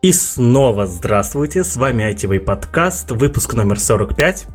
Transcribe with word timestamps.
И 0.00 0.12
снова 0.12 0.86
здравствуйте, 0.86 1.64
с 1.64 1.76
вами 1.76 2.04
ITV 2.04 2.38
подкаст, 2.38 3.10
выпуск 3.10 3.54
номер 3.54 3.80
45. 3.80 4.46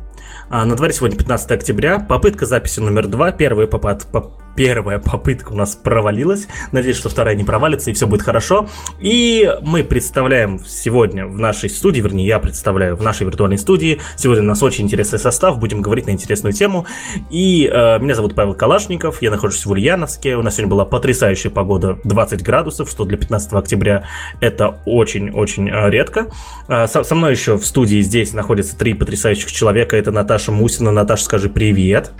А, 0.48 0.64
на 0.64 0.74
дворе 0.74 0.94
сегодня 0.94 1.18
15 1.18 1.50
октября, 1.50 1.98
попытка 1.98 2.46
записи 2.46 2.80
номер 2.80 3.08
2, 3.08 3.32
первый 3.32 3.66
попад, 3.66 4.06
поп, 4.10 4.40
первая 4.56 4.98
попытка 4.98 5.52
у 5.52 5.56
нас 5.56 5.76
провалилась. 5.76 6.48
Надеюсь, 6.72 6.96
что 6.96 7.08
вторая 7.08 7.34
не 7.34 7.44
провалится 7.44 7.90
и 7.90 7.94
все 7.94 8.06
будет 8.06 8.22
хорошо. 8.22 8.68
И 9.00 9.50
мы 9.62 9.84
представляем 9.84 10.60
сегодня 10.66 11.26
в 11.26 11.38
нашей 11.38 11.70
студии, 11.70 12.00
вернее, 12.00 12.26
я 12.26 12.38
представляю 12.38 12.96
в 12.96 13.02
нашей 13.02 13.26
виртуальной 13.26 13.58
студии. 13.58 14.00
Сегодня 14.16 14.44
у 14.44 14.46
нас 14.46 14.62
очень 14.62 14.84
интересный 14.84 15.18
состав, 15.18 15.58
будем 15.58 15.82
говорить 15.82 16.06
на 16.06 16.10
интересную 16.10 16.52
тему. 16.52 16.86
И 17.30 17.70
э, 17.72 17.98
меня 17.98 18.14
зовут 18.14 18.34
Павел 18.34 18.54
Калашников, 18.54 19.22
я 19.22 19.30
нахожусь 19.30 19.64
в 19.64 19.70
Ульяновске. 19.70 20.36
У 20.36 20.42
нас 20.42 20.54
сегодня 20.54 20.70
была 20.70 20.84
потрясающая 20.84 21.50
погода, 21.50 21.98
20 22.04 22.42
градусов, 22.42 22.90
что 22.90 23.04
для 23.04 23.18
15 23.18 23.52
октября 23.54 24.04
это 24.40 24.78
очень-очень 24.86 25.68
э, 25.68 25.90
редко. 25.90 26.30
Э, 26.68 26.86
со, 26.86 27.02
со 27.02 27.14
мной 27.14 27.32
еще 27.32 27.56
в 27.56 27.66
студии 27.66 28.00
здесь 28.00 28.32
находятся 28.32 28.76
три 28.76 28.94
потрясающих 28.94 29.50
человека. 29.50 29.96
Это 29.96 30.10
Наташа 30.10 30.52
Мусина. 30.52 30.90
Наташа, 30.90 31.24
скажи 31.24 31.48
привет. 31.48 32.12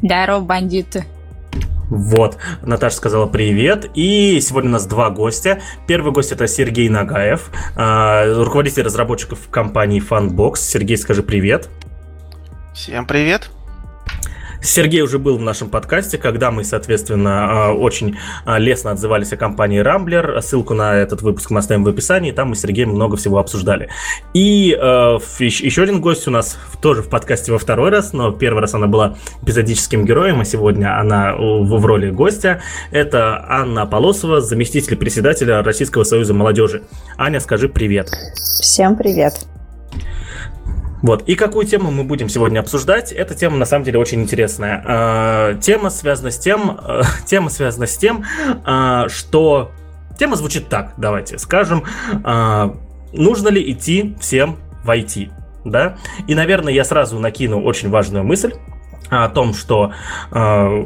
Здорово, 0.00 0.40
бандиты. 0.40 1.04
Вот, 1.92 2.38
Наташа 2.62 2.96
сказала 2.96 3.26
привет. 3.26 3.90
И 3.94 4.40
сегодня 4.40 4.70
у 4.70 4.72
нас 4.72 4.86
два 4.86 5.10
гостя. 5.10 5.60
Первый 5.86 6.10
гость 6.10 6.32
это 6.32 6.46
Сергей 6.46 6.88
Нагаев, 6.88 7.50
э, 7.76 8.32
руководитель 8.42 8.84
разработчиков 8.84 9.38
компании 9.50 10.02
Funbox. 10.02 10.56
Сергей, 10.56 10.96
скажи 10.96 11.22
привет. 11.22 11.68
Всем 12.72 13.06
привет. 13.06 13.50
Сергей 14.62 15.02
уже 15.02 15.18
был 15.18 15.38
в 15.38 15.42
нашем 15.42 15.68
подкасте, 15.68 16.18
когда 16.18 16.50
мы, 16.50 16.64
соответственно, 16.64 17.68
а, 17.68 17.72
очень 17.72 18.16
а, 18.44 18.58
лестно 18.58 18.92
отзывались 18.92 19.32
о 19.32 19.36
компании 19.36 19.78
Рамблер. 19.78 20.40
Ссылку 20.40 20.74
на 20.74 20.94
этот 20.94 21.20
выпуск 21.22 21.50
мы 21.50 21.58
оставим 21.58 21.84
в 21.84 21.88
описании, 21.88 22.30
там 22.30 22.50
мы 22.50 22.54
с 22.54 22.60
Сергеем 22.60 22.90
много 22.90 23.16
всего 23.16 23.38
обсуждали. 23.38 23.88
И 24.34 24.76
э, 24.80 25.18
еще 25.40 25.82
один 25.82 26.00
гость 26.00 26.28
у 26.28 26.30
нас 26.30 26.56
тоже 26.80 27.02
в 27.02 27.08
подкасте 27.08 27.50
во 27.50 27.58
второй 27.58 27.90
раз, 27.90 28.12
но 28.12 28.30
первый 28.30 28.60
раз 28.60 28.74
она 28.74 28.86
была 28.86 29.16
эпизодическим 29.42 30.04
героем, 30.04 30.40
а 30.40 30.44
сегодня 30.44 30.98
она 30.98 31.34
в, 31.34 31.78
в 31.78 31.86
роли 31.86 32.10
гостя. 32.10 32.62
Это 32.92 33.44
Анна 33.48 33.84
Полосова, 33.86 34.40
заместитель 34.40 34.96
председателя 34.96 35.62
Российского 35.62 36.04
союза 36.04 36.34
молодежи. 36.34 36.82
Аня, 37.18 37.40
скажи 37.40 37.68
привет. 37.68 38.10
Всем 38.60 38.96
привет. 38.96 39.34
Вот. 41.02 41.28
И 41.28 41.34
какую 41.34 41.66
тему 41.66 41.90
мы 41.90 42.04
будем 42.04 42.28
сегодня 42.28 42.60
обсуждать? 42.60 43.12
Эта 43.12 43.34
тема 43.34 43.56
на 43.56 43.64
самом 43.64 43.84
деле 43.84 43.98
очень 43.98 44.22
интересная. 44.22 44.84
Э, 44.86 45.60
тема 45.60 45.90
связана 45.90 46.30
с 46.30 46.38
тем, 46.38 46.80
тема 47.26 47.50
связана 47.50 47.86
с 47.86 47.96
тем, 47.96 48.24
э, 48.64 49.08
что 49.08 49.72
тема 50.18 50.36
звучит 50.36 50.68
так. 50.68 50.94
Давайте 50.96 51.38
скажем, 51.38 51.84
э, 52.24 52.70
нужно 53.12 53.48
ли 53.48 53.72
идти 53.72 54.16
всем 54.20 54.58
в 54.84 54.90
IT, 54.90 55.30
да? 55.64 55.98
И, 56.26 56.34
наверное, 56.34 56.72
я 56.72 56.84
сразу 56.84 57.18
накину 57.18 57.62
очень 57.62 57.90
важную 57.90 58.24
мысль 58.24 58.54
о 59.10 59.28
том, 59.28 59.54
что 59.54 59.92
э, 60.30 60.84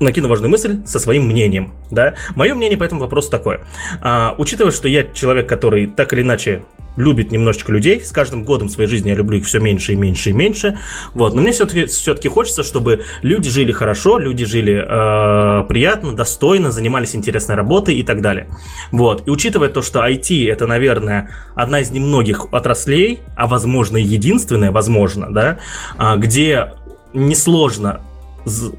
накину 0.00 0.28
важную 0.28 0.50
мысль 0.50 0.84
со 0.86 0.98
своим 0.98 1.26
мнением, 1.26 1.72
да. 1.90 2.14
Мое 2.36 2.54
мнение 2.54 2.78
по 2.78 2.84
этому 2.84 3.00
вопросу 3.00 3.30
такое. 3.30 3.60
А, 4.00 4.34
учитывая, 4.38 4.72
что 4.72 4.88
я 4.88 5.04
человек, 5.04 5.48
который 5.48 5.86
так 5.86 6.12
или 6.12 6.22
иначе 6.22 6.64
любит 6.96 7.32
немножечко 7.32 7.72
людей. 7.72 8.00
С 8.00 8.12
каждым 8.12 8.44
годом 8.44 8.68
своей 8.68 8.88
жизни 8.88 9.08
я 9.08 9.14
люблю 9.14 9.38
их 9.38 9.46
все 9.46 9.60
меньше 9.60 9.92
и 9.92 9.96
меньше 9.96 10.30
и 10.30 10.32
меньше. 10.32 10.78
Вот. 11.14 11.34
Но 11.34 11.42
мне 11.42 11.52
все-таки 11.52 11.86
все-таки 11.86 12.28
хочется, 12.28 12.62
чтобы 12.62 13.04
люди 13.22 13.50
жили 13.50 13.72
хорошо, 13.72 14.18
люди 14.18 14.44
жили 14.44 14.74
э, 14.74 15.64
приятно, 15.64 16.12
достойно, 16.14 16.70
занимались 16.70 17.14
интересной 17.14 17.56
работой 17.56 17.96
и 17.96 18.02
так 18.02 18.20
далее. 18.20 18.48
Вот. 18.92 19.26
И 19.26 19.30
учитывая 19.30 19.68
то, 19.68 19.82
что 19.82 20.06
IT 20.06 20.50
это, 20.50 20.66
наверное, 20.66 21.30
одна 21.54 21.80
из 21.80 21.90
немногих 21.90 22.52
отраслей, 22.52 23.20
а 23.36 23.46
возможно 23.46 23.96
и 23.96 24.02
единственная, 24.02 24.70
возможно, 24.70 25.32
да, 25.32 25.58
э, 25.98 26.16
где 26.16 26.72
несложно 27.12 28.00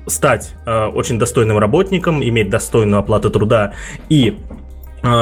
стать 0.06 0.54
э, 0.66 0.86
очень 0.86 1.18
достойным 1.18 1.58
работником, 1.58 2.24
иметь 2.24 2.50
достойную 2.50 3.00
оплату 3.00 3.30
труда 3.32 3.74
и 4.10 4.38
а, 4.50 4.65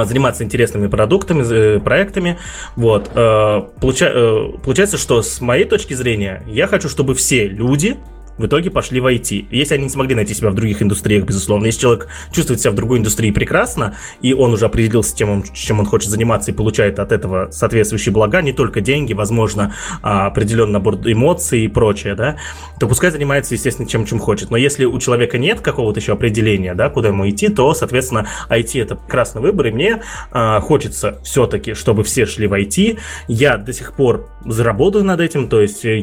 заниматься 0.06 0.44
интересными 0.44 0.88
продуктами, 0.88 1.44
э, 1.44 1.80
проектами. 1.80 2.38
Вот. 2.76 3.12
Э, 3.14 3.64
э, 3.82 4.52
получается, 4.64 4.98
что 4.98 5.22
с 5.22 5.42
моей 5.42 5.66
точки 5.66 5.94
зрения, 5.94 6.44
я 6.48 6.68
хочу, 6.68 6.90
чтобы 6.90 7.14
все 7.16 7.48
люди 7.48 7.98
в 8.38 8.46
итоге 8.46 8.72
пошли 8.72 9.00
в 9.00 9.06
IT. 9.06 9.48
Если 9.52 9.76
они 9.76 9.84
не 9.86 9.90
смогли 9.90 10.16
найти 10.16 10.34
себя 10.34 10.50
в 10.50 10.56
других 10.56 10.82
индустриях, 10.82 11.26
безусловно, 11.26 11.66
если 11.68 11.82
человек 11.82 12.08
чувствует 12.32 12.60
себя 12.60 12.72
в 12.72 12.76
другой 12.76 13.00
индустрии 13.00 13.32
прекрасно, 13.32 13.96
и 14.22 14.34
он 14.34 14.54
уже 14.54 14.66
определился 14.66 15.16
тем, 15.16 15.44
чем 15.54 15.80
он 15.80 15.86
хочет 15.86 16.10
заниматься 16.10 16.52
и 16.52 16.54
получает 16.54 17.00
от 17.00 17.12
этого 17.12 17.50
соответствующие 17.52 18.14
блага, 18.14 18.42
не 18.42 18.54
только 18.54 18.82
деньги, 18.82 19.14
возможно, 19.14 19.76
а, 20.02 20.28
определенный 20.28 20.74
набор 20.74 20.96
эмоций 21.06 21.66
и 21.66 21.68
прочее, 21.68 22.16
да, 22.16 22.38
то 22.80 22.88
пускай 22.88 23.12
занимается, 23.12 23.54
естественно, 23.54 23.88
чем, 23.88 24.06
чем 24.06 24.20
хочет. 24.20 24.50
Но 24.52 24.58
если 24.58 24.86
у 24.86 25.00
человека 25.00 25.38
нет 25.38 25.62
какого-то 25.62 26.00
еще 26.00 26.14
определения, 26.14 26.74
да, 26.74 26.90
куда 26.90 27.10
ему 27.10 27.30
идти, 27.30 27.50
то, 27.50 27.74
соответственно, 27.74 28.28
IT 28.50 28.82
это 28.82 28.96
прекрасный 28.96 29.42
выбор, 29.42 29.68
и 29.68 29.72
мне 29.72 30.02
а, 30.32 30.60
хочется 30.60 31.20
все-таки, 31.24 31.74
чтобы 31.74 32.04
все 32.04 32.26
шли 32.26 32.48
в 32.48 32.54
IT. 32.54 33.00
Я 33.28 33.58
до 33.58 33.74
сих 33.74 33.94
пор 33.94 34.30
заработаю 34.46 35.04
над 35.04 35.20
этим, 35.20 35.48
то 35.48 35.62
есть, 35.62 35.86
э, 35.86 36.02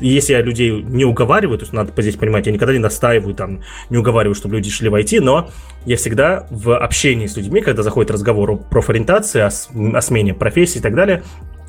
если 0.00 0.32
я 0.32 0.42
людей 0.42 0.82
не 0.82 1.04
уговариваю, 1.04 1.58
то 1.58 1.69
есть 1.70 1.72
надо 1.72 2.02
здесь 2.02 2.16
понимать, 2.16 2.46
я 2.46 2.52
никогда 2.52 2.72
не 2.72 2.78
настаиваю, 2.78 3.34
там, 3.34 3.60
не 3.88 3.98
уговариваю, 3.98 4.34
чтобы 4.34 4.56
люди 4.56 4.70
шли 4.70 4.88
в 4.88 4.94
IT, 4.94 5.20
но 5.20 5.50
я 5.86 5.96
всегда 5.96 6.46
в 6.50 6.76
общении 6.76 7.26
с 7.26 7.36
людьми, 7.36 7.60
когда 7.60 7.82
заходит 7.82 8.10
разговор 8.10 8.50
о 8.50 8.56
профориентации, 8.56 9.40
о, 9.40 9.96
о 9.96 10.00
смене 10.00 10.34
профессии 10.34 10.78
и 10.78 10.82
так 10.82 10.94
далее, 10.94 11.22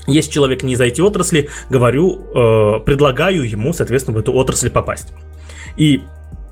если 0.07 0.31
человек 0.31 0.63
не 0.63 0.73
из 0.73 0.81
IT-отрасли, 0.81 1.49
говорю, 1.69 2.25
э, 2.33 2.79
предлагаю 2.85 3.47
ему, 3.47 3.71
соответственно, 3.71 4.17
в 4.17 4.19
эту 4.19 4.33
отрасль 4.33 4.71
попасть. 4.71 5.13
И, 5.77 6.01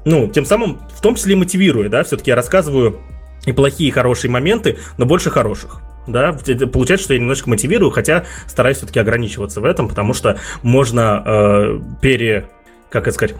ну, 0.05 0.27
тем 0.27 0.45
самым, 0.45 0.79
в 0.95 1.01
том 1.01 1.15
числе 1.15 1.33
и 1.33 1.35
мотивируя, 1.35 1.89
да, 1.89 2.03
все-таки 2.03 2.29
я 2.29 2.35
рассказываю 2.35 2.99
и 3.45 3.51
плохие, 3.51 3.89
и 3.89 3.91
хорошие 3.91 4.29
моменты, 4.29 4.77
но 4.97 5.05
больше 5.05 5.31
хороших 5.31 5.81
да, 6.11 6.35
получается, 6.71 7.05
что 7.05 7.13
я 7.13 7.19
немножко 7.19 7.49
мотивирую, 7.49 7.91
хотя 7.91 8.25
стараюсь 8.47 8.77
все-таки 8.77 8.99
ограничиваться 8.99 9.61
в 9.61 9.65
этом, 9.65 9.87
потому 9.87 10.13
что 10.13 10.39
можно 10.61 11.23
э, 11.25 11.79
пере, 12.01 12.47
как 12.89 13.07
это 13.07 13.13
сказать, 13.13 13.35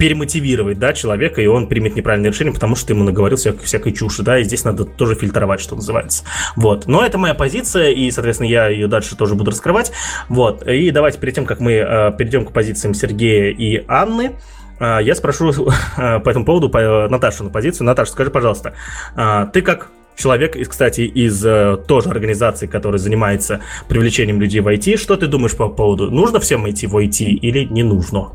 перемотивировать, 0.00 0.78
да, 0.78 0.94
человека, 0.94 1.42
и 1.42 1.46
он 1.46 1.66
примет 1.66 1.94
неправильное 1.94 2.30
решение, 2.30 2.54
потому 2.54 2.74
что 2.74 2.86
ты 2.86 2.92
ему 2.94 3.04
наговорил 3.04 3.36
всякой, 3.36 3.66
всякой 3.66 3.92
чуши, 3.92 4.22
да, 4.22 4.38
и 4.38 4.44
здесь 4.44 4.64
надо 4.64 4.86
тоже 4.86 5.14
фильтровать, 5.14 5.60
что 5.60 5.76
называется. 5.76 6.24
Вот. 6.56 6.86
Но 6.86 7.04
это 7.04 7.18
моя 7.18 7.34
позиция, 7.34 7.90
и, 7.90 8.10
соответственно, 8.10 8.48
я 8.48 8.68
ее 8.68 8.88
дальше 8.88 9.14
тоже 9.14 9.34
буду 9.34 9.50
раскрывать. 9.50 9.92
Вот. 10.30 10.66
И 10.66 10.90
давайте 10.90 11.18
перед 11.18 11.34
тем, 11.34 11.44
как 11.44 11.60
мы 11.60 11.72
э, 11.72 12.12
перейдем 12.16 12.46
к 12.46 12.52
позициям 12.52 12.94
Сергея 12.94 13.50
и 13.50 13.84
Анны, 13.88 14.36
э, 14.78 14.98
я 15.02 15.14
спрошу 15.14 15.52
э, 15.98 16.18
по 16.20 16.30
этому 16.30 16.46
поводу 16.46 16.70
по, 16.70 17.06
Наташу 17.10 17.44
на 17.44 17.50
позицию. 17.50 17.86
Наташа, 17.86 18.12
скажи, 18.12 18.30
пожалуйста, 18.30 18.72
э, 19.14 19.48
ты 19.52 19.60
как 19.60 19.90
человек, 20.16 20.56
кстати, 20.66 21.02
из 21.02 21.44
э, 21.44 21.76
тоже 21.86 22.08
организации, 22.08 22.66
которая 22.66 22.98
занимается 22.98 23.60
привлечением 23.86 24.40
людей 24.40 24.60
в 24.60 24.68
IT. 24.68 24.96
Что 24.96 25.16
ты 25.16 25.26
думаешь 25.26 25.54
по 25.54 25.68
поводу, 25.68 26.10
нужно 26.10 26.40
всем 26.40 26.68
идти 26.70 26.86
в 26.86 26.96
IT 26.96 27.22
или 27.22 27.64
не 27.64 27.82
нужно? 27.82 28.30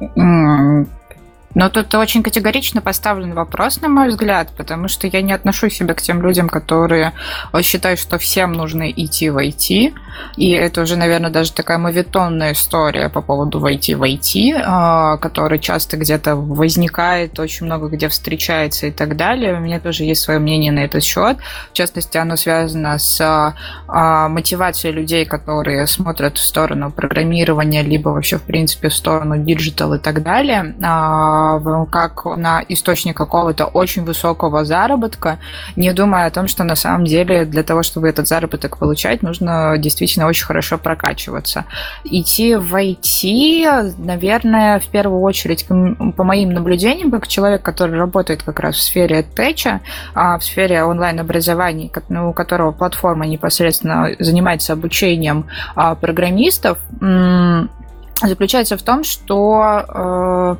Ну, 0.00 0.90
но 1.56 1.70
тут 1.70 1.94
очень 1.94 2.22
категорично 2.22 2.82
поставлен 2.82 3.32
вопрос, 3.32 3.80
на 3.80 3.88
мой 3.88 4.08
взгляд, 4.08 4.50
потому 4.58 4.88
что 4.88 5.06
я 5.06 5.22
не 5.22 5.32
отношу 5.32 5.70
себя 5.70 5.94
к 5.94 6.02
тем 6.02 6.20
людям, 6.20 6.50
которые 6.50 7.14
считают, 7.62 7.98
что 7.98 8.18
всем 8.18 8.52
нужно 8.52 8.90
идти 8.90 9.30
в 9.30 9.38
IT. 9.38 9.94
И 10.36 10.50
это 10.50 10.82
уже, 10.82 10.96
наверное, 10.96 11.30
даже 11.30 11.54
такая 11.54 11.78
моветонная 11.78 12.52
история 12.52 13.08
по 13.08 13.22
поводу 13.22 13.58
войти 13.58 13.94
в 13.94 14.02
IT, 14.02 14.52
а, 14.66 15.16
которая 15.16 15.58
часто 15.58 15.96
где-то 15.96 16.36
возникает, 16.36 17.40
очень 17.40 17.64
много 17.64 17.88
где 17.88 18.10
встречается 18.10 18.88
и 18.88 18.90
так 18.90 19.16
далее. 19.16 19.54
У 19.54 19.60
меня 19.60 19.80
тоже 19.80 20.04
есть 20.04 20.20
свое 20.20 20.38
мнение 20.38 20.72
на 20.72 20.80
этот 20.80 21.02
счет. 21.02 21.38
В 21.70 21.72
частности, 21.72 22.18
оно 22.18 22.36
связано 22.36 22.98
с 22.98 23.18
а, 23.88 24.28
мотивацией 24.28 24.92
людей, 24.92 25.24
которые 25.24 25.86
смотрят 25.86 26.36
в 26.36 26.44
сторону 26.44 26.90
программирования, 26.90 27.82
либо 27.82 28.10
вообще, 28.10 28.36
в 28.36 28.42
принципе, 28.42 28.90
в 28.90 28.94
сторону 28.94 29.38
digital 29.38 29.94
и 29.94 29.98
так 29.98 30.22
далее 30.22 30.74
а, 30.82 31.45
как 31.90 32.24
на 32.36 32.62
источник 32.68 33.16
какого-то 33.16 33.66
очень 33.66 34.04
высокого 34.04 34.64
заработка, 34.64 35.38
не 35.76 35.92
думая 35.92 36.26
о 36.26 36.30
том, 36.30 36.48
что 36.48 36.64
на 36.64 36.76
самом 36.76 37.04
деле 37.04 37.44
для 37.44 37.62
того, 37.62 37.82
чтобы 37.82 38.08
этот 38.08 38.28
заработок 38.28 38.78
получать, 38.78 39.22
нужно 39.22 39.76
действительно 39.78 40.26
очень 40.26 40.46
хорошо 40.46 40.78
прокачиваться. 40.78 41.64
Идти 42.04 42.54
в 42.54 42.74
IT, 42.74 43.94
наверное, 43.98 44.78
в 44.78 44.86
первую 44.86 45.20
очередь, 45.20 45.66
по 45.66 46.24
моим 46.24 46.50
наблюдениям, 46.50 47.10
как 47.10 47.28
человек, 47.28 47.62
который 47.62 47.98
работает 47.98 48.42
как 48.42 48.60
раз 48.60 48.76
в 48.76 48.82
сфере 48.82 49.22
теча, 49.22 49.80
в 50.14 50.40
сфере 50.40 50.84
онлайн-образования, 50.84 51.90
у 52.10 52.32
которого 52.32 52.72
платформа 52.72 53.26
непосредственно 53.26 54.10
занимается 54.18 54.72
обучением 54.72 55.46
а, 55.74 55.94
программистов, 55.94 56.78
заключается 58.22 58.76
в 58.76 58.82
том, 58.82 59.04
что 59.04 59.84
э, 59.88 60.56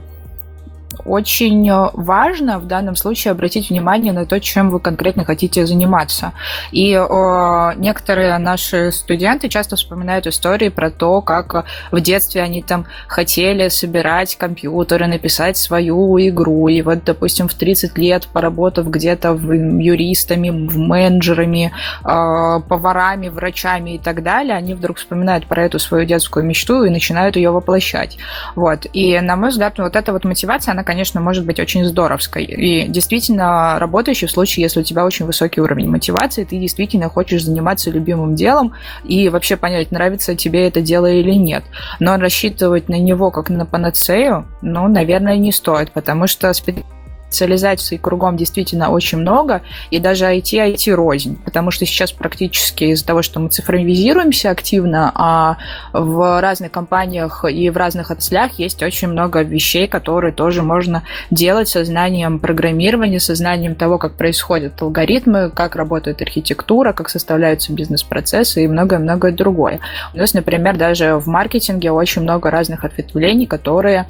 очень 1.05 1.71
важно 1.93 2.59
в 2.59 2.67
данном 2.67 2.97
случае 2.97 3.33
обратить 3.33 3.71
внимание 3.71 4.13
на 4.13 4.27
то, 4.27 4.41
чем 4.41 4.71
вы 4.71 4.81
конкретно 4.81 5.25
хотите 5.25 5.67
заниматься. 5.67 6.33
И 6.73 6.97
о, 6.97 7.73
некоторые 7.77 8.39
наши 8.39 8.93
студенты 8.93 9.49
часто 9.49 9.77
вспоминают 9.77 10.27
истории 10.27 10.69
про 10.69 10.91
то, 10.91 11.21
как 11.21 11.67
в 11.91 12.01
детстве 12.01 12.43
они 12.43 12.63
там 12.63 12.87
хотели 13.09 13.69
собирать 13.69 14.37
компьютеры, 14.37 15.07
написать 15.07 15.57
свою 15.57 16.19
игру. 16.19 16.69
И 16.69 16.83
вот, 16.83 17.05
допустим, 17.05 17.49
в 17.49 17.55
30 17.55 17.99
лет, 17.99 18.29
поработав 18.33 18.89
где-то 18.89 19.35
юристами, 19.35 20.51
менеджерами, 20.51 21.73
э, 22.05 22.61
поварами, 22.69 23.29
врачами 23.29 23.97
и 23.97 23.99
так 23.99 24.23
далее, 24.23 24.57
они 24.57 24.75
вдруг 24.75 24.99
вспоминают 24.99 25.47
про 25.47 25.65
эту 25.65 25.79
свою 25.79 26.05
детскую 26.07 26.45
мечту 26.45 26.85
и 26.85 26.91
начинают 26.91 27.37
ее 27.37 27.51
воплощать. 27.51 28.19
Вот. 28.55 28.87
И, 28.93 29.19
на 29.21 29.37
мой 29.37 29.51
взгляд, 29.51 29.79
вот 29.79 29.97
эта 29.97 30.13
вот 30.13 30.25
мотивация, 30.25 30.73
она, 30.73 30.85
конечно, 30.87 31.21
может 31.21 31.45
быть 31.45 31.61
очень 31.61 31.85
здоровской. 31.85 32.45
И 32.45 32.89
действительно 32.89 33.79
работающей 33.79 34.27
в 34.27 34.31
случае, 34.31 34.63
если 34.63 34.81
у 34.81 34.83
тебя 34.83 35.05
очень 35.05 35.27
высокий 35.27 35.61
уровень 35.61 35.89
мотивации, 35.91 36.45
ты 36.45 36.59
действительно 36.59 37.11
хочешь 37.11 37.45
заниматься 37.45 37.91
любимым 37.91 38.35
делом 38.35 38.73
и 39.05 39.29
вообще 39.29 39.57
понять, 39.57 39.91
нравится 39.91 40.35
тебе 40.35 40.67
это 40.67 40.81
дело 40.81 41.11
или 41.11 41.33
нет. 41.33 41.65
Но 42.01 42.17
рассчитывать 42.17 42.89
на 42.89 42.99
него 42.99 43.31
как 43.31 43.51
на 43.51 43.67
панацею, 43.67 44.47
ну, 44.63 44.89
наверное, 44.89 45.37
не 45.37 45.53
стоит, 45.53 45.91
потому 45.91 46.27
что 46.27 46.53
специализаций 47.37 47.99
кругом 47.99 48.39
действительно 48.39 48.91
очень 48.91 49.19
много, 49.19 49.61
и 49.91 49.99
даже 49.99 50.25
IT, 50.25 50.75
IT 50.75 50.95
рознь, 50.95 51.37
потому 51.45 51.71
что 51.71 51.85
сейчас 51.85 52.11
практически 52.13 52.85
из-за 52.85 53.05
того, 53.05 53.21
что 53.21 53.41
мы 53.41 53.51
цифровизируемся 53.51 54.51
активно, 54.51 55.13
а 55.15 55.59
в 55.93 56.41
разных 56.41 56.73
компаниях 56.73 57.45
и 57.45 57.69
в 57.69 57.77
разных 57.77 58.11
отраслях 58.11 58.53
есть 58.59 58.83
очень 58.83 59.09
много 59.09 59.43
вещей, 59.43 59.87
которые 59.87 60.33
тоже 60.33 60.63
можно 60.63 61.03
делать 61.31 61.69
со 61.69 61.85
знанием 61.85 62.39
программирования, 62.39 63.21
со 63.21 63.35
знанием 63.35 63.75
того, 63.75 63.99
как 63.99 64.15
происходят 64.15 64.81
алгоритмы, 64.81 65.51
как 65.51 65.77
работает 65.77 66.23
архитектура, 66.23 66.95
как 66.95 67.11
составляются 67.11 67.73
бизнес-процессы 67.75 68.65
и 68.65 68.69
многое-многое 68.69 69.33
другое. 69.33 69.81
У 70.15 70.19
нас, 70.19 70.33
например, 70.33 70.79
даже 70.79 71.17
в 71.17 71.27
маркетинге 71.27 71.91
очень 71.91 72.23
много 72.23 72.51
разных 72.51 72.85
ответвлений, 72.85 73.47
которые 73.47 74.07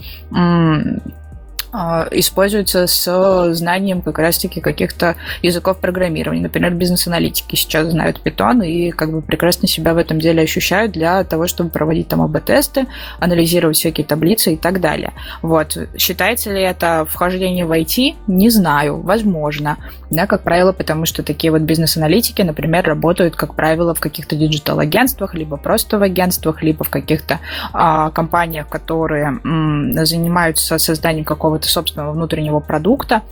используется 2.10 2.86
с 2.86 3.54
знанием 3.54 4.02
как 4.02 4.18
раз-таки 4.18 4.60
каких-то 4.60 5.16
языков 5.42 5.78
программирования. 5.78 6.42
Например, 6.42 6.72
бизнес-аналитики 6.72 7.56
сейчас 7.56 7.88
знают 7.88 8.20
Python 8.24 8.66
и 8.66 8.90
как 8.90 9.12
бы 9.12 9.22
прекрасно 9.22 9.68
себя 9.68 9.94
в 9.94 9.98
этом 9.98 10.18
деле 10.18 10.42
ощущают 10.42 10.92
для 10.92 11.22
того, 11.24 11.46
чтобы 11.46 11.70
проводить 11.70 12.08
там 12.08 12.22
АБ-тесты, 12.22 12.86
анализировать 13.18 13.76
всякие 13.76 14.06
таблицы 14.06 14.54
и 14.54 14.56
так 14.56 14.80
далее. 14.80 15.12
Вот. 15.42 15.76
Считается 15.98 16.52
ли 16.52 16.62
это 16.62 17.06
вхождение 17.08 17.66
в 17.66 17.72
IT? 17.72 18.16
Не 18.26 18.50
знаю. 18.50 19.00
Возможно. 19.00 19.76
Да, 20.10 20.26
как 20.26 20.42
правило, 20.42 20.72
потому 20.72 21.06
что 21.06 21.22
такие 21.22 21.50
вот 21.50 21.62
бизнес-аналитики, 21.62 22.42
например, 22.42 22.84
работают, 22.84 23.36
как 23.36 23.54
правило, 23.54 23.94
в 23.94 24.00
каких-то 24.00 24.36
диджитал-агентствах, 24.36 25.34
либо 25.34 25.56
просто 25.56 25.98
в 25.98 26.02
агентствах, 26.02 26.62
либо 26.62 26.84
в 26.84 26.90
каких-то 26.90 27.40
а, 27.72 28.10
компаниях, 28.10 28.68
которые 28.68 29.40
м, 29.44 30.06
занимаются 30.06 30.78
созданием 30.78 31.24
какого-то 31.24 31.65
собственного 31.68 32.12
внутреннего 32.12 32.60
продукта. 32.60 33.22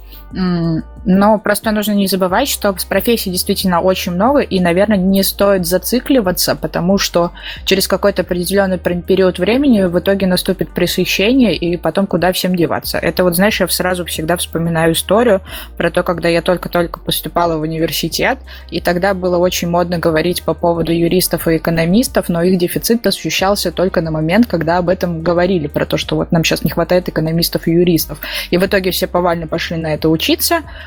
Но 1.07 1.39
просто 1.39 1.71
нужно 1.71 1.93
не 1.93 2.07
забывать, 2.07 2.49
что 2.49 2.75
профессий 2.89 3.31
действительно 3.31 3.81
очень 3.81 4.13
много, 4.13 4.41
и, 4.41 4.59
наверное, 4.59 4.97
не 4.97 5.23
стоит 5.23 5.67
зацикливаться, 5.67 6.57
потому 6.57 6.97
что 6.99 7.33
через 7.67 7.87
какой-то 7.87 8.23
определенный 8.23 8.79
период 8.79 9.39
времени 9.39 9.83
в 9.83 9.99
итоге 9.99 10.27
наступит 10.27 10.71
пресыщение, 10.71 11.55
и 11.55 11.77
потом 11.77 12.07
куда 12.07 12.33
всем 12.33 12.57
деваться. 12.57 12.99
Это 12.99 13.23
вот, 13.23 13.37
знаешь, 13.37 13.61
я 13.61 13.69
сразу 13.69 14.07
всегда 14.07 14.37
вспоминаю 14.37 14.95
историю 14.95 15.43
про 15.77 15.91
то, 15.91 16.03
когда 16.03 16.29
я 16.29 16.41
только-только 16.41 16.99
поступала 17.01 17.59
в 17.59 17.61
университет, 17.61 18.39
и 18.71 18.81
тогда 18.81 19.13
было 19.13 19.37
очень 19.37 19.69
модно 19.69 19.99
говорить 19.99 20.43
по 20.43 20.55
поводу 20.55 20.91
юристов 20.91 21.47
и 21.49 21.59
экономистов, 21.59 22.31
но 22.31 22.43
их 22.43 22.59
дефицит 22.59 23.07
ощущался 23.07 23.73
только 23.73 24.01
на 24.01 24.11
момент, 24.11 24.47
когда 24.47 24.79
об 24.79 24.89
этом 24.89 25.23
говорили, 25.23 25.67
про 25.67 25.85
то, 25.85 25.99
что 25.99 26.17
вот 26.17 26.33
нам 26.33 26.45
сейчас 26.45 26.65
не 26.65 26.71
хватает 26.71 27.09
экономистов 27.09 27.69
и 27.69 27.73
юристов. 27.73 28.21
И 28.51 28.57
в 28.57 28.65
итоге 28.65 28.91
все 28.91 29.07
повально 29.07 29.47
пошли 29.47 29.77
на 29.77 29.93
это 29.93 30.09
учиться, 30.09 30.24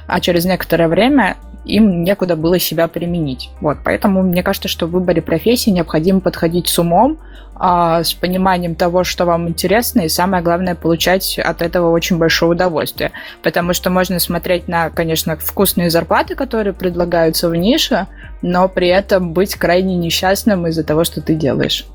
а 0.08 0.20
через 0.20 0.46
некоторое 0.46 0.88
время 0.88 1.38
им 1.66 2.04
некуда 2.04 2.36
было 2.36 2.60
себя 2.60 2.88
применить. 2.88 3.50
Вот, 3.62 3.78
поэтому 3.84 4.24
мне 4.24 4.42
кажется, 4.44 4.70
что 4.70 4.88
в 4.88 4.92
выборе 4.92 5.22
профессии 5.22 5.70
необходимо 5.70 6.22
подходить 6.22 6.68
с 6.68 6.80
умом, 6.80 7.18
а, 7.56 8.04
с 8.04 8.14
пониманием 8.14 8.76
того, 8.76 9.04
что 9.04 9.26
вам 9.26 9.48
интересно, 9.48 10.02
и 10.02 10.10
самое 10.10 10.44
главное, 10.44 10.76
получать 10.76 11.40
от 11.40 11.62
этого 11.62 11.92
очень 11.92 12.18
большое 12.18 12.52
удовольствие. 12.52 13.12
Потому 13.42 13.74
что 13.74 13.90
можно 13.90 14.20
смотреть 14.20 14.68
на, 14.68 14.90
конечно, 14.90 15.36
вкусные 15.38 15.90
зарплаты, 15.90 16.36
которые 16.36 16.74
предлагаются 16.74 17.50
в 17.50 17.56
нише, 17.56 18.08
но 18.42 18.68
при 18.68 18.88
этом 18.88 19.34
быть 19.34 19.56
крайне 19.56 19.96
несчастным 19.96 20.68
из-за 20.68 20.84
того, 20.84 21.04
что 21.04 21.22
ты 21.22 21.36
делаешь. 21.36 21.86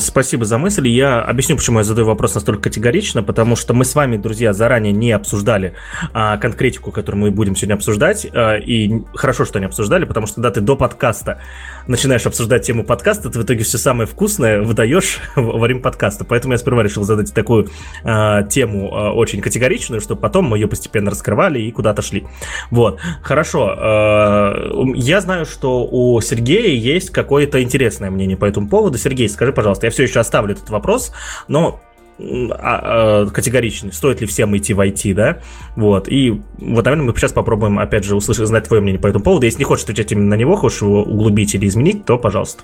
Спасибо 0.00 0.44
за 0.44 0.58
мысль. 0.58 0.88
Я 0.88 1.20
объясню, 1.22 1.56
почему 1.56 1.78
я 1.78 1.84
задаю 1.84 2.06
вопрос 2.06 2.34
настолько 2.34 2.64
категорично, 2.64 3.22
потому 3.22 3.56
что 3.56 3.74
мы 3.74 3.84
с 3.84 3.94
вами, 3.94 4.16
друзья, 4.16 4.52
заранее 4.52 4.92
не 4.92 5.12
обсуждали 5.12 5.74
а, 6.12 6.36
конкретику, 6.36 6.92
которую 6.92 7.22
мы 7.22 7.30
будем 7.30 7.56
сегодня 7.56 7.74
обсуждать. 7.74 8.26
А, 8.32 8.56
и 8.56 9.02
хорошо, 9.14 9.44
что 9.44 9.58
не 9.58 9.66
обсуждали, 9.66 10.04
потому 10.04 10.26
что 10.26 10.36
когда 10.36 10.50
ты 10.50 10.60
до 10.60 10.76
подкаста 10.76 11.40
начинаешь 11.86 12.26
обсуждать 12.26 12.66
тему 12.66 12.84
подкаста, 12.84 13.30
ты 13.30 13.38
в 13.38 13.44
итоге 13.44 13.64
все 13.64 13.78
самое 13.78 14.06
вкусное 14.06 14.62
выдаешь 14.62 15.20
во 15.36 15.58
время 15.58 15.80
подкаста. 15.80 16.24
Поэтому 16.24 16.54
я 16.54 16.58
сперва 16.58 16.82
решил 16.82 17.04
задать 17.04 17.32
такую 17.32 17.68
а, 18.04 18.42
тему 18.42 18.90
а, 18.92 19.12
очень 19.12 19.40
категоричную, 19.40 20.00
чтобы 20.00 20.20
потом 20.20 20.46
мы 20.46 20.58
ее 20.58 20.68
постепенно 20.68 21.10
раскрывали 21.10 21.60
и 21.60 21.70
куда-то 21.70 22.02
шли. 22.02 22.26
Вот, 22.70 23.00
хорошо. 23.22 23.74
А, 23.76 24.92
я 24.94 25.20
знаю, 25.20 25.46
что 25.46 25.86
у 25.86 26.20
Сергея 26.20 26.74
есть 26.74 27.10
какое-то 27.10 27.62
интересное 27.62 28.10
мнение 28.10 28.36
по 28.36 28.44
этому 28.44 28.68
поводу. 28.68 28.98
Сергей, 28.98 29.28
скажи, 29.28 29.45
пожалуйста, 29.52 29.86
я 29.86 29.90
все 29.90 30.04
еще 30.04 30.20
оставлю 30.20 30.54
этот 30.54 30.70
вопрос, 30.70 31.12
но 31.48 31.80
а, 32.18 32.54
а, 32.54 33.26
категоричный, 33.26 33.92
стоит 33.92 34.22
ли 34.22 34.26
всем 34.26 34.56
идти 34.56 34.72
в 34.72 34.80
IT, 34.80 35.12
да, 35.12 35.40
вот, 35.76 36.08
и 36.08 36.30
вот, 36.30 36.84
наверное, 36.84 37.04
мы 37.04 37.14
сейчас 37.14 37.32
попробуем, 37.32 37.78
опять 37.78 38.04
же, 38.04 38.16
услышать, 38.16 38.44
узнать 38.44 38.66
твое 38.66 38.80
мнение 38.80 38.98
по 38.98 39.06
этому 39.06 39.22
поводу, 39.22 39.44
если 39.44 39.58
не 39.58 39.64
хочешь 39.64 39.84
отвечать 39.84 40.12
именно 40.12 40.28
на 40.28 40.34
него, 40.34 40.56
хочешь 40.56 40.80
его 40.80 41.02
углубить 41.02 41.54
или 41.54 41.68
изменить, 41.68 42.06
то 42.06 42.16
пожалуйста. 42.16 42.62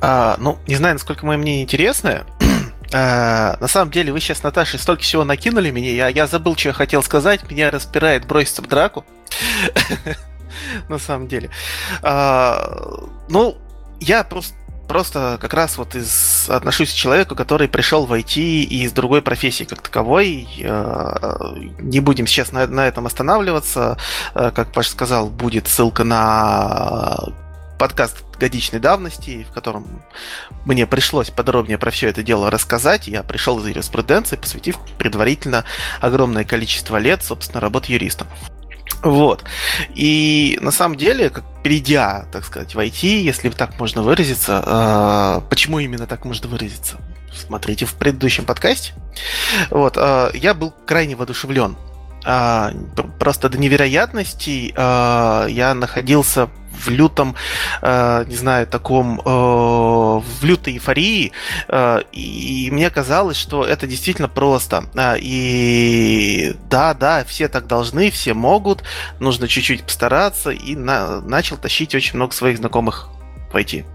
А, 0.00 0.36
ну, 0.38 0.56
не 0.66 0.76
знаю, 0.76 0.94
насколько 0.94 1.26
мое 1.26 1.36
мнение 1.36 1.62
интересное, 1.64 2.24
а, 2.94 3.58
на 3.60 3.68
самом 3.68 3.90
деле, 3.90 4.14
вы 4.14 4.20
сейчас, 4.20 4.42
Наташа, 4.42 4.78
столько 4.78 5.02
всего 5.02 5.22
накинули 5.24 5.70
мне, 5.70 5.94
я, 5.94 6.08
я 6.08 6.26
забыл, 6.26 6.56
что 6.56 6.70
я 6.70 6.72
хотел 6.72 7.02
сказать, 7.02 7.50
меня 7.50 7.70
распирает 7.70 8.26
броситься 8.26 8.62
в 8.62 8.66
драку, 8.66 9.04
на 10.88 10.98
самом 10.98 11.28
деле. 11.28 11.50
Ну, 12.02 13.58
я 14.00 14.24
просто 14.24 14.54
просто 14.86 15.38
как 15.40 15.54
раз 15.54 15.78
вот 15.78 15.94
из 15.94 16.48
отношусь 16.48 16.92
к 16.92 16.94
человеку, 16.94 17.34
который 17.34 17.68
пришел 17.68 18.06
в 18.06 18.12
IT 18.12 18.40
из 18.40 18.92
другой 18.92 19.22
профессии 19.22 19.64
как 19.64 19.80
таковой. 19.80 20.48
Э, 20.60 21.54
не 21.80 22.00
будем 22.00 22.26
сейчас 22.26 22.52
на, 22.52 22.66
на 22.66 22.86
этом 22.86 23.06
останавливаться. 23.06 23.98
Э, 24.34 24.50
как 24.54 24.72
Паш 24.72 24.88
сказал, 24.88 25.28
будет 25.28 25.68
ссылка 25.68 26.04
на 26.04 27.16
подкаст 27.78 28.24
годичной 28.38 28.80
давности, 28.80 29.46
в 29.48 29.52
котором 29.52 29.86
мне 30.64 30.86
пришлось 30.86 31.30
подробнее 31.30 31.78
про 31.78 31.90
все 31.90 32.08
это 32.08 32.22
дело 32.22 32.50
рассказать. 32.50 33.08
Я 33.08 33.22
пришел 33.22 33.58
из 33.60 33.66
юриспруденции, 33.66 34.36
посвятив 34.36 34.78
предварительно 34.98 35.64
огромное 36.00 36.44
количество 36.44 36.96
лет, 36.96 37.22
собственно, 37.22 37.60
работы 37.60 37.92
юристом. 37.92 38.28
Вот. 39.02 39.44
И 39.94 40.58
на 40.60 40.70
самом 40.70 40.96
деле, 40.96 41.30
как 41.30 41.44
перейдя, 41.62 42.26
так 42.32 42.44
сказать, 42.44 42.74
в 42.74 42.78
IT, 42.78 43.06
если 43.06 43.50
так 43.50 43.78
можно 43.78 44.02
выразиться, 44.02 44.62
э, 44.64 45.40
почему 45.48 45.78
именно 45.78 46.06
так 46.06 46.24
можно 46.24 46.48
выразиться? 46.48 46.96
Смотрите 47.32 47.84
в 47.84 47.94
предыдущем 47.94 48.44
подкасте. 48.44 48.94
Вот, 49.70 49.96
э, 49.96 50.30
я 50.34 50.54
был 50.54 50.72
крайне 50.86 51.16
воодушевлен. 51.16 51.76
Э, 52.24 52.70
просто 53.18 53.48
до 53.48 53.58
невероятности 53.58 54.72
э, 54.74 55.46
я 55.50 55.74
находился 55.74 56.48
в 56.78 56.88
лютом, 56.88 57.34
э, 57.82 58.24
не 58.26 58.36
знаю, 58.36 58.66
таком, 58.66 59.20
э, 59.20 59.24
в 59.24 60.44
лютой 60.44 60.74
эйфории, 60.74 61.32
э, 61.68 62.00
и 62.12 62.68
мне 62.72 62.90
казалось, 62.90 63.36
что 63.36 63.64
это 63.64 63.86
действительно 63.86 64.28
просто. 64.28 64.84
Э, 64.94 65.16
и 65.18 66.54
да, 66.70 66.94
да, 66.94 67.24
все 67.24 67.48
так 67.48 67.66
должны, 67.66 68.10
все 68.10 68.34
могут, 68.34 68.82
нужно 69.20 69.48
чуть-чуть 69.48 69.84
постараться, 69.84 70.50
и 70.50 70.76
на, 70.76 71.20
начал 71.20 71.56
тащить 71.56 71.94
очень 71.94 72.16
много 72.16 72.32
своих 72.32 72.58
знакомых 72.58 73.08
пойти. 73.56 73.86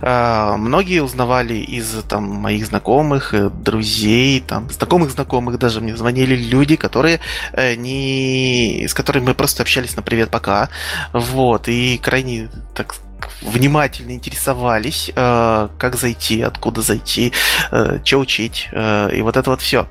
А, 0.00 0.56
многие 0.56 1.02
узнавали 1.02 1.56
из 1.56 2.02
там, 2.08 2.24
моих 2.24 2.64
знакомых, 2.64 3.34
э, 3.34 3.50
друзей, 3.50 4.40
там, 4.40 4.70
знакомых 4.70 5.10
знакомых 5.10 5.58
даже 5.58 5.82
мне 5.82 5.94
звонили 5.94 6.34
люди, 6.34 6.76
которые 6.76 7.20
э, 7.52 7.74
не... 7.74 8.86
с 8.88 8.94
которыми 8.94 9.26
мы 9.26 9.34
просто 9.34 9.62
общались 9.62 9.94
на 9.94 10.02
привет 10.02 10.30
пока. 10.30 10.70
Вот, 11.12 11.68
и 11.68 11.98
крайне, 11.98 12.48
так 12.74 12.94
внимательно 13.40 14.12
интересовались, 14.12 15.10
э, 15.14 15.68
как 15.78 15.96
зайти, 15.96 16.42
откуда 16.42 16.82
зайти, 16.82 17.32
э, 17.70 17.98
что 18.04 18.18
учить, 18.18 18.68
э, 18.72 19.10
и 19.14 19.22
вот 19.22 19.36
это 19.36 19.50
вот 19.50 19.60
все. 19.60 19.86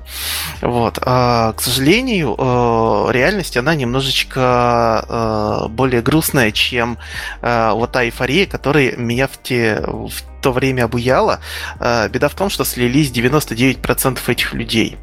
Вот. 0.60 0.98
А, 1.02 1.52
к 1.52 1.60
сожалению, 1.60 2.34
э, 2.38 3.12
реальность, 3.12 3.56
она 3.56 3.74
немножечко 3.74 5.66
более 5.70 6.02
грустная, 6.02 6.50
чем 6.52 6.98
вот 7.40 7.92
та 7.92 8.04
эйфория, 8.04 8.46
которая 8.46 8.96
меня 8.96 9.26
в 9.26 9.42
те 9.42 9.80
в 9.86 10.22
то 10.40 10.52
время 10.52 10.84
обуяла. 10.84 11.40
Э, 11.80 12.08
беда 12.08 12.28
в 12.28 12.34
том, 12.34 12.50
что 12.50 12.64
слились 12.64 13.10
99% 13.10 14.28
этих 14.28 14.54
людей 14.54 14.96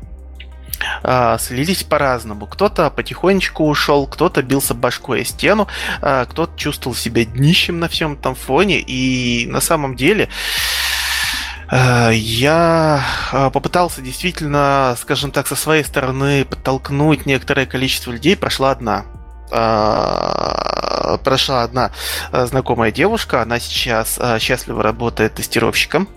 слились 1.40 1.84
по-разному. 1.84 2.48
Кто-то 2.48 2.90
потихонечку 2.90 3.66
ушел, 3.66 4.08
кто-то 4.08 4.42
бился 4.42 4.74
башкой 4.74 5.22
о 5.22 5.26
стену, 5.26 5.68
э, 6.02 6.26
кто-то 6.30 6.58
чувствовал 6.58 6.96
себя 6.96 7.26
днищем 7.26 7.80
на 7.80 7.88
всем 7.88 8.14
этом 8.14 8.36
фоне. 8.36 8.80
И 8.80 9.46
на 9.48 9.62
самом 9.62 9.96
деле 9.96 10.30
э, 11.72 12.12
я 12.14 13.04
попытался 13.54 14.02
действительно, 14.02 14.96
скажем 15.00 15.32
так, 15.32 15.48
со 15.48 15.56
своей 15.56 15.84
стороны 15.84 16.46
подтолкнуть 16.46 17.26
некоторое 17.26 17.66
количество 17.66 18.12
людей. 18.12 18.36
Прошла 18.36 18.72
одна 18.72 19.06
прошла 21.24 21.62
одна 21.62 21.92
знакомая 22.34 22.92
девушка, 22.92 23.44
она 23.44 23.60
сейчас 23.60 24.20
счастливо 24.40 24.82
работает 24.82 25.36
тестировщиком 25.36 26.10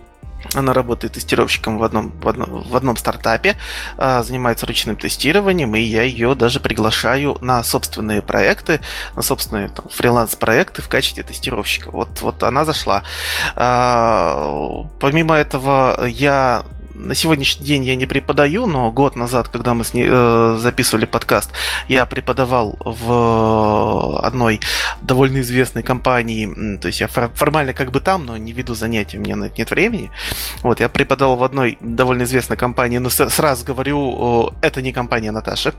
она 0.54 0.72
работает 0.72 1.14
тестировщиком 1.14 1.78
в 1.78 1.82
одном, 1.82 2.10
в 2.20 2.28
одном, 2.28 2.62
в 2.62 2.76
одном 2.76 2.96
стартапе, 2.96 3.56
а, 3.96 4.22
занимается 4.22 4.66
ручным 4.66 4.96
тестированием, 4.96 5.74
и 5.74 5.80
я 5.80 6.02
ее 6.02 6.34
даже 6.34 6.60
приглашаю 6.60 7.38
на 7.40 7.62
собственные 7.62 8.22
проекты, 8.22 8.80
на 9.14 9.22
собственные 9.22 9.68
там, 9.68 9.86
фриланс-проекты 9.88 10.82
в 10.82 10.88
качестве 10.88 11.22
тестировщика. 11.22 11.90
Вот, 11.90 12.20
вот 12.20 12.42
она 12.42 12.64
зашла. 12.64 13.02
А, 13.56 14.86
помимо 15.00 15.34
этого, 15.34 16.06
я 16.06 16.64
на 16.98 17.14
сегодняшний 17.14 17.64
день 17.64 17.84
я 17.84 17.96
не 17.96 18.06
преподаю, 18.06 18.66
но 18.66 18.90
год 18.90 19.16
назад, 19.16 19.48
когда 19.48 19.74
мы 19.74 19.84
с 19.84 19.94
ней 19.94 20.06
э, 20.08 20.58
записывали 20.60 21.06
подкаст, 21.06 21.50
я 21.86 22.04
преподавал 22.06 22.76
в 22.80 24.20
одной 24.20 24.60
довольно 25.00 25.40
известной 25.40 25.82
компании. 25.82 26.76
То 26.78 26.88
есть 26.88 27.00
я 27.00 27.08
формально 27.08 27.72
как 27.72 27.90
бы 27.90 28.00
там, 28.00 28.26
но 28.26 28.36
не 28.36 28.52
веду 28.52 28.74
занятия, 28.74 29.18
меня 29.18 29.36
на 29.36 29.44
это 29.44 29.54
нет 29.58 29.70
времени. 29.70 30.10
Вот, 30.62 30.80
я 30.80 30.88
преподавал 30.88 31.36
в 31.36 31.44
одной 31.44 31.78
довольно 31.80 32.24
известной 32.24 32.56
компании, 32.56 32.98
но 32.98 33.10
сразу 33.10 33.64
говорю, 33.64 34.52
это 34.60 34.82
не 34.82 34.92
компания 34.92 35.30
Наташи. 35.30 35.72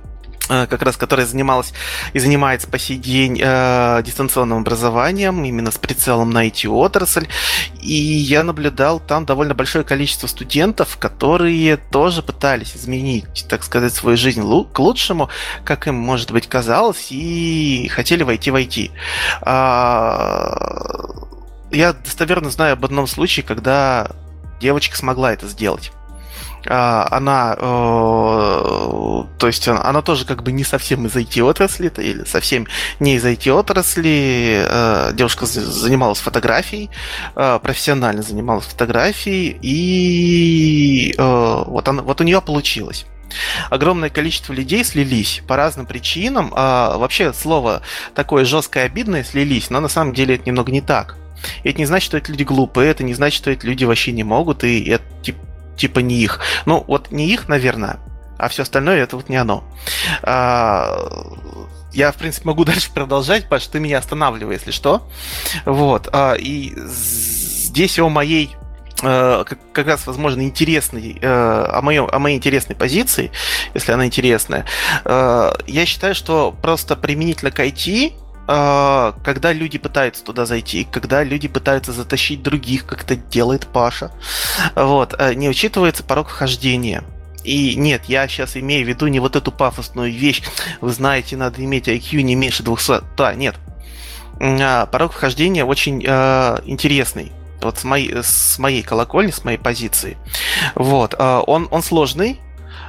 Э, 0.50 0.66
как 0.68 0.82
раз 0.82 0.98
которая 0.98 1.28
занималась 1.28 1.74
и 2.14 2.20
занимается 2.20 2.68
по 2.68 2.80
сей 2.80 2.98
день 2.98 3.40
э, 3.40 4.02
дистанционным 4.04 4.58
образованием, 4.58 5.44
именно 5.44 5.70
с 5.70 5.78
прицелом 5.78 6.32
на 6.32 6.48
IT-отрасль. 6.48 7.28
И 7.82 7.94
я 7.94 8.44
наблюдал 8.44 9.00
там 9.00 9.26
довольно 9.26 9.54
большое 9.54 9.86
количество 9.86 10.26
студентов, 10.26 10.98
которые 10.98 11.78
тоже 11.78 12.24
пытались 12.24 12.76
изменить, 12.76 13.46
так 13.48 13.64
сказать, 13.64 13.94
свою 13.94 14.18
жизнь 14.18 14.42
к 14.42 14.80
лучшему, 14.80 15.30
как 15.64 15.88
им, 15.88 15.96
может 15.96 16.32
быть, 16.32 16.48
казалось, 16.48 17.12
и 17.12 17.88
хотели 17.94 18.24
войти 18.24 18.50
в 18.50 18.56
IT. 18.56 18.90
А, 19.42 20.58
я 21.70 21.94
достоверно 21.94 22.50
знаю 22.50 22.74
об 22.74 22.86
одном 22.86 23.06
случае, 23.06 23.46
когда 23.46 24.10
девочка 24.60 24.98
смогла 24.98 25.32
это 25.32 25.48
сделать. 25.48 25.92
А, 26.70 27.08
она, 27.10 27.56
э, 27.58 29.24
то 29.40 29.48
есть 29.48 29.68
она 29.68 30.02
тоже 30.04 30.26
как 30.26 30.44
бы 30.44 30.52
не 30.52 30.64
совсем 30.64 31.08
из 31.08 31.16
IT-отрасли, 31.16 31.92
или 31.98 32.24
совсем 32.26 32.68
не 33.00 33.16
из 33.16 33.26
IT-отрасли. 33.26 34.66
Э, 34.68 35.12
девушка 35.14 35.48
занималась 35.48 36.20
фотографией, 36.20 36.92
э, 37.36 37.60
профессионально 37.62 38.22
занималась 38.22 38.66
фотографией, 38.66 39.58
и 39.62 41.16
вот, 41.18 41.88
она, 41.88 42.04
вот 42.04 42.22
у 42.22 42.24
нее 42.24 42.42
получилось 42.42 43.06
огромное 43.70 44.10
количество 44.10 44.54
людей 44.54 44.84
слились 44.84 45.42
по 45.48 45.56
разным 45.56 45.86
причинам. 45.86 46.52
А, 46.56 46.98
вообще 46.98 47.34
слово 47.34 47.82
такое 48.16 48.46
жесткое 48.46 48.86
обидное 48.86 49.24
слились, 49.24 49.70
но 49.70 49.80
на 49.80 49.88
самом 49.88 50.14
деле 50.14 50.36
это 50.36 50.46
немного 50.48 50.72
не 50.72 50.82
так. 50.82 51.16
И 51.64 51.70
это 51.70 51.78
не 51.78 51.86
значит, 51.86 52.08
что 52.08 52.18
эти 52.18 52.32
люди 52.32 52.44
глупые, 52.44 52.92
это 52.92 53.04
не 53.04 53.14
значит, 53.14 53.38
что 53.38 53.52
эти 53.52 53.66
люди 53.66 53.86
вообще 53.86 54.12
не 54.12 54.24
могут, 54.24 54.64
и 54.64 54.84
это 54.86 55.04
типа 55.22 55.40
типа 55.80 56.00
не 56.00 56.16
их. 56.16 56.40
Ну, 56.66 56.84
вот 56.88 57.12
не 57.12 57.28
их, 57.28 57.48
наверное, 57.48 58.00
а 58.38 58.48
все 58.50 58.64
остальное 58.64 59.02
это 59.02 59.16
вот 59.16 59.30
не 59.30 59.38
оно. 59.38 59.64
А, 60.22 60.98
я, 61.92 62.12
в 62.12 62.16
принципе, 62.16 62.48
могу 62.48 62.66
дальше 62.66 62.92
продолжать, 62.94 63.44
потому 63.44 63.62
что 63.62 63.72
ты 63.74 63.80
меня 63.80 63.98
останавливай, 63.98 64.56
если 64.56 64.72
что. 64.72 65.08
Вот. 65.66 66.10
А, 66.12 66.34
и 66.34 66.74
здесь 66.76 67.98
о 68.00 68.10
моей 68.10 68.56
э, 69.02 69.44
как 69.74 69.88
раз, 69.88 70.06
возможно, 70.06 70.42
интересной, 70.42 71.18
э, 71.22 71.28
о, 71.28 71.82
моем, 71.82 72.08
о 72.12 72.20
моей 72.20 72.38
интересной 72.38 72.76
позиции, 72.76 73.32
если 73.74 73.92
она 73.92 74.06
интересная, 74.06 74.66
э, 75.06 75.52
я 75.68 75.86
считаю, 75.86 76.16
что 76.16 76.56
просто 76.62 76.96
применительно 76.96 77.52
к 77.52 77.60
IT 77.60 78.14
когда 78.50 79.54
люди 79.54 79.78
пытаются 79.78 80.24
туда 80.24 80.46
зайти, 80.46 80.88
когда 80.90 81.24
люди 81.24 81.48
пытаются 81.48 81.92
затащить 81.92 82.42
других, 82.42 82.86
как 82.86 83.04
это 83.04 83.16
делает 83.16 83.68
Паша, 83.68 84.12
вот, 84.76 85.14
э, 85.20 85.36
не 85.36 85.50
учитывается 85.50 86.04
порог 86.04 86.30
вхождения. 86.30 87.04
И 87.44 87.76
нет, 87.76 88.06
я 88.08 88.28
сейчас 88.28 88.58
имею 88.58 88.86
в 88.86 88.90
виду 88.90 89.08
не 89.08 89.20
вот 89.20 89.36
эту 89.36 89.52
пафосную 89.52 90.12
вещь, 90.12 90.42
вы 90.82 90.92
знаете, 90.92 91.38
надо 91.38 91.64
иметь 91.64 91.88
IQ 91.88 92.22
не 92.22 92.36
меньше 92.36 92.64
200, 92.64 93.04
да, 93.16 93.34
нет. 93.36 93.56
А, 94.42 94.88
порог 94.88 95.14
вхождения 95.14 95.64
очень 95.64 96.04
э, 96.06 96.58
интересный 96.66 97.32
вот 97.62 97.78
с 97.78 97.84
моей, 97.84 98.24
с 98.24 98.58
моей 98.58 98.82
колокольни, 98.82 99.32
с 99.32 99.44
моей 99.44 99.58
позиции. 99.58 100.18
Вот, 100.76 101.14
э, 101.18 101.42
он, 101.46 101.68
он 101.72 101.84
сложный, 101.84 102.40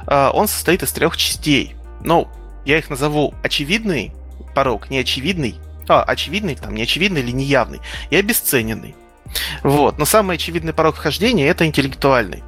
э, 0.07 0.29
он 0.33 0.47
состоит 0.47 0.83
из 0.83 0.91
трех 0.91 1.17
частей. 1.17 1.75
Ну, 2.03 2.27
я 2.65 2.77
их 2.77 2.89
назову 2.89 3.33
очевидный, 3.43 4.13
порог 4.53 4.89
неочевидный, 4.89 5.55
а, 5.87 6.03
очевидный, 6.03 6.55
там, 6.55 6.75
неочевидный 6.75 7.21
или 7.21 7.31
неявный, 7.31 7.79
и 8.09 8.15
обесцененный. 8.15 8.95
Вот. 9.63 9.97
Но 9.97 10.05
самый 10.05 10.35
очевидный 10.35 10.73
порог 10.73 10.95
вхождения 10.95 11.47
это 11.47 11.65
интеллектуальный. 11.65 12.43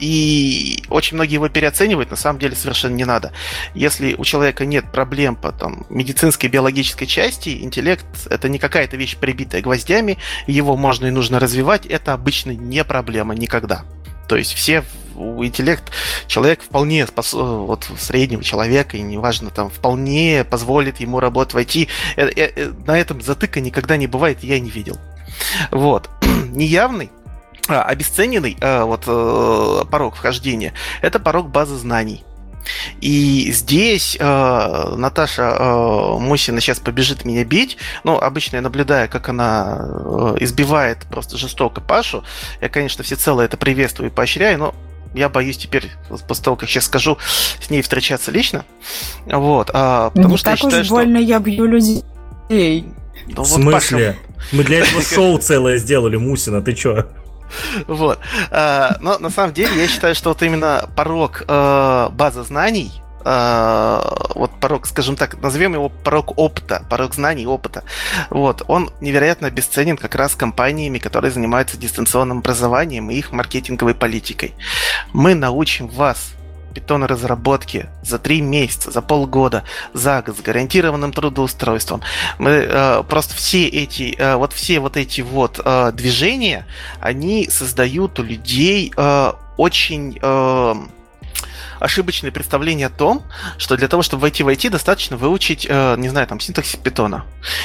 И 0.00 0.82
очень 0.88 1.16
многие 1.16 1.34
его 1.34 1.48
переоценивают, 1.48 2.10
на 2.10 2.16
самом 2.16 2.40
деле 2.40 2.56
совершенно 2.56 2.94
не 2.94 3.04
надо. 3.04 3.32
Если 3.74 4.14
у 4.14 4.24
человека 4.24 4.64
нет 4.64 4.90
проблем 4.90 5.36
по 5.36 5.52
там, 5.52 5.86
медицинской, 5.90 6.48
биологической 6.48 7.06
части, 7.06 7.62
интеллект— 7.62 8.04
это 8.30 8.48
не 8.48 8.58
какая-то 8.58 8.96
вещь, 8.96 9.16
прибитая 9.16 9.62
гвоздями, 9.62 10.18
его 10.48 10.76
можно 10.76 11.06
и 11.06 11.10
нужно 11.10 11.38
развивать, 11.38 11.86
это 11.86 12.14
обычно 12.14 12.50
не 12.50 12.82
проблема 12.84 13.34
никогда. 13.34 13.84
То 14.28 14.36
есть 14.36 14.54
все 14.54 14.82
интеллект 15.16 15.84
человек 16.26 16.62
вполне 16.62 17.06
спос... 17.06 17.32
вот 17.32 17.88
среднего 17.98 18.42
человека, 18.42 18.96
и 18.96 19.02
неважно, 19.02 19.50
там 19.50 19.70
вполне 19.70 20.44
позволит 20.44 21.00
ему 21.00 21.20
работать 21.20 21.54
в 21.54 21.58
IT. 21.58 21.88
Э, 22.16 22.28
э, 22.28 22.52
э, 22.54 22.72
на 22.86 22.98
этом 22.98 23.20
затыка 23.20 23.60
никогда 23.60 23.96
не 23.96 24.06
бывает, 24.06 24.42
я 24.42 24.58
не 24.60 24.70
видел. 24.70 24.98
Вот. 25.70 26.10
Неявный 26.50 27.10
а, 27.68 27.82
обесцененный 27.84 28.56
вот 28.60 29.04
порог 29.88 30.16
вхождения 30.16 30.74
это 31.00 31.20
порог 31.20 31.48
базы 31.48 31.76
знаний. 31.76 32.24
И 33.00 33.50
здесь 33.52 34.16
э, 34.18 34.94
Наташа 34.96 35.56
э, 35.58 36.18
Мусина 36.18 36.60
сейчас 36.60 36.78
побежит 36.78 37.24
меня 37.24 37.44
бить. 37.44 37.76
Ну, 38.04 38.18
обычно 38.18 38.56
я 38.56 38.62
наблюдаю, 38.62 39.08
как 39.08 39.28
она 39.28 39.78
э, 39.80 40.36
избивает 40.40 40.98
просто 41.10 41.36
жестоко 41.36 41.80
Пашу. 41.80 42.24
Я, 42.60 42.68
конечно, 42.68 43.02
всецело 43.02 43.40
это 43.40 43.56
приветствую 43.56 44.10
и 44.10 44.14
поощряю, 44.14 44.58
но 44.58 44.74
я 45.14 45.28
боюсь 45.28 45.56
теперь, 45.58 45.90
после 46.08 46.44
того, 46.44 46.56
как 46.56 46.68
сейчас 46.68 46.84
скажу, 46.84 47.18
с 47.60 47.70
ней 47.70 47.82
встречаться 47.82 48.30
лично. 48.30 48.64
Вот. 49.26 49.70
А, 49.72 50.10
потому 50.10 50.30
Не 50.30 50.36
что 50.36 50.44
так 50.50 50.58
я 50.58 50.64
считаю, 50.64 50.82
уж 50.82 50.88
больно 50.88 51.18
я 51.18 51.38
бью 51.38 51.66
людей. 51.66 52.04
Ну, 53.28 53.42
в 53.42 53.46
смысле? 53.46 54.16
Паша... 54.26 54.46
Мы 54.52 54.64
для 54.64 54.78
этого 54.80 55.02
шоу 55.14 55.38
целое 55.38 55.78
сделали, 55.78 56.16
Мусина, 56.16 56.62
ты 56.62 56.72
чё? 56.74 57.06
Вот. 57.86 58.18
А, 58.50 58.96
но 59.00 59.18
на 59.18 59.30
самом 59.30 59.52
деле 59.52 59.80
я 59.80 59.88
считаю, 59.88 60.14
что 60.14 60.30
вот 60.30 60.42
именно 60.42 60.88
порог 60.96 61.44
э, 61.46 62.08
базы 62.12 62.42
знаний, 62.44 63.01
вот 63.24 64.50
порог, 64.60 64.86
скажем 64.86 65.16
так, 65.16 65.40
назовем 65.42 65.74
его 65.74 65.88
порог 65.88 66.38
опыта, 66.38 66.84
порог 66.88 67.14
знаний 67.14 67.46
опыта, 67.46 67.84
вот, 68.30 68.62
он 68.68 68.90
невероятно 69.00 69.50
бесценен 69.50 69.96
как 69.96 70.14
раз 70.14 70.34
компаниями, 70.34 70.98
которые 70.98 71.30
занимаются 71.30 71.76
дистанционным 71.76 72.38
образованием 72.38 73.10
и 73.10 73.16
их 73.16 73.32
маркетинговой 73.32 73.94
политикой. 73.94 74.54
Мы 75.12 75.34
научим 75.34 75.88
вас 75.88 76.34
питон 76.72 77.04
разработки 77.04 77.88
за 78.02 78.18
три 78.18 78.40
месяца, 78.40 78.90
за 78.90 79.02
полгода, 79.02 79.64
за 79.92 80.22
год 80.22 80.36
с 80.38 80.40
гарантированным 80.40 81.12
трудоустройством. 81.12 82.02
Мы 82.38 82.50
э, 82.50 83.02
просто 83.08 83.34
все 83.34 83.66
эти, 83.68 84.14
э, 84.18 84.36
вот 84.36 84.52
все 84.52 84.80
вот 84.80 84.96
эти 84.96 85.20
вот 85.20 85.60
э, 85.64 85.92
движения, 85.92 86.66
они 87.00 87.48
создают 87.50 88.18
у 88.18 88.22
людей 88.22 88.92
э, 88.96 89.32
очень 89.56 90.18
э, 90.20 90.74
ошибочное 91.82 92.30
представление 92.30 92.86
о 92.86 92.90
том, 92.90 93.22
что 93.58 93.76
для 93.76 93.88
того, 93.88 94.02
чтобы 94.02 94.22
войти 94.22 94.42
в 94.42 94.48
IT, 94.48 94.70
достаточно 94.70 95.16
выучить, 95.16 95.66
э, 95.68 95.96
не 95.98 96.08
знаю, 96.08 96.26
там, 96.26 96.40
синтаксис 96.40 96.76
питона, 96.76 97.24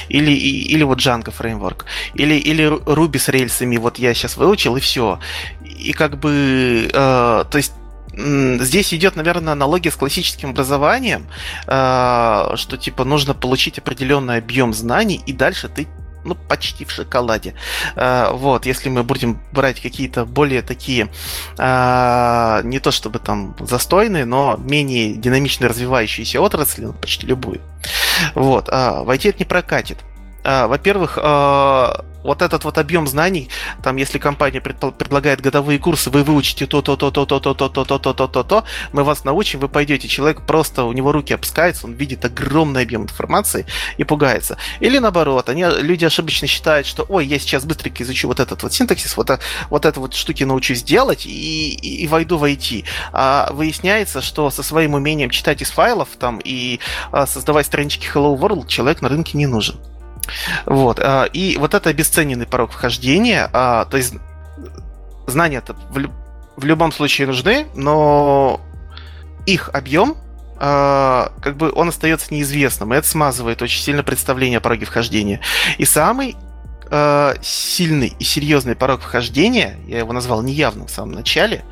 или, 0.10 0.32
или 0.32 0.84
вот 0.84 1.00
Django 1.00 1.32
фреймворк, 1.32 1.86
или, 2.16 2.36
или 2.36 2.66
Ruby 2.68 3.20
с 3.20 3.30
рельсами, 3.30 3.78
вот 3.78 4.00
я 4.00 4.14
сейчас 4.14 4.38
выучил, 4.38 4.76
и 4.78 4.80
все. 4.80 5.20
И 5.64 5.94
как 5.94 6.20
бы, 6.20 6.90
э, 6.92 7.46
то 7.50 7.58
есть 7.58 7.74
здесь 8.18 8.94
идет, 8.94 9.16
наверное, 9.16 9.54
аналогия 9.54 9.92
с 9.92 9.96
классическим 9.96 10.50
образованием, 10.50 11.28
э, 11.68 12.56
что 12.56 12.78
типа 12.78 13.04
нужно 13.04 13.34
получить 13.34 13.78
определенный 13.78 14.38
объем 14.38 14.74
знаний, 14.74 15.22
и 15.26 15.34
дальше 15.34 15.70
ты 15.70 15.88
ну, 16.28 16.36
почти 16.36 16.86
в 16.86 16.92
шоколаде. 16.92 17.54
Э, 17.96 18.32
вот, 18.34 18.66
если 18.66 18.90
мы 18.90 19.04
будем 19.04 19.40
брать 19.52 19.82
какие-то 19.82 20.26
более 20.26 20.62
такие, 20.62 21.10
э, 21.58 22.62
не 22.64 22.80
то 22.80 22.92
чтобы 22.92 23.20
там 23.20 23.56
застойные, 23.60 24.26
но 24.26 24.58
менее 24.58 25.14
динамично 25.14 25.68
развивающиеся 25.68 26.42
отрасли, 26.42 26.86
ну, 26.86 26.94
почти 26.94 27.28
любую. 27.28 27.62
Вот, 28.36 28.70
а 28.72 29.04
в 29.04 29.10
IT 29.10 29.30
это 29.30 29.40
не 29.40 29.46
прокатит. 29.46 30.00
Во-первых, 30.44 31.18
вот 32.28 32.42
этот 32.42 32.66
вот 32.66 32.78
объем 32.78 33.08
знаний, 33.08 33.50
там, 33.82 33.96
если 33.96 34.20
компания 34.20 34.60
предлагает 34.60 35.40
годовые 35.40 35.80
курсы, 35.80 36.10
вы 36.10 36.24
выучите 36.24 36.66
то, 36.68 36.82
то, 36.82 36.98
то, 36.98 37.10
то, 37.10 37.26
то, 37.26 37.40
то, 37.40 37.54
то, 37.54 37.70
то, 37.70 37.86
то, 37.86 38.00
то, 38.00 38.14
то, 38.14 38.28
то, 38.28 38.44
то, 38.44 38.64
мы 38.92 39.04
вас 39.04 39.24
научим, 39.24 39.62
вы 39.62 39.70
пойдете, 39.70 40.10
человек 40.10 40.42
просто, 40.42 40.84
у 40.84 40.92
него 40.92 41.14
руки 41.14 41.34
опускаются, 41.34 41.88
он 41.88 41.94
видит 41.94 42.26
огромный 42.26 42.84
объем 42.84 43.04
информации 43.04 43.66
и 43.98 44.04
пугается. 44.04 44.58
Или 44.82 45.00
наоборот, 45.00 45.48
они, 45.48 45.64
люди 45.64 46.04
ошибочно 46.04 46.48
считают, 46.48 46.86
что, 46.86 47.06
ой, 47.08 47.26
я 47.26 47.40
сейчас 47.40 47.64
быстренько 47.64 48.04
изучу 48.04 48.28
вот 48.28 48.42
этот 48.42 48.62
вот 48.62 48.74
синтаксис, 48.74 49.16
вот, 49.16 49.40
вот 49.70 49.86
это 49.86 50.00
вот 50.00 50.14
штуки 50.14 50.44
научусь 50.44 50.84
делать 50.84 51.26
и, 51.26 51.70
и, 51.74 52.04
и 52.04 52.08
войду 52.08 52.38
в 52.38 52.44
IT. 52.44 52.84
А 53.14 53.50
выясняется, 53.54 54.22
что 54.22 54.50
со 54.50 54.64
своим 54.64 54.96
умением 54.96 55.30
читать 55.30 55.62
из 55.62 55.70
файлов 55.70 56.10
там 56.20 56.42
и 56.44 56.82
а, 57.14 57.26
создавать 57.26 57.66
странички 57.66 58.06
Hello 58.14 58.38
World 58.38 58.68
человек 58.68 59.02
на 59.02 59.08
рынке 59.08 59.38
не 59.38 59.48
нужен. 59.48 59.78
Вот. 60.66 61.00
А, 61.00 61.26
и 61.26 61.58
вот 61.58 61.74
это 61.74 61.90
обесцененный 61.90 62.46
порог 62.46 62.72
вхождения, 62.72 63.50
а, 63.54 63.86
то 63.86 63.98
есть 63.98 64.14
знания-то 65.28 65.74
в, 65.74 66.10
в 66.58 66.66
любом 66.66 66.92
случае 66.92 67.28
нужны, 67.28 67.68
но 67.76 68.62
их 69.46 69.70
объем 69.74 70.18
а, 70.60 71.32
как 71.42 71.58
бы 71.58 71.72
он 71.74 71.90
остается 71.90 72.34
неизвестным, 72.34 72.94
и 72.94 72.98
это 72.98 73.08
смазывает 73.08 73.62
очень 73.62 73.82
сильно 73.82 74.04
представление 74.04 74.58
о 74.58 74.62
пороге 74.62 74.86
вхождения. 74.86 75.40
И 75.78 75.86
самый 75.86 76.36
сильный 77.42 78.16
и 78.18 78.24
серьезный 78.24 78.74
порог 78.74 79.02
вхождения, 79.02 79.76
я 79.88 79.98
его 79.98 80.14
назвал 80.14 80.42
неявным 80.42 80.88
в 80.88 80.90
самом 80.90 81.12
начале, 81.12 81.66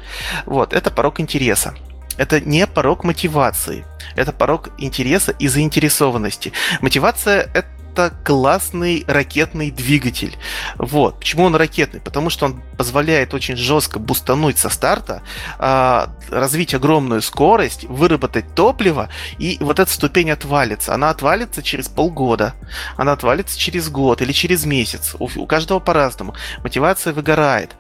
вот, 0.45 0.73
это 0.73 0.91
порог 0.91 1.21
интереса. 1.21 1.73
Это 2.17 2.39
не 2.39 2.65
порог 2.67 3.03
мотивации, 3.03 3.85
это 4.15 4.31
порог 4.31 4.69
интереса 4.77 5.31
и 5.31 5.47
заинтересованности. 5.47 6.53
Мотивация– 6.81 7.49
это 7.53 7.67
это 7.95 8.13
классный 8.25 9.05
ракетный 9.07 9.71
двигатель. 9.71 10.35
Вот. 10.77 11.19
Почему 11.19 11.45
он 11.45 11.55
ракетный? 11.55 12.01
Потому 12.01 12.29
что 12.29 12.47
он 12.47 12.61
позволяет 12.77 13.33
очень 13.33 13.55
жестко 13.55 13.99
бустануть 13.99 14.57
со 14.57 14.69
старта, 14.69 15.21
э, 15.59 16.07
развить 16.29 16.73
огромную 16.73 17.21
скорость, 17.21 17.85
выработать 17.85 18.53
топливо, 18.53 19.09
и 19.39 19.57
вот 19.61 19.79
эта 19.79 19.89
ступень 19.89 20.29
отвалится. 20.29 20.93
Она 20.93 21.09
отвалится 21.09 21.63
через 21.63 21.87
полгода, 21.87 22.53
она 22.97 23.13
отвалится 23.13 23.57
через 23.57 23.89
год 23.89 24.21
или 24.21 24.33
через 24.33 24.65
месяц. 24.65 25.15
У, 25.17 25.29
у 25.33 25.45
каждого 25.45 25.79
по-разному. 25.79 26.35
Мотивация 26.63 27.13
выгорает. 27.13 27.75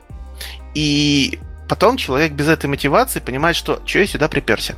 И 0.73 1.39
потом 1.67 1.97
человек 1.97 2.31
без 2.31 2.47
этой 2.47 2.67
мотивации 2.67 3.19
понимает, 3.19 3.57
что 3.57 3.81
что 3.85 3.99
я 3.99 4.07
сюда 4.07 4.29
приперся. 4.29 4.75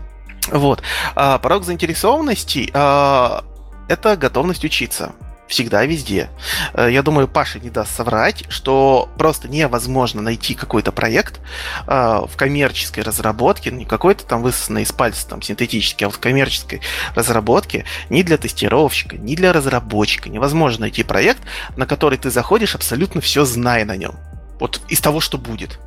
Вот. 0.51 0.81
А 1.15 1.37
порог 1.37 1.63
заинтересованности 1.63 2.71
а, 2.73 3.43
это 3.87 4.17
готовность 4.17 4.63
учиться 4.63 5.13
всегда 5.47 5.85
везде. 5.85 6.29
Э, 6.73 6.89
я 6.91 7.03
думаю, 7.03 7.27
Паша 7.27 7.59
не 7.59 7.69
даст 7.69 7.95
соврать, 7.95 8.43
что 8.49 9.09
просто 9.17 9.47
невозможно 9.47 10.21
найти 10.21 10.53
какой-то 10.53 10.91
проект 10.91 11.39
э, 11.87 12.21
в 12.27 12.35
коммерческой 12.35 13.03
разработке, 13.03 13.71
не 13.71 13.85
какой-то 13.85 14.25
там 14.25 14.41
высосанный 14.41 14.83
из 14.83 14.91
пальца 14.91 15.27
там 15.27 15.41
синтетический, 15.41 16.05
а 16.05 16.09
вот 16.09 16.15
в 16.15 16.19
коммерческой 16.19 16.81
разработке 17.15 17.85
ни 18.09 18.21
для 18.21 18.37
тестировщика, 18.37 19.17
ни 19.17 19.35
для 19.35 19.53
разработчика 19.53 20.29
невозможно 20.29 20.81
найти 20.81 21.03
проект, 21.03 21.41
на 21.75 21.85
который 21.85 22.17
ты 22.17 22.29
заходишь 22.29 22.75
абсолютно 22.75 23.21
все 23.21 23.45
зная 23.45 23.85
на 23.85 23.95
нем 23.95 24.15
вот 24.59 24.81
из 24.87 24.99
того, 25.01 25.19
что 25.19 25.37
будет. 25.37 25.79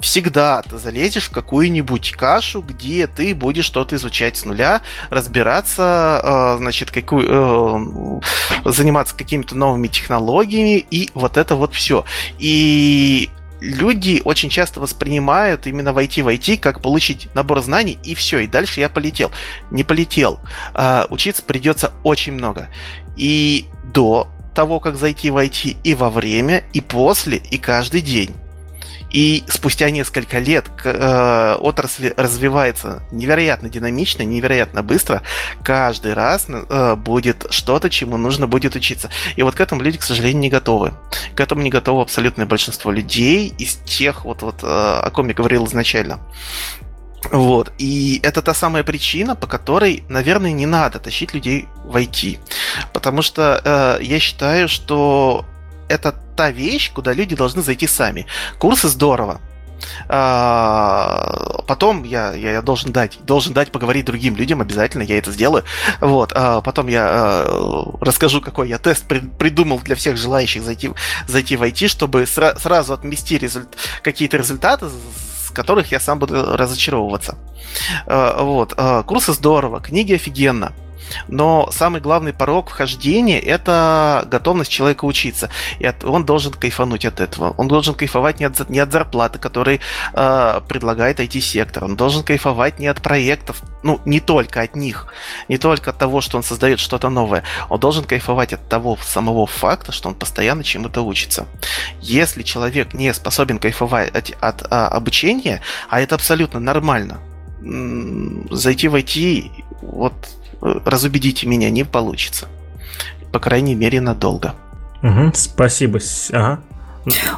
Всегда 0.00 0.62
ты 0.62 0.78
залезешь 0.78 1.24
в 1.24 1.30
какую-нибудь 1.30 2.12
кашу, 2.12 2.62
где 2.62 3.06
ты 3.06 3.34
будешь 3.34 3.64
что-то 3.64 3.96
изучать 3.96 4.36
с 4.36 4.44
нуля, 4.44 4.82
разбираться, 5.10 6.20
э, 6.22 6.56
значит, 6.58 6.90
какую, 6.90 8.20
э, 8.64 8.70
заниматься 8.70 9.16
какими-то 9.16 9.56
новыми 9.56 9.88
технологиями 9.88 10.84
и 10.90 11.10
вот 11.14 11.36
это 11.36 11.56
вот 11.56 11.74
все. 11.74 12.04
И 12.38 13.30
люди 13.60 14.20
очень 14.24 14.50
часто 14.50 14.80
воспринимают 14.80 15.66
именно 15.66 15.92
войти 15.92 16.22
в 16.22 16.28
IT 16.28 16.58
как 16.58 16.80
получить 16.80 17.28
набор 17.34 17.60
знаний 17.62 17.98
и 18.04 18.14
все, 18.14 18.40
и 18.40 18.46
дальше 18.46 18.80
я 18.80 18.88
полетел. 18.88 19.30
Не 19.70 19.84
полетел. 19.84 20.40
А, 20.74 21.06
учиться 21.10 21.42
придется 21.42 21.92
очень 22.02 22.32
много. 22.32 22.68
И 23.16 23.66
до 23.84 24.28
того, 24.56 24.80
как 24.80 24.96
зайти 24.96 25.30
в 25.30 25.36
IT 25.36 25.76
и 25.84 25.94
во 25.94 26.10
время, 26.10 26.64
и 26.72 26.80
после, 26.80 27.36
и 27.36 27.58
каждый 27.58 28.00
день. 28.00 28.34
И 29.12 29.44
спустя 29.46 29.90
несколько 29.90 30.38
лет 30.40 30.66
э, 30.84 31.56
отрасль 31.60 32.12
развивается 32.16 33.02
невероятно 33.12 33.68
динамично, 33.68 34.22
невероятно 34.22 34.82
быстро. 34.82 35.22
Каждый 35.62 36.14
раз 36.14 36.46
э, 36.48 36.96
будет 36.96 37.46
что-то, 37.50 37.88
чему 37.88 38.16
нужно 38.16 38.46
будет 38.48 38.74
учиться. 38.74 39.10
И 39.36 39.42
вот 39.42 39.54
к 39.54 39.60
этому 39.60 39.82
люди, 39.82 39.98
к 39.98 40.02
сожалению, 40.02 40.40
не 40.40 40.50
готовы. 40.50 40.92
К 41.34 41.40
этому 41.40 41.62
не 41.62 41.70
готово 41.70 42.02
абсолютное 42.02 42.46
большинство 42.46 42.90
людей 42.90 43.54
из 43.58 43.76
тех, 43.76 44.24
вот, 44.24 44.42
вот 44.42 44.62
э, 44.62 44.66
о 44.66 45.10
ком 45.10 45.28
я 45.28 45.34
говорил 45.34 45.66
изначально. 45.66 46.18
Вот. 47.32 47.72
И 47.78 48.20
это 48.22 48.42
та 48.42 48.54
самая 48.54 48.84
причина, 48.84 49.34
по 49.34 49.46
которой, 49.46 50.04
наверное, 50.08 50.52
не 50.52 50.66
надо 50.66 50.98
тащить 50.98 51.34
людей 51.34 51.68
в 51.84 51.96
IT. 51.96 52.38
Потому 52.92 53.22
что 53.22 53.60
э, 53.64 54.04
я 54.04 54.18
считаю, 54.20 54.68
что 54.68 55.44
это 55.88 56.14
та 56.36 56.50
вещь, 56.50 56.92
куда 56.92 57.12
люди 57.12 57.34
должны 57.34 57.62
зайти 57.62 57.86
сами. 57.86 58.26
Курсы 58.58 58.88
здорово. 58.88 59.40
А, 60.08 61.62
потом 61.66 62.04
я, 62.04 62.32
я, 62.32 62.52
я 62.52 62.62
должен 62.62 62.92
дать, 62.92 63.18
должен 63.24 63.52
дать 63.52 63.70
поговорить 63.70 64.06
другим 64.06 64.36
людям, 64.36 64.60
обязательно 64.60 65.02
я 65.02 65.18
это 65.18 65.30
сделаю. 65.32 65.64
Вот, 66.00 66.32
а 66.34 66.60
потом 66.60 66.88
я 66.88 67.06
а, 67.08 67.96
расскажу, 68.00 68.40
какой 68.40 68.68
я 68.68 68.78
тест 68.78 69.06
при, 69.06 69.20
придумал 69.20 69.78
для 69.80 69.96
всех 69.96 70.16
желающих 70.16 70.62
зайти, 70.62 70.90
зайти 71.26 71.56
в 71.56 71.62
IT, 71.62 71.88
чтобы 71.88 72.22
сра- 72.22 72.58
сразу 72.58 72.94
отмести 72.94 73.38
результ, 73.38 73.68
какие-то 74.02 74.38
результаты 74.38 74.86
которых 75.56 75.92
я 75.92 76.00
сам 76.00 76.18
буду 76.18 76.56
разочаровываться. 76.56 77.36
Э, 78.06 78.42
вот. 78.42 78.74
Э, 78.76 79.02
курсы 79.04 79.32
здорово, 79.32 79.80
книги 79.80 80.14
офигенно. 80.14 80.72
Но 81.28 81.68
самый 81.72 82.00
главный 82.00 82.32
порог 82.32 82.70
вхождения– 82.70 83.38
это 83.40 84.26
готовность 84.30 84.70
человека 84.70 85.04
учиться. 85.04 85.50
И 85.78 85.90
он 86.04 86.24
должен 86.24 86.52
кайфануть 86.52 87.04
от 87.04 87.20
этого. 87.20 87.54
Он 87.56 87.68
должен 87.68 87.94
кайфовать 87.94 88.40
не 88.40 88.46
от, 88.46 88.68
не 88.70 88.78
от 88.78 88.92
зарплаты, 88.92 89.38
которые 89.38 89.80
э, 90.12 90.60
предлагает 90.68 91.20
IT-сектор. 91.20 91.84
Он 91.84 91.96
должен 91.96 92.22
кайфовать 92.22 92.78
не 92.78 92.86
от 92.86 93.02
проектов, 93.02 93.62
ну, 93.82 94.00
не 94.04 94.20
только 94.20 94.62
от 94.62 94.76
них, 94.76 95.06
не 95.48 95.58
только 95.58 95.90
от 95.90 95.98
того, 95.98 96.20
что 96.20 96.36
он 96.36 96.42
создает 96.42 96.80
что-то 96.80 97.08
новое. 97.08 97.42
Он 97.68 97.78
должен 97.80 98.04
кайфовать 98.04 98.52
от 98.52 98.68
того 98.68 98.98
самого 99.02 99.46
факта, 99.46 99.92
что 99.92 100.08
он 100.08 100.14
постоянно 100.14 100.64
чему-то 100.64 101.02
учится. 101.02 101.46
Если 102.00 102.42
человек 102.42 102.94
не 102.94 103.12
способен 103.14 103.58
кайфовать 103.58 104.10
от, 104.10 104.30
от, 104.40 104.62
от 104.62 104.92
обучения, 104.92 105.62
а 105.88 106.00
это 106.00 106.14
абсолютно 106.14 106.60
нормально, 106.60 107.18
зайти 108.50 108.88
в 108.88 108.94
IT, 108.94 109.50
вот 109.82 110.14
разубедите 110.60 111.46
меня 111.46 111.70
не 111.70 111.84
получится. 111.84 112.48
По 113.32 113.38
крайней 113.38 113.74
мере, 113.74 114.00
надолго. 114.00 114.54
Угу, 115.02 115.32
спасибо. 115.34 115.98
Ага. 116.32 116.60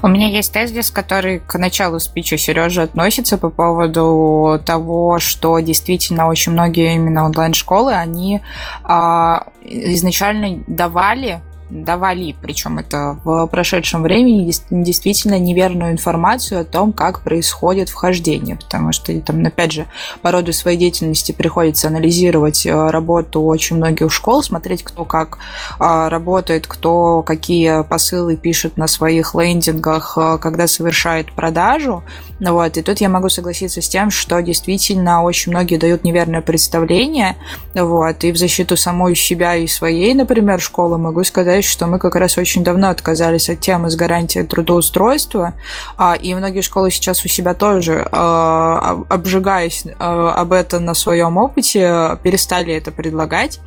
У 0.02 0.08
меня 0.08 0.28
есть 0.28 0.52
тезис, 0.52 0.90
который 0.90 1.40
к 1.40 1.58
началу 1.58 1.98
спича 1.98 2.38
Сережи 2.38 2.82
относится 2.82 3.36
по 3.36 3.50
поводу 3.50 4.60
того, 4.64 5.18
что 5.18 5.58
действительно 5.58 6.28
очень 6.28 6.52
многие 6.52 6.94
именно 6.94 7.24
онлайн-школы, 7.24 7.92
они 7.92 8.40
а, 8.82 9.48
изначально 9.62 10.64
давали 10.66 11.42
давали, 11.70 12.34
причем 12.40 12.78
это 12.78 13.18
в 13.24 13.46
прошедшем 13.46 14.02
времени, 14.02 14.50
действительно 14.70 15.38
неверную 15.38 15.92
информацию 15.92 16.60
о 16.60 16.64
том, 16.64 16.92
как 16.92 17.20
происходит 17.20 17.88
вхождение, 17.88 18.56
потому 18.56 18.92
что 18.92 19.18
там, 19.20 19.44
опять 19.44 19.72
же, 19.72 19.86
по 20.22 20.30
роду 20.30 20.52
своей 20.52 20.78
деятельности 20.78 21.32
приходится 21.32 21.88
анализировать 21.88 22.66
э, 22.66 22.90
работу 22.90 23.42
очень 23.42 23.76
многих 23.76 24.12
школ, 24.12 24.42
смотреть, 24.42 24.82
кто 24.82 25.04
как 25.04 25.38
а, 25.78 26.08
работает, 26.08 26.66
кто 26.66 27.22
какие 27.22 27.82
посылы 27.82 28.36
пишет 28.36 28.76
на 28.76 28.86
своих 28.86 29.34
лендингах, 29.34 30.16
э, 30.16 30.38
когда 30.38 30.66
совершает 30.66 31.32
продажу, 31.32 32.02
Вот, 32.40 32.76
и 32.76 32.82
тут 32.82 33.00
я 33.00 33.08
могу 33.08 33.28
согласиться 33.28 33.82
с 33.82 33.88
тем, 33.88 34.10
что 34.10 34.40
действительно 34.40 35.22
очень 35.22 35.50
многие 35.50 35.76
дают 35.76 36.04
неверное 36.04 36.40
представление, 36.40 37.36
вот, 37.74 38.22
и 38.22 38.32
в 38.32 38.36
защиту 38.36 38.76
самой 38.76 39.16
себя 39.16 39.56
и 39.56 39.66
своей, 39.66 40.14
например, 40.14 40.60
школы 40.60 40.98
могу 40.98 41.24
сказать, 41.24 41.64
что 41.64 41.86
мы 41.86 41.98
как 41.98 42.14
раз 42.14 42.38
очень 42.38 42.62
давно 42.62 42.90
отказались 42.90 43.50
от 43.50 43.60
темы 43.60 43.90
с 43.90 43.96
гарантией 43.96 44.46
трудоустройства, 44.46 45.54
а, 45.96 46.14
и 46.14 46.32
многие 46.34 46.60
школы 46.60 46.90
сейчас 46.92 47.24
у 47.24 47.28
себя 47.28 47.54
тоже, 47.54 48.06
а, 48.12 49.02
обжигаясь 49.08 49.84
а, 49.98 50.32
об 50.34 50.52
этом 50.52 50.84
на 50.84 50.94
своем 50.94 51.38
опыте, 51.38 52.18
перестали 52.22 52.72
это 52.72 52.92
предлагать, 52.92 53.60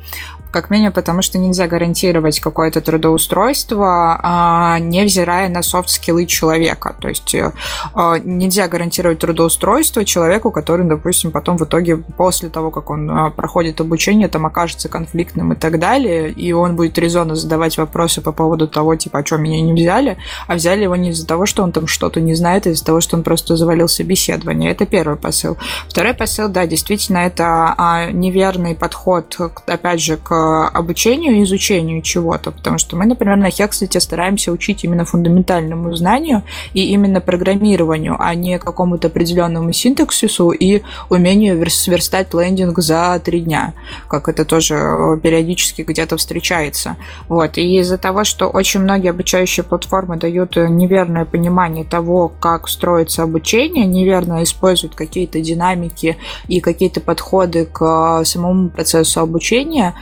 как 0.52 0.68
минимум 0.70 0.92
потому, 0.92 1.22
что 1.22 1.38
нельзя 1.38 1.66
гарантировать 1.66 2.38
какое-то 2.38 2.82
трудоустройство, 2.82 4.20
а, 4.22 4.78
невзирая 4.78 5.48
на 5.48 5.62
софт-скиллы 5.62 6.26
человека. 6.26 6.94
То 7.00 7.08
есть 7.08 7.34
э, 7.34 7.52
а, 7.94 8.18
нельзя 8.18 8.68
гарантировать 8.68 9.18
трудоустройство 9.18 10.04
человеку, 10.04 10.50
который, 10.50 10.86
допустим, 10.86 11.30
потом 11.30 11.56
в 11.56 11.64
итоге, 11.64 11.96
после 11.96 12.50
того, 12.50 12.70
как 12.70 12.90
он 12.90 13.10
а, 13.10 13.30
проходит 13.30 13.80
обучение, 13.80 14.28
там 14.28 14.44
окажется 14.44 14.90
конфликтным 14.90 15.54
и 15.54 15.56
так 15.56 15.78
далее, 15.78 16.30
и 16.30 16.52
он 16.52 16.76
будет 16.76 16.98
резонно 16.98 17.34
задавать 17.34 17.78
вопросы 17.78 18.20
по 18.20 18.32
поводу 18.32 18.68
того, 18.68 18.94
типа, 18.94 19.20
а 19.20 19.26
что 19.26 19.38
меня 19.38 19.62
не 19.62 19.72
взяли, 19.72 20.18
а 20.46 20.54
взяли 20.54 20.82
его 20.82 20.96
не 20.96 21.10
из-за 21.10 21.26
того, 21.26 21.46
что 21.46 21.62
он 21.62 21.72
там 21.72 21.86
что-то 21.86 22.20
не 22.20 22.34
знает, 22.34 22.66
а 22.66 22.70
из-за 22.70 22.84
того, 22.84 23.00
что 23.00 23.16
он 23.16 23.22
просто 23.22 23.56
завалил 23.56 23.88
собеседование. 23.88 24.70
Это 24.70 24.84
первый 24.84 25.16
посыл. 25.16 25.56
Второй 25.88 26.12
посыл, 26.12 26.48
да, 26.48 26.66
действительно, 26.66 27.18
это 27.18 28.10
неверный 28.12 28.74
подход, 28.74 29.34
опять 29.66 30.00
же, 30.00 30.18
к 30.18 30.41
обучению 30.68 31.34
и 31.36 31.42
изучению 31.42 32.02
чего-то, 32.02 32.50
потому 32.50 32.78
что 32.78 32.96
мы, 32.96 33.06
например, 33.06 33.36
на 33.36 33.50
Хекслите 33.50 34.00
стараемся 34.00 34.52
учить 34.52 34.84
именно 34.84 35.04
фундаментальному 35.04 35.94
знанию 35.94 36.42
и 36.74 36.92
именно 36.92 37.20
программированию, 37.20 38.16
а 38.18 38.34
не 38.34 38.58
какому-то 38.58 39.08
определенному 39.08 39.72
синтаксису 39.72 40.50
и 40.50 40.82
умению 41.08 41.62
сверстать 41.70 42.34
лендинг 42.34 42.78
за 42.78 43.20
три 43.24 43.40
дня, 43.40 43.74
как 44.08 44.28
это 44.28 44.44
тоже 44.44 44.74
э, 44.74 45.18
периодически 45.22 45.82
где-то 45.82 46.16
встречается. 46.16 46.96
Вот. 47.28 47.58
И 47.58 47.78
из-за 47.78 47.98
того, 47.98 48.24
что 48.24 48.48
очень 48.48 48.80
многие 48.80 49.10
обучающие 49.10 49.64
платформы 49.64 50.16
дают 50.16 50.56
неверное 50.56 51.24
понимание 51.24 51.84
того, 51.84 52.32
как 52.40 52.68
строится 52.68 53.22
обучение, 53.22 53.86
неверно 53.86 54.42
используют 54.42 54.94
какие-то 54.94 55.40
динамики 55.40 56.16
и 56.48 56.60
какие-то 56.60 57.00
подходы 57.00 57.66
к 57.66 58.20
э, 58.20 58.24
самому 58.24 58.70
процессу 58.70 59.20
обучения, 59.20 59.94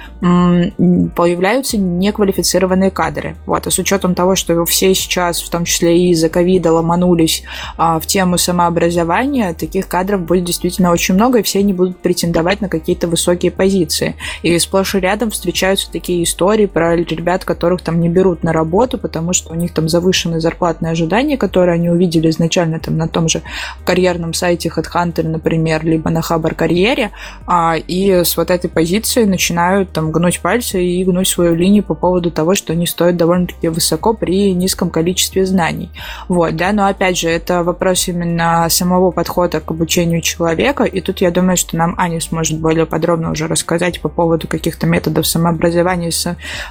появляются 1.15 1.77
неквалифицированные 1.79 2.91
кадры. 2.91 3.37
Вот. 3.47 3.67
А 3.67 3.71
с 3.71 3.79
учетом 3.79 4.15
того, 4.15 4.35
что 4.35 4.65
все 4.65 4.95
сейчас, 4.95 5.43
в 5.43 5.51
том 5.51 5.65
числе 5.65 5.99
и 5.99 6.11
из-за 6.11 6.29
ковида, 6.29 6.73
ломанулись 6.73 7.43
а, 7.77 7.99
в 7.99 8.07
тему 8.07 8.39
самообразования, 8.39 9.55
таких 9.55 9.89
кадров 9.89 10.23
будет 10.23 10.45
действительно 10.45 10.91
очень 10.91 11.15
много, 11.15 11.39
и 11.39 11.43
все 11.43 11.61
они 11.61 11.73
будут 11.73 11.99
претендовать 11.99 12.61
на 12.61 12.69
какие-то 12.69 13.09
высокие 13.09 13.53
позиции. 13.53 14.17
И 14.43 14.59
сплошь 14.59 14.95
и 14.95 15.01
рядом 15.01 15.31
встречаются 15.31 15.91
такие 15.91 16.23
истории 16.25 16.67
про 16.67 16.97
ребят, 16.97 17.45
которых 17.45 17.83
там 17.83 18.01
не 18.01 18.09
берут 18.09 18.43
на 18.43 18.53
работу, 18.53 18.99
потому 18.99 19.33
что 19.33 19.53
у 19.53 19.57
них 19.57 19.73
там 19.73 19.89
завышенные 19.89 20.41
зарплатные 20.41 20.93
ожидания, 20.93 21.37
которые 21.37 21.75
они 21.75 21.91
увидели 21.91 22.31
изначально 22.31 22.81
там 22.81 22.97
на 22.97 23.09
том 23.09 23.29
же 23.29 23.43
карьерном 23.85 24.35
сайте 24.35 24.69
HeadHunter, 24.69 25.27
например, 25.27 25.85
либо 25.85 26.11
на 26.11 26.23
Хабар 26.23 26.55
карьере, 26.55 27.11
а, 27.47 27.77
и 27.77 28.11
с 28.11 28.37
вот 28.37 28.51
этой 28.51 28.69
позиции 28.69 29.25
начинают 29.25 29.93
там 29.93 30.11
гнуть 30.21 30.41
пальцы 30.41 30.85
и 30.85 31.03
гнуть 31.05 31.29
свою 31.29 31.55
линию 31.55 31.83
по 31.83 31.95
поводу 31.95 32.31
того, 32.31 32.55
что 32.55 32.75
они 32.75 32.87
стоят 32.87 33.17
довольно-таки 33.17 33.69
высоко 33.69 34.13
при 34.13 34.53
низком 34.53 34.91
количестве 34.91 35.47
знаний. 35.47 35.91
Вот, 36.29 36.57
да, 36.57 36.73
но 36.73 36.87
опять 36.87 37.19
же, 37.19 37.29
это 37.29 37.65
вопрос 37.65 38.07
именно 38.09 38.69
самого 38.69 39.11
подхода 39.11 39.61
к 39.61 39.71
обучению 39.71 40.21
человека, 40.21 40.85
и 40.85 41.01
тут 41.01 41.23
я 41.23 41.31
думаю, 41.31 41.57
что 41.57 41.77
нам 41.77 41.95
Аня 41.99 42.21
сможет 42.21 42.61
более 42.61 42.85
подробно 42.85 43.31
уже 43.31 43.47
рассказать 43.47 44.01
по 44.01 44.09
поводу 44.09 44.47
каких-то 44.47 44.87
методов 44.87 45.27
самообразования 45.27 46.11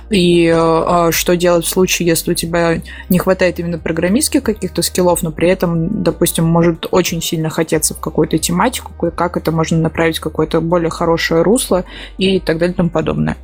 и 0.10 0.46
э, 0.46 0.54
э, 0.54 1.12
что 1.12 1.36
делать 1.36 1.66
в 1.66 1.70
случае, 1.70 2.08
если 2.08 2.32
у 2.32 2.36
тебя 2.36 2.82
не 3.10 3.18
хватает 3.18 3.60
именно 3.60 3.78
программистских 3.78 4.44
каких-то 4.44 4.82
скиллов, 4.82 5.24
но 5.24 5.32
при 5.32 5.50
этом, 5.50 6.04
допустим, 6.04 6.46
может 6.46 6.86
очень 6.92 7.22
сильно 7.22 7.50
хотеться 7.50 7.96
в 7.96 8.00
какую-то 8.00 8.38
тематику, 8.38 8.92
как 9.16 9.38
это 9.38 9.52
можно 9.52 9.78
направить 9.78 10.18
в 10.18 10.22
какое-то 10.22 10.62
более 10.62 10.90
хорошее 10.90 11.42
русло 11.42 11.84
и 12.18 12.40
так 12.40 12.58
далее 12.60 12.74
и 12.74 12.78
тому 12.78 12.90
подобное. 12.90 13.38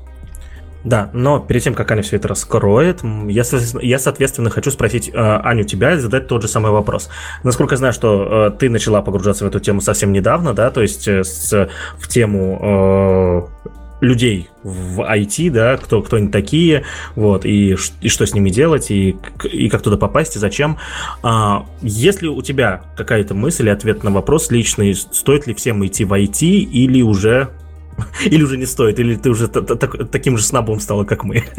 Да, 0.86 1.10
но 1.14 1.40
перед 1.40 1.64
тем, 1.64 1.74
как 1.74 1.90
Аня 1.92 2.04
все 2.04 2.18
это 2.18 2.28
раскроет, 2.28 3.02
я, 3.28 4.00
соответственно, 4.00 4.52
хочу 4.52 4.70
спросить 4.70 5.10
э, 5.12 5.14
Аню 5.16 5.64
тебя 5.64 5.96
и 5.96 5.98
задать 5.98 6.28
тот 6.28 6.44
же 6.44 6.48
самый 6.48 6.72
вопрос. 6.72 7.10
Насколько 7.44 7.74
я 7.74 7.78
знаю, 7.78 7.94
что 7.94 8.52
э, 8.54 8.58
ты 8.58 8.70
начала 8.70 9.02
погружаться 9.02 9.46
в 9.46 9.48
эту 9.48 9.60
тему 9.60 9.82
совсем 9.82 10.14
недавно, 10.14 10.54
да, 10.54 10.70
то 10.70 10.84
есть 10.84 11.08
э, 11.08 11.24
с, 11.24 11.70
в 11.98 12.08
тему 12.08 13.50
э, 13.60 13.76
людей 14.02 14.50
в 14.62 15.02
IT, 15.02 15.50
да, 15.50 15.78
кто, 15.78 16.04
кто 16.04 16.18
они 16.18 16.28
такие, 16.28 16.84
вот, 17.16 17.46
и, 17.46 17.76
и 18.02 18.08
что 18.10 18.28
с 18.28 18.36
ними 18.36 18.52
делать, 18.52 18.92
и, 18.92 19.18
и 19.44 19.70
как 19.70 19.82
туда 19.82 19.98
попасть, 19.98 20.36
и 20.36 20.40
зачем. 20.40 20.78
А, 21.24 21.66
если 21.82 22.28
у 22.28 22.44
тебя 22.44 22.84
какая-то 22.96 23.34
мысль 23.34 23.68
и 23.68 23.72
ответ 23.72 24.04
на 24.04 24.12
вопрос 24.12 24.52
личный, 24.52 24.94
стоит 24.94 25.48
ли 25.48 25.56
всем 25.56 25.84
идти 25.86 26.06
в 26.06 26.14
IT 26.14 26.46
или 26.46 27.02
уже 27.02 27.50
Или 28.26 28.44
уже 28.44 28.58
не 28.58 28.66
стоит, 28.66 29.00
или 29.00 29.16
ты 29.16 29.30
уже 29.30 29.48
таким 29.48 30.38
же 30.38 30.44
снабом 30.44 30.80
стала, 30.80 31.04
как 31.04 31.24
мы. 31.24 31.44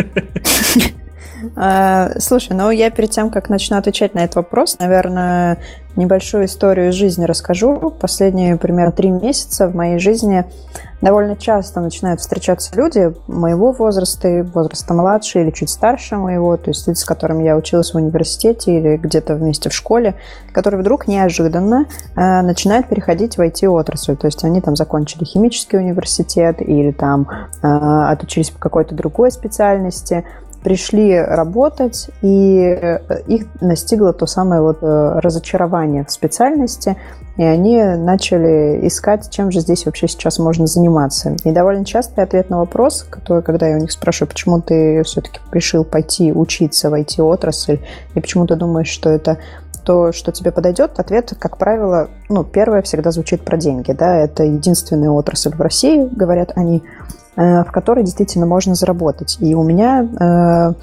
А, 1.54 2.18
слушай, 2.18 2.56
ну 2.56 2.70
я 2.70 2.90
перед 2.90 3.10
тем, 3.10 3.30
как 3.30 3.50
начну 3.50 3.76
отвечать 3.76 4.14
на 4.14 4.24
этот 4.24 4.36
вопрос, 4.36 4.78
наверное, 4.78 5.58
небольшую 5.96 6.44
историю 6.44 6.90
из 6.90 6.94
жизни 6.94 7.24
расскажу. 7.24 7.90
Последние 7.98 8.56
примерно 8.56 8.92
три 8.92 9.10
месяца 9.10 9.68
в 9.68 9.74
моей 9.74 9.98
жизни 9.98 10.44
довольно 11.00 11.36
часто 11.36 11.80
начинают 11.80 12.20
встречаться 12.20 12.74
люди 12.74 13.12
моего 13.26 13.72
возраста, 13.72 14.46
возраста 14.54 14.94
младше 14.94 15.42
или 15.42 15.50
чуть 15.50 15.70
старше 15.70 16.16
моего, 16.16 16.56
то 16.56 16.70
есть 16.70 16.86
люди, 16.86 16.98
с 16.98 17.04
которыми 17.04 17.44
я 17.44 17.56
училась 17.56 17.92
в 17.92 17.96
университете 17.96 18.78
или 18.78 18.96
где-то 18.96 19.34
вместе 19.34 19.68
в 19.68 19.74
школе, 19.74 20.14
которые 20.52 20.80
вдруг 20.80 21.06
неожиданно 21.06 21.86
э, 22.16 22.42
начинают 22.42 22.88
переходить 22.88 23.36
в 23.36 23.40
IT-отрасль. 23.40 24.16
То 24.16 24.26
есть 24.26 24.42
они 24.44 24.60
там 24.60 24.76
закончили 24.76 25.24
химический 25.24 25.78
университет 25.78 26.62
или 26.62 26.92
там 26.92 27.28
э, 27.62 27.66
отучились 27.66 28.50
по 28.50 28.58
какой-то 28.58 28.94
другой 28.94 29.30
специальности, 29.30 30.24
пришли 30.66 31.16
работать, 31.16 32.10
и 32.22 32.58
э, 32.58 32.98
их 33.28 33.46
настигло 33.60 34.12
то 34.12 34.26
самое 34.26 34.60
вот 34.60 34.78
э, 34.82 35.20
разочарование 35.20 36.04
в 36.04 36.10
специальности, 36.10 36.96
и 37.36 37.44
они 37.44 37.80
начали 37.80 38.80
искать, 38.84 39.30
чем 39.30 39.52
же 39.52 39.60
здесь 39.60 39.86
вообще 39.86 40.08
сейчас 40.08 40.40
можно 40.40 40.66
заниматься. 40.66 41.36
И 41.44 41.52
довольно 41.52 41.84
частый 41.84 42.24
ответ 42.24 42.50
на 42.50 42.58
вопрос, 42.58 43.06
который, 43.08 43.44
когда 43.44 43.68
я 43.68 43.76
у 43.76 43.78
них 43.78 43.92
спрашиваю, 43.92 44.28
почему 44.28 44.60
ты 44.60 45.04
все-таки 45.04 45.38
решил 45.52 45.84
пойти 45.84 46.32
учиться 46.32 46.90
в 46.90 46.94
IT-отрасль, 46.94 47.78
и 48.16 48.20
почему 48.20 48.44
ты 48.48 48.56
думаешь, 48.56 48.88
что 48.88 49.08
это 49.08 49.38
то, 49.84 50.10
что 50.10 50.32
тебе 50.32 50.50
подойдет, 50.50 50.98
ответ, 50.98 51.32
как 51.38 51.58
правило, 51.58 52.08
ну, 52.28 52.42
первое 52.42 52.82
всегда 52.82 53.12
звучит 53.12 53.42
про 53.42 53.56
деньги, 53.56 53.92
да, 53.92 54.16
это 54.16 54.42
единственная 54.42 55.10
отрасль 55.10 55.54
в 55.54 55.60
России, 55.60 56.08
говорят 56.10 56.50
они, 56.56 56.82
в 57.36 57.70
которой 57.70 58.02
действительно 58.02 58.46
можно 58.46 58.74
заработать. 58.74 59.36
И 59.40 59.54
у 59.54 59.62
меня 59.62 60.74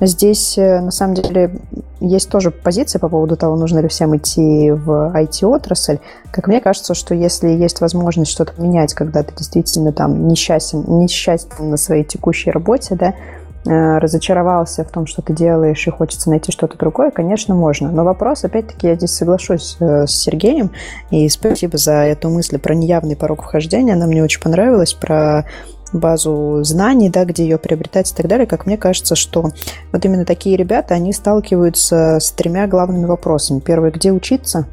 э, 0.00 0.04
здесь, 0.04 0.56
э, 0.58 0.80
на 0.80 0.90
самом 0.90 1.14
деле, 1.14 1.58
есть 2.00 2.30
тоже 2.30 2.50
позиция 2.50 3.00
по 3.00 3.08
поводу 3.08 3.36
того, 3.36 3.56
нужно 3.56 3.80
ли 3.80 3.88
всем 3.88 4.16
идти 4.16 4.70
в 4.70 5.12
IT-отрасль. 5.14 5.98
Как 6.30 6.46
мне 6.46 6.60
кажется, 6.60 6.94
что 6.94 7.14
если 7.14 7.48
есть 7.48 7.80
возможность 7.80 8.30
что-то 8.30 8.60
менять, 8.60 8.94
когда 8.94 9.22
ты 9.22 9.34
действительно 9.34 9.92
там 9.92 10.28
несчастен, 10.28 10.84
несчастен 10.86 11.70
на 11.70 11.76
своей 11.76 12.04
текущей 12.04 12.50
работе, 12.50 12.94
да, 12.94 13.14
разочаровался 13.68 14.84
в 14.84 14.90
том, 14.92 15.06
что 15.06 15.22
ты 15.22 15.32
делаешь, 15.32 15.88
и 15.88 15.90
хочется 15.90 16.30
найти 16.30 16.52
что-то 16.52 16.78
другое, 16.78 17.10
конечно, 17.10 17.52
можно. 17.52 17.90
Но 17.90 18.04
вопрос, 18.04 18.44
опять-таки, 18.44 18.86
я 18.86 18.94
здесь 18.94 19.16
соглашусь 19.16 19.76
с 19.80 20.06
Сергеем, 20.06 20.70
и 21.10 21.28
спасибо 21.28 21.76
за 21.76 21.94
эту 22.04 22.30
мысль 22.30 22.60
про 22.60 22.76
неявный 22.76 23.16
порог 23.16 23.42
вхождения, 23.42 23.94
она 23.94 24.06
мне 24.06 24.22
очень 24.22 24.40
понравилась, 24.40 24.92
про 24.94 25.46
базу 25.92 26.60
знаний, 26.62 27.10
да, 27.10 27.24
где 27.24 27.44
ее 27.44 27.58
приобретать 27.58 28.12
и 28.12 28.14
так 28.14 28.26
далее, 28.26 28.46
как 28.46 28.66
мне 28.66 28.76
кажется, 28.76 29.14
что 29.14 29.50
вот 29.92 30.04
именно 30.04 30.24
такие 30.24 30.56
ребята, 30.56 30.94
они 30.94 31.12
сталкиваются 31.12 32.18
с 32.20 32.32
тремя 32.32 32.66
главными 32.66 33.06
вопросами. 33.06 33.60
Первый, 33.60 33.90
где 33.90 34.12
учиться? 34.12 34.66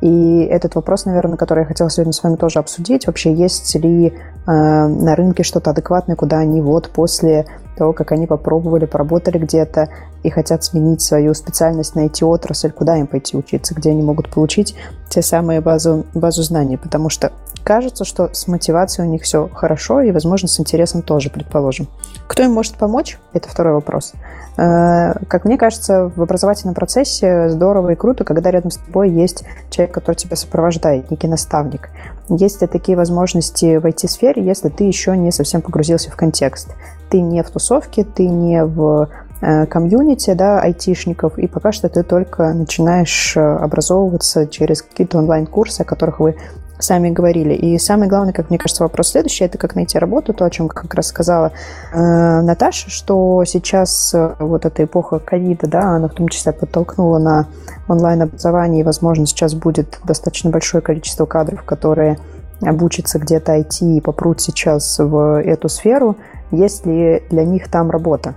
И 0.00 0.40
этот 0.42 0.74
вопрос, 0.74 1.06
наверное, 1.06 1.38
который 1.38 1.60
я 1.60 1.64
хотела 1.66 1.88
сегодня 1.88 2.12
с 2.12 2.22
вами 2.22 2.36
тоже 2.36 2.58
обсудить, 2.58 3.06
вообще 3.06 3.32
есть 3.32 3.74
ли 3.74 4.08
э, 4.08 4.12
на 4.46 5.16
рынке 5.16 5.44
что-то 5.44 5.70
адекватное, 5.70 6.14
куда 6.14 6.38
они 6.38 6.60
вот 6.60 6.90
после 6.90 7.46
того, 7.76 7.92
как 7.92 8.12
они 8.12 8.26
попробовали, 8.26 8.86
поработали 8.86 9.38
где-то, 9.38 9.88
и 10.22 10.30
хотят 10.30 10.64
сменить 10.64 11.02
свою 11.02 11.34
специальность, 11.34 11.94
найти 11.94 12.24
отрасль, 12.24 12.70
куда 12.70 12.96
им 12.96 13.06
пойти 13.06 13.36
учиться, 13.36 13.74
где 13.74 13.90
они 13.90 14.02
могут 14.02 14.30
получить 14.30 14.74
те 15.08 15.22
самые 15.22 15.60
базу, 15.60 16.06
базу 16.14 16.42
знаний, 16.42 16.76
потому 16.76 17.10
что 17.10 17.30
кажется, 17.62 18.04
что 18.04 18.30
с 18.32 18.46
мотивацией 18.46 19.08
у 19.08 19.10
них 19.10 19.22
все 19.22 19.48
хорошо 19.48 20.00
и, 20.00 20.12
возможно, 20.12 20.48
с 20.48 20.60
интересом 20.60 21.02
тоже, 21.02 21.30
предположим. 21.30 21.88
Кто 22.26 22.42
им 22.42 22.52
может 22.52 22.74
помочь? 22.74 23.18
Это 23.32 23.48
второй 23.48 23.74
вопрос. 23.74 24.12
Э, 24.56 25.14
как 25.28 25.44
мне 25.44 25.58
кажется, 25.58 26.10
в 26.14 26.22
образовательном 26.22 26.74
процессе 26.74 27.48
здорово 27.48 27.90
и 27.90 27.94
круто, 27.94 28.24
когда 28.24 28.50
рядом 28.50 28.70
с 28.70 28.76
тобой 28.76 29.10
есть 29.10 29.44
человек, 29.70 29.94
который 29.94 30.16
тебя 30.16 30.36
сопровождает, 30.36 31.10
некий 31.10 31.28
наставник. 31.28 31.90
Есть 32.28 32.62
ли 32.62 32.66
такие 32.66 32.96
возможности 32.96 33.76
в 33.76 33.84
IT-сфере, 33.84 34.44
если 34.44 34.68
ты 34.68 34.84
еще 34.84 35.16
не 35.16 35.32
совсем 35.32 35.60
погрузился 35.60 36.10
в 36.10 36.16
контекст? 36.16 36.70
Ты 37.10 37.20
не 37.20 37.42
в 37.42 37.50
тусовке, 37.50 38.04
ты 38.04 38.28
не 38.28 38.64
в 38.64 39.08
э, 39.40 39.66
комьюнити, 39.66 40.32
да, 40.34 40.60
айтишников, 40.60 41.38
и 41.38 41.46
пока 41.46 41.72
что 41.72 41.88
ты 41.88 42.02
только 42.02 42.52
начинаешь 42.52 43.36
э, 43.36 43.40
образовываться 43.40 44.46
через 44.46 44.82
какие-то 44.82 45.18
онлайн-курсы, 45.18 45.82
о 45.82 45.84
которых 45.84 46.20
вы 46.20 46.36
сами 46.78 47.10
говорили. 47.10 47.54
И 47.54 47.78
самый 47.78 48.08
главный, 48.08 48.32
как 48.32 48.50
мне 48.50 48.58
кажется, 48.58 48.82
вопрос 48.82 49.10
следующий, 49.10 49.44
это 49.44 49.58
как 49.58 49.74
найти 49.74 49.98
работу, 49.98 50.32
то, 50.32 50.44
о 50.44 50.50
чем 50.50 50.68
как 50.68 50.92
раз 50.94 51.06
сказала 51.06 51.52
э, 51.92 52.40
Наташа, 52.42 52.90
что 52.90 53.44
сейчас 53.44 54.12
э, 54.14 54.34
вот 54.38 54.64
эта 54.64 54.84
эпоха 54.84 55.18
ковида, 55.18 55.66
да, 55.68 55.82
она 55.96 56.08
в 56.08 56.14
том 56.14 56.28
числе 56.28 56.52
подтолкнула 56.52 57.18
на 57.18 57.46
онлайн-образование, 57.88 58.80
и, 58.80 58.84
возможно, 58.84 59.26
сейчас 59.26 59.54
будет 59.54 60.00
достаточно 60.04 60.50
большое 60.50 60.82
количество 60.82 61.26
кадров, 61.26 61.62
которые 61.62 62.18
обучатся 62.60 63.18
где-то 63.18 63.56
IT 63.56 63.96
и 63.96 64.00
попрут 64.00 64.40
сейчас 64.40 64.98
в 64.98 65.40
эту 65.42 65.68
сферу, 65.68 66.16
есть 66.54 66.86
ли 66.86 67.22
для 67.30 67.44
них 67.44 67.70
там 67.70 67.90
работа. 67.90 68.34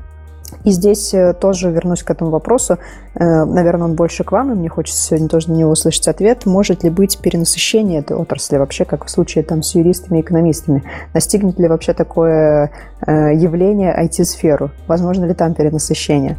И 0.63 0.71
здесь 0.71 1.13
э, 1.13 1.33
тоже 1.33 1.71
вернусь 1.71 2.03
к 2.03 2.11
этому 2.11 2.31
вопросу. 2.31 2.77
Э, 3.15 3.45
наверное, 3.45 3.85
он 3.85 3.95
больше 3.95 4.23
к 4.23 4.31
вам, 4.31 4.51
и 4.51 4.55
мне 4.55 4.69
хочется 4.69 5.01
сегодня 5.01 5.27
тоже 5.27 5.49
на 5.49 5.55
него 5.55 5.71
услышать 5.71 6.07
ответ. 6.07 6.45
Может 6.45 6.83
ли 6.83 6.89
быть 6.89 7.19
перенасыщение 7.19 7.99
этой 7.99 8.15
отрасли 8.15 8.57
вообще, 8.57 8.85
как 8.85 9.05
в 9.05 9.09
случае 9.09 9.43
там, 9.43 9.61
с 9.61 9.75
юристами 9.75 10.19
и 10.19 10.21
экономистами? 10.21 10.83
Настигнет 11.13 11.59
ли 11.59 11.67
вообще 11.67 11.93
такое 11.93 12.71
э, 13.05 13.33
явление 13.35 13.95
IT-сферу? 13.97 14.71
Возможно 14.87 15.25
ли 15.25 15.33
там 15.33 15.53
перенасыщение? 15.53 16.37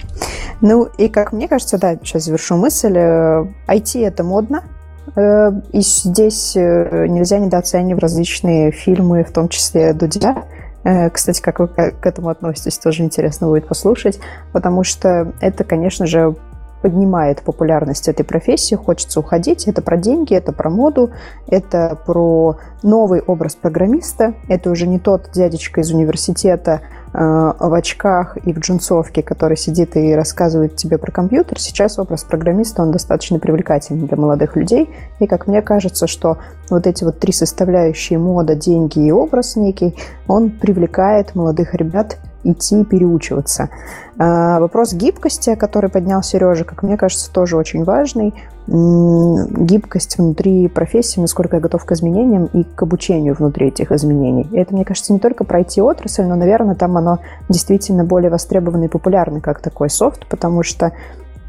Ну, 0.61 0.85
и 0.85 1.09
как 1.09 1.33
мне 1.33 1.49
кажется, 1.49 1.79
да, 1.79 1.95
сейчас 1.97 2.25
завершу 2.25 2.57
мысль. 2.57 2.97
IT– 2.97 3.47
это 4.07 4.25
модно, 4.25 4.62
и 5.17 5.81
здесь 5.81 6.55
нельзя 6.55 7.38
недооценивать 7.38 8.03
различные 8.03 8.73
фильмы, 8.73 9.25
в 9.25 9.33
том 9.33 9.49
числе 9.49 9.95
Дудя, 9.95 10.45
кстати, 11.12 11.41
как 11.43 11.59
вы 11.59 11.69
к 11.69 12.07
этому 12.07 12.29
относитесь, 12.29 12.79
тоже 12.79 13.03
интересно 13.03 13.49
будет 13.49 13.67
послушать, 13.67 14.21
потому 14.53 14.85
что 14.85 15.33
это, 15.41 15.64
конечно 15.64 16.07
же, 16.07 16.35
поднимает 16.83 17.43
популярность 17.43 18.09
этой 18.09 18.25
профессии, 18.25 18.77
хочется 18.77 19.21
уходить. 19.21 19.67
Это 19.67 19.83
про 19.83 19.97
деньги, 19.97 20.35
это 20.35 20.53
про 20.53 20.71
моду, 20.71 21.11
это 21.49 21.99
про 22.07 22.59
новый 22.83 23.21
образ 23.21 23.57
программиста. 23.57 24.35
Это 24.49 24.71
уже 24.71 24.87
не 24.87 24.99
тот 24.99 25.31
дядечка 25.33 25.81
из 25.81 25.91
университета, 25.91 26.81
Э, 26.81 26.98
в 27.12 27.75
очках 27.75 28.37
и 28.44 28.53
в 28.53 28.59
джинсовке, 28.59 29.23
который 29.23 29.57
сидит 29.57 29.97
и 29.97 30.14
рассказывает 30.14 30.77
тебе 30.77 30.99
про 30.99 31.11
компьютер, 31.11 31.59
сейчас 31.59 31.99
образ 31.99 32.25
программиста, 32.25 32.83
он 32.83 32.92
достаточно 32.92 33.38
привлекательный 33.38 34.07
для 34.07 34.16
молодых 34.16 34.57
людей. 34.57 34.90
И 35.18 35.27
как 35.27 35.47
мне 35.47 35.62
кажется, 35.62 36.07
что 36.07 36.38
вот 36.71 36.87
эти 36.87 37.05
вот 37.05 37.18
три 37.18 37.33
составляющие 37.33 38.18
мода, 38.18 38.55
деньги 38.55 39.07
и 39.07 39.11
образ 39.11 39.57
некий, 39.57 39.97
он 40.27 40.51
привлекает 40.51 41.35
молодых 41.35 41.75
ребят 41.75 42.18
идти 42.44 42.85
переучиваться. 42.85 43.68
А, 44.18 44.59
вопрос 44.61 44.92
гибкости, 44.92 45.55
который 45.55 45.90
поднял 45.90 46.22
Сережа, 46.22 46.64
как 46.64 46.83
мне 46.83 46.96
кажется, 46.96 47.33
тоже 47.33 47.57
очень 47.57 47.85
важный. 47.85 48.35
Гибкость 48.66 50.18
внутри 50.18 50.68
профессии, 50.68 51.20
насколько 51.20 51.57
я 51.57 51.62
готов 51.62 51.85
к 51.85 51.92
изменениям 51.92 52.46
и 52.46 52.64
к 52.64 52.83
обучению 52.83 53.35
внутри 53.35 53.68
этих 53.68 53.92
изменений. 53.92 54.46
И 54.53 54.59
это, 54.59 54.74
мне 54.74 54.85
кажется, 54.85 55.12
не 55.12 55.18
только 55.18 55.44
про 55.44 55.61
IT-отрасль, 55.61 56.24
но, 56.24 56.37
наверное, 56.37 56.74
там 56.74 56.96
оно 56.96 57.20
действительно 57.48 58.05
более 58.05 58.31
востребовано 58.31 58.85
и 58.85 58.88
популярно, 58.88 59.40
как 59.40 59.61
такой 59.61 59.88
софт, 59.88 60.27
потому 60.29 60.62
что 60.62 60.92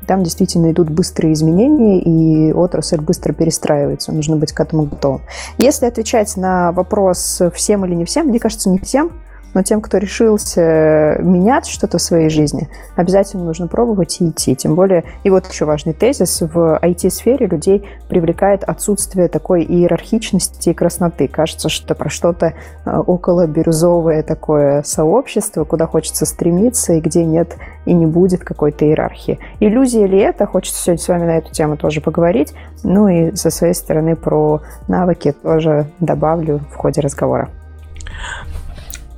там 0.07 0.23
действительно 0.23 0.71
идут 0.71 0.89
быстрые 0.89 1.33
изменения, 1.33 2.01
и 2.01 2.51
отрасль 2.51 2.99
быстро 2.99 3.33
перестраивается. 3.33 4.11
Нужно 4.11 4.37
быть 4.37 4.53
к 4.53 4.59
этому 4.59 4.83
готовым. 4.83 5.21
Если 5.57 5.85
отвечать 5.85 6.35
на 6.35 6.71
вопрос, 6.71 7.41
всем 7.53 7.85
или 7.85 7.93
не 7.95 8.05
всем, 8.05 8.27
мне 8.27 8.39
кажется, 8.39 8.69
не 8.69 8.79
всем– 8.79 9.11
но 9.53 9.63
тем, 9.63 9.81
кто 9.81 9.97
решился 9.97 11.17
менять 11.19 11.67
что-то 11.67 11.97
в 11.97 12.01
своей 12.01 12.29
жизни, 12.29 12.69
обязательно 12.95 13.43
нужно 13.43 13.67
пробовать 13.67 14.21
и 14.21 14.29
идти. 14.29 14.55
Тем 14.55 14.75
более, 14.75 15.03
и 15.23 15.29
вот 15.29 15.47
еще 15.47 15.65
важный 15.65 15.93
тезис, 15.93 16.41
в 16.41 16.79
IT-сфере 16.81 17.47
людей 17.47 17.87
привлекает 18.07 18.63
отсутствие 18.63 19.27
такой 19.27 19.63
иерархичности 19.63 20.69
и 20.69 20.73
красноты. 20.73 21.27
Кажется, 21.27 21.69
что 21.69 21.95
про 21.95 22.09
что-то 22.09 22.53
э, 22.85 22.97
около 22.97 23.47
бирюзовое 23.47 24.23
такое 24.23 24.83
сообщество, 24.83 25.63
куда 25.63 25.87
хочется 25.87 26.25
стремиться 26.25 26.93
и 26.93 27.01
где 27.01 27.25
нет 27.25 27.55
и 27.85 27.93
не 27.93 28.05
будет 28.05 28.43
какой-то 28.43 28.85
иерархии. 28.85 29.39
Иллюзия 29.59 30.05
ли 30.05 30.19
это? 30.19 30.45
Хочется 30.45 30.81
сегодня 30.81 31.03
с 31.03 31.07
вами 31.07 31.25
на 31.25 31.37
эту 31.37 31.51
тему 31.51 31.77
тоже 31.77 32.01
поговорить. 32.01 32.53
Ну 32.83 33.07
и 33.07 33.35
со 33.35 33.49
своей 33.49 33.73
стороны 33.73 34.15
про 34.15 34.61
навыки 34.87 35.31
тоже 35.31 35.87
добавлю 35.99 36.61
в 36.71 36.75
ходе 36.75 37.01
разговора. 37.01 37.49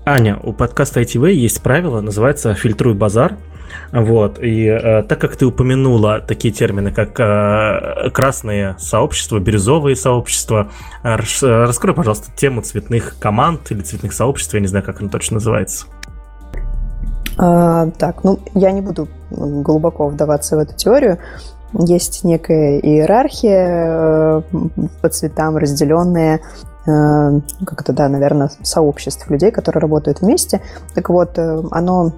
Аня, 0.03 0.39
у 0.41 0.51
подкаста 0.51 1.01
ITV 1.01 1.31
есть 1.31 1.61
правило, 1.61 2.01
называется 2.01 2.55
«Фильтруй 2.55 2.95
базар». 2.95 3.37
Вот, 3.91 4.39
и 4.39 4.65
э, 4.65 5.03
так 5.03 5.21
как 5.21 5.35
ты 5.35 5.45
упомянула 5.45 6.19
такие 6.19 6.51
термины, 6.51 6.91
как 6.91 7.19
э, 7.19 8.09
красные 8.09 8.75
сообщества, 8.79 9.37
бирюзовые 9.37 9.95
сообщества, 9.95 10.71
э, 11.03 11.17
раскрой, 11.41 11.93
пожалуйста, 11.93 12.31
тему 12.35 12.61
цветных 12.61 13.17
команд 13.19 13.71
или 13.71 13.81
цветных 13.81 14.13
сообществ, 14.13 14.53
я 14.55 14.59
не 14.59 14.67
знаю, 14.67 14.83
как 14.83 15.01
оно 15.01 15.09
точно 15.09 15.35
называется. 15.35 15.85
А, 17.37 17.91
так, 17.91 18.23
ну, 18.23 18.39
я 18.55 18.71
не 18.71 18.81
буду 18.81 19.07
глубоко 19.29 20.07
вдаваться 20.07 20.57
в 20.57 20.59
эту 20.59 20.75
теорию. 20.75 21.19
Есть 21.73 22.23
некая 22.23 22.79
иерархия 22.79 24.39
э, 24.39 24.41
по 25.01 25.09
цветам 25.09 25.57
разделенная 25.57 26.37
Э, 26.37 26.70
как 27.65 27.81
это, 27.81 27.93
да, 27.93 28.09
наверное, 28.09 28.51
сообществ 28.63 29.29
людей, 29.29 29.51
которые 29.51 29.81
работают 29.81 30.21
вместе. 30.21 30.61
Так 30.93 31.09
вот, 31.09 31.37
э, 31.37 31.63
оно 31.71 32.11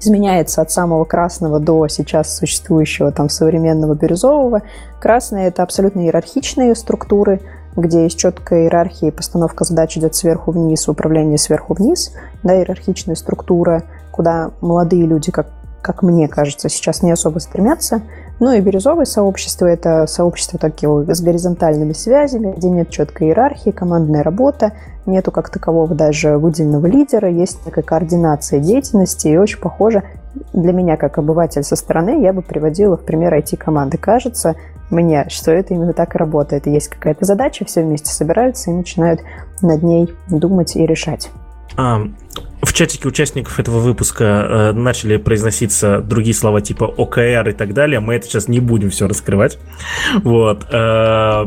изменяется 0.00 0.62
от 0.62 0.70
самого 0.70 1.04
красного 1.04 1.58
до 1.58 1.88
сейчас 1.88 2.36
существующего 2.36 3.12
там 3.12 3.28
современного 3.28 3.94
бирюзового. 3.94 4.62
Красное– 5.00 5.48
это 5.48 5.62
абсолютно 5.62 6.00
иерархичные 6.00 6.74
структуры, 6.74 7.40
где 7.76 8.04
есть 8.04 8.18
четкая 8.18 8.64
иерархия 8.64 9.12
постановка 9.12 9.64
задач 9.64 9.96
идет 9.98 10.14
сверху 10.14 10.50
вниз, 10.50 10.88
управление 10.88 11.38
сверху 11.38 11.74
вниз, 11.74 12.12
да, 12.42 12.56
иерархичная 12.56 13.14
структура, 13.14 13.84
куда 14.10 14.50
молодые 14.60 15.06
люди, 15.06 15.30
как, 15.30 15.46
как 15.82 16.02
мне 16.02 16.28
кажется, 16.28 16.68
сейчас 16.68 17.02
не 17.02 17.12
особо 17.12 17.38
стремятся, 17.38 18.02
ну 18.38 18.52
и 18.52 18.60
бирюзовое 18.60 19.06
сообщество– 19.06 19.66
это 19.66 20.06
сообщество 20.06 20.58
такие 20.58 20.88
с 21.08 21.20
горизонтальными 21.20 21.92
связями, 21.92 22.54
где 22.56 22.68
нет 22.68 22.90
четкой 22.90 23.28
иерархии, 23.28 23.70
командная 23.70 24.22
работа, 24.22 24.72
нету 25.06 25.30
как 25.30 25.50
такового 25.50 25.94
даже 25.94 26.36
выделенного 26.36 26.86
лидера, 26.86 27.30
есть 27.30 27.64
некая 27.64 27.82
координация 27.82 28.60
деятельности 28.60 29.28
и 29.28 29.36
очень 29.36 29.58
похоже 29.58 30.02
для 30.52 30.72
меня, 30.72 30.96
как 30.96 31.18
обыватель 31.18 31.62
со 31.62 31.76
стороны, 31.76 32.22
я 32.22 32.32
бы 32.32 32.42
приводила 32.42 32.96
в 32.96 33.04
пример 33.04 33.32
IT-команды. 33.34 33.96
Кажется 33.96 34.56
мне, 34.90 35.26
что 35.28 35.50
это 35.50 35.74
именно 35.74 35.92
так 35.92 36.14
и 36.14 36.18
работает. 36.18 36.66
Есть 36.66 36.88
какая-то 36.88 37.24
задача, 37.24 37.64
все 37.64 37.82
вместе 37.82 38.12
собираются 38.12 38.70
и 38.70 38.74
начинают 38.74 39.20
над 39.62 39.82
ней 39.82 40.14
думать 40.28 40.76
и 40.76 40.86
решать. 40.86 41.30
А, 41.76 42.08
в 42.62 42.72
чатике 42.72 43.08
участников 43.08 43.58
этого 43.58 43.78
выпуска 43.78 44.24
э, 44.24 44.72
начали 44.72 45.18
произноситься 45.18 46.00
другие 46.00 46.34
слова 46.34 46.60
типа 46.60 46.84
ОКР 46.84 47.48
и 47.48 47.52
так 47.52 47.74
далее. 47.74 48.00
Мы 48.00 48.14
это 48.14 48.26
сейчас 48.26 48.48
не 48.48 48.60
будем 48.60 48.90
все 48.90 49.06
раскрывать. 49.06 49.58
Вот. 50.22 50.66
Э, 50.72 51.44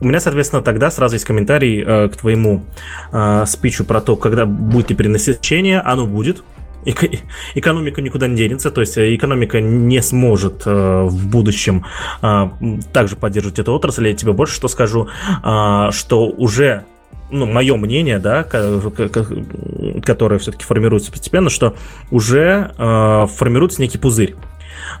у 0.00 0.04
меня, 0.04 0.20
соответственно, 0.20 0.62
тогда 0.62 0.90
сразу 0.90 1.16
есть 1.16 1.24
комментарий 1.24 1.82
э, 1.84 2.08
к 2.08 2.16
твоему 2.16 2.64
э, 3.12 3.44
спичу 3.46 3.84
про 3.84 4.00
то, 4.00 4.16
когда 4.16 4.46
будет 4.46 4.90
ли 4.90 4.96
перенасыщение. 4.96 5.80
Оно 5.80 6.06
будет. 6.06 6.42
Экономика 7.54 8.00
никуда 8.00 8.28
не 8.28 8.36
денется, 8.36 8.70
то 8.70 8.80
есть 8.80 8.96
э, 8.96 9.14
экономика 9.14 9.60
не 9.60 10.00
сможет 10.00 10.62
э, 10.64 11.02
в 11.04 11.26
будущем 11.28 11.84
э, 12.22 12.48
также 12.92 13.16
поддерживать 13.16 13.58
эту 13.58 13.74
отрасль. 13.74 14.08
Я 14.08 14.14
тебе 14.14 14.32
больше 14.32 14.54
что 14.54 14.68
скажу, 14.68 15.08
э, 15.44 15.88
что 15.90 16.26
уже 16.28 16.84
ну, 17.30 17.46
мое 17.46 17.76
мнение, 17.76 18.18
да, 18.18 18.44
которое 18.44 20.38
все-таки 20.38 20.64
формируется 20.64 21.12
постепенно, 21.12 21.50
что 21.50 21.76
уже 22.10 22.72
э, 22.76 23.26
формируется 23.26 23.82
некий 23.82 23.98
пузырь. 23.98 24.34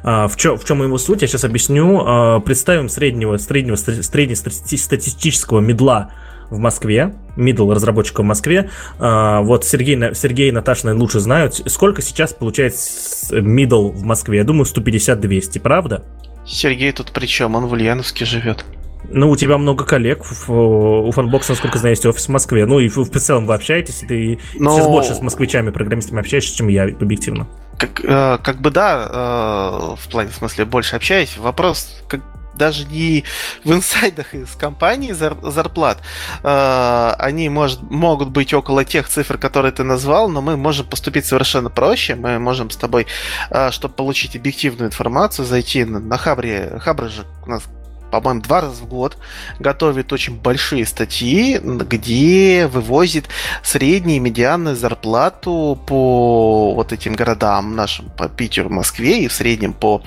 А, 0.02 0.28
в, 0.28 0.36
чем, 0.36 0.58
в 0.58 0.64
чем 0.64 0.82
его 0.82 0.98
суть, 0.98 1.22
я 1.22 1.28
сейчас 1.28 1.44
объясню. 1.44 2.00
А, 2.00 2.40
представим 2.40 2.88
среднего, 2.88 3.36
среднего, 3.36 3.76
среднестатистического 3.76 5.60
middle 5.60 6.03
а 6.03 6.10
в 6.50 6.58
Москве, 6.58 7.14
middle 7.36 7.72
разработчика 7.72 8.22
в 8.22 8.24
Москве. 8.24 8.70
А, 8.98 9.42
вот 9.42 9.64
Сергей, 9.64 10.14
Сергей 10.14 10.48
и 10.48 10.52
Наташа, 10.52 10.94
лучше 10.94 11.20
знают. 11.20 11.60
Сколько 11.66 12.02
сейчас 12.02 12.32
получается 12.32 13.36
middle 13.38 13.90
в 13.90 14.02
Москве? 14.02 14.38
Я 14.38 14.44
думаю, 14.44 14.64
150-200, 14.64 15.60
правда? 15.60 16.04
Сергей 16.46 16.92
тут 16.92 17.12
при 17.12 17.26
чем? 17.26 17.54
Он 17.54 17.66
в 17.66 17.72
Ульяновске 17.72 18.24
живет. 18.24 18.64
Ну, 19.10 19.30
у 19.30 19.36
тебя 19.36 19.58
много 19.58 19.84
коллег. 19.84 20.24
У 20.48 21.10
FunBox 21.12 21.42
а, 21.42 21.52
насколько 21.52 21.78
знаю, 21.78 21.92
есть 21.92 22.04
офис 22.04 22.26
в 22.26 22.28
Москве. 22.28 22.66
Ну, 22.66 22.78
и 22.78 22.88
в, 22.88 23.08
целом 23.10 23.46
вы 23.46 23.54
общаетесь, 23.54 24.02
и 24.02 24.06
ты 24.06 24.38
Но... 24.54 24.74
сейчас 24.74 24.86
больше 24.86 25.14
с 25.14 25.20
москвичами, 25.20 25.70
программистами 25.70 26.20
общаешься, 26.20 26.56
чем 26.56 26.68
я, 26.68 26.84
объективно. 26.84 27.48
Как, 27.78 28.04
э, 28.04 28.38
как 28.42 28.60
бы 28.60 28.70
да, 28.70 29.08
э, 29.08 29.96
в 29.96 30.10
плане, 30.10 30.30
в 30.30 30.34
смысле, 30.34 30.64
больше 30.64 30.96
общаюсь. 30.96 31.38
Вопрос, 31.38 32.02
как, 32.08 32.20
даже 32.58 32.84
не 32.86 33.24
в 33.64 33.72
инсайдах 33.72 34.34
из 34.34 34.50
компании 34.56 35.12
зар, 35.12 35.36
зарплат. 35.42 35.98
Э, 36.42 37.14
они 37.18 37.48
может, 37.48 37.80
могут 37.82 38.28
быть 38.30 38.52
около 38.52 38.84
тех 38.84 39.08
цифр, 39.08 39.38
которые 39.38 39.72
ты 39.72 39.84
назвал, 39.84 40.28
но 40.28 40.42
мы 40.42 40.56
можем 40.56 40.86
поступить 40.86 41.24
совершенно 41.24 41.70
проще. 41.70 42.16
Мы 42.16 42.38
можем 42.38 42.70
с 42.70 42.76
тобой, 42.76 43.06
э, 43.50 43.70
чтобы 43.70 43.94
получить 43.94 44.36
объективную 44.36 44.88
информацию, 44.88 45.46
зайти 45.46 45.84
на, 45.84 46.18
Хабре. 46.18 46.78
Хабра 46.80 47.08
же 47.08 47.24
у 47.46 47.50
нас 47.50 47.62
по-моему, 48.10 48.40
два 48.40 48.62
раза 48.62 48.82
в 48.82 48.86
год 48.86 49.18
готовит 49.58 50.12
очень 50.12 50.36
большие 50.36 50.86
статьи, 50.86 51.58
где 51.62 52.66
вывозит 52.66 53.28
среднюю 53.62 54.20
медианную 54.22 54.76
зарплату 54.76 55.78
по 55.86 56.74
вот 56.74 56.92
этим 56.92 57.14
городам 57.14 57.76
нашим, 57.76 58.08
по 58.10 58.28
Питеру, 58.28 58.70
Москве 58.70 59.24
и 59.24 59.28
в 59.28 59.32
среднем 59.32 59.72
по 59.72 60.02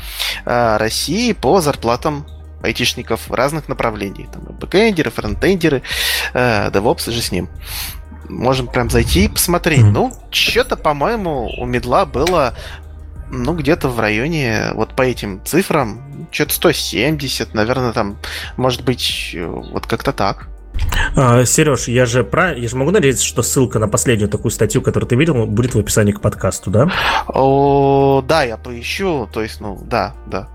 э, 0.46 0.78
России 0.78 1.34
по 1.34 1.62
зарплатам 1.62 2.26
айтишников 2.64 3.30
разных 3.32 3.68
направлений. 3.68 4.28
Там 4.32 4.44
бэкэндеры, 4.44 5.12
фронтендеры, 5.12 5.82
э, 6.34 6.70
DevOps 6.70 7.12
же 7.12 7.22
с 7.22 7.32
ним. 7.32 7.50
Можем 8.30 8.68
прям 8.68 8.90
зайти 8.90 9.26
и 9.26 9.28
посмотреть. 9.28 9.82
Mm-hmm. 9.82 9.92
Ну, 9.92 10.14
что-то, 10.30 10.78
по-моему, 10.78 11.50
у 11.58 11.66
медла 11.66 12.06
было 12.06 12.54
ну, 13.32 13.56
где-то 13.56 13.88
в 13.88 14.00
районе, 14.00 14.72
вот 14.74 14.94
по 14.96 15.02
этим 15.02 15.42
цифрам, 15.46 16.28
что-то 16.32 16.54
170, 16.54 17.54
наверное, 17.54 17.94
там, 17.94 18.18
может 18.58 18.84
быть, 18.84 19.36
вот 19.36 19.88
как-то 19.88 20.12
так. 20.12 20.48
А, 21.16 21.46
Сереж, 21.46 21.88
я 21.88 22.06
же 22.06 22.24
про, 22.24 22.54
я 22.54 22.68
же 22.68 22.76
могу 22.76 22.92
надеяться, 22.92 23.26
что 23.26 23.42
ссылка 23.42 23.80
на 23.80 23.88
последнюю 23.88 24.30
такую 24.30 24.52
статью, 24.52 24.82
которую 24.82 25.08
ты 25.08 25.16
видел, 25.16 25.46
будет 25.46 25.76
в 25.76 25.80
описании 25.80 26.12
к 26.12 26.22
подкасту, 26.22 26.70
да? 26.70 26.90
О, 27.28 28.24
да, 28.28 28.44
я 28.44 28.58
поищу, 28.58 29.28
то 29.32 29.42
есть, 29.42 29.62
ну, 29.62 29.80
да, 29.84 30.14
да. 30.28 30.48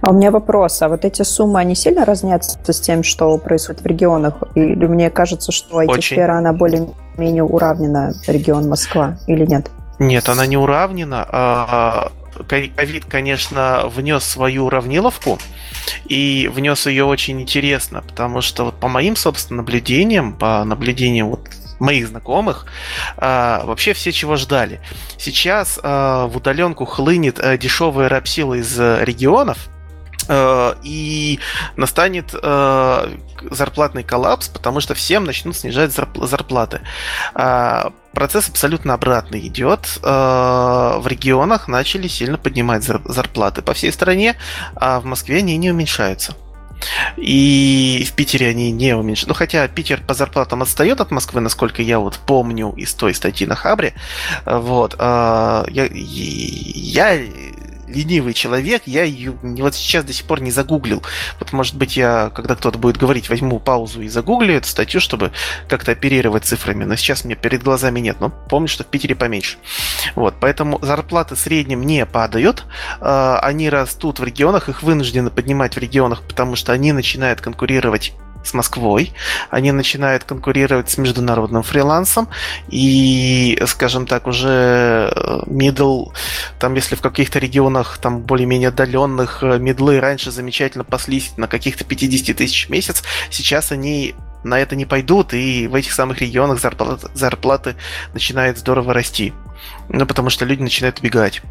А 0.00 0.10
у 0.10 0.14
меня 0.14 0.30
вопрос, 0.30 0.80
а 0.80 0.88
вот 0.88 1.04
эти 1.04 1.22
суммы, 1.22 1.60
они 1.60 1.74
сильно 1.74 2.04
разнятся 2.06 2.72
с 2.72 2.80
тем, 2.80 3.02
что 3.02 3.36
происходит 3.36 3.82
в 3.82 3.86
регионах? 3.86 4.34
Или 4.54 4.86
мне 4.86 5.10
кажется, 5.10 5.52
что 5.52 5.82
IT-сфера, 5.82 6.38
она 6.38 6.54
более-менее 6.54 7.44
уравнена 7.44 8.14
регион 8.26 8.68
Москва, 8.68 9.18
или 9.26 9.44
нет? 9.44 9.70
Нет, 9.98 10.28
она 10.28 10.46
не 10.46 10.56
уравнена. 10.56 11.26
А, 11.28 12.12
ковид, 12.48 13.04
конечно, 13.06 13.84
внес 13.86 14.24
свою 14.24 14.66
уравниловку, 14.66 15.38
и 16.06 16.50
внес 16.52 16.86
ее 16.86 17.04
очень 17.04 17.40
интересно, 17.40 18.02
потому 18.02 18.40
что 18.40 18.64
вот 18.64 18.80
по 18.80 18.88
моим, 18.88 19.16
собственно, 19.16 19.58
наблюдениям, 19.58 20.36
по 20.36 20.64
наблюдениям 20.64 21.28
вот 21.28 21.48
моих 21.78 22.08
знакомых, 22.08 22.66
а, 23.16 23.64
вообще 23.64 23.92
все 23.92 24.12
чего 24.12 24.36
ждали. 24.36 24.80
Сейчас 25.18 25.78
а, 25.82 26.26
в 26.26 26.36
удаленку 26.36 26.84
хлынет 26.84 27.38
а, 27.38 27.56
дешевая 27.56 28.08
рабсила 28.08 28.54
из 28.54 28.78
регионов, 28.78 29.68
Э, 29.68 29.73
и 30.28 31.38
настанет 31.76 32.30
э, 32.32 33.16
зарплатный 33.50 34.02
коллапс, 34.02 34.48
потому 34.48 34.80
что 34.80 34.94
всем 34.94 35.24
начнут 35.24 35.56
снижать 35.56 35.92
зарплаты. 35.92 36.80
А, 37.34 37.92
процесс 38.12 38.48
абсолютно 38.48 38.94
обратный 38.94 39.46
идет. 39.46 39.98
Э, 40.02 40.98
в 40.98 41.06
регионах 41.06 41.68
начали 41.68 42.08
сильно 42.08 42.38
поднимать 42.38 42.84
зарплаты 42.84 43.62
по 43.62 43.74
всей 43.74 43.92
стране, 43.92 44.36
а 44.76 45.00
в 45.00 45.04
Москве 45.04 45.38
они 45.38 45.56
не 45.56 45.70
уменьшаются. 45.70 46.34
И 47.16 48.06
в 48.06 48.12
Питере 48.12 48.48
они 48.48 48.70
не 48.70 48.94
уменьшают. 48.94 49.28
Ну, 49.28 49.34
хотя 49.34 49.66
Питер 49.68 50.02
по 50.02 50.12
зарплатам 50.12 50.62
отстает 50.62 51.00
от 51.00 51.10
Москвы, 51.10 51.40
насколько 51.40 51.82
я 51.82 51.98
вот 51.98 52.18
помню 52.18 52.72
из 52.76 52.92
той 52.94 53.14
статьи 53.14 53.46
на 53.46 53.54
Хабре. 53.54 53.94
Вот. 54.44 54.94
Я, 54.98 55.88
я 55.90 57.20
ленивый 57.94 58.34
человек, 58.34 58.82
я 58.86 59.04
ее 59.04 59.34
вот 59.42 59.74
сейчас 59.74 60.04
до 60.04 60.12
сих 60.12 60.26
пор 60.26 60.40
не 60.40 60.50
загуглил. 60.50 61.02
Вот, 61.38 61.52
может 61.52 61.76
быть, 61.76 61.96
я, 61.96 62.30
когда 62.34 62.54
кто-то 62.54 62.78
будет 62.78 62.96
говорить, 62.96 63.28
возьму 63.28 63.60
паузу 63.60 64.02
и 64.02 64.08
загуглю 64.08 64.54
эту 64.54 64.68
статью, 64.68 65.00
чтобы 65.00 65.32
как-то 65.68 65.92
оперировать 65.92 66.44
цифрами. 66.44 66.84
Но 66.84 66.96
сейчас 66.96 67.24
мне 67.24 67.34
перед 67.34 67.62
глазами 67.62 68.00
нет. 68.00 68.16
Но 68.20 68.30
помню, 68.30 68.68
что 68.68 68.84
в 68.84 68.86
Питере 68.86 69.14
поменьше. 69.14 69.56
Вот, 70.14 70.34
поэтому 70.40 70.78
зарплаты 70.82 71.34
в 71.34 71.38
среднем 71.38 71.82
не 71.82 72.04
падают. 72.06 72.64
А, 73.00 73.38
они 73.40 73.70
растут 73.70 74.18
в 74.18 74.24
регионах, 74.24 74.68
их 74.68 74.82
вынуждены 74.82 75.30
поднимать 75.30 75.76
в 75.76 75.78
регионах, 75.78 76.22
потому 76.22 76.56
что 76.56 76.72
они 76.72 76.92
начинают 76.92 77.40
конкурировать 77.40 78.12
с 78.44 78.54
Москвой, 78.54 79.12
они 79.50 79.72
начинают 79.72 80.24
конкурировать 80.24 80.90
с 80.90 80.98
международным 80.98 81.62
фрилансом, 81.62 82.28
и, 82.68 83.58
скажем 83.66 84.06
так, 84.06 84.26
уже 84.26 85.10
э, 85.14 85.40
middle, 85.46 86.12
там, 86.58 86.74
если 86.74 86.94
в 86.94 87.00
каких-то 87.00 87.38
регионах, 87.38 87.98
там, 87.98 88.20
более-менее 88.20 88.68
отдаленных, 88.68 89.42
э, 89.42 89.58
медлы 89.58 90.00
раньше 90.00 90.30
замечательно 90.30 90.84
паслись 90.84 91.32
на 91.36 91.48
каких-то 91.48 91.84
50 91.84 92.36
тысяч 92.36 92.66
в 92.66 92.70
месяц, 92.70 93.02
сейчас 93.30 93.72
они 93.72 94.14
на 94.44 94.58
это 94.60 94.76
не 94.76 94.84
пойдут, 94.84 95.32
и 95.32 95.66
в 95.66 95.74
этих 95.74 95.92
самых 95.92 96.20
регионах 96.20 96.60
зарплаты, 96.60 97.08
зарплаты 97.14 97.76
начинают 98.12 98.58
здорово 98.58 98.92
расти. 98.92 99.32
Ну, 99.88 100.06
потому 100.06 100.30
что 100.30 100.44
люди 100.44 100.62
начинают 100.62 101.00
убегать. 101.00 101.42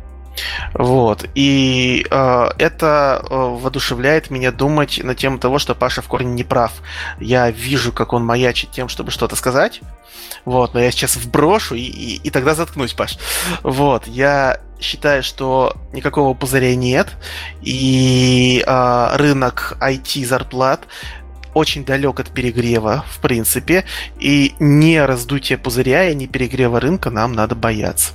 Вот. 0.74 1.26
И 1.36 2.06
э, 2.10 2.50
это 2.58 3.24
э, 3.24 3.36
воодушевляет 3.36 4.30
меня 4.30 4.52
думать 4.52 5.00
на 5.04 5.16
тему 5.16 5.38
того, 5.38 5.60
что 5.60 5.76
Паша 5.76 6.02
в 6.02 6.08
корне 6.08 6.34
не 6.34 6.44
прав. 6.44 6.72
Я 7.20 7.52
вижу, 7.52 7.92
как 7.92 8.14
он 8.14 8.26
маячит 8.26 8.72
тем, 8.72 8.90
чтобы 8.90 9.12
что-то 9.12 9.36
сказать. 9.36 9.82
Вот, 10.46 10.74
но 10.74 10.82
я 10.82 10.92
сейчас 10.92 11.16
вброшу 11.16 11.76
и, 11.76 11.82
и, 11.82 12.16
и 12.16 12.30
тогда 12.30 12.56
заткнусь, 12.56 12.94
Паш. 12.94 13.18
Вот, 13.62 14.08
я 14.08 14.60
считаю, 14.80 15.24
что 15.24 15.76
никакого 15.94 16.34
пузыря 16.34 16.76
нет, 16.76 17.16
и 17.62 18.64
э, 18.66 19.10
рынок 19.16 19.78
IT 19.80 20.26
зарплат 20.26 20.88
очень 21.54 21.86
далек 21.86 22.20
от 22.20 22.30
перегрева, 22.30 23.06
в 23.10 23.20
принципе, 23.20 23.86
и 24.20 24.56
не 24.60 25.04
раздутие 25.06 25.58
пузыря 25.58 26.10
и 26.10 26.16
не 26.16 26.28
перегрева 26.28 26.80
рынка 26.80 27.10
нам 27.10 27.34
надо 27.34 27.56
бояться. 27.56 28.14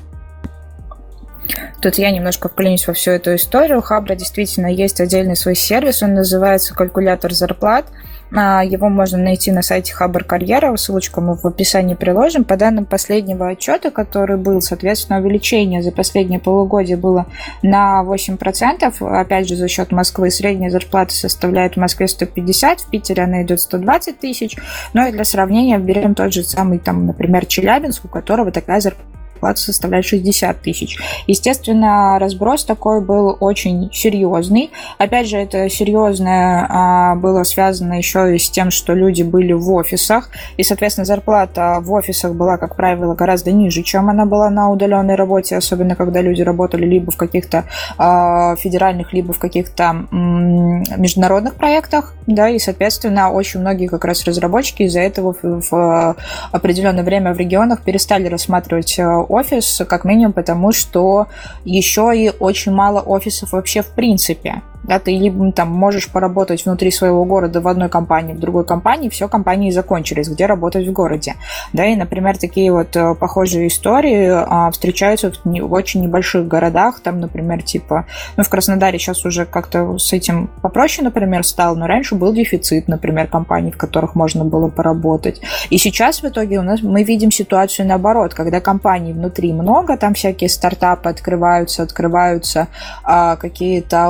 Тут 1.81 1.97
я 1.97 2.11
немножко 2.11 2.49
вклинюсь 2.49 2.87
во 2.87 2.93
всю 2.93 3.13
эту 3.13 3.35
историю. 3.37 3.79
У 3.79 3.83
Хабра 3.83 4.15
действительно 4.15 4.67
есть 4.67 5.01
отдельный 5.01 5.37
свой 5.37 5.55
сервис, 5.55 6.03
он 6.03 6.15
называется 6.15 6.75
«Калькулятор 6.75 7.33
зарплат». 7.33 7.87
А, 8.31 8.63
его 8.63 8.89
можно 8.89 9.17
найти 9.17 9.51
на 9.53 9.63
сайте 9.63 9.95
Хабр 9.95 10.25
Карьера, 10.25 10.77
ссылочку 10.77 11.21
мы 11.21 11.35
в 11.35 11.47
описании 11.47 11.95
приложим. 11.95 12.45
По 12.45 12.57
данным 12.57 12.85
последнего 12.85 13.49
отчета, 13.49 13.91
который 13.91 14.37
был, 14.37 14.61
соответственно, 14.61 15.21
увеличение 15.21 15.83
за 15.83 15.93
последнее 15.93 16.39
полугодие 16.39 16.97
было 16.97 17.27
на 17.63 18.03
8%. 18.05 19.21
Опять 19.21 19.49
же, 19.49 19.57
за 19.57 19.69
счет 19.69 19.93
Москвы 19.93 20.31
средняя 20.31 20.71
зарплата 20.71 21.15
составляет 21.15 21.75
в 21.75 21.79
Москве 21.79 22.07
150, 22.07 22.81
в 22.81 22.91
Питере 22.91 23.23
она 23.23 23.43
идет 23.43 23.61
120 23.61 24.19
тысяч. 24.19 24.57
Ну 24.93 25.09
и 25.09 25.13
для 25.13 25.25
сравнения 25.25 25.79
берем 25.79 26.15
тот 26.15 26.33
же 26.33 26.43
самый, 26.43 26.79
там, 26.79 27.07
например, 27.07 27.47
Челябинск, 27.47 28.05
у 28.05 28.09
которого 28.09 28.53
такая 28.53 28.81
зарплата 28.81 29.18
зарплата 29.39 29.61
составляет 29.61 30.05
60 30.05 30.61
тысяч. 30.61 30.99
Естественно, 31.27 32.19
разброс 32.19 32.65
такой 32.65 33.01
был 33.01 33.37
очень 33.41 33.89
серьезный. 33.93 34.71
Опять 34.99 35.29
же, 35.29 35.37
это 35.37 35.69
серьезное 35.69 36.67
а, 36.69 37.15
было 37.15 37.45
связано 37.45 37.95
еще 37.95 38.35
и 38.35 38.39
с 38.39 38.51
тем, 38.51 38.71
что 38.71 38.95
люди 38.95 39.23
были 39.23 39.53
в 39.53 39.71
офисах, 39.73 40.31
и, 40.57 40.65
соответственно, 40.65 41.05
зарплата 41.05 41.79
в 41.81 41.93
офисах 41.93 42.35
была, 42.35 42.57
как 42.57 42.75
правило, 42.75 43.15
гораздо 43.15 43.53
ниже, 43.53 43.83
чем 43.83 44.11
она 44.11 44.27
была 44.27 44.51
на 44.51 44.71
удаленной 44.71 45.15
работе, 45.15 45.57
особенно 45.57 45.95
когда 45.95 46.21
люди 46.21 46.43
работали 46.43 46.85
либо 46.85 47.13
в 47.13 47.17
каких-то 47.17 47.65
а, 47.97 48.57
федеральных, 48.57 49.13
либо 49.13 49.33
в 49.33 49.39
каких-то 49.39 50.07
международных 50.11 51.55
проектах, 51.55 52.15
да, 52.27 52.49
и, 52.49 52.59
соответственно, 52.59 53.31
очень 53.31 53.61
многие 53.61 53.87
как 53.87 54.05
раз 54.05 54.25
разработчики 54.25 54.83
из-за 54.83 55.01
этого 55.01 55.35
в, 55.41 55.63
в 55.71 56.17
определенное 56.53 57.05
время 57.05 57.33
в 57.33 57.39
регионах 57.39 57.83
перестали 57.83 58.27
рассматривать 58.27 58.99
а, 58.99 59.19
офис, 59.29 59.83
как 59.89 60.05
минимум 60.05 60.33
потому, 60.33 60.73
что 60.73 61.27
еще 61.65 62.13
и 62.15 62.33
очень 62.39 62.73
мало 62.73 63.01
офисов 63.01 63.53
вообще 63.53 63.83
в 63.83 63.89
принципе. 63.89 64.63
Да, 64.89 64.99
ты 64.99 65.17
либо 65.17 65.53
там 65.53 65.69
можешь 65.69 66.09
поработать 66.09 66.65
внутри 66.65 66.91
своего 66.91 67.25
города 67.25 67.61
в 67.61 67.69
одной 67.69 67.91
компании, 67.91 68.33
в 68.33 68.41
другой 68.41 68.65
компании, 68.65 69.11
все, 69.11 69.29
компании 69.29 69.71
закончились, 69.71 70.29
где 70.29 70.47
работать 70.47 70.87
в 70.87 70.93
городе. 70.93 71.35
Да, 71.75 71.85
и, 71.85 71.95
например, 71.95 72.39
такие 72.39 72.73
вот 72.73 72.97
э, 72.97 73.15
похожие 73.15 73.69
истории 73.69 74.29
а, 74.31 74.71
встречаются 74.71 75.31
в, 75.31 75.45
не, 75.45 75.61
в 75.61 75.73
очень 75.73 76.03
небольших 76.03 76.49
городах, 76.49 77.01
там, 77.01 77.21
например, 77.21 77.63
типа, 77.63 78.07
ну, 78.37 78.43
в 78.43 78.49
Краснодаре 78.49 78.99
сейчас 78.99 79.27
уже 79.27 79.45
как-то 79.45 79.99
с 79.99 80.13
этим 80.15 80.49
попроще, 80.63 81.05
например, 81.05 81.45
стал, 81.45 81.77
но 81.77 81.87
раньше 81.87 82.15
был 82.15 82.33
дефицит, 82.33 82.89
например, 82.89 83.27
компаний, 83.27 83.71
в 83.71 83.77
которых 83.77 84.15
можно 84.15 84.45
было 84.45 84.69
поработать. 84.69 85.43
И 85.69 85.77
сейчас 85.77 86.23
в 86.23 86.25
итоге 86.25 86.59
у 86.59 86.63
нас 86.63 86.81
мы 86.83 87.03
видим 87.03 87.31
ситуацию 87.31 87.87
наоборот, 87.87 88.33
когда 88.33 88.61
компаний 88.61 89.13
внутри 89.13 89.53
много, 89.53 89.99
там 89.99 90.15
всякие 90.15 90.49
стартапы 90.49 91.11
открываются, 91.11 91.83
открываются 91.83 92.69
а, 93.03 93.37
какие-то 93.37 94.09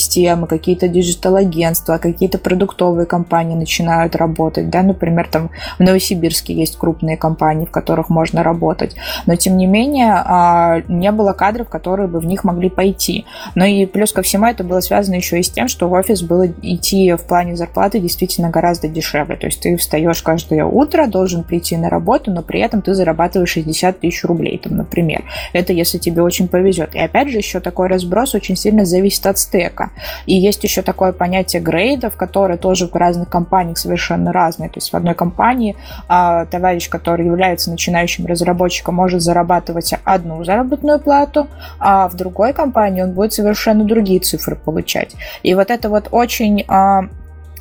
аутсорс-системы, 0.00 0.46
какие-то 0.46 0.88
digital 0.88 1.31
-агентства, 1.31 1.98
какие-то 1.98 2.38
продуктовые 2.38 3.06
компании 3.06 3.54
начинают 3.54 4.16
работать, 4.16 4.70
да, 4.70 4.82
например, 4.82 5.28
там 5.30 5.50
в 5.78 5.82
Новосибирске 5.82 6.54
есть 6.54 6.76
крупные 6.76 7.16
компании, 7.16 7.66
в 7.66 7.70
которых 7.70 8.08
можно 8.08 8.42
работать, 8.42 8.96
но 9.26 9.36
тем 9.36 9.56
не 9.56 9.66
менее 9.66 10.14
а, 10.24 10.82
не 10.88 11.12
было 11.12 11.32
кадров, 11.32 11.68
которые 11.68 12.08
бы 12.08 12.20
в 12.20 12.26
них 12.26 12.44
могли 12.44 12.70
пойти. 12.70 13.24
Но 13.54 13.64
и 13.64 13.86
плюс 13.86 14.12
ко 14.12 14.22
всему 14.22 14.46
это 14.46 14.64
было 14.64 14.80
связано 14.80 15.16
еще 15.16 15.38
и 15.38 15.42
с 15.42 15.50
тем, 15.50 15.68
что 15.68 15.88
в 15.88 15.92
офис 15.92 16.22
было 16.22 16.46
идти 16.62 17.12
в 17.12 17.22
плане 17.22 17.56
зарплаты 17.56 18.00
действительно 18.00 18.50
гораздо 18.50 18.88
дешевле, 18.88 19.36
то 19.36 19.46
есть 19.46 19.60
ты 19.60 19.76
встаешь 19.76 20.22
каждое 20.22 20.64
утро, 20.64 21.06
должен 21.06 21.44
прийти 21.44 21.76
на 21.76 21.90
работу, 21.90 22.30
но 22.30 22.42
при 22.42 22.60
этом 22.60 22.82
ты 22.82 22.94
зарабатываешь 22.94 23.50
60 23.50 24.00
тысяч 24.00 24.24
рублей, 24.24 24.58
там, 24.58 24.76
например. 24.76 25.24
Это 25.52 25.72
если 25.72 25.98
тебе 25.98 26.22
очень 26.22 26.48
повезет. 26.48 26.94
И 26.94 26.98
опять 26.98 27.28
же, 27.30 27.38
еще 27.38 27.60
такой 27.60 27.88
разброс 27.88 28.34
очень 28.34 28.56
сильно 28.56 28.84
зависит 28.84 29.26
от 29.26 29.38
стека. 29.38 29.89
И 30.26 30.34
есть 30.34 30.64
еще 30.64 30.82
такое 30.82 31.12
понятие 31.12 31.62
грейдов, 31.62 32.16
которое 32.16 32.56
тоже 32.56 32.86
в 32.86 32.94
разных 32.94 33.28
компаниях 33.28 33.78
совершенно 33.78 34.32
разное. 34.32 34.68
То 34.68 34.78
есть 34.78 34.92
в 34.92 34.96
одной 34.96 35.14
компании 35.14 35.76
а, 36.08 36.46
товарищ, 36.46 36.88
который 36.88 37.26
является 37.26 37.70
начинающим 37.70 38.26
разработчиком, 38.26 38.94
может 38.94 39.22
зарабатывать 39.22 39.94
одну 40.04 40.44
заработную 40.44 40.98
плату, 40.98 41.48
а 41.78 42.08
в 42.08 42.16
другой 42.16 42.52
компании 42.52 43.02
он 43.02 43.12
будет 43.12 43.32
совершенно 43.32 43.84
другие 43.84 44.20
цифры 44.20 44.56
получать. 44.56 45.14
И 45.42 45.54
вот 45.54 45.70
это 45.70 45.88
вот 45.88 46.08
очень 46.10 46.64
а, 46.68 47.04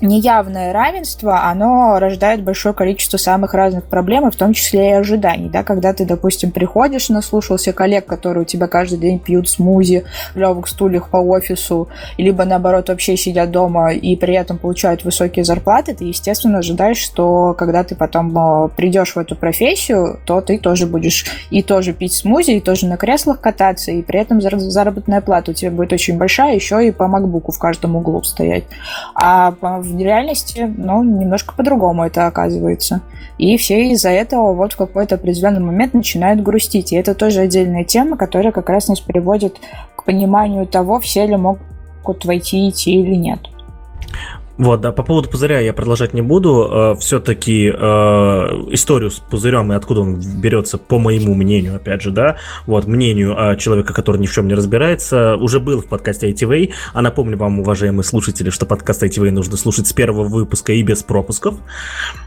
неявное 0.01 0.73
равенство, 0.73 1.43
оно 1.43 1.99
рождает 1.99 2.43
большое 2.43 2.73
количество 2.73 3.17
самых 3.17 3.53
разных 3.53 3.85
проблем, 3.85 4.29
в 4.29 4.35
том 4.35 4.53
числе 4.53 4.89
и 4.89 4.93
ожиданий. 4.93 5.49
Да? 5.49 5.63
Когда 5.63 5.93
ты, 5.93 6.05
допустим, 6.05 6.51
приходишь, 6.51 7.09
наслушался 7.09 7.73
коллег, 7.73 8.05
которые 8.05 8.43
у 8.43 8.45
тебя 8.45 8.67
каждый 8.67 8.99
день 8.99 9.19
пьют 9.19 9.49
смузи 9.49 10.05
в 10.33 10.37
левых 10.37 10.67
стульях 10.67 11.09
по 11.09 11.17
офису, 11.17 11.89
либо, 12.17 12.45
наоборот, 12.45 12.89
вообще 12.89 13.17
сидят 13.17 13.51
дома 13.51 13.93
и 13.93 14.15
при 14.15 14.35
этом 14.35 14.57
получают 14.57 15.03
высокие 15.03 15.43
зарплаты, 15.43 15.93
ты, 15.93 16.05
естественно, 16.05 16.59
ожидаешь, 16.59 16.97
что 16.97 17.53
когда 17.57 17.83
ты 17.83 17.95
потом 17.95 18.37
э, 18.37 18.69
придешь 18.69 19.15
в 19.15 19.17
эту 19.17 19.35
профессию, 19.35 20.19
то 20.25 20.41
ты 20.41 20.57
тоже 20.57 20.85
будешь 20.85 21.25
и 21.49 21.61
тоже 21.63 21.93
пить 21.93 22.13
смузи, 22.13 22.51
и 22.51 22.59
тоже 22.59 22.85
на 22.85 22.97
креслах 22.97 23.41
кататься, 23.41 23.91
и 23.91 24.01
при 24.01 24.19
этом 24.19 24.41
заработная 24.41 25.21
плата 25.21 25.51
у 25.51 25.53
тебя 25.53 25.71
будет 25.71 25.93
очень 25.93 26.17
большая, 26.17 26.55
еще 26.55 26.85
и 26.85 26.91
по 26.91 27.07
макбуку 27.07 27.51
в 27.51 27.59
каждом 27.59 27.95
углу 27.95 28.23
стоять. 28.23 28.65
А 29.15 29.51
в 29.61 29.88
реальности, 29.97 30.71
ну, 30.77 31.03
немножко 31.03 31.53
по-другому 31.55 32.05
это 32.05 32.27
оказывается. 32.27 33.01
И 33.37 33.55
все 33.57 33.91
из-за 33.91 34.09
этого 34.09 34.53
вот 34.53 34.73
в 34.73 34.77
какой-то 34.77 35.15
определенный 35.15 35.61
момент 35.61 35.93
начинают 35.93 36.41
грустить. 36.41 36.91
И 36.91 36.95
это 36.95 37.15
тоже 37.15 37.41
отдельная 37.41 37.83
тема, 37.83 38.17
которая 38.17 38.51
как 38.51 38.69
раз 38.69 38.87
нас 38.87 38.99
приводит 38.99 39.57
к 39.95 40.03
пониманию 40.03 40.67
того, 40.67 40.99
все 40.99 41.25
ли 41.25 41.35
могут 41.35 42.25
войти, 42.25 42.69
идти 42.69 43.01
или 43.01 43.15
нет. 43.15 43.39
Вот, 44.59 44.81
да, 44.81 44.91
по 44.91 45.03
поводу 45.03 45.29
пузыря 45.29 45.61
я 45.61 45.71
продолжать 45.71 46.13
не 46.13 46.21
буду. 46.21 46.67
Э, 46.69 46.95
Все-таки 46.99 47.71
э, 47.73 47.77
историю 48.71 49.09
с 49.09 49.19
пузырем 49.19 49.71
и 49.71 49.75
откуда 49.75 50.01
он 50.01 50.19
берется, 50.19 50.77
по 50.77 50.99
моему 50.99 51.33
мнению, 51.33 51.77
опять 51.77 52.01
же, 52.01 52.11
да, 52.11 52.35
вот, 52.65 52.85
мнению 52.85 53.37
э, 53.37 53.55
человека, 53.55 53.93
который 53.93 54.17
ни 54.17 54.27
в 54.27 54.33
чем 54.33 54.49
не 54.49 54.55
разбирается, 54.55 55.37
уже 55.37 55.61
был 55.61 55.81
в 55.81 55.87
подкасте 55.87 56.29
ITV. 56.29 56.73
А 56.93 57.01
напомню 57.01 57.37
вам, 57.37 57.61
уважаемые 57.61 58.03
слушатели, 58.03 58.49
что 58.49 58.65
подкаст 58.65 59.01
ITV 59.01 59.31
нужно 59.31 59.55
слушать 59.55 59.87
с 59.87 59.93
первого 59.93 60.25
выпуска 60.25 60.73
и 60.73 60.83
без 60.83 61.03
пропусков. 61.03 61.55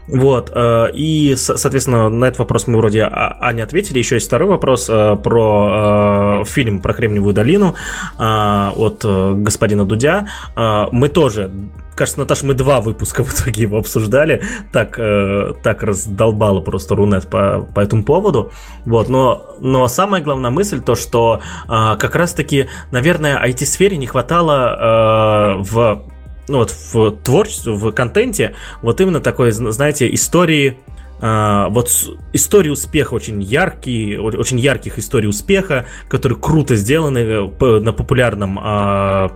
Вот, 0.07 0.51
э, 0.55 0.87
и, 0.95 1.35
соответственно, 1.37 2.09
на 2.09 2.25
этот 2.25 2.39
вопрос 2.39 2.65
мы 2.65 2.77
вроде 2.77 3.07
Аня 3.11 3.61
ответили. 3.61 3.99
Еще 3.99 4.15
есть 4.15 4.25
второй 4.25 4.49
вопрос 4.49 4.87
э, 4.89 5.17
про 5.17 6.41
э, 6.41 6.45
фильм 6.45 6.81
про 6.81 6.95
Кремниевую 6.95 7.35
долину 7.35 7.75
э, 8.17 8.69
от 8.75 9.05
э, 9.05 9.33
господина 9.35 9.85
Дудя. 9.85 10.29
Э, 10.55 10.87
мы 10.91 11.09
тоже 11.09 11.51
Кажется, 11.95 12.19
Наташа, 12.19 12.45
мы 12.45 12.53
два 12.53 12.81
выпуска 12.81 13.23
в 13.23 13.33
итоге 13.33 13.63
его 13.63 13.77
обсуждали. 13.77 14.41
Так, 14.71 14.95
э, 14.97 15.53
так 15.63 15.83
раздолбало 15.83 16.61
просто 16.61 16.95
Рунет 16.95 17.27
по, 17.27 17.67
по 17.73 17.79
этому 17.79 18.03
поводу. 18.03 18.51
Вот, 18.85 19.09
но, 19.09 19.55
но 19.59 19.87
самая 19.87 20.21
главная 20.21 20.51
мысль 20.51 20.81
то, 20.81 20.95
что 20.95 21.41
э, 21.65 21.67
как 21.67 22.15
раз-таки, 22.15 22.67
наверное, 22.91 23.43
IT-сфере 23.45 23.97
не 23.97 24.07
хватало 24.07 25.59
э, 25.59 25.63
в 25.63 26.03
ну 26.49 26.57
вот 26.57 26.71
в 26.71 27.11
творчестве, 27.23 27.73
в 27.73 27.91
контенте, 27.91 28.53
вот 28.81 28.99
именно 28.99 29.21
такой, 29.21 29.51
знаете, 29.51 30.13
истории 30.13 30.77
Uh, 31.21 31.69
вот 31.69 31.89
истории 32.33 32.69
успеха 32.69 33.13
очень 33.13 33.41
яркие, 33.41 34.19
очень 34.19 34.59
ярких 34.59 34.99
историй 34.99 35.29
успеха, 35.29 35.85
которые 36.09 36.37
круто 36.37 36.75
сделаны 36.75 37.19
э, 37.19 37.79
на 37.79 37.93
популярном 37.93 38.59
uh, 38.59 39.31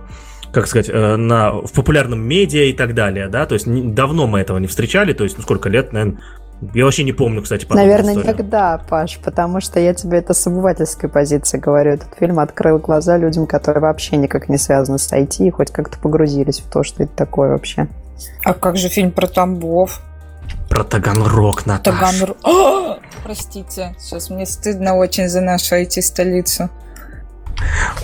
как 0.52 0.66
сказать, 0.66 0.88
э, 0.88 1.16
на, 1.16 1.52
в 1.52 1.72
популярном 1.72 2.20
медиа 2.20 2.64
и 2.64 2.72
так 2.72 2.94
далее, 2.94 3.28
да, 3.28 3.46
то 3.46 3.54
есть 3.54 3.66
не, 3.66 3.82
давно 3.82 4.26
мы 4.26 4.40
этого 4.40 4.58
не 4.58 4.66
встречали, 4.66 5.12
то 5.12 5.24
есть, 5.24 5.36
ну, 5.36 5.42
сколько 5.42 5.68
лет, 5.68 5.92
наверное, 5.92 6.18
я 6.74 6.84
вообще 6.84 7.04
не 7.04 7.12
помню, 7.12 7.42
кстати, 7.42 7.66
Наверное, 7.70 8.14
историю. 8.14 8.32
никогда, 8.32 8.78
Паш, 8.88 9.18
потому 9.18 9.60
что 9.60 9.78
я 9.78 9.94
тебе 9.94 10.18
это 10.18 10.34
с 10.34 10.44
обывательской 10.46 11.08
позиции 11.08 11.56
говорю. 11.56 11.92
Этот 11.92 12.14
фильм 12.18 12.40
открыл 12.40 12.78
глаза 12.78 13.16
людям, 13.16 13.46
которые 13.46 13.80
вообще 13.80 14.16
никак 14.16 14.48
не 14.48 14.58
связаны 14.58 14.98
с 14.98 15.12
IT 15.12 15.46
и 15.46 15.50
хоть 15.50 15.70
как-то 15.70 15.98
погрузились 15.98 16.58
в 16.58 16.68
то, 16.68 16.82
что 16.82 17.04
это 17.04 17.12
такое 17.14 17.50
вообще. 17.50 17.86
А 18.44 18.54
как 18.54 18.76
же 18.76 18.88
фильм 18.88 19.12
про 19.12 19.28
Тамбов? 19.28 20.02
Про 20.68 20.82
Таганрог, 20.82 21.64
Наташа. 21.64 21.96
Таганрог. 21.96 22.36
Простите, 23.22 23.94
сейчас 23.98 24.28
мне 24.28 24.44
стыдно 24.44 24.96
очень 24.96 25.28
за 25.28 25.40
нашу 25.40 25.76
IT-столицу. 25.76 26.70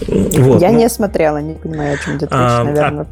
Вот, 0.09 0.61
Я 0.61 0.71
ну, 0.71 0.79
не 0.79 0.89
смотрела, 0.89 1.39
не 1.39 1.55
понимаю, 1.55 1.95
о 1.95 1.99
чем 1.99 2.17
идет 2.17 2.31
речь, 2.31 2.41
а, 2.41 2.65
наверное. 2.65 3.07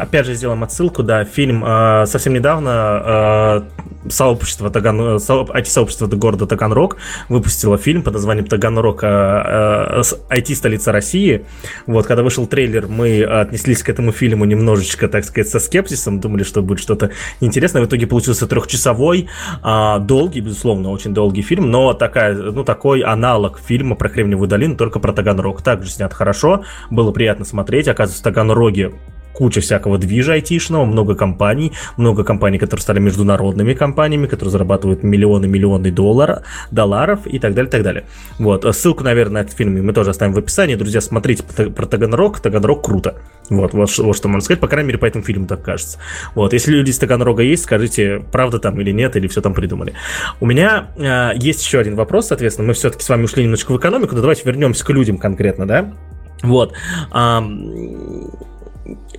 Опять 0.00 0.24
же, 0.26 0.34
сделаем 0.34 0.62
отсылку, 0.64 1.02
да, 1.02 1.24
фильм 1.24 1.62
э, 1.62 2.06
совсем 2.06 2.32
недавно 2.32 3.62
э, 4.06 4.08
сообщество 4.08 4.70
Таган, 4.70 5.20
со, 5.20 5.42
IT-сообщество 5.42 6.06
города 6.06 6.46
Таганрог 6.46 6.96
выпустило 7.28 7.76
фильм 7.76 8.02
под 8.02 8.14
названием 8.14 8.46
Таганрог, 8.46 9.04
э, 9.04 9.06
э, 9.06 10.02
IT-столица 10.30 10.90
России. 10.90 11.44
Вот, 11.86 12.06
когда 12.06 12.22
вышел 12.22 12.46
трейлер, 12.46 12.86
мы 12.86 13.22
отнеслись 13.22 13.82
к 13.82 13.90
этому 13.90 14.12
фильму 14.12 14.46
немножечко, 14.46 15.06
так 15.06 15.24
сказать, 15.24 15.50
со 15.50 15.60
скепсисом, 15.60 16.18
думали, 16.18 16.44
что 16.44 16.62
будет 16.62 16.80
что-то 16.80 17.10
интересное. 17.40 17.82
В 17.82 17.86
итоге 17.86 18.06
получился 18.06 18.46
трехчасовой, 18.46 19.28
э, 19.62 19.98
долгий, 20.00 20.40
безусловно, 20.40 20.90
очень 20.90 21.12
долгий 21.12 21.42
фильм, 21.42 21.70
но 21.70 21.92
такая, 21.92 22.34
ну, 22.34 22.64
такой 22.64 23.02
аналог 23.02 23.60
фильма 23.60 23.96
про 23.96 24.08
Кремниевую 24.08 24.48
долину, 24.48 24.76
только 24.76 24.98
про 24.98 25.12
Таганрог. 25.12 25.60
Также 25.60 25.90
снят 25.90 26.14
хорошо, 26.14 26.64
было 26.90 27.12
приятно 27.12 27.44
смотреть. 27.44 27.86
Оказывается, 27.86 28.22
в 28.22 28.24
Таганроге 28.24 28.92
куча 29.40 29.62
всякого 29.62 29.96
движа 29.96 30.34
айтишного, 30.34 30.84
много 30.84 31.14
компаний, 31.14 31.72
много 31.96 32.24
компаний, 32.24 32.58
которые 32.58 32.82
стали 32.82 32.98
международными 32.98 33.72
компаниями, 33.72 34.26
которые 34.26 34.50
зарабатывают 34.52 35.02
миллионы-миллионы 35.02 35.90
доллар, 35.90 36.42
долларов 36.70 37.20
и 37.24 37.38
так 37.38 37.54
далее, 37.54 37.70
так 37.70 37.82
далее. 37.82 38.04
Вот, 38.38 38.66
ссылку, 38.76 39.02
наверное, 39.02 39.32
на 39.32 39.38
этот 39.46 39.56
фильм 39.56 39.82
мы 39.82 39.94
тоже 39.94 40.10
оставим 40.10 40.34
в 40.34 40.38
описании. 40.38 40.74
Друзья, 40.74 41.00
смотрите 41.00 41.42
про 41.42 41.86
Таганрог, 41.86 42.40
Таганрог 42.40 42.84
круто. 42.84 43.14
Вот, 43.48 43.72
вот, 43.72 43.96
вот 43.96 44.14
что 44.14 44.28
можно 44.28 44.44
сказать, 44.44 44.60
по 44.60 44.68
крайней 44.68 44.88
мере, 44.88 44.98
по 44.98 45.06
этому 45.06 45.24
фильму 45.24 45.46
так 45.46 45.62
кажется. 45.62 45.98
Вот, 46.34 46.52
если 46.52 46.72
люди 46.72 46.90
из 46.90 46.98
Таганрога 46.98 47.42
есть, 47.42 47.62
скажите, 47.62 48.22
правда 48.30 48.58
там 48.58 48.78
или 48.78 48.90
нет, 48.90 49.16
или 49.16 49.26
все 49.26 49.40
там 49.40 49.54
придумали. 49.54 49.94
У 50.40 50.44
меня 50.44 50.90
э, 50.98 51.30
есть 51.36 51.64
еще 51.64 51.78
один 51.78 51.96
вопрос, 51.96 52.26
соответственно, 52.26 52.68
мы 52.68 52.74
все-таки 52.74 53.02
с 53.02 53.08
вами 53.08 53.24
ушли 53.24 53.44
немножко 53.44 53.72
в 53.72 53.78
экономику, 53.78 54.14
но 54.14 54.20
давайте 54.20 54.42
вернемся 54.44 54.84
к 54.84 54.90
людям 54.90 55.16
конкретно, 55.16 55.66
да? 55.66 55.94
Вот 56.42 56.74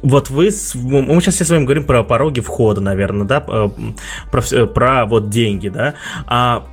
вот 0.02 0.30
вы, 0.30 0.50
мы 0.76 1.22
сейчас 1.22 1.36
все 1.36 1.46
с 1.46 1.50
вами 1.50 1.64
говорим 1.64 1.84
про 1.84 2.04
пороги 2.04 2.40
входа, 2.40 2.82
наверное, 2.82 3.26
да, 3.26 3.44
э, 3.48 3.70
про, 4.32 4.68
про 4.68 5.06
вот 5.06 5.30
деньги, 5.30 5.70
да, 5.70 5.96
а 6.26 6.66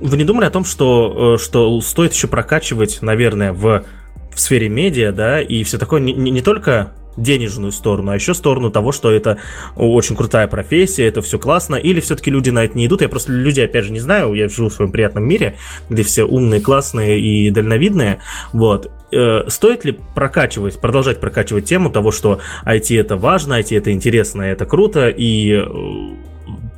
вы 0.00 0.16
не 0.16 0.24
думали 0.24 0.44
о 0.46 0.50
том, 0.50 0.64
что, 0.64 1.36
э, 1.36 1.42
что 1.42 1.80
стоит 1.80 2.12
еще 2.12 2.26
прокачивать, 2.26 2.98
наверное, 3.00 3.52
в, 3.52 3.84
в 4.32 4.40
сфере 4.40 4.68
медиа, 4.68 5.12
да, 5.12 5.40
и 5.40 5.62
все 5.62 5.78
такое, 5.78 6.00
не, 6.00 6.12
не, 6.12 6.42
только 6.42 6.92
денежную 7.16 7.70
сторону, 7.70 8.10
а 8.10 8.16
еще 8.16 8.34
сторону 8.34 8.72
того, 8.72 8.90
что 8.90 9.10
это 9.10 9.38
очень 9.76 10.16
крутая 10.16 10.48
профессия, 10.48 11.06
это 11.06 11.22
все 11.22 11.38
классно, 11.38 11.76
или 11.76 12.00
все-таки 12.00 12.30
люди 12.30 12.50
на 12.50 12.64
это 12.64 12.76
не 12.76 12.86
идут. 12.86 13.02
Я 13.02 13.08
просто 13.08 13.30
людей, 13.30 13.64
опять 13.64 13.84
же, 13.84 13.92
не 13.92 14.00
знаю, 14.00 14.34
я 14.34 14.48
живу 14.48 14.68
в 14.68 14.72
своем 14.72 14.90
приятном 14.90 15.24
мире, 15.24 15.56
где 15.88 16.02
все 16.02 16.24
умные, 16.24 16.60
классные 16.60 17.20
и 17.20 17.50
дальновидные, 17.50 18.18
вот. 18.52 18.90
Э, 19.14 19.48
стоит 19.48 19.84
ли 19.84 19.98
прокачивать, 20.14 20.80
продолжать 20.80 21.20
прокачивать 21.20 21.66
тему 21.66 21.90
того, 21.90 22.10
что 22.10 22.40
IT 22.66 22.98
это 23.00 23.16
важно, 23.16 23.60
IT 23.60 23.76
это 23.76 23.92
интересно, 23.92 24.42
это 24.42 24.66
круто, 24.66 25.08
и 25.08 25.52
э, 25.52 25.64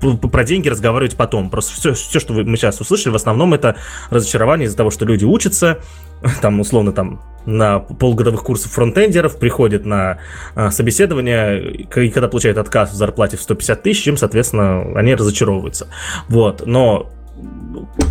про 0.01 0.45
деньги 0.45 0.68
разговаривать 0.68 1.16
потом. 1.16 1.51
Просто 1.51 1.74
все, 1.74 1.95
все, 1.95 2.20
что 2.20 2.32
мы 2.32 2.57
сейчас 2.57 2.80
услышали, 2.80 3.12
в 3.12 3.16
основном 3.16 3.55
это 3.55 3.76
разочарование 4.11 4.66
из-за 4.66 4.76
того, 4.76 4.91
что 4.91 5.05
люди 5.05 5.24
учатся, 5.24 5.80
там, 6.43 6.61
условно, 6.61 6.93
там, 6.93 7.22
на 7.47 7.78
полгодовых 7.78 8.43
курсов 8.43 8.72
фронтендеров, 8.72 9.39
приходят 9.39 9.87
на 9.87 10.18
э, 10.55 10.70
собеседование, 10.70 11.70
и 11.72 12.11
когда 12.11 12.28
получают 12.28 12.59
отказ 12.59 12.93
в 12.93 12.97
зарплате 12.97 13.37
в 13.37 13.41
150 13.41 13.82
тысяч, 13.82 14.07
им, 14.09 14.16
соответственно, 14.16 14.99
они 14.99 15.14
разочаровываются. 15.14 15.89
Вот, 16.28 16.66
но 16.66 17.12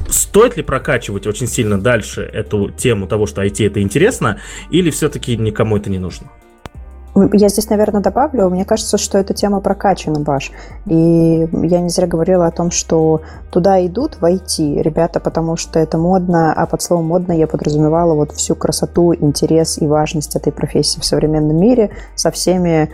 стоит 0.10 0.58
ли 0.58 0.64
прокачивать 0.64 1.28
очень 1.28 1.48
сильно 1.48 1.80
дальше 1.80 2.22
эту 2.22 2.70
тему 2.70 3.08
того, 3.08 3.26
что 3.26 3.44
IT 3.44 3.66
это 3.66 3.82
интересно, 3.82 4.40
или 4.70 4.90
все-таки 4.90 5.36
никому 5.38 5.78
это 5.78 5.90
не 5.90 6.00
нужно? 6.00 6.28
Я 7.32 7.48
здесь, 7.48 7.70
наверное, 7.70 8.02
добавлю. 8.02 8.50
Мне 8.50 8.66
кажется, 8.66 8.98
что 8.98 9.18
эта 9.18 9.34
тема 9.34 9.62
прокачана, 9.62 10.20
Баш. 10.20 10.52
И 10.86 11.48
я 11.54 11.80
не 11.80 11.88
зря 11.88 12.08
говорила 12.08 12.46
о 12.46 12.52
том, 12.52 12.72
что 12.72 13.22
туда 13.52 13.86
идут 13.86 14.20
войти 14.20 14.82
ребята, 14.82 15.22
потому 15.22 15.56
что 15.56 15.80
это 15.80 15.98
модно, 15.98 16.52
а 16.52 16.66
под 16.66 16.82
словом 16.82 17.06
модно 17.06 17.32
я 17.32 17.48
подразумевала 17.48 18.14
вот 18.16 18.34
всю 18.34 18.54
красоту, 18.56 19.14
интерес 19.16 19.78
и 19.78 19.88
важность 19.88 20.36
этой 20.36 20.52
профессии 20.52 21.00
в 21.00 21.06
современном 21.06 21.56
мире 21.56 21.92
со 22.16 22.32
всеми 22.32 22.92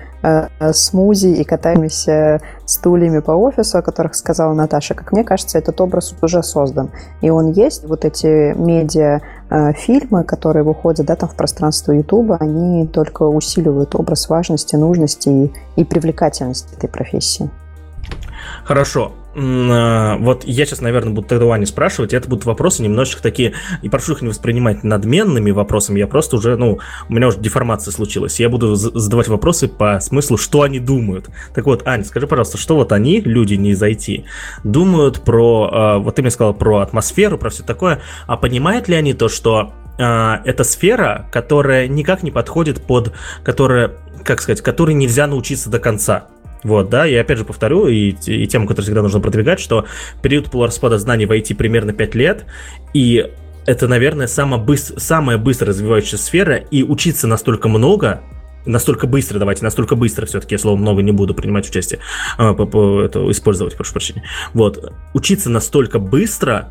смузи 0.71 1.27
и 1.27 1.43
катаемся 1.43 2.41
стульями 2.65 3.19
по 3.19 3.31
офису, 3.31 3.77
о 3.77 3.81
которых 3.81 4.15
сказала 4.15 4.53
Наташа. 4.53 4.93
Как 4.93 5.11
мне 5.11 5.23
кажется, 5.23 5.57
этот 5.57 5.79
образ 5.81 6.15
уже 6.21 6.43
создан. 6.43 6.91
И 7.21 7.29
он 7.29 7.51
есть. 7.51 7.85
Вот 7.85 8.05
эти 8.05 8.53
медиа 8.57 9.21
э, 9.49 10.23
которые 10.23 10.63
выходят 10.63 11.05
да, 11.05 11.15
там 11.15 11.29
в 11.29 11.35
пространство 11.35 11.91
Ютуба, 11.91 12.37
они 12.39 12.87
только 12.87 13.23
усиливают 13.23 13.95
образ 13.95 14.29
важности, 14.29 14.75
нужности 14.75 15.29
и, 15.29 15.53
и 15.75 15.83
привлекательности 15.83 16.75
этой 16.75 16.89
профессии. 16.89 17.49
Хорошо. 18.63 19.11
А, 19.33 20.17
вот 20.17 20.43
я 20.45 20.65
сейчас, 20.65 20.81
наверное, 20.81 21.13
буду 21.13 21.27
тогда 21.27 21.45
у 21.45 21.65
спрашивать, 21.65 22.13
это 22.13 22.27
будут 22.27 22.45
вопросы 22.45 22.83
немножечко 22.83 23.21
такие, 23.21 23.53
и 23.81 23.89
прошу 23.89 24.13
их 24.13 24.21
не 24.21 24.27
воспринимать 24.27 24.83
надменными 24.83 25.51
вопросами, 25.51 25.99
я 25.99 26.07
просто 26.07 26.37
уже, 26.37 26.57
ну, 26.57 26.79
у 27.07 27.13
меня 27.13 27.27
уже 27.27 27.39
деформация 27.39 27.91
случилась, 27.91 28.39
я 28.39 28.49
буду 28.49 28.75
задавать 28.75 29.27
вопросы 29.27 29.67
по 29.67 29.99
смыслу, 29.99 30.37
что 30.37 30.63
они 30.63 30.79
думают. 30.79 31.29
Так 31.53 31.65
вот, 31.65 31.87
Аня, 31.87 32.03
скажи, 32.03 32.27
пожалуйста, 32.27 32.57
что 32.57 32.75
вот 32.75 32.91
они, 32.91 33.21
люди 33.21 33.53
не 33.53 33.71
из 33.71 33.81
IT, 33.81 34.25
думают 34.63 35.21
про, 35.21 35.69
а, 35.71 35.97
вот 35.99 36.15
ты 36.15 36.21
мне 36.21 36.31
сказал 36.31 36.53
про 36.53 36.79
атмосферу, 36.79 37.37
про 37.37 37.49
все 37.49 37.63
такое, 37.63 38.01
а 38.27 38.37
понимают 38.37 38.87
ли 38.87 38.95
они 38.95 39.13
то, 39.13 39.29
что 39.29 39.73
а, 39.97 40.41
это 40.45 40.63
сфера, 40.63 41.27
которая 41.31 41.87
никак 41.87 42.23
не 42.23 42.31
подходит 42.31 42.81
под, 42.81 43.13
которая, 43.43 43.91
как 44.23 44.41
сказать, 44.41 44.61
которой 44.61 44.93
нельзя 44.93 45.27
научиться 45.27 45.69
до 45.69 45.79
конца. 45.79 46.25
Вот, 46.63 46.89
да, 46.89 47.07
и 47.07 47.15
опять 47.15 47.37
же 47.37 47.45
повторю, 47.45 47.87
и, 47.87 48.09
и 48.25 48.47
тему, 48.47 48.67
которую 48.67 48.85
всегда 48.85 49.01
нужно 49.01 49.19
продвигать, 49.19 49.59
что 49.59 49.85
период 50.21 50.51
полураспада 50.51 50.99
знаний 50.99 51.25
в 51.25 51.31
IT 51.31 51.55
примерно 51.55 51.93
5 51.93 52.15
лет, 52.15 52.45
и 52.93 53.31
это, 53.65 53.87
наверное, 53.87 54.27
самая, 54.27 54.59
быстр, 54.59 54.99
самая 54.99 55.37
быстро 55.37 55.67
развивающаяся 55.67 56.17
сфера, 56.17 56.55
и 56.55 56.83
учиться 56.83 57.27
настолько 57.27 57.67
много, 57.67 58.21
настолько 58.65 59.07
быстро, 59.07 59.39
давайте, 59.39 59.63
настолько 59.63 59.95
быстро, 59.95 60.25
все-таки 60.25 60.55
я 60.55 60.59
слово 60.59 60.77
много 60.77 61.01
не 61.01 61.11
буду 61.11 61.33
принимать 61.33 61.67
участие, 61.67 61.99
а, 62.37 62.53
это, 62.53 63.31
использовать, 63.31 63.75
прошу 63.75 63.93
прощения. 63.93 64.23
Вот, 64.53 64.93
учиться 65.13 65.49
настолько 65.49 65.99
быстро, 65.99 66.69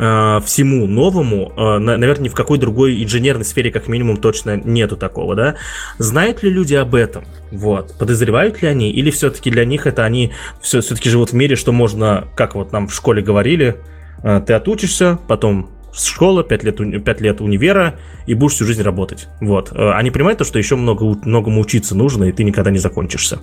э, 0.00 0.40
всему 0.44 0.86
новому, 0.86 1.52
э, 1.56 1.78
наверное, 1.78 2.24
ни 2.24 2.28
в 2.28 2.34
какой 2.34 2.58
другой 2.58 3.04
инженерной 3.04 3.44
сфере, 3.44 3.70
как 3.70 3.86
минимум, 3.86 4.16
точно 4.16 4.56
нету 4.56 4.96
такого, 4.96 5.36
да? 5.36 5.56
Знают 5.98 6.42
ли 6.42 6.50
люди 6.50 6.74
об 6.74 6.94
этом? 6.94 7.24
Вот. 7.52 7.94
Подозревают 7.98 8.62
ли 8.62 8.68
они? 8.68 8.90
Или 8.90 9.10
все-таки 9.10 9.50
для 9.50 9.64
них 9.64 9.86
это 9.86 10.04
они 10.04 10.32
все, 10.62 10.80
все-таки 10.80 11.10
живут 11.10 11.30
в 11.30 11.34
мире, 11.34 11.54
что 11.54 11.72
можно, 11.72 12.28
как 12.34 12.54
вот 12.54 12.72
нам 12.72 12.88
в 12.88 12.94
школе 12.94 13.22
говорили, 13.22 13.76
э, 14.22 14.42
ты 14.46 14.54
отучишься, 14.54 15.18
потом 15.28 15.70
школа, 15.92 16.42
5 16.44 16.64
лет, 16.64 17.04
5 17.04 17.20
лет 17.20 17.40
универа, 17.40 17.98
и 18.26 18.34
будешь 18.34 18.54
всю 18.54 18.64
жизнь 18.64 18.82
работать. 18.82 19.28
Вот. 19.40 19.72
Они 19.72 20.10
понимают 20.12 20.38
то, 20.38 20.44
что 20.44 20.58
еще 20.58 20.76
много, 20.76 21.04
многому 21.24 21.60
учиться 21.60 21.96
нужно, 21.96 22.24
и 22.24 22.32
ты 22.32 22.44
никогда 22.44 22.70
не 22.70 22.78
закончишься. 22.78 23.40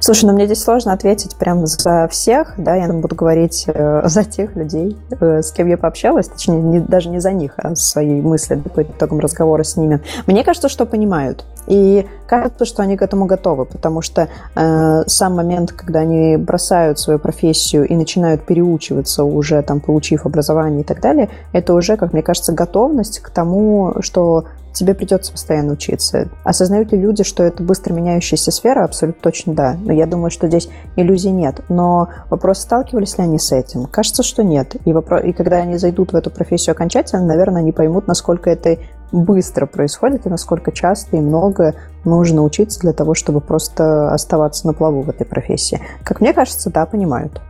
Слушай, 0.00 0.26
ну 0.26 0.32
мне 0.32 0.46
здесь 0.46 0.62
сложно 0.62 0.92
ответить 0.92 1.36
прям 1.36 1.66
за 1.66 2.08
всех, 2.08 2.54
да, 2.56 2.74
я 2.74 2.88
буду 2.92 3.14
говорить 3.14 3.64
э, 3.66 4.02
за 4.04 4.24
тех 4.24 4.56
людей, 4.56 4.96
э, 5.20 5.42
с 5.42 5.52
кем 5.52 5.66
я 5.66 5.76
пообщалась, 5.76 6.28
точнее, 6.28 6.60
не, 6.60 6.80
даже 6.80 7.08
не 7.08 7.20
за 7.20 7.32
них, 7.32 7.54
а 7.56 7.74
свои 7.74 8.20
мысли 8.20 8.56
по 8.56 8.82
итогам 8.82 9.20
разговора 9.20 9.62
с 9.62 9.76
ними. 9.76 10.00
Мне 10.26 10.44
кажется, 10.44 10.68
что 10.68 10.86
понимают. 10.86 11.44
И 11.66 12.06
кажется, 12.26 12.64
что 12.64 12.82
они 12.82 12.96
к 12.96 13.02
этому 13.02 13.26
готовы, 13.26 13.66
потому 13.66 14.00
что 14.00 14.28
э, 14.54 15.02
сам 15.06 15.36
момент, 15.36 15.72
когда 15.72 16.00
они 16.00 16.36
бросают 16.36 16.98
свою 16.98 17.18
профессию 17.18 17.86
и 17.86 17.94
начинают 17.94 18.46
переучиваться 18.46 19.24
уже, 19.24 19.60
там, 19.62 19.80
получив 19.80 20.24
образование 20.24 20.80
и 20.80 20.84
так 20.84 21.00
далее, 21.00 21.28
это 21.52 21.74
уже, 21.74 21.96
как 21.96 22.14
мне 22.14 22.22
кажется, 22.22 22.52
готовность 22.52 23.20
к 23.20 23.30
тому, 23.30 23.96
что 24.00 24.46
тебе 24.72 24.94
придется 24.94 25.32
постоянно 25.32 25.72
учиться. 25.72 26.28
Осознают 26.44 26.92
ли 26.92 26.98
люди, 26.98 27.24
что 27.24 27.42
это 27.42 27.62
быстро 27.62 27.92
меняющаяся 27.92 28.50
сфера? 28.50 28.84
Абсолютно 28.84 29.22
точно 29.22 29.54
да. 29.54 29.76
Но 29.78 29.92
я 29.92 30.06
думаю, 30.06 30.30
что 30.30 30.48
здесь 30.48 30.68
иллюзий 30.96 31.30
нет. 31.30 31.60
Но 31.68 32.08
вопрос, 32.30 32.60
сталкивались 32.60 33.18
ли 33.18 33.24
они 33.24 33.38
с 33.38 33.52
этим? 33.52 33.86
Кажется, 33.86 34.22
что 34.22 34.42
нет. 34.42 34.76
И, 34.84 34.92
вопрос, 34.92 35.22
и 35.24 35.32
когда 35.32 35.56
они 35.56 35.76
зайдут 35.78 36.12
в 36.12 36.16
эту 36.16 36.30
профессию 36.30 36.72
окончательно, 36.72 37.24
наверное, 37.24 37.62
они 37.62 37.72
поймут, 37.72 38.06
насколько 38.06 38.50
это 38.50 38.78
быстро 39.10 39.66
происходит 39.66 40.26
и 40.26 40.28
насколько 40.28 40.70
часто 40.70 41.16
и 41.16 41.20
много 41.20 41.74
нужно 42.04 42.42
учиться 42.42 42.80
для 42.80 42.92
того, 42.92 43.14
чтобы 43.14 43.40
просто 43.40 44.12
оставаться 44.12 44.66
на 44.66 44.74
плаву 44.74 45.02
в 45.02 45.08
этой 45.08 45.24
профессии. 45.24 45.80
Как 46.04 46.20
мне 46.20 46.32
кажется, 46.32 46.70
да, 46.70 46.84
понимают. 46.86 47.40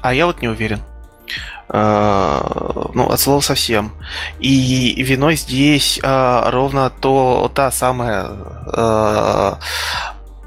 А 0.00 0.14
я 0.14 0.26
вот 0.26 0.40
не 0.40 0.48
уверен. 0.48 0.80
Э, 1.70 2.40
ну, 2.94 3.10
от 3.10 3.20
слова 3.20 3.40
совсем. 3.40 3.92
И 4.38 5.02
виной 5.02 5.36
здесь 5.36 6.00
э, 6.02 6.50
ровно 6.50 6.90
то, 6.90 7.50
та 7.54 7.70
самая 7.70 8.26
э, 8.72 9.54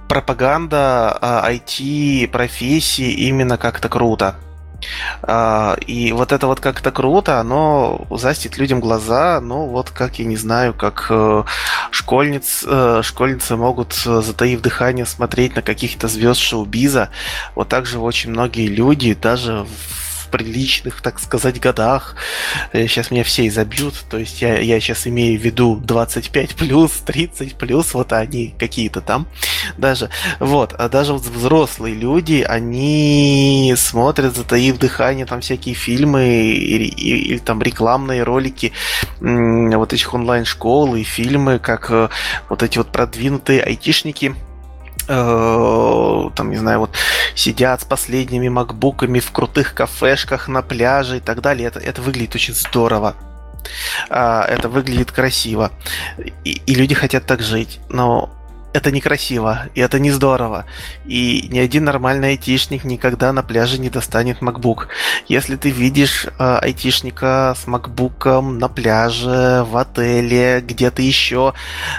пропаганда 0.07 1.17
IT-профессии 1.21 3.11
именно 3.27 3.57
как-то 3.57 3.87
круто. 3.87 4.35
И 5.85 6.11
вот 6.11 6.31
это 6.31 6.47
вот 6.47 6.59
как-то 6.59 6.91
круто, 6.91 7.39
оно 7.39 8.07
застит 8.09 8.57
людям 8.57 8.79
глаза, 8.79 9.39
ну 9.39 9.67
вот 9.67 9.91
как 9.91 10.17
я 10.17 10.25
не 10.25 10.37
знаю, 10.37 10.73
как 10.73 11.11
школьниц, 11.91 12.65
школьницы 13.03 13.57
могут, 13.57 13.93
затаив 13.93 14.59
дыхание, 14.61 15.05
смотреть 15.05 15.55
на 15.55 15.61
каких-то 15.61 16.07
звезд 16.07 16.39
шоу-биза. 16.39 17.09
Вот 17.53 17.69
так 17.69 17.85
же 17.85 17.99
очень 17.99 18.31
многие 18.31 18.65
люди, 18.65 19.13
даже 19.13 19.65
в 19.65 20.00
приличных, 20.31 21.01
так 21.01 21.19
сказать, 21.19 21.59
годах. 21.59 22.15
Сейчас 22.73 23.11
э, 23.11 23.13
меня 23.13 23.23
все 23.23 23.47
изобьют. 23.47 23.93
То 24.09 24.17
есть 24.17 24.41
я, 24.41 24.59
я 24.59 24.79
сейчас 24.79 25.05
имею 25.07 25.39
в 25.39 25.43
виду 25.43 25.75
25 25.75 26.55
плюс, 26.55 26.91
30 27.05 27.55
плюс, 27.55 27.93
вот 27.93 28.13
они 28.13 28.55
какие-то 28.57 29.01
там 29.01 29.27
даже. 29.77 30.09
Вот, 30.39 30.73
а 30.73 30.89
даже 30.89 31.13
вот 31.13 31.23
взрослые 31.23 31.95
люди, 31.95 32.45
они 32.47 33.73
смотрят, 33.77 34.35
затаив 34.35 34.79
дыхание, 34.79 35.25
там 35.25 35.41
всякие 35.41 35.75
фильмы 35.75 36.23
или, 36.25 36.85
или 36.85 37.37
там 37.37 37.61
рекламные 37.61 38.23
ролики 38.23 38.71
вот 39.19 39.93
этих 39.93 40.13
онлайн-школ 40.13 40.95
и 40.95 41.03
фильмы, 41.03 41.59
как 41.59 41.91
э, 41.91 42.09
вот 42.49 42.63
эти 42.63 42.77
вот 42.77 42.91
продвинутые 42.91 43.61
айтишники 43.61 44.35
там, 45.07 46.49
не 46.49 46.57
знаю, 46.57 46.79
вот 46.79 46.95
сидят 47.35 47.81
с 47.81 47.85
последними 47.85 48.49
макбуками 48.49 49.19
в 49.19 49.31
крутых 49.31 49.73
кафешках 49.73 50.47
на 50.47 50.61
пляже 50.61 51.17
и 51.17 51.19
так 51.19 51.41
далее. 51.41 51.67
Это, 51.67 51.79
это 51.79 52.01
выглядит 52.01 52.35
очень 52.35 52.53
здорово. 52.53 53.15
А, 54.09 54.45
это 54.45 54.69
выглядит 54.69 55.11
красиво. 55.11 55.71
И, 56.43 56.61
и 56.65 56.75
люди 56.75 56.95
хотят 56.95 57.25
так 57.25 57.41
жить. 57.41 57.79
Но 57.89 58.29
это 58.73 58.91
некрасиво, 58.91 59.69
и 59.75 59.81
это 59.81 59.99
не 59.99 60.11
здорово. 60.11 60.65
И 61.05 61.47
ни 61.51 61.59
один 61.59 61.83
нормальный 61.83 62.29
айтишник 62.29 62.83
никогда 62.83 63.33
на 63.33 63.43
пляже 63.43 63.79
не 63.79 63.89
достанет 63.89 64.39
MacBook. 64.41 64.87
Если 65.27 65.55
ты 65.55 65.69
видишь 65.69 66.25
э, 66.25 66.57
айтишника 66.61 67.55
с 67.57 67.67
MacBook 67.67 68.41
на 68.41 68.69
пляже, 68.69 69.65
в 69.67 69.75
отеле, 69.77 70.61
где-то 70.61 71.01
еще, 71.01 71.53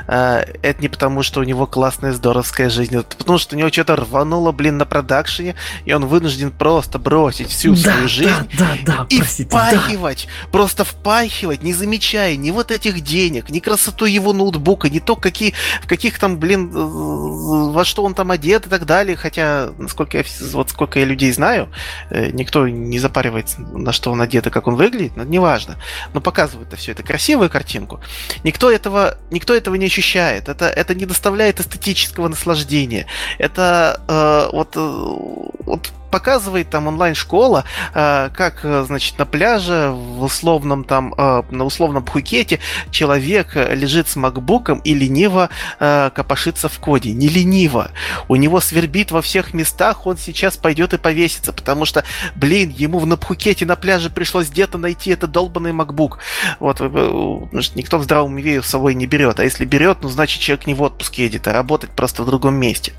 э, 0.09 0.45
это 0.63 0.81
не 0.81 0.89
потому, 0.89 1.23
что 1.23 1.41
у 1.41 1.43
него 1.43 1.67
классная 1.67 2.13
здоровская 2.13 2.71
жизнь, 2.71 2.97
это 2.97 3.17
потому, 3.17 3.39
что 3.39 3.55
у 3.55 3.59
него 3.59 3.69
что-то 3.71 3.97
рвануло, 3.97 4.53
блин, 4.53 4.79
на 4.79 4.87
продакшене, 4.87 5.55
и 5.85 5.93
он 5.93 6.07
вынужден 6.07 6.51
просто 6.51 6.99
бросить 6.99 7.51
всю 7.51 7.75
да, 7.75 7.81
свою 7.81 8.09
жизнь 8.09 8.49
да, 8.59 8.77
да, 8.87 8.97
да, 8.99 9.07
и 9.11 9.19
простите, 9.19 9.49
впахивать, 9.49 10.27
да. 10.43 10.49
просто 10.51 10.85
впахивать, 10.85 11.63
не 11.63 11.75
замечая 11.75 12.37
ни 12.37 12.51
вот 12.51 12.71
этих 12.71 13.03
денег, 13.03 13.51
ни 13.51 13.59
красоту 13.59 14.07
его 14.07 14.33
ноутбука, 14.33 14.89
ни 14.89 14.99
то, 14.99 15.17
какие, 15.17 15.55
в 15.83 15.87
каких 15.87 16.19
там, 16.19 16.39
блин, 16.39 16.62
блин, 16.71 17.73
во 17.73 17.85
что 17.85 18.05
он 18.05 18.15
там 18.15 18.31
одет 18.31 18.67
и 18.67 18.71
так 18.71 18.87
далее. 18.87 19.17
Хотя, 19.17 19.71
насколько 19.79 20.19
я, 20.19 20.25
вот 20.53 20.71
сколько 20.71 20.99
я 20.99 21.05
людей 21.05 21.33
знаю, 21.33 21.69
никто 22.11 22.69
не 22.69 22.99
запаривается, 22.99 23.61
на 23.61 23.93
что 23.93 24.13
он 24.13 24.21
одет 24.21 24.47
и 24.47 24.51
как 24.51 24.67
он 24.67 24.77
выглядит, 24.77 25.17
но 25.17 25.25
неважно. 25.25 25.77
Но 26.15 26.21
показывают 26.21 26.73
все, 26.75 26.93
это 26.93 27.03
красивую 27.03 27.51
картинку. 27.51 28.01
Никто 28.45 28.71
этого, 28.71 29.19
никто 29.31 29.55
этого 29.55 29.75
не 29.75 29.87
ощущает. 29.87 30.49
Это, 30.49 30.67
это 30.67 30.95
не 30.95 31.07
доставляет 31.07 31.61
эстетического 31.61 32.29
наслаждения. 32.29 33.07
Это 33.39 34.01
э, 34.09 34.49
вот, 34.53 34.77
вот 34.77 35.93
показывает 36.13 36.69
там 36.71 36.87
онлайн-школа, 36.87 37.65
э, 37.95 38.31
как, 38.37 38.61
э, 38.65 38.85
значит, 38.87 39.19
на 39.19 39.25
пляже 39.25 39.91
в 39.91 40.23
условном 40.23 40.85
там, 40.85 41.15
э, 41.17 41.43
на 41.51 41.65
условном 41.65 42.05
Пхукете 42.05 42.61
человек 42.91 43.57
лежит 43.57 44.09
с 44.09 44.17
макбуком 44.17 44.79
и 44.81 44.95
лениво 44.95 45.49
копошится 45.79 46.69
в 46.69 46.79
коде. 46.79 47.13
Не 47.13 47.29
лениво. 47.29 47.91
У 48.29 48.37
него 48.37 48.61
свербит 48.61 49.11
во 49.11 49.23
всех 49.23 49.55
местах, 49.55 50.07
он 50.07 50.19
сейчас 50.19 50.57
пойдет 50.57 50.93
и 50.93 50.99
повесится, 50.99 51.53
потому 51.53 51.87
что, 51.87 52.05
блин, 52.35 52.75
ему 52.77 53.05
на 53.07 53.17
Пхукете 53.17 53.65
на 53.65 53.77
пляже 53.77 54.11
пришлось 54.11 54.51
где-то 54.51 54.77
найти 54.77 55.11
этот 55.11 55.33
долбанный 55.33 55.73
макбук. 55.73 56.19
Вот, 56.61 56.81
никто 56.81 57.99
в 57.99 58.03
здравом 58.03 58.35
уме 58.35 58.61
с 58.61 58.67
собой 58.67 58.95
не 58.95 59.07
берет. 59.07 59.41
А 59.41 59.45
если 59.45 59.65
берет, 59.65 59.99
ну, 60.03 60.09
значит, 60.09 60.43
человек 60.43 60.67
не 60.67 60.75
в 60.75 60.83
отпуске 60.83 61.25
едет, 61.25 61.49
а 61.49 61.53
работать 61.53 61.91
просто 61.91 62.23
в 62.23 62.27
другом 62.27 62.55
месте. 62.57 62.93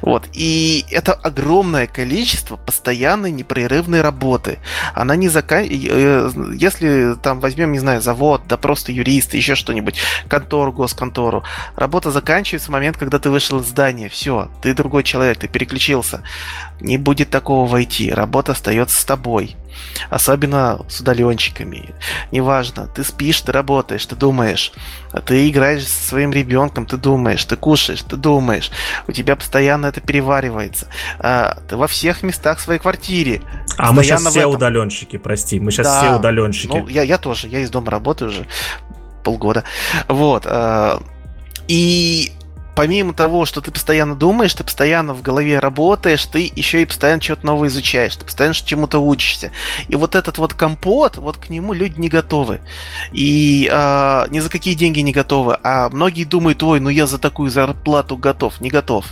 Вот. 0.00 0.28
И 0.32 0.84
это 0.90 1.12
огромное 1.12 1.86
количество 1.86 2.56
постоянной 2.56 3.30
непрерывной 3.30 4.00
работы. 4.00 4.58
Она 4.94 5.16
не 5.16 5.28
заканчивается... 5.28 5.88
Э, 5.90 6.30
если 6.56 7.14
там 7.22 7.40
возьмем, 7.40 7.72
не 7.72 7.78
знаю, 7.78 8.00
завод, 8.00 8.42
да 8.48 8.56
просто 8.56 8.92
юрист, 8.92 9.34
еще 9.34 9.54
что-нибудь, 9.54 9.98
контору, 10.28 10.72
госконтору, 10.72 11.44
работа 11.76 12.10
заканчивается 12.10 12.68
в 12.68 12.72
момент, 12.72 12.96
когда 12.96 13.18
ты 13.18 13.30
вышел 13.30 13.60
из 13.60 13.66
здания. 13.66 14.08
Все, 14.08 14.50
ты 14.62 14.74
другой 14.74 15.02
человек, 15.02 15.38
ты 15.38 15.48
переключился. 15.48 16.22
Не 16.82 16.98
будет 16.98 17.30
такого 17.30 17.68
войти. 17.68 18.10
Работа 18.10 18.52
остается 18.52 19.00
с 19.00 19.04
тобой. 19.04 19.56
Особенно 20.10 20.80
с 20.88 21.00
удаленщиками. 21.00 21.94
Неважно, 22.32 22.88
ты 22.88 23.04
спишь, 23.04 23.40
ты 23.40 23.52
работаешь, 23.52 24.04
ты 24.04 24.16
думаешь. 24.16 24.72
Ты 25.24 25.48
играешь 25.48 25.86
со 25.86 26.08
своим 26.08 26.32
ребенком, 26.32 26.86
ты 26.86 26.96
думаешь, 26.96 27.44
ты 27.44 27.54
кушаешь, 27.54 28.02
ты 28.02 28.16
думаешь. 28.16 28.72
У 29.06 29.12
тебя 29.12 29.36
постоянно 29.36 29.86
это 29.86 30.00
переваривается. 30.00 30.88
А, 31.20 31.56
ты 31.68 31.76
во 31.76 31.86
всех 31.86 32.24
местах 32.24 32.58
своей 32.58 32.80
квартире. 32.80 33.42
А 33.78 33.92
мы 33.92 34.02
сейчас 34.02 34.26
все 34.26 34.46
удаленщики, 34.46 35.18
прости. 35.18 35.60
Мы 35.60 35.70
сейчас 35.70 35.86
да, 35.86 36.00
все 36.00 36.16
удаленщики. 36.16 36.66
Ну, 36.66 36.88
я, 36.88 37.02
я 37.02 37.16
тоже, 37.16 37.46
я 37.46 37.60
из 37.60 37.70
дома 37.70 37.92
работаю 37.92 38.32
уже 38.32 38.46
полгода. 39.22 39.62
Вот. 40.08 40.46
А, 40.46 41.00
и 41.68 42.32
помимо 42.74 43.12
того, 43.12 43.44
что 43.44 43.60
ты 43.60 43.70
постоянно 43.70 44.14
думаешь, 44.14 44.54
ты 44.54 44.64
постоянно 44.64 45.14
в 45.14 45.22
голове 45.22 45.58
работаешь, 45.58 46.24
ты 46.26 46.50
еще 46.54 46.82
и 46.82 46.86
постоянно 46.86 47.22
что-то 47.22 47.46
новое 47.46 47.68
изучаешь, 47.68 48.16
ты 48.16 48.24
постоянно 48.24 48.54
чему-то 48.54 48.98
учишься. 48.98 49.52
И 49.88 49.96
вот 49.96 50.14
этот 50.14 50.38
вот 50.38 50.54
компот, 50.54 51.16
вот 51.16 51.36
к 51.36 51.48
нему 51.48 51.72
люди 51.72 51.98
не 51.98 52.08
готовы. 52.08 52.60
И 53.12 53.68
э, 53.70 54.26
ни 54.30 54.40
за 54.40 54.50
какие 54.50 54.74
деньги 54.74 55.00
не 55.00 55.12
готовы. 55.12 55.58
А 55.62 55.88
многие 55.90 56.24
думают, 56.24 56.62
ой, 56.62 56.80
ну 56.80 56.88
я 56.88 57.06
за 57.06 57.18
такую 57.18 57.50
зарплату 57.50 58.16
готов. 58.16 58.60
Не 58.60 58.70
готов. 58.70 59.06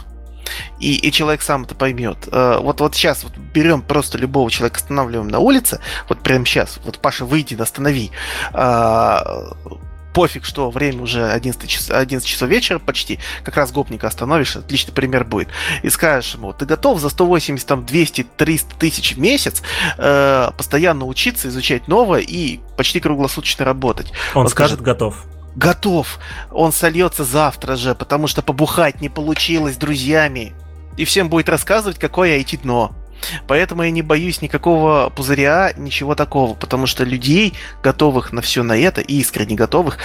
И, 0.79 0.95
и 0.95 1.13
человек 1.13 1.43
сам 1.43 1.65
это 1.65 1.75
поймет. 1.75 2.29
Э, 2.33 2.59
вот, 2.61 2.81
вот 2.81 2.95
сейчас 2.95 3.25
вот 3.25 3.37
берем 3.37 3.83
просто 3.83 4.19
любого 4.19 4.51
человека, 4.51 4.79
останавливаем 4.79 5.29
на 5.29 5.39
улице, 5.39 5.81
вот 6.09 6.21
прямо 6.21 6.45
сейчас, 6.45 6.81
вот 6.85 6.99
Паша, 6.99 7.25
выйди, 7.25 7.55
останови. 7.61 8.11
А, 8.53 9.55
пофиг, 10.13 10.45
что 10.45 10.71
время 10.71 11.03
уже 11.03 11.31
11, 11.31 11.69
час, 11.69 11.91
11 11.91 12.27
часов 12.27 12.49
вечера 12.49 12.79
почти, 12.79 13.19
как 13.45 13.57
раз 13.57 13.73
гопника 13.73 14.07
остановишь, 14.07 14.57
отличный 14.57 14.93
пример 14.93 15.25
будет, 15.25 15.49
и 15.83 15.91
скажешь 15.91 16.35
ему, 16.35 16.53
ты 16.53 16.67
готов 16.67 17.01
за 17.01 17.09
180, 17.09 17.67
там, 17.67 17.85
200, 17.85 18.27
300 18.37 18.75
тысяч 18.77 19.15
в 19.15 19.19
месяц 19.19 19.63
э, 19.99 20.51
постоянно 20.57 21.07
учиться, 21.07 21.49
изучать 21.49 21.89
новое 21.89 22.21
и 22.21 22.61
почти 22.77 23.01
круглосуточно 23.01 23.65
работать. 23.65 24.13
Он, 24.35 24.43
Он 24.43 24.49
скажет, 24.49 24.79
скажет 24.79 24.85
готов 24.85 25.27
готов. 25.57 26.19
Он 26.51 26.73
сольется 26.73 27.25
завтра 27.25 27.77
же, 27.77 27.95
потому 27.95 28.29
что 28.29 28.41
побухать 28.41 29.01
не 29.01 29.09
получилось 29.09 29.75
с 29.75 29.79
друзьями. 29.79 30.55
И 30.97 31.05
всем 31.05 31.29
будет 31.29 31.49
рассказывать, 31.49 31.99
какое 31.99 32.41
IT-дно. 32.41 32.93
Поэтому 33.47 33.83
я 33.83 33.91
не 33.91 34.03
боюсь 34.03 34.43
никакого 34.43 35.11
пузыря, 35.11 35.73
ничего 35.77 36.15
такого, 36.15 36.55
потому 36.55 36.87
что 36.87 37.05
людей, 37.05 37.55
готовых 37.83 38.33
на 38.33 38.41
все 38.41 38.63
на 38.63 38.77
это, 38.77 39.01
и 39.01 39.15
искренне 39.21 39.55
готовых, 39.55 39.99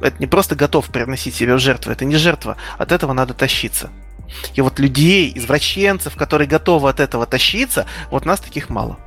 это 0.00 0.16
не 0.18 0.26
просто 0.26 0.54
готов 0.54 0.86
приносить 0.86 1.34
себя 1.34 1.54
в 1.54 1.58
жертву, 1.58 1.92
это 1.92 2.04
не 2.04 2.16
жертва, 2.16 2.56
от 2.78 2.92
этого 2.92 3.12
надо 3.12 3.34
тащиться. 3.34 3.90
И 4.54 4.60
вот 4.60 4.78
людей, 4.78 5.32
извращенцев, 5.34 6.16
которые 6.16 6.48
готовы 6.48 6.88
от 6.88 7.00
этого 7.00 7.26
тащиться, 7.26 7.86
вот 8.10 8.24
нас 8.24 8.40
таких 8.40 8.70
мало. 8.70 8.98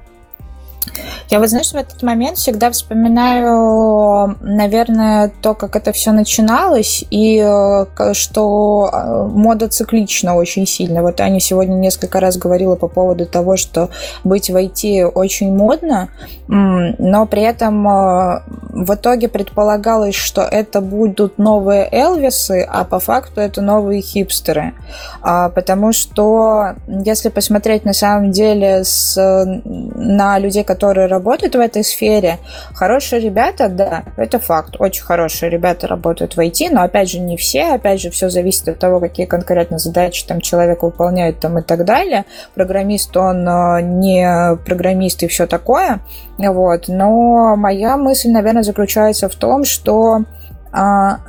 Я 1.30 1.40
вот, 1.40 1.50
знаешь, 1.50 1.72
в 1.72 1.76
этот 1.76 2.04
момент 2.04 2.38
всегда 2.38 2.70
вспоминаю, 2.72 4.38
наверное, 4.42 5.32
то, 5.42 5.54
как 5.54 5.76
это 5.76 5.92
все 5.92 6.12
начиналось, 6.12 7.04
и 7.10 7.40
э, 7.40 8.14
что 8.14 8.90
э, 8.92 9.24
мода 9.28 9.68
циклична 9.68 10.36
очень 10.36 10.68
сильно. 10.68 11.02
Вот 11.02 11.20
Аня 11.20 11.40
сегодня 11.40 11.76
несколько 11.76 12.20
раз 12.20 12.38
говорила 12.38 12.76
по 12.76 12.88
поводу 12.88 13.26
того, 13.26 13.58
что 13.58 13.90
быть 14.24 14.50
в 14.50 14.56
IT 14.56 15.06
очень 15.06 15.56
модно, 15.56 16.10
но 16.48 17.26
при 17.26 17.42
этом 17.42 17.88
э, 17.88 18.42
в 18.76 18.94
итоге 18.94 19.28
предполагалось, 19.28 20.16
что 20.16 20.42
это 20.42 20.82
будут 20.82 21.38
новые 21.38 21.88
Элвисы, 21.92 22.68
а 22.70 22.84
по 22.84 23.00
факту 23.00 23.42
это 23.42 23.62
новые 23.62 24.02
хипстеры. 24.02 24.74
А, 25.22 25.50
потому 25.50 25.92
что, 25.92 26.76
если 26.88 27.30
посмотреть 27.30 27.86
на 27.86 27.94
самом 27.94 28.32
деле 28.32 28.84
с, 28.84 29.16
на 29.66 30.38
людей, 30.40 30.64
которые 30.64 30.75
которые 30.76 31.08
работают 31.08 31.56
в 31.56 31.60
этой 31.60 31.86
сфере, 31.86 32.40
хорошие 32.74 33.22
ребята, 33.22 33.70
да, 33.70 34.04
это 34.18 34.40
факт, 34.40 34.76
очень 34.78 35.04
хорошие 35.04 35.50
ребята 35.50 35.88
работают 35.88 36.36
в 36.36 36.40
IT, 36.40 36.68
но 36.70 36.82
опять 36.82 37.10
же 37.10 37.20
не 37.20 37.38
все, 37.38 37.76
опять 37.76 38.02
же 38.02 38.10
все 38.10 38.30
зависит 38.30 38.68
от 38.68 38.78
того, 38.78 39.00
какие 39.00 39.26
конкретно 39.26 39.78
задачи 39.78 40.26
там 40.28 40.42
человек 40.42 40.84
выполняет 40.84 41.40
там 41.40 41.58
и 41.60 41.62
так 41.62 41.86
далее. 41.86 42.26
Программист, 42.56 43.16
он 43.16 43.48
э, 43.48 43.82
не 43.84 44.58
программист 44.66 45.24
и 45.24 45.28
все 45.28 45.48
такое, 45.48 46.02
вот, 46.38 46.90
но 46.90 47.56
моя 47.56 47.96
мысль, 47.96 48.32
наверное, 48.32 48.64
заключается 48.64 49.30
в 49.30 49.36
том, 49.36 49.64
что 49.64 50.24
а, 50.74 51.20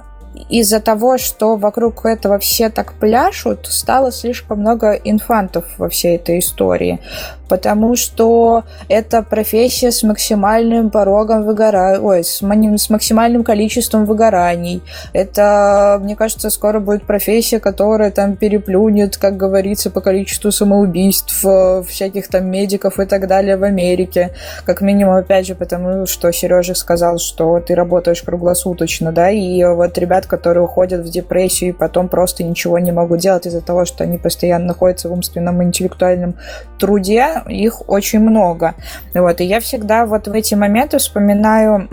из-за 0.48 0.80
того, 0.80 1.18
что 1.18 1.56
вокруг 1.56 2.04
этого 2.04 2.38
все 2.38 2.68
так 2.68 2.92
пляшут, 2.94 3.66
стало 3.66 4.12
слишком 4.12 4.60
много 4.60 4.92
инфантов 4.92 5.64
во 5.78 5.88
всей 5.88 6.16
этой 6.16 6.38
истории 6.38 7.00
потому 7.48 7.96
что 7.96 8.64
это 8.88 9.22
профессия 9.22 9.90
с 9.90 10.02
максимальным 10.02 10.90
порогом 10.90 11.44
выгорания, 11.44 12.00
ой, 12.00 12.24
с, 12.24 12.42
с 12.42 12.90
максимальным 12.90 13.44
количеством 13.44 14.04
выгораний. 14.04 14.82
Это, 15.12 15.98
мне 16.02 16.16
кажется, 16.16 16.50
скоро 16.50 16.80
будет 16.80 17.04
профессия, 17.04 17.60
которая 17.60 18.10
там 18.10 18.36
переплюнет, 18.36 19.16
как 19.16 19.36
говорится, 19.36 19.90
по 19.90 20.00
количеству 20.00 20.50
самоубийств 20.50 21.44
э, 21.44 21.82
всяких 21.86 22.28
там 22.28 22.46
медиков 22.50 22.98
и 23.00 23.06
так 23.06 23.26
далее 23.26 23.56
в 23.56 23.64
Америке. 23.64 24.34
Как 24.64 24.80
минимум, 24.80 25.14
опять 25.14 25.46
же, 25.46 25.54
потому 25.54 26.06
что 26.06 26.32
Сережа 26.32 26.74
сказал, 26.74 27.18
что 27.18 27.60
ты 27.60 27.74
работаешь 27.74 28.22
круглосуточно, 28.22 29.12
да, 29.12 29.30
и 29.30 29.62
вот 29.64 29.96
ребят, 29.98 30.26
которые 30.26 30.64
уходят 30.64 31.04
в 31.04 31.10
депрессию 31.10 31.70
и 31.70 31.72
потом 31.72 32.08
просто 32.08 32.44
ничего 32.44 32.78
не 32.78 32.92
могут 32.92 33.20
делать 33.20 33.46
из-за 33.46 33.60
того, 33.60 33.84
что 33.84 34.04
они 34.04 34.18
постоянно 34.18 34.66
находятся 34.66 35.08
в 35.08 35.12
умственном 35.12 35.62
интеллектуальном 35.62 36.34
труде, 36.78 37.35
их 37.48 37.88
очень 37.88 38.20
много. 38.20 38.74
Вот, 39.14 39.40
и 39.40 39.44
я 39.44 39.60
всегда 39.60 40.06
вот 40.06 40.28
в 40.28 40.32
эти 40.32 40.54
моменты 40.54 40.98
вспоминаю 40.98 41.88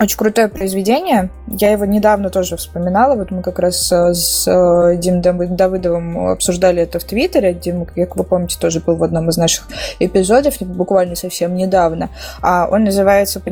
очень 0.00 0.16
крутое 0.16 0.48
произведение. 0.48 1.30
Я 1.48 1.72
его 1.72 1.84
недавно 1.84 2.30
тоже 2.30 2.56
вспоминала. 2.56 3.16
Вот 3.16 3.30
мы 3.30 3.42
как 3.42 3.58
раз 3.58 3.90
э, 3.90 4.14
с 4.14 4.46
э, 4.46 4.96
Димом 4.96 5.56
Давыдовым 5.56 6.28
обсуждали 6.28 6.82
это 6.82 6.98
в 6.98 7.04
Твиттере. 7.04 7.52
Дим, 7.54 7.84
как 7.84 8.16
вы 8.16 8.24
помните, 8.24 8.58
тоже 8.60 8.80
был 8.80 8.94
в 8.96 9.02
одном 9.02 9.28
из 9.28 9.36
наших 9.36 9.66
эпизодов, 9.98 10.54
буквально 10.60 11.16
совсем 11.16 11.54
недавно. 11.54 12.10
А 12.42 12.68
он 12.70 12.84
называется, 12.84 13.42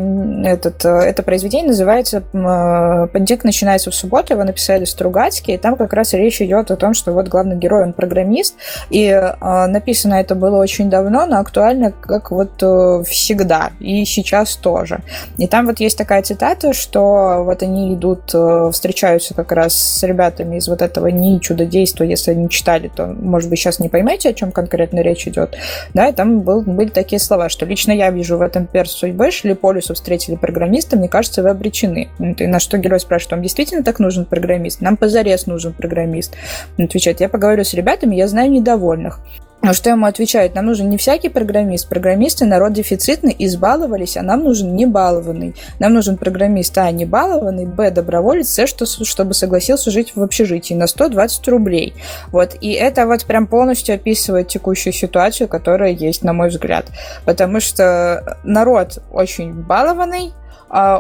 этот, 0.45 0.85
э, 0.85 0.89
это 0.89 1.23
произведение 1.23 1.69
называется 1.69 2.21
«Понедельник 2.21 3.45
начинается 3.45 3.91
в 3.91 3.95
субботу». 3.95 4.35
Его 4.35 4.45
написали 4.45 4.85
Стругацкий. 4.85 5.55
И 5.55 5.59
там 5.59 5.77
как 5.77 5.93
раз 5.93 6.13
речь 6.13 6.41
идет 6.41 6.71
о 6.71 6.77
том, 6.77 6.95
что 6.95 7.13
вот 7.13 7.29
главный 7.29 7.57
герой, 7.57 7.83
он 7.83 7.93
программист. 7.93 8.55
И 8.91 9.11
написано 9.41 10.15
это 10.15 10.35
было 10.35 10.59
очень 10.59 10.91
давно, 10.91 11.27
но 11.27 11.39
актуально 11.39 11.93
как 11.93 12.31
вот 12.31 12.57
всегда. 13.07 13.71
И 13.81 14.05
сейчас 14.05 14.57
тоже. 14.57 15.01
И 15.39 15.47
там 15.49 15.67
вот 15.67 15.81
есть 15.81 15.99
такая 15.99 16.23
цитата, 16.37 16.75
что 16.75 17.43
вот 17.45 17.63
они 17.63 17.95
идут, 17.95 18.35
э, 18.35 18.71
встречаются 18.71 19.33
как 19.33 19.53
раз 19.53 19.75
с 19.75 20.03
ребятами 20.03 20.57
из 20.57 20.69
вот 20.69 20.83
этого 20.83 21.07
не 21.07 21.41
чудодейства, 21.41 22.05
если 22.05 22.33
они 22.33 22.51
читали, 22.51 22.91
то, 22.95 23.07
может 23.07 23.49
быть, 23.49 23.59
сейчас 23.59 23.81
не 23.81 23.89
поймете, 23.89 24.29
о 24.29 24.33
чем 24.35 24.53
конкретно 24.53 25.01
речь 25.01 25.27
идет. 25.27 25.57
Да, 25.95 26.09
и 26.09 26.13
там 26.13 26.41
был, 26.41 26.61
были 26.61 26.89
такие 26.89 27.19
слова, 27.19 27.49
что 27.49 27.65
лично 27.65 27.93
я 27.93 28.11
вижу 28.11 28.37
в 28.37 28.43
этом 28.43 28.67
перс 28.67 28.93
судьбы, 28.93 29.31
шли 29.31 29.55
полюсу, 29.55 29.95
встретили 29.95 30.37
программиста, 30.37 30.99
мне 30.99 31.09
кажется, 31.09 31.43
вы 31.43 31.49
обречены. 31.49 32.09
И 32.19 32.47
на 32.47 32.59
что 32.59 32.77
герой 32.77 33.01
спрашивает, 33.01 33.33
вам 33.33 33.43
действительно 33.43 33.83
так 33.83 33.99
нужен 33.99 34.27
программист? 34.27 34.83
Нам 34.83 34.99
позарез 34.99 35.47
нужен 35.47 35.73
программист. 35.73 36.35
Он 36.79 36.85
отвечает, 36.85 37.21
я 37.21 37.31
поговорю 37.31 37.65
с 37.65 37.73
ребятами, 37.73 38.15
я 38.15 38.29
знаю 38.29 38.51
недовольных. 38.51 39.21
Но 39.67 39.73
что 39.73 39.91
ему 39.91 40.07
отвечает? 40.07 40.55
Нам 40.55 40.67
нужен 40.67 40.89
не 40.89 40.97
всякий 40.97 41.29
программист. 41.29 41.89
Программисты 41.89 42.45
народ 42.45 42.73
дефицитный, 42.73 43.35
избаловались, 43.37 44.17
а 44.17 44.23
нам 44.23 44.45
нужен 44.45 44.77
не 44.77 44.87
балованный. 44.87 45.57
Нам 45.81 45.93
нужен 45.93 46.17
программист, 46.19 46.79
а 46.79 46.89
не 46.93 47.05
балованный, 47.05 47.67
б, 47.67 47.91
доброволец, 47.91 48.49
с, 48.49 48.65
что, 48.69 48.87
чтобы 48.87 49.35
согласился 49.35 49.91
жить 49.91 50.13
в 50.15 50.23
общежитии 50.23 50.75
на 50.75 50.87
120 50.87 51.49
рублей. 51.49 51.95
Вот. 52.31 52.55
И 52.61 52.75
это 52.75 53.07
вот 53.07 53.25
прям 53.25 53.49
полностью 53.49 53.97
описывает 53.97 54.47
текущую 54.47 54.93
ситуацию, 54.93 55.49
которая 55.49 55.91
есть, 55.91 56.23
на 56.23 56.33
мой 56.33 56.51
взгляд. 56.51 56.87
Потому 57.25 57.59
что 57.59 58.39
народ 58.45 59.01
очень 59.11 59.53
балованный, 59.53 60.33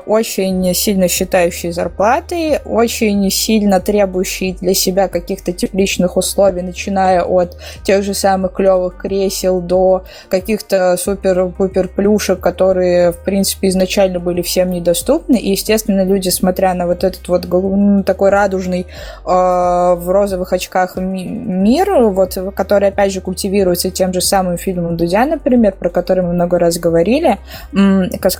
очень 0.06 0.72
сильно 0.74 1.06
считающий 1.08 1.70
зарплаты, 1.70 2.60
очень 2.64 3.30
сильно 3.30 3.80
требующий 3.80 4.56
для 4.60 4.72
себя 4.72 5.08
каких-то 5.08 5.52
тепличных 5.52 6.16
условий, 6.16 6.62
начиная 6.62 7.22
от 7.22 7.58
тех 7.82 8.02
же 8.02 8.14
самых 8.14 8.54
клевых 8.54 8.96
кресел 8.96 9.60
до 9.60 10.04
каких-то 10.28 10.96
супер-пупер 10.96 11.88
плюшек, 11.88 12.40
которые, 12.40 13.12
в 13.12 13.18
принципе, 13.18 13.68
изначально 13.68 14.18
были 14.18 14.40
всем 14.40 14.70
недоступны. 14.70 15.36
И, 15.36 15.50
естественно, 15.50 16.04
люди, 16.04 16.30
смотря 16.30 16.72
на 16.74 16.86
вот 16.86 17.04
этот 17.04 17.28
вот 17.28 17.46
такой 18.06 18.30
радужный 18.30 18.82
э, 18.82 18.86
в 19.24 20.04
розовых 20.08 20.52
очках 20.52 20.96
мир, 20.96 21.92
вот, 22.04 22.38
который, 22.54 22.88
опять 22.88 23.12
же, 23.12 23.20
культивируется 23.20 23.90
тем 23.90 24.12
же 24.12 24.20
самым 24.20 24.56
фильмом 24.56 24.96
Дудя, 24.96 25.26
например, 25.26 25.72
про 25.72 25.90
который 25.90 26.22
мы 26.24 26.32
много 26.32 26.58
раз 26.58 26.78
говорили, 26.78 27.38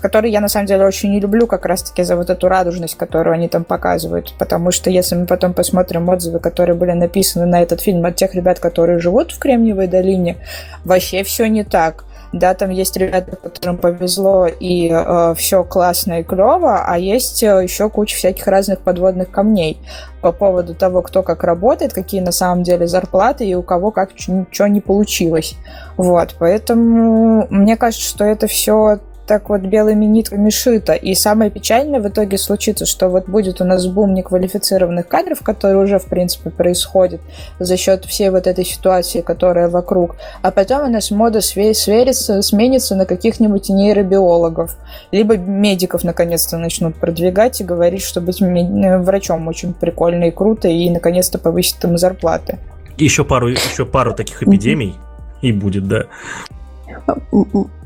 который 0.01 0.31
я, 0.31 0.41
на 0.41 0.49
самом 0.49 0.67
деле, 0.67 0.87
очень 0.87 1.11
не 1.11 1.21
люблю 1.27 1.47
как 1.47 1.67
раз-таки 1.67 2.05
за 2.05 2.17
вот 2.17 2.31
эту 2.31 2.49
радужность, 2.49 2.97
которую 2.97 3.35
они 3.35 3.49
там 3.49 3.65
показывают, 3.65 4.33
потому 4.39 4.71
что 4.71 4.91
если 4.91 5.17
мы 5.17 5.27
потом 5.27 5.53
посмотрим 5.53 6.09
отзывы, 6.09 6.39
которые 6.39 6.77
были 6.77 6.93
написаны 6.93 7.47
на 7.47 7.61
этот 7.63 7.81
фильм 7.81 8.07
от 8.07 8.17
тех 8.17 8.35
ребят, 8.35 8.61
которые 8.61 9.01
живут 9.01 9.33
в 9.33 9.39
Кремниевой 9.39 9.89
долине, 9.89 10.37
вообще 10.85 11.23
все 11.25 11.47
не 11.49 11.65
так. 11.65 12.05
Да, 12.33 12.55
там 12.55 12.71
есть 12.71 12.97
ребята, 12.97 13.37
которым 13.37 13.79
повезло, 13.79 14.47
и 14.47 14.91
э, 14.91 15.35
все 15.37 15.65
классно 15.65 16.21
и 16.21 16.23
клево, 16.25 16.85
а 16.85 16.99
есть 16.99 17.43
э, 17.43 17.63
еще 17.63 17.89
куча 17.89 18.17
всяких 18.17 18.47
разных 18.47 18.81
подводных 18.81 19.31
камней 19.31 19.79
по 20.21 20.33
поводу 20.33 20.75
того, 20.75 21.03
кто 21.03 21.23
как 21.23 21.45
работает, 21.45 21.95
какие 21.95 22.21
на 22.21 22.33
самом 22.33 22.63
деле 22.63 22.89
зарплаты 22.89 23.47
и 23.47 23.55
у 23.55 23.63
кого 23.63 23.91
как 23.91 24.11
ничего 24.29 24.67
не 24.67 24.81
получилось. 24.81 25.55
Вот, 25.97 26.35
поэтому 26.39 27.47
мне 27.49 27.77
кажется, 27.77 28.07
что 28.07 28.25
это 28.25 28.49
все 28.49 28.99
так 29.27 29.49
вот 29.49 29.63
белыми 29.63 30.05
нитками 30.05 30.51
шито. 30.51 30.95
И 30.95 31.15
самое 31.15 31.51
печальное 31.51 32.01
в 32.01 32.09
итоге 32.09 32.39
случится, 32.39 32.87
что 32.87 33.09
вот 33.09 33.29
будет 33.29 33.61
у 33.61 33.65
нас 33.65 33.87
бум 33.87 34.15
неквалифицированных 34.15 35.09
кадров, 35.09 35.43
который 35.43 35.83
уже, 35.83 35.99
в 35.99 36.07
принципе, 36.07 36.51
происходит 36.51 37.21
за 37.59 37.77
счет 37.77 38.05
всей 38.05 38.31
вот 38.31 38.47
этой 38.47 38.65
ситуации, 38.65 39.21
которая 39.21 39.69
вокруг. 39.69 40.17
А 40.43 40.51
потом 40.51 40.89
у 40.89 40.91
нас 40.91 41.11
мода 41.11 41.41
сверится, 41.41 42.43
сменится 42.43 42.95
на 42.95 43.07
каких-нибудь 43.07 43.69
нейробиологов. 43.69 44.77
Либо 45.11 45.37
медиков 45.37 46.05
наконец-то 46.05 46.59
начнут 46.59 46.95
продвигать 46.97 47.61
и 47.61 47.65
говорить, 47.65 48.03
что 48.03 48.21
быть 48.21 48.41
врачом 48.41 49.49
очень 49.49 49.75
прикольно 49.75 50.25
и 50.25 50.31
круто, 50.31 50.69
и 50.69 50.89
наконец-то 50.91 51.39
повысит 51.39 51.83
им 51.85 51.99
зарплаты. 51.99 52.59
Еще 52.97 53.25
пару, 53.25 53.49
еще 53.49 53.85
пару 53.85 54.15
таких 54.15 54.43
эпидемий 54.43 54.97
и 55.43 55.53
будет, 55.53 55.87
да. 55.87 56.05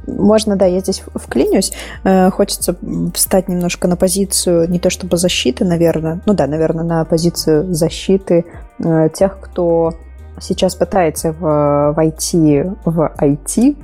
Можно, 0.07 0.57
да, 0.57 0.67
я 0.67 0.81
здесь 0.81 1.03
вклинюсь. 1.15 1.73
Э, 2.05 2.31
хочется 2.31 2.77
встать 3.15 3.49
немножко 3.49 3.89
на 3.89 3.97
позицию 3.97 4.69
не 4.71 4.79
то 4.79 4.91
чтобы 4.91 5.17
защиты, 5.17 5.65
наверное, 5.65 6.21
ну 6.27 6.35
да, 6.35 6.47
наверное, 6.47 6.85
на 6.85 7.05
позицию 7.05 7.73
защиты 7.75 8.45
э, 8.79 9.09
тех, 9.15 9.39
кто 9.41 9.95
сейчас 10.43 10.75
пытается 10.75 11.33
в, 11.33 11.93
войти 11.95 12.65
в 12.85 13.13
IT. 13.21 13.77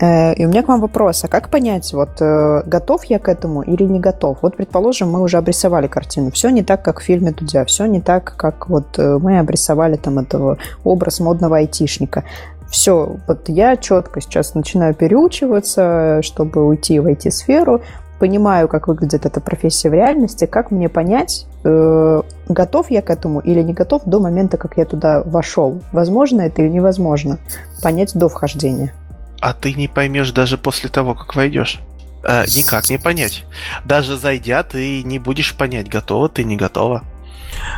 Э, 0.00 0.34
и 0.34 0.44
у 0.44 0.48
меня 0.48 0.62
к 0.62 0.68
вам 0.68 0.80
вопрос, 0.80 1.24
а 1.24 1.28
как 1.28 1.48
понять, 1.48 1.92
вот 1.92 2.20
готов 2.20 3.04
я 3.04 3.18
к 3.18 3.28
этому 3.28 3.62
или 3.62 3.84
не 3.84 4.00
готов? 4.00 4.38
Вот, 4.42 4.56
предположим, 4.56 5.10
мы 5.10 5.22
уже 5.22 5.38
обрисовали 5.38 5.86
картину. 5.86 6.32
Все 6.32 6.50
не 6.50 6.62
так, 6.62 6.82
как 6.82 7.00
в 7.00 7.04
фильме 7.04 7.30
Дудя, 7.30 7.64
все 7.64 7.86
не 7.86 8.00
так, 8.00 8.34
как 8.36 8.68
вот 8.68 8.98
мы 8.98 9.38
обрисовали 9.38 9.96
там 9.96 10.18
этого 10.18 10.58
образ 10.82 11.20
модного 11.20 11.58
айтишника 11.58 12.24
все, 12.72 13.18
вот 13.28 13.50
я 13.50 13.76
четко 13.76 14.22
сейчас 14.22 14.54
начинаю 14.54 14.94
переучиваться, 14.94 16.20
чтобы 16.22 16.66
уйти 16.66 16.98
в 16.98 17.06
IT-сферу, 17.06 17.82
понимаю, 18.18 18.66
как 18.66 18.88
выглядит 18.88 19.26
эта 19.26 19.42
профессия 19.42 19.90
в 19.90 19.92
реальности, 19.92 20.46
как 20.46 20.70
мне 20.70 20.88
понять, 20.88 21.46
э, 21.64 22.22
готов 22.48 22.90
я 22.90 23.02
к 23.02 23.10
этому 23.10 23.40
или 23.40 23.60
не 23.60 23.74
готов 23.74 24.04
до 24.06 24.20
момента, 24.20 24.56
как 24.56 24.78
я 24.78 24.86
туда 24.86 25.22
вошел. 25.22 25.82
Возможно 25.92 26.40
это 26.40 26.62
или 26.62 26.70
невозможно 26.70 27.38
понять 27.82 28.14
до 28.14 28.30
вхождения. 28.30 28.94
А 29.42 29.52
ты 29.52 29.74
не 29.74 29.86
поймешь 29.86 30.30
даже 30.30 30.56
после 30.56 30.88
того, 30.88 31.14
как 31.14 31.34
войдешь. 31.34 31.78
Э, 32.24 32.44
никак 32.46 32.88
не 32.88 32.96
понять. 32.96 33.44
Даже 33.84 34.16
зайдя, 34.16 34.62
ты 34.62 35.02
не 35.02 35.18
будешь 35.18 35.54
понять, 35.54 35.90
готова 35.90 36.30
ты, 36.30 36.42
не 36.42 36.56
готова. 36.56 37.02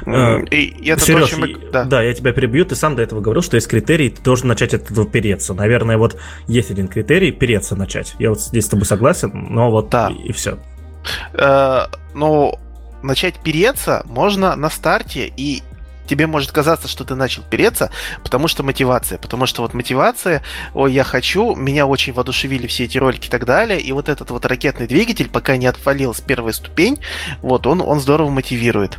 Э, 0.07 0.45
и 0.51 0.89
это 0.89 1.01
Сереж, 1.01 1.31
то, 1.31 1.39
мы... 1.39 1.55
да. 1.72 1.85
да, 1.85 2.03
я 2.03 2.14
тебя 2.14 2.33
перебью. 2.33 2.64
Ты 2.64 2.75
сам 2.75 2.97
до 2.97 3.03
этого 3.03 3.20
говорил, 3.20 3.43
что 3.43 3.57
есть 3.57 3.68
критерий, 3.68 4.11
ты 4.11 4.22
должен 4.22 4.49
начать 4.49 4.75
от 4.75 4.91
этого 4.91 5.07
переться. 5.07 5.55
Наверное, 5.55 5.99
вот 5.99 6.16
есть 6.47 6.70
один 6.70 6.89
критерий 6.89 7.33
переться 7.33 7.77
начать. 7.77 8.14
Я 8.18 8.31
вот 8.31 8.41
здесь 8.41 8.66
с 8.66 8.68
тобой 8.68 8.87
согласен, 8.87 9.31
но 9.51 9.70
вот 9.70 9.91
да. 9.91 10.11
и, 10.11 10.29
и 10.29 10.33
все. 10.33 10.59
Э, 11.35 11.87
ну, 12.14 12.59
начать 13.03 13.39
переться 13.41 14.03
можно 14.07 14.57
на 14.57 14.70
старте, 14.70 15.33
и 15.37 15.62
тебе 16.07 16.26
может 16.26 16.52
казаться, 16.52 16.88
что 16.88 17.05
ты 17.05 17.14
начал 17.14 17.42
переться, 17.42 17.90
потому 18.22 18.48
что 18.48 18.62
мотивация. 18.62 19.18
Потому 19.18 19.46
что 19.46 19.62
вот 19.62 19.74
мотивация, 19.74 20.42
ой, 20.74 20.92
я 20.92 21.05
хочу, 21.05 21.55
меня 21.55 21.86
очень 21.86 22.12
воодушевили 22.12 22.66
все 22.66 22.84
эти 22.84 22.98
ролики 22.98 23.26
и 23.28 23.30
так 23.30 23.44
далее, 23.44 23.80
и 23.80 23.92
вот 23.92 24.09
этот 24.09 24.30
вот 24.30 24.46
ракетный 24.46 24.86
двигатель, 24.86 25.28
пока 25.28 25.57
не 25.57 25.66
отвалил 25.66 26.14
с 26.14 26.20
первой 26.20 26.52
ступень, 26.52 27.00
вот 27.42 27.66
он, 27.66 27.80
он 27.80 28.00
здорово 28.00 28.30
мотивирует. 28.30 28.98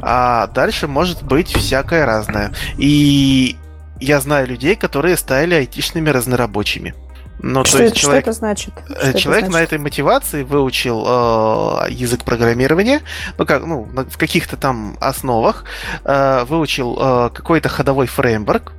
А 0.00 0.46
дальше 0.48 0.88
может 0.88 1.22
быть 1.22 1.54
всякое 1.54 2.06
разное. 2.06 2.52
И 2.78 3.56
я 4.00 4.20
знаю 4.20 4.46
людей, 4.46 4.76
которые 4.76 5.16
стали 5.16 5.54
айтишными 5.54 6.08
разнорабочими. 6.10 6.94
Ну, 7.40 7.64
что, 7.64 7.78
то 7.78 7.84
есть 7.84 7.92
это, 7.94 8.00
человек, 8.00 8.22
что 8.24 8.30
это 8.30 8.38
значит? 8.38 8.74
Э, 8.88 9.10
что 9.10 9.18
человек 9.18 9.44
это 9.44 9.50
значит? 9.50 9.52
на 9.52 9.62
этой 9.62 9.78
мотивации 9.78 10.42
выучил 10.42 11.04
э, 11.06 11.90
язык 11.90 12.24
программирования, 12.24 13.02
ну 13.36 13.46
как, 13.46 13.64
ну 13.64 13.84
в 13.84 14.18
каких-то 14.18 14.56
там 14.56 14.96
основах, 15.00 15.64
э, 16.04 16.44
выучил 16.44 16.98
э, 17.00 17.30
какой-то 17.32 17.68
ходовой 17.68 18.06
фреймворк 18.06 18.72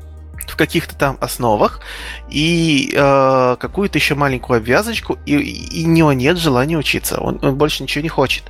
в 0.48 0.58
каких-то 0.58 0.96
там 0.96 1.18
основах 1.22 1.80
и 2.30 2.92
э, 2.94 3.56
какую-то 3.60 3.98
еще 3.98 4.16
маленькую 4.16 4.58
обвязочку, 4.58 5.18
и, 5.26 5.36
и 5.36 5.86
у 5.86 5.90
него 5.90 6.12
нет 6.12 6.38
желания 6.38 6.78
учиться, 6.78 7.22
он, 7.22 7.40
он 7.42 7.56
больше 7.56 7.84
ничего 7.84 8.02
не 8.02 8.10
хочет, 8.10 8.44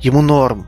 ему 0.00 0.22
норм. 0.22 0.66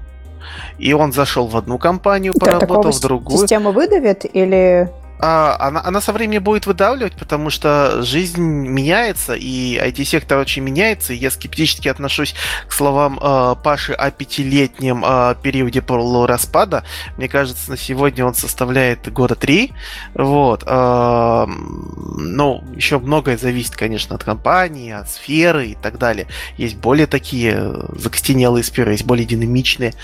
И 0.78 0.92
он 0.92 1.12
зашел 1.12 1.46
в 1.46 1.56
одну 1.56 1.78
компанию, 1.78 2.34
поработал 2.34 2.92
в 2.92 3.00
другую. 3.00 3.38
Система 3.38 3.72
выдавит 3.72 4.24
или 4.30 4.90
а, 5.18 5.56
она, 5.58 5.80
она 5.84 6.00
со 6.00 6.12
временем 6.12 6.42
будет 6.42 6.66
выдавливать, 6.66 7.14
потому 7.16 7.50
что 7.50 8.02
жизнь 8.02 8.42
меняется, 8.42 9.34
и 9.34 9.76
IT-сектор 9.78 10.38
очень 10.38 10.62
меняется, 10.62 11.12
и 11.12 11.16
я 11.16 11.30
скептически 11.30 11.88
отношусь 11.88 12.34
к 12.66 12.72
словам 12.72 13.18
э, 13.22 13.54
Паши 13.62 13.92
о 13.92 14.10
пятилетнем 14.10 15.04
э, 15.06 15.34
периоде 15.42 15.82
полураспада. 15.82 16.84
Мне 17.16 17.28
кажется, 17.28 17.70
на 17.70 17.76
сегодня 17.76 18.26
он 18.26 18.34
составляет 18.34 19.12
года 19.12 19.34
три. 19.34 19.72
Вот. 20.14 20.64
Э, 20.66 21.46
ну, 21.46 22.64
еще 22.74 22.98
многое 22.98 23.36
зависит, 23.36 23.76
конечно, 23.76 24.16
от 24.16 24.24
компании, 24.24 24.92
от 24.92 25.10
сферы 25.10 25.68
и 25.68 25.74
так 25.74 25.98
далее. 25.98 26.26
Есть 26.56 26.76
более 26.76 27.06
такие 27.06 27.84
закостенелые 27.92 28.64
сферы, 28.64 28.92
есть 28.92 29.04
более 29.04 29.26
динамичные. 29.26 29.94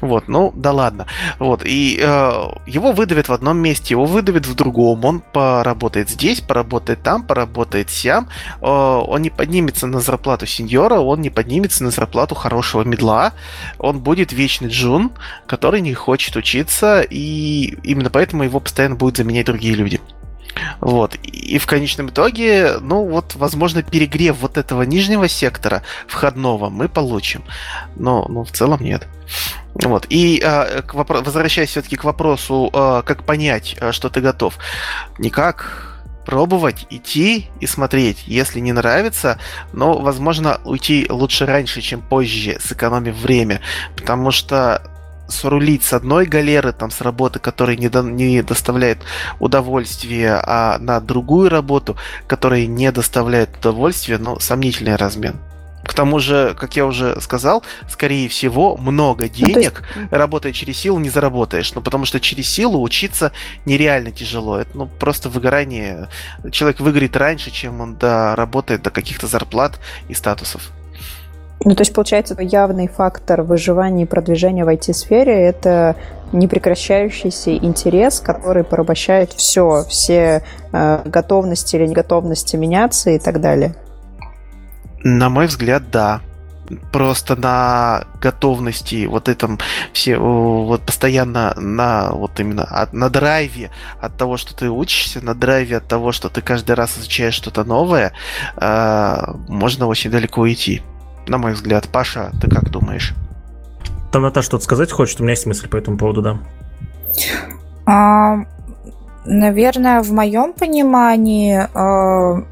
Вот, 0.00 0.28
ну, 0.28 0.52
да 0.54 0.72
ладно. 0.72 1.06
Вот, 1.38 1.62
и 1.64 1.98
э, 2.00 2.48
его 2.66 2.92
выдавят 2.92 3.28
в 3.28 3.32
одном 3.32 3.58
месте, 3.58 3.94
его 3.94 4.04
выдавят 4.04 4.46
в 4.46 4.57
другом, 4.58 5.04
он 5.04 5.20
поработает 5.20 6.10
здесь, 6.10 6.40
поработает 6.42 7.02
там, 7.02 7.22
поработает 7.22 7.88
сям, 7.90 8.28
э, 8.60 8.66
он 8.66 9.22
не 9.22 9.30
поднимется 9.30 9.86
на 9.86 10.00
зарплату 10.00 10.46
сеньора, 10.46 11.00
он 11.00 11.22
не 11.22 11.30
поднимется 11.30 11.84
на 11.84 11.90
зарплату 11.90 12.34
хорошего 12.34 12.82
медла, 12.82 13.32
он 13.78 14.00
будет 14.00 14.32
вечный 14.32 14.68
джун, 14.68 15.12
который 15.46 15.80
не 15.80 15.94
хочет 15.94 16.36
учиться, 16.36 17.00
и 17.00 17.78
именно 17.82 18.10
поэтому 18.10 18.42
его 18.42 18.60
постоянно 18.60 18.96
будут 18.96 19.16
заменять 19.16 19.46
другие 19.46 19.74
люди. 19.74 20.00
Вот. 20.80 21.14
И 21.16 21.58
в 21.58 21.66
конечном 21.66 22.08
итоге, 22.08 22.78
ну 22.80 23.04
вот, 23.08 23.34
возможно, 23.36 23.82
перегрев 23.82 24.38
вот 24.40 24.58
этого 24.58 24.82
нижнего 24.82 25.28
сектора 25.28 25.82
входного 26.06 26.68
мы 26.68 26.88
получим. 26.88 27.44
Но, 27.96 28.26
ну, 28.28 28.44
в 28.44 28.50
целом 28.50 28.82
нет. 28.82 29.06
Вот. 29.74 30.06
И 30.08 30.40
э, 30.42 30.82
к 30.82 30.94
вопро- 30.94 31.22
возвращаясь 31.22 31.70
все-таки 31.70 31.96
к 31.96 32.04
вопросу, 32.04 32.70
э, 32.72 33.02
как 33.04 33.24
понять, 33.24 33.76
э, 33.80 33.92
что 33.92 34.08
ты 34.08 34.20
готов. 34.20 34.58
Никак 35.18 35.94
пробовать, 36.24 36.86
идти 36.90 37.48
и 37.58 37.66
смотреть. 37.66 38.24
Если 38.26 38.60
не 38.60 38.72
нравится, 38.72 39.38
но, 39.72 39.98
возможно, 39.98 40.60
уйти 40.64 41.06
лучше 41.08 41.46
раньше, 41.46 41.80
чем 41.80 42.02
позже, 42.02 42.58
сэкономив 42.60 43.16
время. 43.16 43.60
Потому 43.96 44.30
что 44.30 44.82
срулить 45.28 45.84
с 45.84 45.92
одной 45.92 46.26
галеры, 46.26 46.72
там, 46.72 46.90
с 46.90 47.00
работы, 47.00 47.38
которая 47.38 47.76
не, 47.76 47.88
до, 47.88 48.02
не 48.02 48.42
доставляет 48.42 48.98
удовольствия, 49.38 50.42
а 50.44 50.78
на 50.78 51.00
другую 51.00 51.48
работу, 51.48 51.96
которая 52.26 52.66
не 52.66 52.90
доставляет 52.90 53.56
удовольствия, 53.58 54.18
ну, 54.18 54.38
сомнительный 54.40 54.96
размен. 54.96 55.36
К 55.88 55.94
тому 55.94 56.18
же, 56.18 56.54
как 56.54 56.76
я 56.76 56.84
уже 56.84 57.18
сказал, 57.18 57.64
скорее 57.88 58.28
всего, 58.28 58.76
много 58.76 59.24
ну, 59.24 59.30
денег, 59.30 59.82
ну, 59.96 60.02
есть... 60.02 60.12
работая 60.12 60.52
через 60.52 60.76
силу, 60.76 60.98
не 60.98 61.08
заработаешь. 61.08 61.72
Ну, 61.74 61.80
потому 61.80 62.04
что 62.04 62.20
через 62.20 62.46
силу 62.46 62.82
учиться 62.82 63.32
нереально 63.64 64.10
тяжело. 64.10 64.58
Это 64.58 64.70
ну, 64.74 64.86
просто 64.86 65.30
выгорание. 65.30 66.08
Человек 66.52 66.80
выгорит 66.80 67.16
раньше, 67.16 67.50
чем 67.50 67.80
он 67.80 67.96
доработает 67.96 68.82
до 68.82 68.90
каких-то 68.90 69.26
зарплат 69.26 69.80
и 70.10 70.14
статусов. 70.14 70.72
Ну, 71.64 71.74
то 71.74 71.80
есть, 71.80 71.94
получается, 71.94 72.36
явный 72.38 72.86
фактор 72.86 73.40
выживания 73.40 74.02
и 74.02 74.06
продвижения 74.06 74.66
в 74.66 74.68
IT-сфере– 74.68 75.32
это 75.48 75.96
непрекращающийся 76.32 77.56
интерес, 77.56 78.20
который 78.20 78.62
порабощает 78.62 79.32
все, 79.32 79.86
все 79.88 80.44
э, 80.70 81.00
готовности 81.06 81.76
или 81.76 81.86
неготовности 81.86 82.56
меняться 82.56 83.08
и 83.08 83.18
так 83.18 83.40
далее. 83.40 83.74
На 85.04 85.28
мой 85.28 85.46
взгляд, 85.46 85.90
да. 85.90 86.20
Просто 86.92 87.34
на 87.34 88.04
готовности 88.20 89.06
вот 89.06 89.30
этом 89.30 89.58
все 89.94 90.18
вот 90.18 90.82
постоянно 90.82 91.54
на 91.56 92.10
вот 92.10 92.38
именно 92.40 92.88
на 92.92 93.08
драйве 93.08 93.70
от 94.00 94.18
того, 94.18 94.36
что 94.36 94.54
ты 94.54 94.68
учишься, 94.68 95.24
на 95.24 95.34
драйве 95.34 95.78
от 95.78 95.88
того, 95.88 96.12
что 96.12 96.28
ты 96.28 96.42
каждый 96.42 96.72
раз 96.72 96.98
изучаешь 96.98 97.32
что-то 97.32 97.64
новое, 97.64 98.12
э, 98.56 99.32
можно 99.48 99.86
очень 99.86 100.10
далеко 100.10 100.42
уйти 100.42 100.82
на 101.28 101.38
мой 101.38 101.52
взгляд. 101.52 101.88
Паша, 101.88 102.30
ты 102.40 102.48
как 102.48 102.70
думаешь? 102.70 103.14
Там 104.12 104.22
Наташа 104.22 104.46
что-то 104.46 104.64
сказать 104.64 104.90
хочет, 104.90 105.20
у 105.20 105.22
меня 105.22 105.32
есть 105.32 105.46
мысль 105.46 105.68
по 105.68 105.76
этому 105.76 105.98
поводу, 105.98 106.22
да. 106.22 106.38
А, 107.86 108.44
наверное, 109.24 110.02
в 110.02 110.12
моем 110.12 110.52
понимании 110.52 111.66
а, 111.74 112.44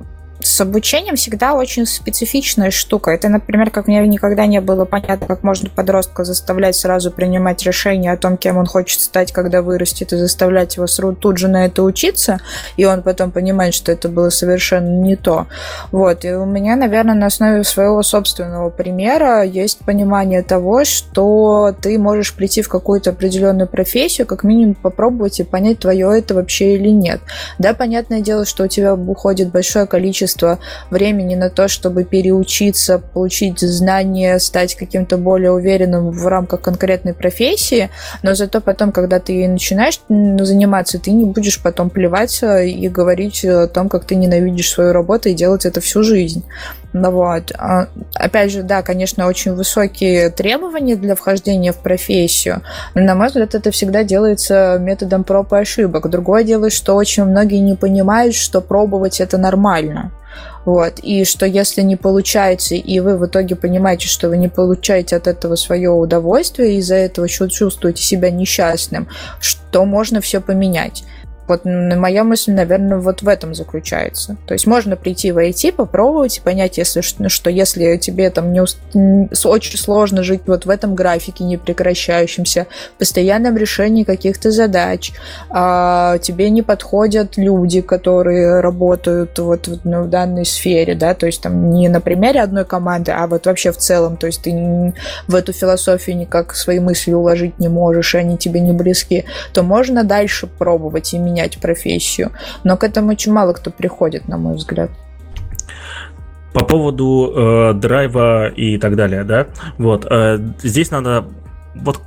с 0.47 0.61
обучением 0.61 1.17
всегда 1.17 1.55
очень 1.55 1.87
специфичная 1.87 2.71
штука. 2.71 3.11
Это, 3.11 3.29
например, 3.29 3.71
как 3.71 3.89
мне 3.89 4.07
никогда 4.07 4.47
не 4.47 4.61
было 4.61 4.85
понятно, 4.85 5.27
как 5.27 5.43
можно 5.43 5.69
подростка 5.69 6.25
заставлять 6.25 6.77
сразу 6.77 7.11
принимать 7.11 7.65
решение 7.65 8.13
о 8.13 8.17
том, 8.17 8.37
кем 8.37 8.57
он 8.57 8.67
хочет 8.67 9.01
стать, 9.01 9.33
когда 9.33 9.61
вырастет, 9.61 10.13
и 10.13 10.17
заставлять 10.17 10.77
его 10.77 10.87
тут 11.13 11.39
же 11.39 11.49
на 11.49 11.67
это 11.67 11.83
учиться, 11.83 12.39
и 12.77 12.85
он 12.85 13.03
потом 13.03 13.33
понимает, 13.33 13.75
что 13.75 13.91
это 13.91 14.09
было 14.09 14.31
совершенно 14.31 15.01
не 15.03 15.17
то. 15.17 15.49
Вот. 15.91 16.25
И 16.25 16.33
у 16.33 16.45
меня, 16.45 16.77
наверное, 16.77 17.15
на 17.15 17.27
основе 17.27 17.65
своего 17.65 18.03
собственного 18.03 18.71
примера 18.71 19.43
есть 19.43 19.79
понимание 19.79 20.43
того, 20.43 20.85
что 20.85 21.75
ты 21.81 21.99
можешь 21.99 22.35
прийти 22.35 22.63
в 22.63 22.69
какую-то 22.69 23.11
определенную 23.11 23.69
профессию, 23.69 24.27
как 24.27 24.45
минимум 24.45 24.75
попробовать 24.75 25.41
и 25.41 25.45
понять, 25.45 25.81
твое 25.81 26.19
это 26.19 26.35
вообще 26.35 26.75
или 26.75 26.91
нет. 26.91 27.21
Да, 27.59 27.75
понятное 27.75 28.21
дело, 28.21 28.45
что 28.45 28.65
у 28.65 28.69
тебя 28.69 28.95
уходит 28.95 29.51
большое 29.51 29.87
количество 29.87 30.36
количество 30.37 30.59
времени 30.91 31.35
на 31.35 31.51
то, 31.51 31.69
чтобы 31.69 32.05
переучиться, 32.05 32.99
получить 32.99 33.61
знания, 33.61 34.39
стать 34.39 34.75
каким-то 34.75 35.17
более 35.17 35.53
уверенным 35.53 36.11
в 36.11 36.27
рамках 36.27 36.61
конкретной 36.61 37.15
профессии, 37.15 37.91
но 38.23 38.35
зато 38.35 38.61
потом, 38.61 38.93
когда 38.93 39.19
ты 39.19 39.49
начинаешь 39.49 40.01
заниматься, 40.09 40.99
ты 40.99 41.13
не 41.13 41.25
будешь 41.25 41.61
потом 41.63 41.91
плевать 41.91 42.43
и 42.43 42.89
говорить 42.89 43.45
о 43.45 43.67
том, 43.67 43.89
как 43.89 44.05
ты 44.05 44.17
ненавидишь 44.17 44.71
свою 44.71 44.93
работу 44.93 45.29
и 45.29 45.35
делать 45.35 45.67
это 45.67 45.81
всю 45.81 46.03
жизнь. 46.03 46.45
Ну 46.93 47.11
вот. 47.11 47.53
А, 47.59 47.89
опять 48.15 48.51
же, 48.53 48.63
да, 48.63 48.83
конечно, 48.83 49.27
очень 49.27 49.53
высокие 49.53 50.31
требования 50.31 50.97
для 50.97 51.15
вхождения 51.15 51.73
в 51.73 51.77
профессию, 51.77 52.63
но, 52.95 53.03
на 53.03 53.15
мой 53.15 53.27
взгляд, 53.27 53.55
это 53.55 53.71
всегда 53.71 54.03
делается 54.03 54.79
методом 54.81 55.23
проб 55.23 55.53
и 55.53 55.57
ошибок. 55.57 56.09
Другое 56.09 56.43
дело, 56.43 56.71
что 56.71 56.95
очень 56.95 57.25
многие 57.25 57.59
не 57.59 57.75
понимают, 57.75 58.35
что 58.35 58.63
пробовать 58.63 59.21
это 59.21 59.37
нормально. 59.37 60.11
Вот. 60.65 60.99
И 60.99 61.25
что 61.25 61.47
если 61.47 61.83
не 61.83 61.97
получается, 61.97 62.75
и 62.75 63.01
вы 63.01 63.17
в 63.17 63.27
итоге 63.27 63.55
понимаете, 63.55 64.09
что 64.09 64.29
вы 64.29 64.37
не 64.37 64.49
получаете 64.49 65.17
от 65.17 65.27
этого 65.27 65.57
свое 65.57 65.91
удовольствие, 65.91 66.75
и 66.75 66.79
из-за 66.79 66.97
этого 66.97 67.29
чувствуете 67.29 68.03
себя 68.03 68.31
несчастным, 68.31 69.09
что 69.41 69.85
можно 69.85 70.21
все 70.21 70.41
поменять. 70.41 71.05
Вот 71.49 71.65
моя 71.65 72.25
мысль, 72.25 72.53
наверное, 72.53 72.99
вот 72.99 73.23
в 73.23 73.29
этом 73.29 73.55
заключается. 73.55 74.37
То 74.47 74.55
есть 74.55 74.67
можно 74.67 74.97
прийти 74.97 75.33
в 75.33 75.39
IT, 75.39 75.73
попробовать 75.73 76.39
и 76.39 76.41
понять, 76.41 76.79
если 76.79 77.01
что, 77.01 77.29
что 77.29 77.51
если 77.51 77.97
тебе 77.97 78.31
там 78.31 78.53
не 78.53 78.61
очень 78.61 79.79
сложно 79.79 80.23
жить 80.23 80.43
вот 80.47 80.67
в 80.67 80.71
этом 80.71 80.95
графике 80.95 81.45
непрекращающемся, 81.45 82.67
постоянном 82.99 83.57
решении 83.57 84.05
каких-то 84.05 84.51
задач, 84.51 85.13
а 85.51 86.19
тебе 86.19 86.51
не 86.51 86.63
подходят 86.63 87.37
люди, 87.37 87.81
которые 87.81 88.61
работают 88.61 89.39
вот 89.39 89.69
ну, 89.85 90.03
в 90.03 90.11
данной 90.11 90.45
сфере, 90.45 90.95
да, 90.95 91.15
то 91.15 91.27
есть 91.27 91.43
там 91.43 91.71
не 91.71 91.89
на 91.89 92.01
примере 92.01 92.41
одной 92.41 92.65
команды, 92.65 93.13
а 93.13 93.27
вот 93.27 93.47
вообще 93.47 93.73
в 93.73 93.77
целом, 93.77 94.17
то 94.17 94.27
есть 94.27 94.43
ты 94.43 94.93
в 95.29 95.35
эту 95.35 95.53
философию 95.53 96.17
никак 96.17 96.55
свои 96.55 96.81
мысли 96.81 97.13
уложить 97.13 97.59
не 97.59 97.69
можешь, 97.69 98.15
и 98.15 98.19
они 98.19 98.37
тебе 98.37 98.61
не 98.61 98.73
близки, 98.73 99.25
то 99.53 99.63
можно 99.63 100.05
дальше 100.05 100.47
пробовать 100.47 101.15
и 101.15 101.19
менять 101.19 101.36
менять 101.37 101.59
профессию. 101.59 102.33
Но 102.65 102.77
к 102.77 102.85
этому 102.85 103.11
очень 103.11 103.33
мало 103.33 103.53
кто 103.53 103.71
приходит, 103.71 104.29
на 104.29 104.39
мой 104.39 104.57
взгляд. 104.57 104.91
По 106.53 106.65
поводу 106.65 107.33
э, 107.37 107.73
драйва 107.75 108.49
и 108.49 108.79
так 108.79 108.97
далее, 108.97 109.25
да, 109.25 109.49
вот, 109.77 110.07
э, 110.11 110.39
здесь 110.63 110.91
надо, 110.91 111.27
вот 111.75 112.01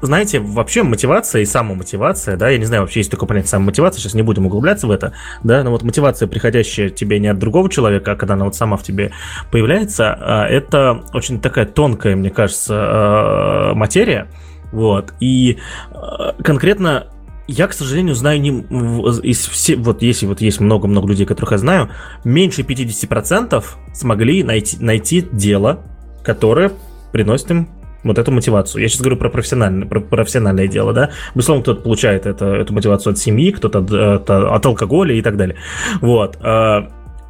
знаете, 0.00 0.38
вообще 0.40 0.82
мотивация 0.82 1.42
и 1.42 1.44
самомотивация, 1.46 2.36
да, 2.36 2.48
я 2.48 2.58
не 2.58 2.64
знаю, 2.64 2.82
вообще 2.82 3.00
есть 3.00 3.10
такое 3.10 3.26
понятие 3.26 3.48
самомотивация, 3.48 4.00
сейчас 4.00 4.14
не 4.14 4.22
будем 4.22 4.46
углубляться 4.46 4.86
в 4.86 4.90
это, 4.90 5.12
да, 5.44 5.62
но 5.62 5.70
вот 5.70 5.82
мотивация, 5.82 6.26
приходящая 6.26 6.88
тебе 6.88 7.18
не 7.18 7.28
от 7.28 7.38
другого 7.38 7.68
человека, 7.68 8.12
а 8.12 8.16
когда 8.16 8.34
она 8.34 8.46
вот 8.46 8.54
сама 8.54 8.76
в 8.76 8.82
тебе 8.82 9.12
появляется, 9.50 10.16
а, 10.18 10.46
это 10.46 11.04
очень 11.12 11.40
такая 11.40 11.66
тонкая, 11.66 12.16
мне 12.16 12.30
кажется, 12.30 12.74
э, 12.74 13.74
материя, 13.74 14.28
вот, 14.72 15.12
и 15.20 15.58
э, 15.90 16.42
конкретно 16.42 17.08
я, 17.48 17.66
к 17.66 17.72
сожалению, 17.72 18.14
знаю 18.14 18.40
не 18.40 18.50
из 19.22 19.46
все, 19.46 19.76
вот 19.76 20.02
если 20.02 20.26
вот 20.26 20.40
есть 20.40 20.60
много-много 20.60 21.08
людей, 21.08 21.26
которых 21.26 21.52
я 21.52 21.58
знаю, 21.58 21.90
меньше 22.24 22.62
50% 22.62 23.64
смогли 23.92 24.44
найти, 24.44 24.76
найти 24.80 25.26
дело, 25.32 25.80
которое 26.24 26.72
приносит 27.12 27.50
им 27.50 27.68
вот 28.04 28.18
эту 28.18 28.32
мотивацию. 28.32 28.82
Я 28.82 28.88
сейчас 28.88 29.00
говорю 29.00 29.16
про 29.16 29.28
профессиональное, 29.28 29.86
про 29.86 30.00
профессиональное 30.00 30.66
дело, 30.66 30.92
да. 30.92 31.10
Безусловно, 31.34 31.62
кто-то 31.62 31.82
получает 31.82 32.26
это, 32.26 32.46
эту 32.46 32.72
мотивацию 32.72 33.12
от 33.12 33.18
семьи, 33.18 33.52
кто-то 33.52 33.78
от, 33.78 33.92
от, 33.92 34.30
от 34.30 34.66
алкоголя 34.66 35.14
и 35.14 35.22
так 35.22 35.36
далее. 35.36 35.56
Вот. 36.00 36.36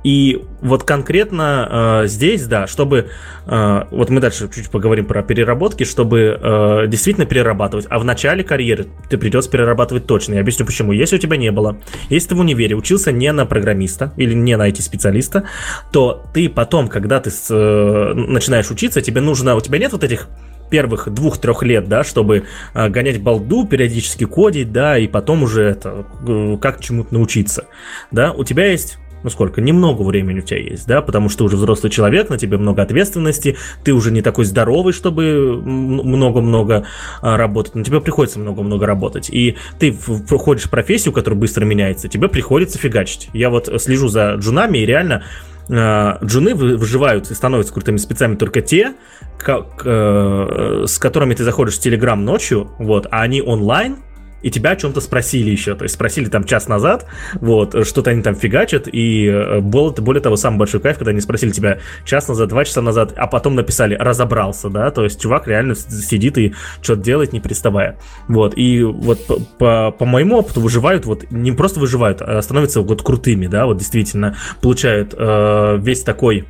И 0.03 0.43
вот 0.61 0.83
конкретно 0.85 2.03
э, 2.03 2.07
здесь, 2.09 2.47
да, 2.47 2.67
чтобы, 2.67 3.09
э, 3.47 3.85
вот 3.91 4.11
мы 4.11 4.21
дальше 4.21 4.49
чуть-чуть 4.49 4.71
поговорим 4.71 5.07
про 5.07 5.23
переработки, 5.23 5.85
чтобы 5.85 6.39
э, 6.41 6.87
действительно 6.89 7.27
перерабатывать, 7.27 7.87
а 7.89 7.99
в 7.99 8.05
начале 8.05 8.43
карьеры 8.43 8.87
ты 9.09 9.19
придется 9.19 9.51
перерабатывать 9.51 10.07
точно. 10.07 10.35
Я 10.35 10.41
объясню 10.41 10.67
почему. 10.67 10.93
Если 10.93 11.17
у 11.17 11.19
тебя 11.19 11.37
не 11.37 11.51
было, 11.51 11.79
если 12.09 12.31
ты 12.31 12.35
в 12.35 12.41
универе 12.41 12.75
учился 12.75 13.13
не 13.13 13.33
на 13.33 13.47
программиста 13.47 14.13
или 14.17 14.35
не 14.35 14.57
на 14.57 14.69
IT-специалиста, 14.69 15.45
то 15.93 16.25
ты 16.35 16.49
потом, 16.49 16.89
когда 16.89 17.21
ты 17.21 17.31
с, 17.31 17.47
э, 17.51 18.15
начинаешь 18.15 18.71
учиться, 18.71 19.01
тебе 19.03 19.21
нужно, 19.21 19.55
у 19.55 19.61
тебя 19.61 19.79
нет 19.79 19.93
вот 19.93 20.05
этих 20.05 20.29
первых 20.73 21.13
двух-трех 21.13 21.63
лет, 21.63 21.87
да, 21.87 22.03
чтобы 22.03 22.45
э, 22.75 22.89
гонять 22.89 23.21
балду, 23.23 23.67
периодически 23.67 24.25
кодить, 24.25 24.73
да, 24.73 24.97
и 24.97 25.07
потом 25.07 25.43
уже 25.43 25.63
это, 25.65 26.07
э, 26.27 26.57
как 26.61 26.81
чему-то 26.81 27.13
научиться, 27.13 27.67
да, 28.11 28.33
у 28.33 28.43
тебя 28.43 28.67
есть 28.67 28.99
ну 29.23 29.31
сколько, 29.31 29.61
немного 29.61 30.03
времени 30.03 30.41
у 30.41 30.43
тебя 30.43 30.61
есть, 30.61 30.87
да, 30.87 31.03
потому 31.03 31.29
что 31.29 31.45
уже 31.45 31.57
взрослый 31.57 31.91
человек, 31.91 32.29
на 32.31 32.39
тебе 32.39 32.59
много 32.59 32.83
ответственности, 32.83 33.57
ты 33.85 33.93
уже 33.93 34.11
не 34.11 34.23
такой 34.23 34.45
здоровый, 34.45 34.93
чтобы 34.93 35.61
много-много 35.63 36.87
а, 37.21 37.37
работать, 37.37 37.75
но 37.75 37.83
тебе 37.83 38.01
приходится 38.01 38.39
много-много 38.39 38.87
работать, 38.87 39.31
и 39.31 39.57
ты 39.79 39.93
проходишь 40.29 40.69
профессию, 40.69 41.13
которая 41.13 41.39
быстро 41.39 41.65
меняется, 41.65 42.09
тебе 42.09 42.29
приходится 42.29 42.79
фигачить. 42.79 43.29
Я 43.33 43.51
вот 43.51 43.71
слежу 43.81 44.09
за 44.09 44.35
джунами, 44.35 44.79
и 44.79 44.87
реально 44.87 45.25
а, 45.71 46.19
джуны 46.25 46.55
выживают 46.55 47.31
и 47.31 47.35
становятся 47.35 47.73
крутыми 47.73 47.97
спецами 47.97 48.37
только 48.37 48.61
те, 48.61 48.95
как, 49.39 49.83
э, 49.85 50.85
с 50.87 50.99
которыми 50.99 51.35
ты 51.35 51.45
заходишь 51.45 51.77
в 51.77 51.81
Телеграм 51.81 52.25
ночью, 52.25 52.71
вот, 52.79 53.07
а 53.11 53.23
они 53.23 53.43
онлайн, 53.43 53.97
и 54.43 54.51
тебя 54.51 54.71
о 54.71 54.77
чем-то 54.77 55.01
спросили 55.01 55.51
еще. 55.51 55.75
То 55.75 55.85
есть 55.85 55.95
спросили 55.95 56.27
там 56.27 56.45
час 56.45 56.69
назад, 56.69 57.07
вот, 57.35 57.87
что-то 57.87 58.11
они 58.11 58.23
там 58.23 58.35
фигачат, 58.35 58.89
и 58.93 59.27
э, 59.27 59.61
было, 59.61 59.91
более 59.91 60.23
того, 60.23 60.37
самый 60.37 60.59
большой 60.59 60.81
кайф, 60.81 60.99
когда 60.99 61.11
они 61.11 61.21
спросили 61.21 61.51
тебя 61.51 61.79
час 62.05 62.29
назад, 62.29 62.49
два 62.49 62.65
часа 62.65 62.83
назад, 62.83 63.13
а 63.17 63.27
потом 63.27 63.55
написали 63.55 63.95
«разобрался», 63.95 64.69
да, 64.69 64.91
то 64.91 65.05
есть 65.05 65.21
чувак 65.21 65.47
реально 65.47 65.75
сидит 65.75 66.39
и 66.39 66.55
что-то 66.83 67.03
делает, 67.03 67.33
не 67.33 67.41
приставая. 67.41 67.99
Вот, 68.29 68.57
и 68.57 68.83
вот 68.83 69.21
по, 69.59 69.91
по 69.91 70.05
моему 70.05 70.39
опыту 70.39 70.61
выживают, 70.61 71.07
вот, 71.07 71.31
не 71.31 71.53
просто 71.53 71.81
выживают, 71.81 72.21
а 72.21 72.41
становятся 72.43 72.81
вот 72.83 73.03
крутыми, 73.03 73.47
да, 73.47 73.67
вот 73.67 73.79
действительно 73.79 74.37
получают 74.61 75.15
э, 75.17 75.79
весь 75.81 76.03
такой 76.03 76.47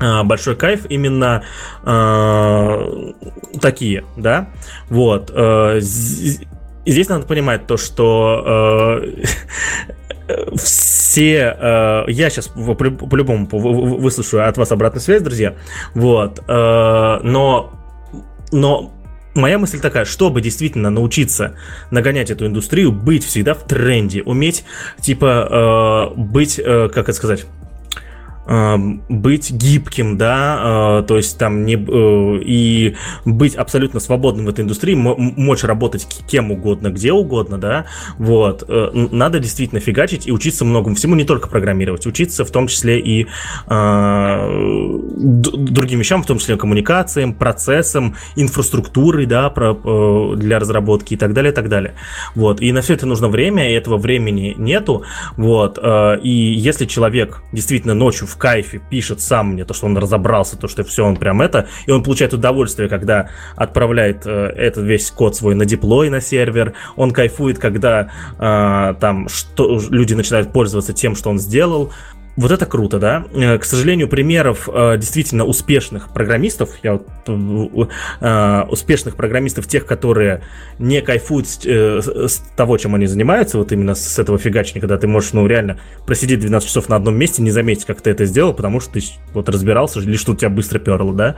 э, 0.00 0.22
большой 0.22 0.56
кайф 0.56 0.86
именно 0.88 1.42
э, 1.84 3.12
такие, 3.60 4.04
да, 4.16 4.50
вот. 4.88 5.30
Э, 5.34 5.80
и 6.84 6.92
здесь 6.92 7.08
надо 7.08 7.26
понимать 7.26 7.66
то, 7.66 7.76
что 7.76 9.02
э, 10.28 10.56
все... 10.56 11.56
Э, 11.58 12.04
я 12.08 12.30
сейчас 12.30 12.48
по-любому 12.48 13.46
выслушаю 13.46 14.48
от 14.48 14.56
вас 14.56 14.72
обратную 14.72 15.02
связь, 15.02 15.22
друзья. 15.22 15.54
Вот. 15.94 16.40
Э, 16.48 17.20
но... 17.22 17.72
Но 18.52 18.92
моя 19.34 19.58
мысль 19.58 19.80
такая, 19.80 20.04
чтобы 20.04 20.40
действительно 20.40 20.90
научиться 20.90 21.56
нагонять 21.90 22.30
эту 22.30 22.46
индустрию, 22.46 22.92
быть 22.92 23.24
всегда 23.24 23.54
в 23.54 23.64
тренде, 23.64 24.22
уметь, 24.22 24.64
типа, 25.00 26.12
э, 26.14 26.20
быть, 26.20 26.60
э, 26.64 26.88
как 26.88 27.08
это 27.08 27.14
сказать, 27.14 27.46
быть 28.46 29.50
гибким, 29.50 30.18
да, 30.18 31.00
э, 31.00 31.06
то 31.06 31.16
есть 31.16 31.38
там 31.38 31.64
не 31.64 31.76
э, 31.76 32.42
и 32.44 32.94
быть 33.24 33.54
абсолютно 33.54 34.00
свободным 34.00 34.46
в 34.46 34.48
этой 34.50 34.60
индустрии, 34.64 34.94
мочь 34.94 35.64
работать 35.64 36.06
кем 36.28 36.50
угодно, 36.50 36.90
где 36.90 37.12
угодно, 37.12 37.56
да, 37.58 37.86
вот, 38.18 38.64
э, 38.68 38.90
надо 38.92 39.38
действительно 39.38 39.80
фигачить 39.80 40.26
и 40.26 40.32
учиться 40.32 40.66
многому 40.66 40.94
всему, 40.94 41.14
не 41.14 41.24
только 41.24 41.48
программировать, 41.48 42.06
учиться 42.06 42.44
в 42.44 42.50
том 42.50 42.66
числе 42.66 43.00
и 43.00 43.26
э, 43.66 44.98
другим 45.16 46.00
вещам, 46.00 46.22
в 46.22 46.26
том 46.26 46.38
числе 46.38 46.56
коммуникациям, 46.56 47.32
процессам, 47.32 48.14
инфраструктурой, 48.36 49.24
да, 49.24 49.48
про, 49.48 50.34
для 50.36 50.58
разработки 50.58 51.14
и 51.14 51.16
так 51.16 51.32
далее, 51.32 51.52
и 51.52 51.54
так 51.54 51.70
далее, 51.70 51.94
вот, 52.34 52.60
и 52.60 52.72
на 52.72 52.82
все 52.82 52.92
это 52.92 53.06
нужно 53.06 53.28
время, 53.28 53.70
и 53.70 53.74
этого 53.74 53.96
времени 53.96 54.54
нету, 54.58 55.04
вот, 55.38 55.78
и 56.22 56.28
если 56.30 56.84
человек 56.84 57.42
действительно 57.52 57.94
ночью 57.94 58.26
в 58.34 58.36
кайфе 58.36 58.80
пишет 58.90 59.20
сам 59.20 59.52
мне, 59.52 59.64
то, 59.64 59.74
что 59.74 59.86
он 59.86 59.96
разобрался, 59.96 60.56
то, 60.56 60.66
что 60.66 60.82
все, 60.82 61.04
он 61.04 61.16
прям 61.16 61.40
это, 61.40 61.68
и 61.86 61.92
он 61.92 62.02
получает 62.02 62.34
удовольствие, 62.34 62.88
когда 62.88 63.30
отправляет 63.54 64.26
э, 64.26 64.30
этот 64.56 64.84
весь 64.84 65.10
код 65.12 65.36
свой 65.36 65.54
на 65.54 65.64
диплой 65.64 66.10
на 66.10 66.20
сервер, 66.20 66.72
он 66.96 67.12
кайфует, 67.12 67.58
когда 67.58 68.10
э, 68.38 68.94
там 68.98 69.28
что, 69.28 69.80
люди 69.88 70.14
начинают 70.14 70.52
пользоваться 70.52 70.92
тем, 70.92 71.14
что 71.14 71.30
он 71.30 71.38
сделал, 71.38 71.92
вот 72.36 72.50
это 72.50 72.66
круто, 72.66 72.98
да. 72.98 73.24
Э, 73.32 73.58
к 73.58 73.64
сожалению, 73.64 74.08
примеров 74.08 74.68
э, 74.72 74.96
действительно 74.98 75.44
успешных 75.44 76.12
программистов, 76.12 76.70
я 76.82 76.94
вот, 76.94 77.88
э, 78.20 78.62
успешных 78.68 79.14
программистов, 79.14 79.66
тех, 79.66 79.86
которые 79.86 80.42
не 80.78 81.00
кайфуют 81.00 81.48
с, 81.48 81.64
с 81.64 82.42
того, 82.56 82.76
чем 82.78 82.94
они 82.94 83.06
занимаются, 83.06 83.58
вот 83.58 83.70
именно 83.70 83.94
с 83.94 84.18
этого 84.18 84.38
фигачника, 84.38 84.80
когда 84.80 84.98
ты 84.98 85.06
можешь, 85.06 85.32
ну, 85.32 85.46
реально 85.46 85.78
просидеть 86.06 86.40
12 86.40 86.68
часов 86.68 86.88
на 86.88 86.96
одном 86.96 87.16
месте, 87.16 87.40
не 87.40 87.50
заметить, 87.50 87.84
как 87.84 88.00
ты 88.00 88.10
это 88.10 88.24
сделал, 88.24 88.52
потому 88.52 88.80
что 88.80 88.94
ты 88.94 89.02
вот 89.32 89.48
разбирался, 89.48 90.00
или 90.00 90.16
что 90.16 90.32
у 90.32 90.36
тебя 90.36 90.50
быстро 90.50 90.78
перло, 90.78 91.14
да. 91.14 91.36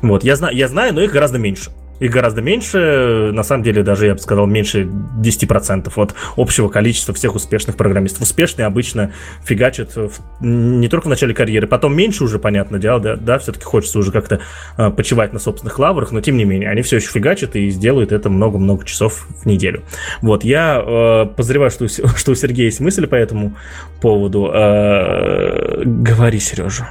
Вот, 0.00 0.24
я 0.24 0.36
знаю, 0.36 0.56
я 0.56 0.68
знаю, 0.68 0.94
но 0.94 1.02
их 1.02 1.12
гораздо 1.12 1.38
меньше. 1.38 1.70
Их 2.00 2.10
гораздо 2.10 2.40
меньше, 2.40 3.30
на 3.32 3.42
самом 3.42 3.62
деле 3.62 3.82
даже, 3.82 4.06
я 4.06 4.14
бы 4.14 4.20
сказал, 4.20 4.46
меньше 4.46 4.84
10% 4.84 5.92
от 5.94 6.14
общего 6.36 6.68
количества 6.68 7.14
всех 7.14 7.34
успешных 7.34 7.76
программистов. 7.76 8.22
Успешные 8.22 8.66
обычно 8.66 9.12
фигачат 9.44 9.94
в, 9.96 10.10
не 10.40 10.88
только 10.88 11.06
в 11.06 11.10
начале 11.10 11.34
карьеры, 11.34 11.66
потом 11.66 11.94
меньше 11.94 12.24
уже, 12.24 12.38
понятное 12.38 12.80
дело, 12.80 13.00
да, 13.00 13.16
да 13.16 13.38
все-таки 13.38 13.64
хочется 13.64 13.98
уже 13.98 14.12
как-то 14.12 14.40
э, 14.78 14.90
почивать 14.90 15.32
на 15.32 15.38
собственных 15.38 15.78
лаврах, 15.78 16.10
но 16.10 16.20
тем 16.22 16.36
не 16.38 16.44
менее, 16.44 16.70
они 16.70 16.82
все 16.82 16.96
еще 16.96 17.10
фигачат 17.10 17.54
и 17.54 17.68
сделают 17.70 18.12
это 18.12 18.30
много-много 18.30 18.84
часов 18.86 19.26
в 19.42 19.46
неделю. 19.46 19.82
Вот, 20.22 20.42
я 20.42 20.82
э, 20.84 21.26
подозреваю, 21.26 21.70
что, 21.70 21.86
что 22.16 22.32
у 22.32 22.34
Сергея 22.34 22.66
есть 22.66 22.80
мысли 22.80 23.04
по 23.04 23.14
этому 23.14 23.56
поводу. 24.00 24.50
Э, 24.52 25.82
говори, 25.84 26.38
Сережа 26.38 26.88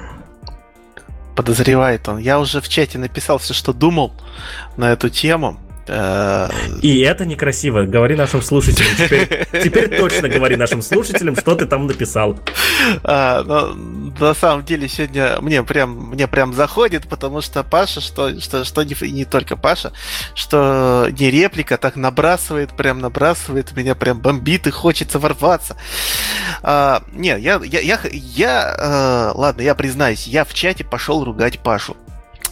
подозревает 1.39 2.05
он. 2.09 2.17
Я 2.17 2.37
уже 2.37 2.59
в 2.59 2.67
чате 2.67 2.97
написал 2.97 3.37
все, 3.37 3.53
что 3.53 3.71
думал 3.71 4.11
на 4.75 4.91
эту 4.91 5.09
тему. 5.09 5.57
И 5.87 6.99
это 6.99 7.25
некрасиво. 7.25 7.83
Говори 7.83 8.15
нашим 8.15 8.41
слушателям. 8.41 8.95
Теперь, 8.97 9.47
теперь 9.63 9.97
точно 9.97 10.29
говори 10.29 10.55
нашим 10.55 10.81
слушателям, 10.81 11.35
что 11.35 11.55
ты 11.55 11.65
там 11.65 11.87
написал. 11.87 12.39
А, 13.03 13.43
но, 13.43 13.75
на 14.19 14.33
самом 14.33 14.65
деле 14.65 14.87
сегодня 14.87 15.39
мне 15.41 15.63
прям 15.63 16.09
мне 16.11 16.27
прям 16.27 16.53
заходит, 16.53 17.07
потому 17.07 17.41
что 17.41 17.63
Паша, 17.63 18.01
что 18.01 18.39
что 18.39 18.63
что 18.63 18.83
не, 18.83 18.95
не 19.11 19.25
только 19.25 19.55
Паша, 19.55 19.91
что 20.35 21.07
не 21.17 21.31
реплика 21.31 21.77
так 21.77 21.95
набрасывает, 21.95 22.71
прям 22.71 22.99
набрасывает 22.99 23.75
меня, 23.75 23.95
прям 23.95 24.19
бомбит 24.19 24.67
и 24.67 24.71
хочется 24.71 25.19
ворваться. 25.19 25.75
А, 26.61 27.03
не, 27.13 27.39
я 27.39 27.59
я 27.63 27.79
я, 27.79 27.99
я 28.11 28.75
э, 28.77 29.37
ладно, 29.37 29.61
я 29.61 29.75
признаюсь, 29.75 30.27
я 30.27 30.43
в 30.45 30.53
чате 30.53 30.83
пошел 30.83 31.23
ругать 31.23 31.59
Пашу. 31.59 31.95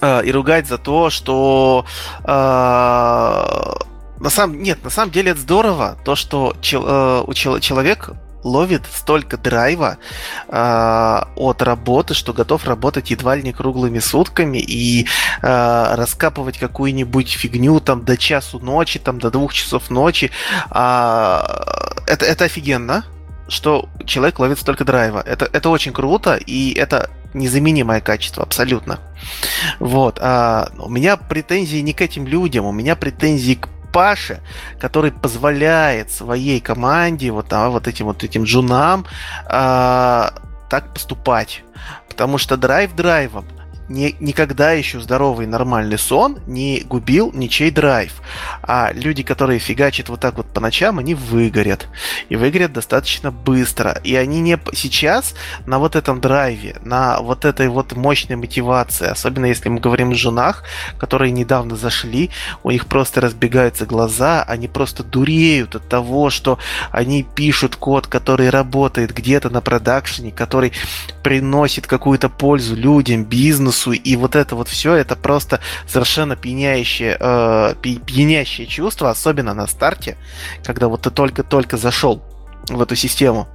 Э, 0.01 0.23
и 0.23 0.31
ругать 0.31 0.67
за 0.67 0.77
то, 0.77 1.09
что 1.09 1.85
э, 2.23 2.27
на 2.27 4.29
самом 4.29 4.61
нет, 4.61 4.83
на 4.83 4.89
самом 4.89 5.11
деле 5.11 5.31
это 5.31 5.39
здорово, 5.39 5.97
то, 6.03 6.15
что 6.15 6.55
чел, 6.61 6.85
э, 6.87 7.23
у 7.25 7.33
чел, 7.33 7.59
человек 7.59 8.11
ловит 8.43 8.83
столько 8.91 9.37
драйва 9.37 9.97
э, 10.47 11.21
от 11.35 11.61
работы, 11.61 12.13
что 12.13 12.33
готов 12.33 12.65
работать 12.65 13.11
едва 13.11 13.35
ли 13.35 13.43
не 13.43 13.53
круглыми 13.53 13.99
сутками 13.99 14.57
и 14.57 15.07
э, 15.41 15.95
раскапывать 15.95 16.57
какую-нибудь 16.57 17.31
фигню 17.31 17.79
там 17.79 18.05
до 18.05 18.17
часу 18.17 18.59
ночи, 18.59 18.99
там 18.99 19.19
до 19.19 19.31
двух 19.31 19.53
часов 19.53 19.89
ночи. 19.89 20.31
Э, 20.71 21.41
это, 22.07 22.25
это 22.25 22.45
офигенно, 22.45 23.05
что 23.47 23.89
человек 24.05 24.39
ловит 24.39 24.59
столько 24.59 24.85
драйва. 24.85 25.21
Это, 25.25 25.49
это 25.51 25.69
очень 25.69 25.93
круто, 25.93 26.35
и 26.35 26.73
это 26.73 27.09
незаменимое 27.37 28.01
качество, 28.01 28.43
абсолютно. 28.43 28.99
Вот. 29.79 30.19
А 30.21 30.69
у 30.77 30.89
меня 30.89 31.17
претензии 31.17 31.77
не 31.77 31.93
к 31.93 32.01
этим 32.01 32.27
людям, 32.27 32.65
у 32.65 32.71
меня 32.71 32.95
претензии 32.95 33.55
к 33.55 33.69
Паше, 33.93 34.41
который 34.79 35.11
позволяет 35.11 36.11
своей 36.11 36.59
команде, 36.59 37.31
вот, 37.31 37.47
а, 37.51 37.69
вот 37.69 37.87
этим 37.87 38.05
вот 38.05 38.23
этим 38.23 38.43
джунам, 38.43 39.05
а, 39.47 40.33
так 40.69 40.93
поступать. 40.93 41.63
Потому 42.09 42.37
что 42.37 42.57
драйв 42.57 42.93
драйвом, 42.95 43.45
ни, 43.89 44.15
никогда 44.19 44.71
еще 44.73 44.99
здоровый 44.99 45.47
нормальный 45.47 45.97
сон 45.97 46.39
не 46.45 46.81
губил 46.81 47.31
ничей 47.33 47.71
драйв. 47.71 48.21
А 48.61 48.91
люди, 48.93 49.23
которые 49.23 49.59
фигачат 49.59 50.09
вот 50.09 50.19
так 50.19 50.35
вот 50.37 50.47
по 50.47 50.59
ночам, 50.59 50.99
они 50.99 51.15
выгорят. 51.15 51.87
И 52.29 52.35
выгорят 52.35 52.73
достаточно 52.73 53.31
быстро. 53.31 53.99
И 54.03 54.15
они 54.15 54.41
не 54.41 54.59
сейчас 54.73 55.35
на 55.65 55.79
вот 55.79 55.95
этом 55.95 56.19
драйве, 56.19 56.77
на 56.83 57.21
вот 57.21 57.45
этой 57.45 57.69
вот 57.69 57.95
мощной 57.95 58.35
мотивации, 58.35 59.07
особенно 59.07 59.45
если 59.45 59.69
мы 59.69 59.79
говорим 59.79 60.11
о 60.11 60.15
женах, 60.15 60.63
которые 60.99 61.31
недавно 61.31 61.75
зашли, 61.75 62.29
у 62.63 62.71
них 62.71 62.87
просто 62.87 63.21
разбегаются 63.21 63.85
глаза, 63.85 64.43
они 64.43 64.67
просто 64.67 65.03
дуреют 65.03 65.75
от 65.75 65.87
того, 65.87 66.29
что 66.29 66.59
они 66.91 67.23
пишут 67.23 67.75
код, 67.75 68.07
который 68.07 68.49
работает 68.49 69.13
где-то 69.13 69.49
на 69.49 69.61
продакшене, 69.61 70.31
который 70.31 70.73
приносит 71.23 71.87
какую-то 71.87 72.29
пользу 72.29 72.75
людям, 72.75 73.23
бизнесу, 73.23 73.76
вкусу, 73.77 73.91
и 73.91 74.15
вот 74.15 74.35
это 74.35 74.55
вот 74.55 74.67
все, 74.67 74.93
это 74.93 75.15
просто 75.15 75.59
совершенно 75.87 76.35
пьянящее, 76.35 77.17
э, 77.19 77.75
пьянящее 77.81 78.67
чувство, 78.67 79.09
особенно 79.09 79.53
на 79.53 79.67
старте, 79.67 80.17
когда 80.63 80.87
вот 80.87 81.01
ты 81.03 81.11
только-только 81.11 81.77
зашел 81.77 82.21
в 82.69 82.81
эту 82.81 82.95
систему. 82.95 83.47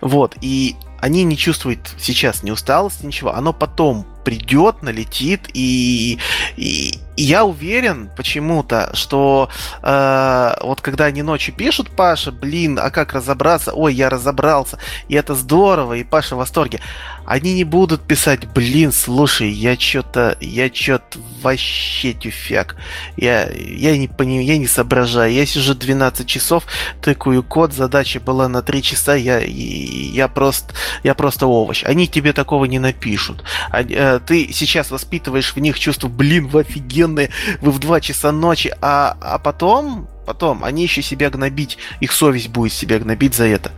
Вот, 0.00 0.36
и 0.40 0.76
они 1.00 1.24
не 1.24 1.36
чувствуют 1.36 1.94
сейчас 1.98 2.42
ни 2.42 2.50
усталости, 2.50 3.06
ничего. 3.06 3.34
Оно 3.34 3.52
потом 3.52 4.06
придет, 4.24 4.82
налетит, 4.82 5.48
и, 5.54 6.18
и, 6.56 6.98
и 7.16 7.22
я 7.22 7.44
уверен 7.44 8.10
почему-то, 8.16 8.90
что 8.94 9.48
э, 9.82 10.54
вот 10.62 10.80
когда 10.80 11.06
они 11.06 11.22
ночью 11.22 11.54
пишут, 11.54 11.90
Паша, 11.90 12.32
блин, 12.32 12.78
а 12.80 12.90
как 12.90 13.12
разобраться? 13.12 13.72
Ой, 13.72 13.94
я 13.94 14.08
разобрался, 14.08 14.78
и 15.08 15.14
это 15.14 15.34
здорово, 15.34 15.94
и 15.94 16.04
Паша 16.04 16.34
в 16.34 16.38
восторге. 16.38 16.80
Они 17.24 17.54
не 17.54 17.64
будут 17.64 18.02
писать, 18.02 18.46
блин, 18.48 18.92
слушай, 18.92 19.48
я 19.48 19.78
что-то, 19.78 20.36
я 20.40 20.72
что-то 20.72 21.18
вообще 21.40 22.12
тюфяк. 22.14 22.76
Я, 23.16 23.48
я 23.50 23.96
не 23.96 24.08
понимаю, 24.08 24.44
я 24.44 24.58
не 24.58 24.66
соображаю. 24.66 25.32
Я 25.32 25.46
сижу 25.46 25.74
12 25.74 26.26
часов, 26.26 26.64
тыкаю 27.00 27.42
код, 27.42 27.72
задача 27.72 28.18
была 28.20 28.48
на 28.48 28.62
3 28.62 28.82
часа, 28.82 29.14
я, 29.14 29.38
я 29.38 30.28
просто, 30.28 30.74
я 31.04 31.14
просто 31.14 31.46
овощ. 31.46 31.84
Они 31.84 32.08
тебе 32.08 32.32
такого 32.32 32.64
не 32.64 32.78
напишут. 32.78 33.44
Они, 33.70 33.94
э, 33.94 34.11
ты 34.20 34.52
сейчас 34.52 34.90
воспитываешь 34.90 35.54
в 35.54 35.58
них 35.58 35.78
чувство, 35.78 36.08
блин, 36.08 36.48
вы 36.48 36.60
офигенные, 36.60 37.30
вы 37.60 37.70
в 37.70 37.78
2 37.78 38.00
часа 38.00 38.32
ночи, 38.32 38.74
а, 38.80 39.16
а 39.20 39.38
потом, 39.38 40.08
потом 40.26 40.64
они 40.64 40.82
еще 40.82 41.02
себя 41.02 41.30
гнобить, 41.30 41.78
их 42.00 42.12
совесть 42.12 42.48
будет 42.48 42.72
себя 42.72 42.98
гнобить 42.98 43.34
за 43.34 43.46
это. 43.46 43.72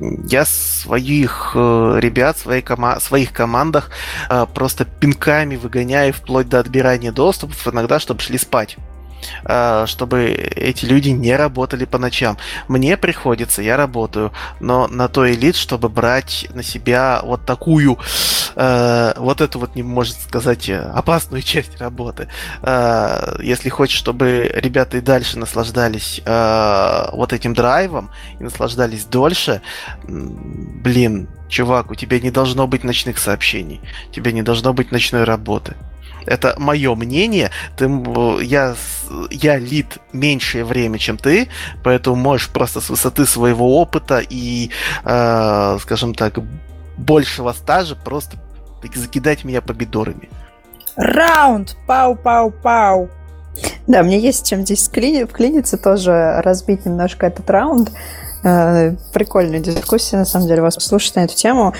Я 0.00 0.44
своих 0.44 1.52
э, 1.54 1.98
ребят, 2.00 2.38
своей 2.38 2.62
кома 2.62 3.00
своих 3.00 3.32
командах 3.32 3.90
э, 4.30 4.46
просто 4.54 4.84
пинками 4.84 5.56
выгоняю 5.56 6.12
вплоть 6.12 6.48
до 6.48 6.60
отбирания 6.60 7.10
доступов 7.10 7.66
иногда, 7.66 7.98
чтобы 7.98 8.20
шли 8.20 8.38
спать. 8.38 8.76
А, 9.44 9.86
чтобы 9.86 10.28
эти 10.28 10.84
люди 10.84 11.10
не 11.10 11.34
работали 11.36 11.84
по 11.84 11.98
ночам. 11.98 12.36
Мне 12.68 12.96
приходится, 12.96 13.62
я 13.62 13.76
работаю, 13.76 14.32
но 14.60 14.88
на 14.88 15.08
то 15.08 15.30
элит, 15.30 15.56
чтобы 15.56 15.88
брать 15.88 16.46
на 16.54 16.62
себя 16.62 17.20
вот 17.22 17.44
такую, 17.44 17.98
э, 18.56 19.12
вот 19.16 19.40
эту 19.40 19.58
вот, 19.58 19.74
не 19.74 19.82
может 19.82 20.20
сказать, 20.20 20.70
опасную 20.70 21.42
часть 21.48 21.80
работы. 21.80 22.28
Э, 22.62 23.36
если 23.42 23.68
хочешь, 23.68 23.98
чтобы 23.98 24.50
ребята 24.54 24.98
и 24.98 25.00
дальше 25.00 25.38
наслаждались 25.38 26.20
э, 26.24 27.08
вот 27.12 27.32
этим 27.32 27.54
драйвом 27.54 28.10
и 28.38 28.42
наслаждались 28.42 29.04
дольше, 29.04 29.62
блин, 30.04 31.28
чувак, 31.48 31.90
у 31.90 31.94
тебя 31.94 32.20
не 32.20 32.30
должно 32.30 32.66
быть 32.66 32.84
ночных 32.84 33.18
сообщений, 33.18 33.80
у 34.08 34.12
тебя 34.12 34.32
не 34.32 34.42
должно 34.42 34.72
быть 34.72 34.92
ночной 34.92 35.24
работы. 35.24 35.76
Это 36.28 36.54
мое 36.58 36.94
мнение. 36.94 37.50
Ты, 37.76 37.90
я, 38.42 38.74
я 39.30 39.58
лид 39.58 39.98
меньшее 40.12 40.64
время, 40.64 40.98
чем 40.98 41.16
ты, 41.16 41.48
поэтому 41.82 42.16
можешь 42.16 42.48
просто 42.48 42.80
с 42.80 42.90
высоты 42.90 43.26
своего 43.26 43.80
опыта 43.80 44.20
и, 44.28 44.70
э, 45.04 45.78
скажем 45.80 46.14
так, 46.14 46.38
большего 46.96 47.52
стажа 47.52 47.96
просто 47.96 48.36
закидать 48.94 49.44
меня 49.44 49.60
помидорами. 49.60 50.28
Раунд! 50.96 51.76
Пау-пау-пау! 51.86 53.08
Да, 53.86 54.02
мне 54.02 54.18
есть 54.18 54.46
чем 54.46 54.62
здесь 54.62 54.88
вклиниться, 54.88 55.78
тоже 55.78 56.40
разбить 56.42 56.84
немножко 56.84 57.26
этот 57.26 57.48
раунд. 57.50 57.90
Э, 58.44 58.94
прикольная 59.12 59.60
дискуссия, 59.60 60.16
на 60.16 60.24
самом 60.24 60.46
деле, 60.46 60.62
вас 60.62 60.74
послушать 60.74 61.16
на 61.16 61.20
эту 61.20 61.34
тему. 61.34 61.74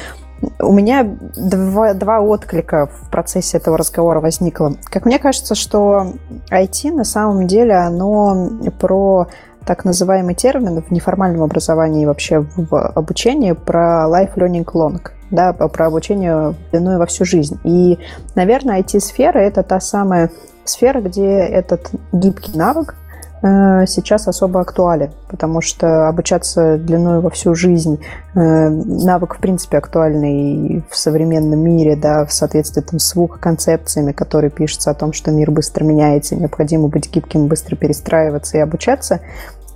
У 0.61 0.73
меня 0.73 1.05
два, 1.37 1.95
два 1.95 2.21
отклика 2.21 2.87
в 2.87 3.11
процессе 3.11 3.57
этого 3.57 3.77
разговора 3.77 4.21
возникло. 4.21 4.75
Как 4.85 5.05
мне 5.05 5.19
кажется, 5.19 5.55
что 5.55 6.13
IT 6.51 6.93
на 6.93 7.05
самом 7.05 7.47
деле 7.47 7.75
оно 7.75 8.51
про 8.79 9.29
так 9.67 9.85
называемый 9.85 10.35
термин 10.35 10.83
в 10.83 10.91
неформальном 10.91 11.43
образовании 11.43 12.07
вообще 12.07 12.41
в 12.57 12.75
обучении 12.75 13.53
про 13.53 14.07
life 14.09 14.35
learning 14.37 14.65
long, 14.65 15.01
да, 15.31 15.53
про 15.53 15.87
обучение 15.87 16.55
длиной 16.71 16.97
во 16.97 17.07
всю 17.07 17.25
жизнь. 17.25 17.59
И, 17.65 17.99
наверное, 18.35 18.81
IT-сфера— 18.81 19.39
это 19.41 19.63
та 19.63 19.81
самая 19.81 20.31
сфера, 20.65 21.01
где 21.01 21.27
этот 21.27 21.91
гибкий 22.13 22.57
навык, 22.57 22.95
сейчас 23.41 24.27
особо 24.27 24.61
актуален, 24.61 25.11
потому 25.29 25.61
что 25.61 26.09
обучаться 26.09 26.77
длиной 26.77 27.21
во 27.21 27.31
всю 27.31 27.55
жизнь 27.55 28.01
э, 28.35 28.39
навык, 28.39 29.37
в 29.37 29.39
принципе, 29.39 29.79
актуальный 29.79 30.85
в 30.91 30.97
современном 30.97 31.61
мире, 31.61 31.95
да, 31.95 32.25
в 32.25 32.33
соответствии 32.33 32.81
там, 32.81 32.99
с 32.99 33.15
концепциями, 33.41 34.13
которые 34.13 34.51
пишутся 34.51 34.91
о 34.91 34.95
том, 34.95 35.13
что 35.13 35.31
мир 35.31 35.51
быстро 35.51 35.85
меняется, 35.85 36.35
необходимо 36.35 36.89
быть 36.89 37.11
гибким, 37.11 37.47
быстро 37.47 37.77
перестраиваться 37.77 38.59
и 38.59 38.61
обучаться. 38.61 39.21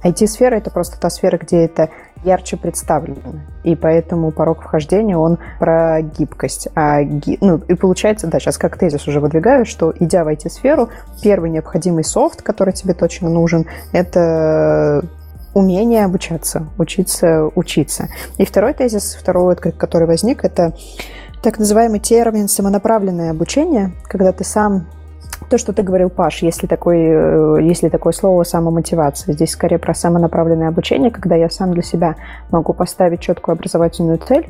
IT-сфера— 0.05 0.55
это 0.57 0.70
просто 0.70 1.00
та 1.00 1.11
сфера, 1.11 1.38
где 1.38 1.64
это 1.64 1.90
ярче 2.24 2.57
представлено. 2.57 3.40
И 3.64 3.74
поэтому 3.76 4.30
порог 4.30 4.62
вхождения, 4.62 5.16
он 5.16 5.38
про 5.59 6.03
гибкость. 6.03 6.68
А, 6.74 7.03
ги... 7.03 7.38
ну, 7.40 7.59
и 7.68 7.74
получается, 7.74 8.26
да, 8.26 8.38
сейчас 8.38 8.59
как 8.59 8.78
тезис 8.78 9.07
уже 9.09 9.20
выдвигаю, 9.20 9.64
что 9.64 9.92
идя 9.98 10.24
в 10.24 10.28
IT-сферу, 10.28 10.90
первый 11.22 11.50
необходимый 11.50 12.05
софт, 12.05 12.42
который 12.42 12.72
тебе 12.72 12.94
точно 12.94 13.28
нужен, 13.28 13.66
это 13.92 15.05
умение 15.55 16.05
обучаться, 16.05 16.66
учиться, 16.78 17.48
учиться. 17.55 18.09
И 18.38 18.44
второй 18.44 18.72
тезис, 18.74 19.16
второй 19.20 19.53
отклик, 19.53 19.76
который 19.76 20.07
возник, 20.07 20.44
это 20.44 20.74
так 21.42 21.59
называемый 21.59 22.00
термин 22.00 22.48
самонаправленное 22.48 23.30
обучение, 23.30 23.92
когда 24.05 24.32
ты 24.32 24.44
сам 24.44 24.86
то, 25.53 25.59
что 25.59 25.74
ты 25.74 25.82
говорил, 25.82 26.09
Паш, 26.09 26.42
если, 26.42 26.66
такой, 26.66 26.96
э, 26.98 27.59
если 27.61 27.90
такое 27.90 28.14
слово 28.14 28.42
самомотивация. 28.42 29.34
Здесь 29.34 29.50
скорее 29.50 29.78
про 29.78 29.92
самонаправленное 29.92 30.68
обучение, 30.68 31.11
когда 31.11 31.36
я 31.36 31.50
сам 31.50 31.74
для 31.74 31.82
себя 31.82 32.16
могу 32.50 32.72
поставить 32.72 33.20
четкую 33.20 33.53
образовательную 33.53 34.16
цель, 34.16 34.46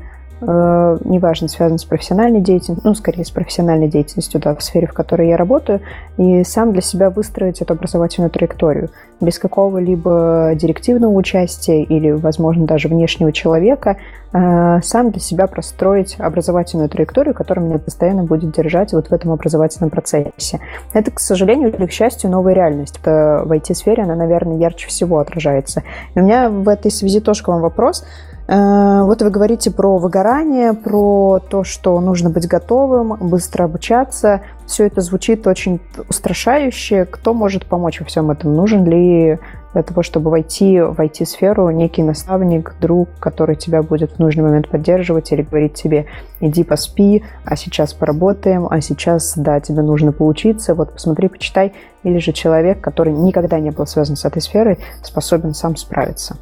э, 0.47 0.99
неважно, 1.05 1.49
связан 1.49 1.79
с 1.79 1.85
профессиональной 1.85 2.41
деятельностью, 2.41 2.89
ну, 2.89 2.95
скорее 2.95 3.25
с 3.25 3.31
профессиональной 3.31 3.89
деятельностью, 3.89 4.41
да, 4.41 4.55
в 4.55 4.63
сфере, 4.63 4.87
в 4.87 4.93
которой 4.93 5.29
я 5.29 5.37
работаю, 5.37 5.81
и 6.19 6.45
сам 6.45 6.73
для 6.73 6.83
себя 6.83 7.11
выстроить 7.11 7.63
эту 7.63 7.75
образовательную 7.75 8.31
траекторию 8.31 8.91
без 9.21 9.39
какого-либо 9.39 10.53
директивного 10.57 11.13
участия 11.13 11.83
или, 11.85 12.11
возможно, 12.11 12.67
даже 12.67 12.89
внешнего 12.89 13.33
человека, 13.33 13.99
э, 14.33 14.81
сам 14.83 15.11
для 15.11 15.21
себя 15.21 15.47
простроить 15.47 16.17
образовательную 16.19 16.89
траекторию, 16.89 17.35
которая 17.35 17.65
меня 17.65 17.79
постоянно 17.79 18.25
будет 18.25 18.53
держать 18.53 18.93
вот 18.93 19.09
в 19.09 19.13
этом 19.13 19.31
образовательном 19.31 19.91
процессе. 19.91 20.59
Это, 20.93 21.11
к 21.13 21.21
сожалению 21.21 21.73
или 21.73 21.87
к 21.87 21.93
счастью, 21.93 22.31
новая 22.31 22.55
реальность. 22.55 22.99
В 23.05 23.53
IT-сфере 23.53 24.03
она, 24.03 24.17
наверное, 24.17 24.57
ярче 24.57 24.89
всего 24.89 25.19
отражается. 25.19 25.83
И 26.15 26.21
у 26.21 26.23
меня 26.25 26.51
в 26.51 26.69
этой 26.69 26.91
связи 26.91 27.21
тоже 27.21 27.45
к 27.45 27.49
вам 27.49 27.61
вопрос– 27.61 28.05
вот 28.55 29.23
вы 29.23 29.31
говорите 29.31 29.71
про 29.71 29.97
выгорание, 29.97 30.75
про 30.75 31.39
то, 31.39 31.65
что 31.65 31.99
нужно 32.01 32.29
быть 32.29 32.47
готовым, 32.47 33.17
быстро 33.17 33.65
обучаться. 33.65 34.43
Все 34.67 34.87
это 34.87 35.01
звучит 35.01 35.47
очень 35.47 35.81
устрашающе. 36.11 37.07
Кто 37.07 37.33
может 37.33 37.65
помочь 37.65 38.01
во 38.01 38.07
всем 38.07 38.31
этом? 38.31 38.55
Нужен 38.55 38.85
ли 38.85 39.39
для 39.73 39.83
того, 39.83 40.03
чтобы 40.03 40.31
войти 40.31 40.81
в 40.81 41.01
IT-сферу 41.01 41.71
некий 41.71 42.03
наставник, 42.03 42.75
друг, 42.79 43.09
который 43.19 43.57
тебя 43.57 43.83
будет 43.83 44.13
в 44.13 44.19
нужный 44.19 44.43
момент 44.43 44.69
поддерживать 44.69 45.33
или 45.33 45.41
говорить 45.41 45.73
тебе, 45.73 46.05
иди 46.41 46.63
поспи, 46.63 47.25
а 47.47 47.57
сейчас 47.57 47.95
поработаем, 47.95 48.67
а 48.71 48.83
сейчас, 48.83 49.33
да, 49.35 49.61
тебе 49.61 49.81
нужно 49.81 50.13
поучиться, 50.13 50.75
вот 50.75 50.93
посмотри, 50.93 51.29
почитай. 51.29 51.73
Или 52.03 52.19
же 52.19 52.33
человек, 52.33 52.83
который 52.83 53.15
никогда 53.15 53.59
не 53.61 53.71
был 53.71 53.87
связан 53.87 54.17
с 54.17 54.27
этой 54.27 54.43
сферой, 54.43 54.79
способен 55.03 55.55
сам 55.55 55.77
справиться. 55.77 56.37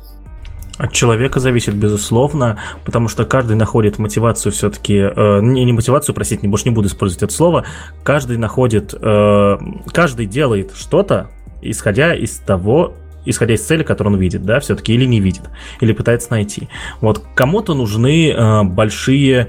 От 0.81 0.93
человека 0.93 1.41
зависит, 1.41 1.75
безусловно, 1.75 2.59
потому 2.87 3.09
что 3.09 3.27
каждый 3.27 3.55
находит 3.55 3.99
мотивацию 3.99 4.51
все-таки, 4.51 4.95
э, 4.95 5.41
не, 5.43 5.67
не 5.67 5.75
мотивацию, 5.75 6.15
простите, 6.15 6.49
больше 6.49 6.65
не 6.65 6.75
буду 6.75 6.89
использовать 6.89 7.23
это 7.23 7.35
слово, 7.35 7.67
каждый 8.03 8.39
находит, 8.39 8.95
э, 8.99 9.59
каждый 9.93 10.25
делает 10.25 10.73
что-то, 10.75 11.29
исходя 11.61 12.15
из 12.15 12.39
того, 12.39 12.95
исходя 13.27 13.53
из 13.53 13.67
цели, 13.67 13.83
которую 13.83 14.15
он 14.15 14.21
видит, 14.21 14.43
да, 14.43 14.59
все-таки 14.61 14.95
или 14.95 15.05
не 15.05 15.21
видит, 15.21 15.51
или 15.83 15.93
пытается 15.93 16.31
найти. 16.31 16.71
Вот 17.03 17.23
кому-то 17.35 17.75
нужны 17.75 18.31
э, 18.31 18.63
большие 18.63 19.49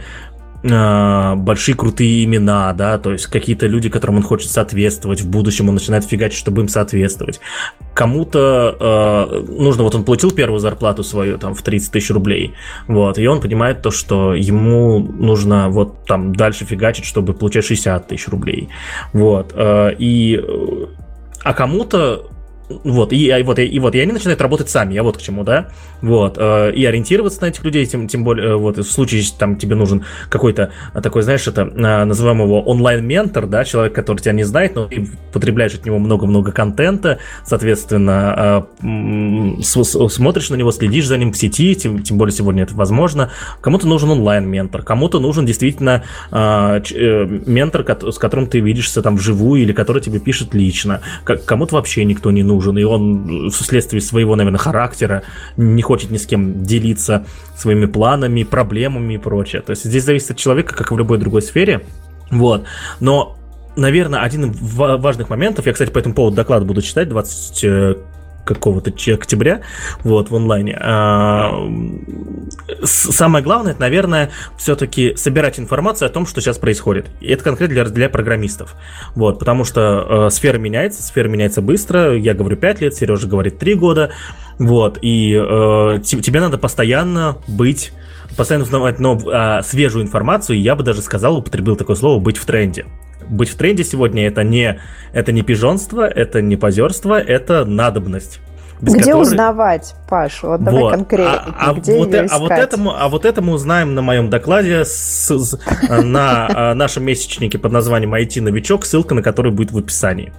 э, 0.64 1.36
большие 1.36 1.76
крутые 1.76 2.24
имена, 2.24 2.74
да, 2.74 2.97
то 2.97 3.12
есть 3.12 3.28
какие-то 3.28 3.68
люди, 3.68 3.89
которым 3.89 4.18
он 4.18 4.24
хочет 4.24 4.51
соответствовать, 4.51 5.22
в 5.22 5.30
будущем 5.30 5.70
он 5.70 5.76
начинает 5.76 6.05
фигачить, 6.05 6.38
чтобы 6.38 6.62
им 6.62 6.68
соответствовать. 6.68 7.39
Кому-то 7.93 8.76
э, 8.80 9.51
нужно, 9.51 9.84
вот 9.84 9.95
он 9.95 10.03
платил 10.03 10.32
первую 10.32 10.59
зарплату 10.59 11.03
свою, 11.03 11.38
там, 11.38 11.53
в 11.53 11.62
30 11.62 11.91
тысяч 11.91 12.09
рублей, 12.12 12.53
вот, 12.88 13.18
и 13.18 13.28
он 13.28 13.41
понимает 13.41 13.82
то, 13.82 13.91
что 13.91 14.34
ему 14.34 14.99
нужно 14.99 15.70
вот 15.70 16.05
там 16.05 16.36
дальше 16.36 16.66
фигачить, 16.66 17.05
чтобы 17.05 17.34
получать 17.34 17.66
60 17.66 18.07
тысяч 18.07 18.28
рублей, 18.28 18.70
вот, 19.14 19.53
э, 19.55 19.95
и 19.97 20.39
э, 20.41 20.86
а 21.43 21.53
кому-то 21.53 22.30
вот, 22.84 23.13
и, 23.13 23.28
и, 23.28 23.43
вот, 23.43 23.59
и, 23.59 23.65
и 23.65 23.80
вот, 23.80 23.95
и 23.95 23.99
они 23.99 24.11
начинают 24.11 24.41
работать 24.41 24.69
сами, 24.69 24.93
я 24.93 25.03
вот 25.03 25.17
к 25.17 25.22
чему, 25.22 25.43
да, 25.43 25.69
вот, 26.01 26.36
э, 26.38 26.72
и 26.74 26.86
ориентироваться 26.86 27.41
на 27.41 27.47
этих 27.47 27.63
людей, 27.63 27.86
тем, 27.86 28.07
тем 28.07 28.24
более, 28.24 28.51
э, 28.51 28.55
вот, 28.55 28.78
в 28.78 28.84
случае, 28.84 29.24
там, 29.38 29.55
тебе 29.55 29.76
нужен 29.76 30.05
какой-то 30.30 30.72
такой, 31.01 31.24
знаешь, 31.24 31.47
это, 31.47 31.61
э, 31.61 32.05
называем 32.05 32.41
его 32.41 32.61
онлайн-ментор, 32.61 33.47
да, 33.47 33.63
человек, 33.65 33.93
который 33.93 34.19
тебя 34.19 34.34
не 34.34 34.43
знает, 34.43 34.76
но 34.76 34.86
ты 34.86 35.07
потребляешь 35.34 35.74
от 35.74 35.86
него 35.86 35.99
много-много 35.99 36.51
контента, 36.51 37.19
соответственно, 37.45 38.65
э, 38.82 39.61
с, 39.61 40.09
смотришь 40.09 40.49
на 40.49 40.55
него, 40.55 40.72
следишь 40.72 41.07
за 41.07 41.17
ним 41.17 41.32
в 41.32 41.38
сети, 41.38 41.76
тем, 41.76 42.03
тем 42.03 42.17
более 42.17 42.34
сегодня 42.34 42.63
это 42.63 42.76
возможно, 42.76 43.32
кому-то 43.61 43.88
нужен 43.88 44.09
онлайн-ментор, 44.09 44.84
кому-то 44.84 45.19
нужен 45.19 45.45
действительно 45.45 46.03
э, 46.32 46.82
э, 46.91 47.39
ментор, 47.45 47.86
с 48.11 48.17
которым 48.17 48.47
ты 48.47 48.59
видишься 48.59 49.01
там 49.01 49.15
вживую 49.17 49.61
или 49.61 49.74
который 49.74 50.01
тебе 50.01 50.19
пишет 50.19 50.53
лично, 50.53 51.01
кому-то 51.24 51.76
вообще 51.76 52.05
никто 52.05 52.32
не 52.32 52.43
нужен, 52.43 52.61
нужен, 52.62 52.78
и 52.78 52.84
он 52.84 53.49
вследствие 53.49 54.01
своего, 54.01 54.36
наверное, 54.36 54.59
характера 54.59 55.24
не 55.57 55.82
хочет 55.82 56.12
ни 56.12 56.18
с 56.18 56.26
кем 56.26 56.64
делиться 56.64 57.26
своими 57.57 57.86
планами, 57.86 58.43
проблемами 58.43 59.16
и 59.16 59.18
прочее. 59.18 59.62
То 59.62 59.72
есть 59.72 59.84
здесь 59.84 60.03
зависит 60.03 60.32
от 60.32 60.38
человека, 60.38 60.76
как 60.76 60.91
и 60.91 60.93
в 60.93 60.97
любой 60.97 61.18
другой 61.18 61.41
сфере. 61.41 61.82
Вот. 62.30 62.66
Но 62.99 63.38
наверное, 63.76 64.22
один 64.22 64.51
из 64.51 64.57
важных 64.62 65.30
моментов, 65.30 65.66
я, 65.66 65.74
кстати, 65.74 65.89
по 65.89 65.99
этому 65.99 66.16
поводу 66.16 66.36
доклад 66.36 66.66
буду 66.66 66.82
читать 66.82 67.09
20 67.09 67.97
какого-то 68.46 68.92
октября, 68.92 69.62
вот, 70.04 70.30
в 70.30 70.36
онлайне. 70.36 70.78
А, 70.80 71.52
самое 72.84 73.44
главное, 73.44 73.74
это, 73.74 73.82
наверное, 73.82 74.32
все-таки 74.58 75.16
собирать 75.16 75.60
информацию 75.60 76.08
о 76.08 76.10
том, 76.10 76.26
что 76.26 76.42
сейчас 76.42 76.58
происходит. 76.58 77.08
И 77.20 77.28
это 77.28 77.44
конкретно 77.44 77.76
для, 77.76 77.86
для 77.86 78.10
программистов. 78.10 78.76
Вот, 79.16 79.39
потому 79.39 79.64
что 79.64 80.28
э, 80.28 80.30
сфера 80.32 80.58
меняется, 80.58 81.04
сфера 81.04 81.28
меняется 81.28 81.62
быстро. 81.62 82.16
Я 82.16 82.34
говорю 82.34 82.58
5 82.58 82.82
лет, 82.82 82.96
Сережа 82.96 83.28
говорит 83.28 83.60
3 83.60 83.76
года. 83.76 84.12
Вот, 84.60 85.00
и 85.02 85.34
э, 85.34 86.00
тебе 86.04 86.39
надо 86.39 86.58
постоянно 86.58 87.38
быть 87.48 87.92
постоянно 88.38 88.64
узнавать 88.64 89.00
нов, 89.00 89.24
а, 89.28 89.62
свежую 89.62 90.06
информацию, 90.06 90.58
и 90.58 90.62
я 90.62 90.76
бы 90.76 90.84
даже 90.84 91.02
сказал, 91.02 91.38
употребил 91.38 91.76
такое 91.76 91.96
слово, 91.96 92.20
быть 92.20 92.38
в 92.38 92.46
тренде. 92.46 92.86
Быть 93.32 93.50
в 93.50 93.56
тренде 93.56 93.86
сегодня 93.86 94.28
это 94.28 94.44
не, 94.44 94.80
это 95.14 95.32
не 95.32 95.42
пижонство, 95.42 96.06
это 96.08 96.42
не 96.42 96.58
позерство, 96.58 97.20
это 97.20 97.64
надобность 97.64 98.42
без 98.82 98.94
где 98.94 99.12
которой... 99.12 99.22
узнавать, 99.22 99.96
Паш? 100.10 100.42
Вот 100.42 100.64
давай 100.64 100.82
вот. 100.82 100.94
конкретно. 100.94 101.56
А, 101.58 101.70
а, 101.70 101.74
где 101.74 101.98
вот, 101.98 102.12
ее 102.12 102.26
искать? 102.26 102.32
а, 102.32 102.40
вот 102.40 102.52
этому, 102.52 102.96
а 102.98 103.10
вот 103.10 103.26
это 103.26 103.42
мы 103.42 103.53
узнаем 103.53 103.94
на 103.94 104.02
моем 104.02 104.30
докладе 104.30 104.86
с, 104.86 105.30
с, 105.30 105.60
на 105.88 106.74
нашем 106.74 107.03
месячнике 107.03 107.60
под 107.60 107.72
названием 107.72 108.14
IT-новичок, 108.16 108.86
ссылка 108.86 109.14
на 109.14 109.22
который 109.22 109.52
будет 109.52 109.72
в 109.72 109.78
описании. 109.78 110.34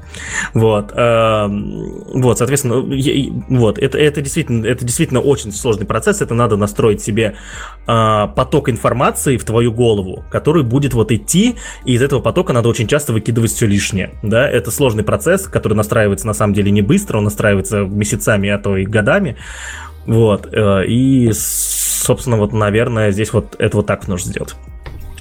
Вот. 0.54 0.92
Эм, 0.94 2.02
вот, 2.14 2.38
соответственно, 2.38 2.82
вот, 3.48 3.78
это, 3.78 3.96
это, 3.96 4.20
действительно, 4.20 4.66
это 4.66 4.84
действительно 4.84 5.20
очень 5.20 5.52
сложный 5.52 5.86
процесс. 5.86 6.20
Это 6.20 6.34
надо 6.34 6.56
настроить 6.56 7.00
себе 7.00 7.36
э, 7.86 8.28
поток 8.34 8.68
информации 8.68 9.36
в 9.36 9.44
твою 9.44 9.72
голову, 9.72 10.24
который 10.30 10.64
будет 10.64 10.94
вот 10.94 11.12
идти, 11.12 11.56
и 11.84 11.94
из 11.94 12.02
этого 12.02 12.20
потока 12.20 12.52
надо 12.52 12.68
очень 12.68 12.88
часто 12.88 13.12
выкидывать 13.12 13.52
все 13.52 13.66
лишнее. 13.66 14.10
Да? 14.24 14.48
Это 14.48 14.72
сложный 14.72 15.04
процесс, 15.04 15.46
который 15.46 15.74
настраивается 15.74 16.26
на 16.26 16.34
самом 16.34 16.54
деле 16.54 16.72
не 16.72 16.82
быстро, 16.82 17.18
он 17.18 17.24
настраивается 17.24 17.80
месяцами 17.80 18.31
месяцами, 18.36 18.50
а 18.50 18.58
то 18.58 18.76
и 18.76 18.84
годами. 18.84 19.36
Вот. 20.06 20.48
Э, 20.52 20.84
и, 20.86 21.30
собственно, 21.32 22.36
вот, 22.36 22.52
наверное, 22.52 23.12
здесь 23.12 23.32
вот 23.32 23.56
это 23.58 23.76
вот 23.76 23.86
так 23.86 24.08
нужно 24.08 24.30
сделать. 24.30 24.54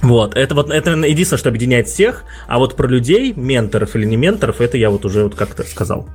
Вот, 0.02 0.34
это 0.34 0.56
вот 0.56 0.70
это 0.70 0.90
единственное, 0.90 1.38
что 1.38 1.48
объединяет 1.50 1.86
всех, 1.86 2.24
а 2.48 2.58
вот 2.58 2.74
про 2.74 2.88
людей, 2.88 3.34
менторов 3.36 3.94
или 3.94 4.04
не 4.04 4.16
менторов, 4.16 4.60
это 4.60 4.76
я 4.76 4.90
вот 4.90 5.04
уже 5.04 5.22
вот 5.22 5.36
как-то 5.36 5.62
сказал. 5.62 6.08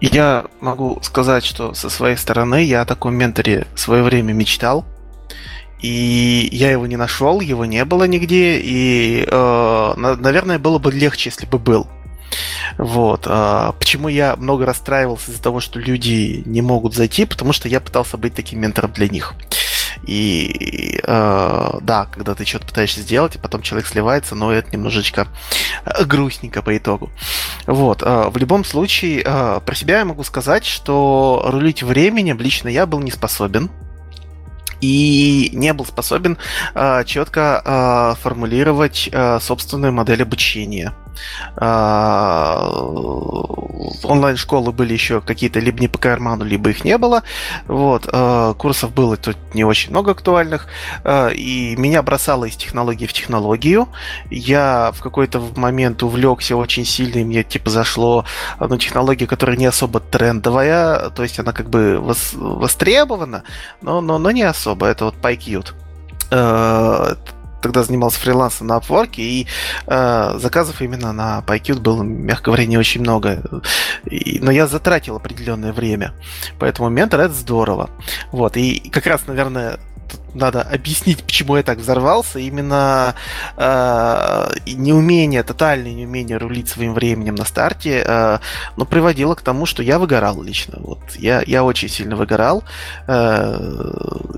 Я 0.00 0.44
могу 0.60 1.00
сказать, 1.02 1.44
что 1.44 1.74
со 1.74 1.90
своей 1.90 2.16
стороны 2.16 2.62
я 2.62 2.82
о 2.82 2.86
таком 2.86 3.16
менторе 3.16 3.66
в 3.74 3.80
свое 3.80 4.04
время 4.04 4.32
мечтал, 4.32 4.84
и 5.80 6.48
я 6.52 6.70
его 6.70 6.86
не 6.86 6.96
нашел, 6.96 7.40
его 7.40 7.64
не 7.64 7.84
было 7.84 8.04
нигде, 8.04 8.60
и, 8.60 9.26
э, 9.26 9.92
наверное, 9.96 10.60
было 10.60 10.78
бы 10.78 10.92
легче, 10.92 11.30
если 11.30 11.46
бы 11.46 11.58
был. 11.58 11.88
Вот. 12.78 13.24
А 13.26 13.72
почему 13.72 14.08
я 14.08 14.36
много 14.36 14.66
расстраивался 14.66 15.30
из-за 15.30 15.42
того, 15.42 15.60
что 15.60 15.78
люди 15.78 16.42
не 16.46 16.62
могут 16.62 16.94
зайти, 16.94 17.24
потому 17.24 17.52
что 17.52 17.68
я 17.68 17.80
пытался 17.80 18.16
быть 18.16 18.34
таким 18.34 18.60
ментором 18.60 18.92
для 18.92 19.08
них. 19.08 19.34
И 20.06 21.00
э, 21.02 21.78
да, 21.82 22.06
когда 22.06 22.34
ты 22.34 22.44
что-то 22.44 22.66
пытаешься 22.66 23.00
сделать, 23.00 23.36
и 23.36 23.38
потом 23.38 23.62
человек 23.62 23.86
сливается, 23.86 24.34
но 24.34 24.52
это 24.52 24.70
немножечко 24.72 25.28
э, 25.84 26.04
грустненько 26.04 26.62
по 26.62 26.76
итогу. 26.76 27.10
Вот. 27.66 28.02
Э, 28.02 28.28
в 28.30 28.36
любом 28.36 28.64
случае, 28.64 29.22
про 29.22 29.74
себя 29.74 29.98
я 29.98 30.04
могу 30.04 30.22
сказать, 30.24 30.64
что 30.64 31.42
рулить 31.46 31.82
временем 31.82 32.38
лично 32.38 32.68
я 32.68 32.86
был 32.86 33.00
не 33.00 33.10
способен 33.10 33.70
и 34.80 35.50
не 35.52 35.72
был 35.72 35.84
способен 35.84 36.38
э, 36.74 37.04
четко 37.04 37.62
э, 37.64 38.20
формулировать 38.20 39.08
э, 39.12 39.38
собственную 39.40 39.92
модель 39.92 40.22
обучения. 40.22 40.94
А, 41.56 42.70
онлайн-школы 44.04 44.72
были 44.72 44.92
еще 44.92 45.20
какие-то 45.20 45.60
либо 45.60 45.80
не 45.80 45.88
по 45.88 45.98
карману, 45.98 46.44
либо 46.44 46.70
их 46.70 46.84
не 46.84 46.96
было. 46.98 47.22
Вот. 47.66 48.08
А, 48.12 48.54
курсов 48.54 48.92
было 48.92 49.16
тут 49.16 49.36
не 49.54 49.64
очень 49.64 49.90
много 49.90 50.12
актуальных. 50.12 50.66
А, 51.04 51.28
и 51.28 51.76
меня 51.76 52.02
бросало 52.02 52.44
из 52.44 52.56
технологии 52.56 53.06
в 53.06 53.12
технологию. 53.12 53.88
Я 54.30 54.92
в 54.94 55.02
какой-то 55.02 55.42
момент 55.56 56.02
увлекся 56.02 56.56
очень 56.56 56.84
сильно, 56.84 57.20
и 57.20 57.24
мне 57.24 57.42
типа 57.42 57.70
зашло 57.70 58.24
одну 58.58 58.78
технологию, 58.78 59.28
которая 59.28 59.56
не 59.56 59.66
особо 59.66 60.00
трендовая, 60.00 61.10
то 61.10 61.22
есть 61.22 61.38
она 61.38 61.52
как 61.52 61.68
бы 61.68 62.00
востребована, 62.00 63.42
но, 63.82 64.00
но, 64.00 64.18
но 64.18 64.30
не 64.30 64.42
особо. 64.42 64.86
Это 64.86 65.06
вот 65.06 65.14
PyQt 65.20 65.74
тогда 67.60 67.82
занимался 67.82 68.20
фрилансом 68.20 68.66
на 68.66 68.78
Upwork, 68.78 69.12
и 69.16 69.46
э, 69.86 70.38
заказов 70.38 70.82
именно 70.82 71.12
на 71.12 71.42
PyQt 71.46 71.80
было, 71.80 72.02
мягко 72.02 72.46
говоря, 72.46 72.66
не 72.66 72.78
очень 72.78 73.00
много. 73.00 73.42
И, 74.04 74.38
но 74.40 74.50
я 74.50 74.66
затратил 74.66 75.16
определенное 75.16 75.72
время. 75.72 76.12
Поэтому 76.58 76.88
ментор 76.88 77.20
это 77.20 77.34
здорово. 77.34 77.90
Вот. 78.32 78.56
И 78.56 78.90
как 78.90 79.06
раз, 79.06 79.26
наверное, 79.26 79.78
надо 80.34 80.62
объяснить, 80.62 81.22
почему 81.22 81.56
я 81.56 81.62
так 81.62 81.78
взорвался. 81.78 82.38
Именно 82.38 83.14
э, 83.56 84.50
неумение, 84.66 85.42
тотальное 85.42 85.92
неумение 85.92 86.36
рулить 86.36 86.68
своим 86.68 86.94
временем 86.94 87.34
на 87.34 87.44
старте, 87.44 88.02
э, 88.06 88.38
ну, 88.76 88.84
приводило 88.84 89.34
к 89.34 89.42
тому, 89.42 89.66
что 89.66 89.82
я 89.82 89.98
выгорал 89.98 90.42
лично. 90.42 90.78
Вот 90.78 91.00
я, 91.16 91.42
я 91.46 91.64
очень 91.64 91.88
сильно 91.88 92.16
выгорал, 92.16 92.64
э, 93.06 93.58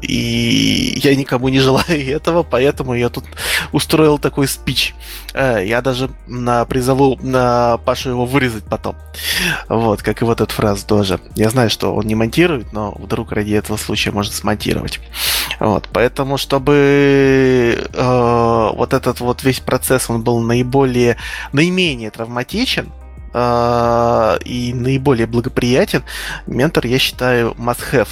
и 0.02 0.98
я 1.02 1.14
никому 1.16 1.48
не 1.48 1.60
желаю 1.60 1.84
этого, 1.88 2.42
поэтому 2.42 2.94
я 2.94 3.08
тут 3.08 3.24
устроил 3.72 4.18
такой 4.18 4.48
спич. 4.48 4.94
Э, 5.34 5.62
я 5.64 5.82
даже 5.82 6.10
на 6.26 6.64
призову 6.64 7.18
на 7.22 7.78
Пашу 7.78 8.10
его 8.10 8.26
вырезать 8.26 8.64
потом. 8.64 8.96
Вот, 9.68 10.02
как 10.02 10.22
и 10.22 10.24
вот 10.24 10.40
эту 10.40 10.52
фразу 10.52 10.86
тоже. 10.86 11.20
Я 11.34 11.50
знаю, 11.50 11.70
что 11.70 11.94
он 11.94 12.06
не 12.06 12.14
монтирует, 12.14 12.72
но 12.72 12.92
вдруг 12.92 13.32
ради 13.32 13.52
этого 13.52 13.76
случая 13.76 14.10
можно 14.10 14.32
смонтировать. 14.32 15.00
Вот, 15.60 15.81
поэтому, 15.92 16.36
чтобы 16.36 17.88
э, 17.92 18.70
вот 18.74 18.92
этот 18.92 19.20
вот 19.20 19.42
весь 19.42 19.60
процесс, 19.60 20.10
он 20.10 20.22
был 20.22 20.40
наиболее, 20.40 21.16
наименее 21.52 22.10
травматичен, 22.10 22.92
э, 23.34 24.38
и 24.44 24.74
наиболее 24.74 25.26
благоприятен, 25.26 26.02
ментор, 26.46 26.86
я 26.86 26.98
считаю, 26.98 27.52
must-have. 27.58 28.08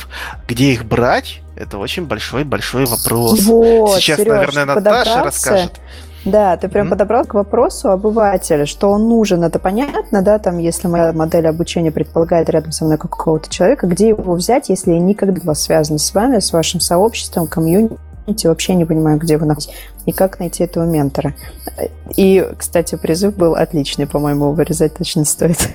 Где 0.49 0.73
их 0.73 0.85
брать, 0.85 1.41
это 1.57 1.79
очень 1.79 2.07
большой-большой 2.07 2.87
вопрос. 2.87 3.41
Вот, 3.41 4.01
Сейчас, 4.01 4.19
Сереж, 4.19 4.33
наверное, 4.33 4.65
Наташа 4.65 5.23
расскажет. 5.23 5.81
Да, 6.25 6.57
ты 6.57 6.69
прям 6.69 6.87
mm-hmm. 6.87 6.91
подобрал 6.91 7.25
к 7.25 7.35
вопросу 7.35 7.91
обывателя, 7.91 8.67
что 8.67 8.91
он 8.91 9.09
нужен, 9.09 9.43
это 9.43 9.59
понятно, 9.59 10.21
да, 10.21 10.39
там, 10.39 10.59
если 10.59 10.87
моя 10.87 11.13
модель 11.13 11.47
обучения 11.47 11.91
предполагает 11.91 12.51
рядом 12.51 12.73
со 12.73 12.85
мной 12.85 12.99
какого-то 12.99 13.49
человека, 13.49 13.87
где 13.87 14.09
его 14.09 14.35
взять, 14.35 14.69
если 14.69 14.93
я 14.93 14.99
никогда 14.99 15.55
связан 15.55 15.99
с 15.99 16.15
вами, 16.15 16.41
с 16.41 16.53
вашим 16.53 16.81
сообществом, 16.81 17.47
комьюнити, 17.47 18.47
вообще 18.47 18.75
не 18.75 18.85
понимаю, 18.85 19.19
где 19.19 19.39
вы 19.39 19.47
находитесь, 19.47 19.75
и 20.05 20.13
как 20.13 20.41
найти 20.41 20.65
этого 20.65 20.85
ментора. 20.85 21.35
И, 22.17 22.47
кстати, 22.59 22.97
призыв 22.97 23.35
был 23.37 23.55
отличный, 23.55 24.07
по-моему, 24.07 24.53
вырезать 24.53 24.95
точно 24.95 25.21
не 25.21 25.27
стоит. 25.27 25.71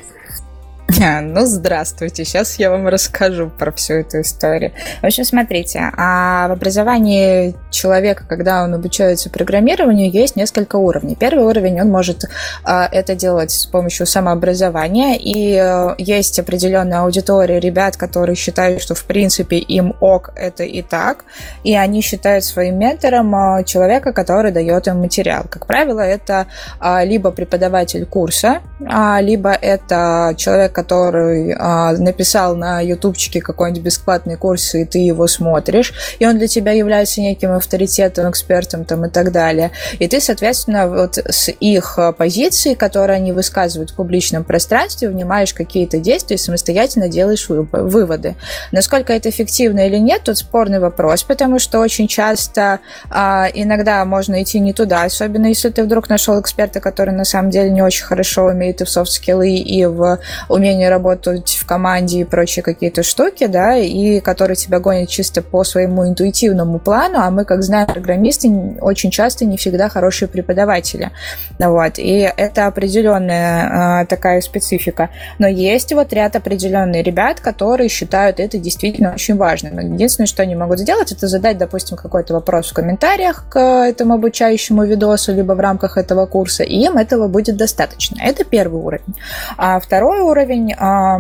Ну, 1.22 1.46
здравствуйте. 1.46 2.26
Сейчас 2.26 2.60
я 2.60 2.70
вам 2.70 2.88
расскажу 2.88 3.50
про 3.50 3.72
всю 3.72 3.96
эту 3.96 4.22
историю. 4.22 4.72
В 5.02 5.06
общем, 5.06 5.24
смотрите, 5.24 5.92
а 5.98 6.48
в 6.48 6.52
образовании 6.52 7.56
человека, 7.72 8.26
когда 8.28 8.64
он 8.64 8.74
обучается 8.74 9.30
программированию, 9.30 10.12
есть 10.12 10.36
несколько 10.36 10.76
уровней. 10.76 11.16
Первый 11.16 11.46
уровень, 11.46 11.82
он 11.82 11.90
может 11.90 12.26
а, 12.64 12.88
это 12.92 13.16
делать 13.16 13.52
с 13.52 13.66
помощью 13.66 14.06
самообразования, 14.06 15.18
и 15.18 15.58
а, 15.58 15.96
есть 15.98 16.40
определенная 16.40 17.00
аудитория 17.02 17.60
ребят, 17.60 17.98
которые 17.98 18.36
считают, 18.36 18.82
что, 18.82 18.96
в 18.96 19.04
принципе, 19.06 19.58
им 19.58 19.96
ок 20.00 20.32
это 20.36 20.64
и 20.64 20.82
так, 20.82 21.26
и 21.64 21.76
они 21.76 22.02
считают 22.02 22.44
своим 22.44 22.78
ментором 22.78 23.34
а, 23.36 23.64
человека, 23.64 24.14
который 24.14 24.52
дает 24.52 24.88
им 24.88 25.00
материал. 25.00 25.46
Как 25.50 25.66
правило, 25.66 26.02
это 26.02 26.48
а, 26.80 27.04
либо 27.04 27.32
преподаватель 27.32 28.06
курса, 28.06 28.62
а, 28.88 29.20
либо 29.22 29.52
это 29.52 30.34
человек, 30.38 30.75
который 30.76 31.56
а, 31.58 31.94
написал 31.94 32.56
на 32.58 32.82
ютубчике 32.82 33.40
какой-нибудь 33.40 33.84
бесплатный 33.84 34.36
курс, 34.36 34.76
и 34.76 34.84
ты 34.84 35.00
его 35.00 35.26
смотришь, 35.26 35.94
и 36.20 36.28
он 36.28 36.38
для 36.38 36.48
тебя 36.48 36.74
является 36.74 37.22
неким 37.22 37.54
авторитетом, 37.54 38.30
экспертом 38.30 38.84
там 38.84 39.06
и 39.06 39.10
так 39.10 39.32
далее. 39.32 39.72
И 40.00 40.08
ты, 40.08 40.20
соответственно, 40.20 40.88
вот 40.88 41.18
с 41.18 41.50
их 41.50 41.98
позиции, 42.18 42.74
которые 42.74 43.16
они 43.16 43.32
высказывают 43.32 43.92
в 43.92 43.96
публичном 43.96 44.44
пространстве, 44.44 45.08
внимаешь 45.10 45.54
какие-то 45.54 46.00
действия 46.00 46.36
и 46.36 46.40
самостоятельно 46.40 47.08
делаешь 47.08 47.48
выводы. 47.48 48.36
Насколько 48.74 49.14
это 49.14 49.30
эффективно 49.30 49.88
или 49.88 49.98
нет, 49.98 50.24
тут 50.26 50.38
спорный 50.38 50.80
вопрос, 50.80 51.24
потому 51.24 51.58
что 51.58 51.80
очень 51.80 52.08
часто 52.08 52.80
а, 53.10 53.48
иногда 53.54 54.04
можно 54.04 54.44
идти 54.44 54.60
не 54.60 54.74
туда, 54.74 55.04
особенно 55.04 55.48
если 55.48 55.70
ты 55.70 55.84
вдруг 55.84 56.10
нашел 56.10 56.40
эксперта, 56.42 56.82
который 56.82 57.14
на 57.14 57.24
самом 57.24 57.50
деле 57.50 57.70
не 57.70 57.82
очень 57.82 58.04
хорошо 58.04 58.48
умеет 58.48 58.82
и 58.82 58.84
в 58.84 58.90
софт-скиллы, 58.90 59.56
и 59.56 59.86
в 59.86 60.20
умении 60.50 60.65
умение 60.66 60.90
работать 60.90 61.58
в 61.62 61.66
команде 61.66 62.22
и 62.22 62.24
прочие 62.24 62.64
какие-то 62.64 63.04
штуки, 63.04 63.46
да, 63.46 63.76
и 63.76 64.20
которые 64.20 64.56
тебя 64.56 64.80
гонят 64.80 65.10
чисто 65.10 65.44
по 65.44 65.64
своему 65.64 66.08
интуитивному 66.08 66.80
плану, 66.80 67.20
а 67.20 67.30
мы, 67.30 67.46
как 67.46 67.62
знаем, 67.62 67.88
программисты 67.88 68.50
очень 68.82 69.12
часто 69.12 69.46
не 69.46 69.58
всегда 69.58 69.90
хорошие 69.90 70.28
преподаватели. 70.28 71.12
Вот, 71.60 72.00
и 72.00 72.32
это 72.36 72.66
определенная 72.66 74.02
э, 74.02 74.06
такая 74.08 74.42
специфика. 74.42 75.10
Но 75.38 75.48
есть 75.48 75.94
вот 75.94 76.12
ряд 76.14 76.36
определенных 76.36 77.06
ребят, 77.06 77.40
которые 77.42 77.90
считают 77.90 78.40
это 78.40 78.58
действительно 78.58 79.14
очень 79.14 79.38
важным. 79.38 79.94
Единственное, 79.94 80.28
что 80.28 80.42
они 80.42 80.56
могут 80.56 80.80
сделать, 80.80 81.12
это 81.12 81.28
задать, 81.28 81.58
допустим, 81.58 81.98
какой-то 81.98 82.34
вопрос 82.34 82.72
в 82.72 82.74
комментариях 82.74 83.46
к 83.50 83.60
этому 83.60 84.16
обучающему 84.16 84.84
видосу, 84.84 85.32
либо 85.32 85.54
в 85.54 85.60
рамках 85.60 85.98
этого 85.98 86.26
курса, 86.26 86.64
и 86.64 86.76
им 86.76 86.98
этого 86.98 87.28
будет 87.28 87.56
достаточно. 87.56 88.18
Это 88.24 88.44
первый 88.44 88.82
уровень. 88.82 89.16
А 89.58 89.80
второй 89.80 90.22
уровень 90.22 90.55
а, 90.78 91.20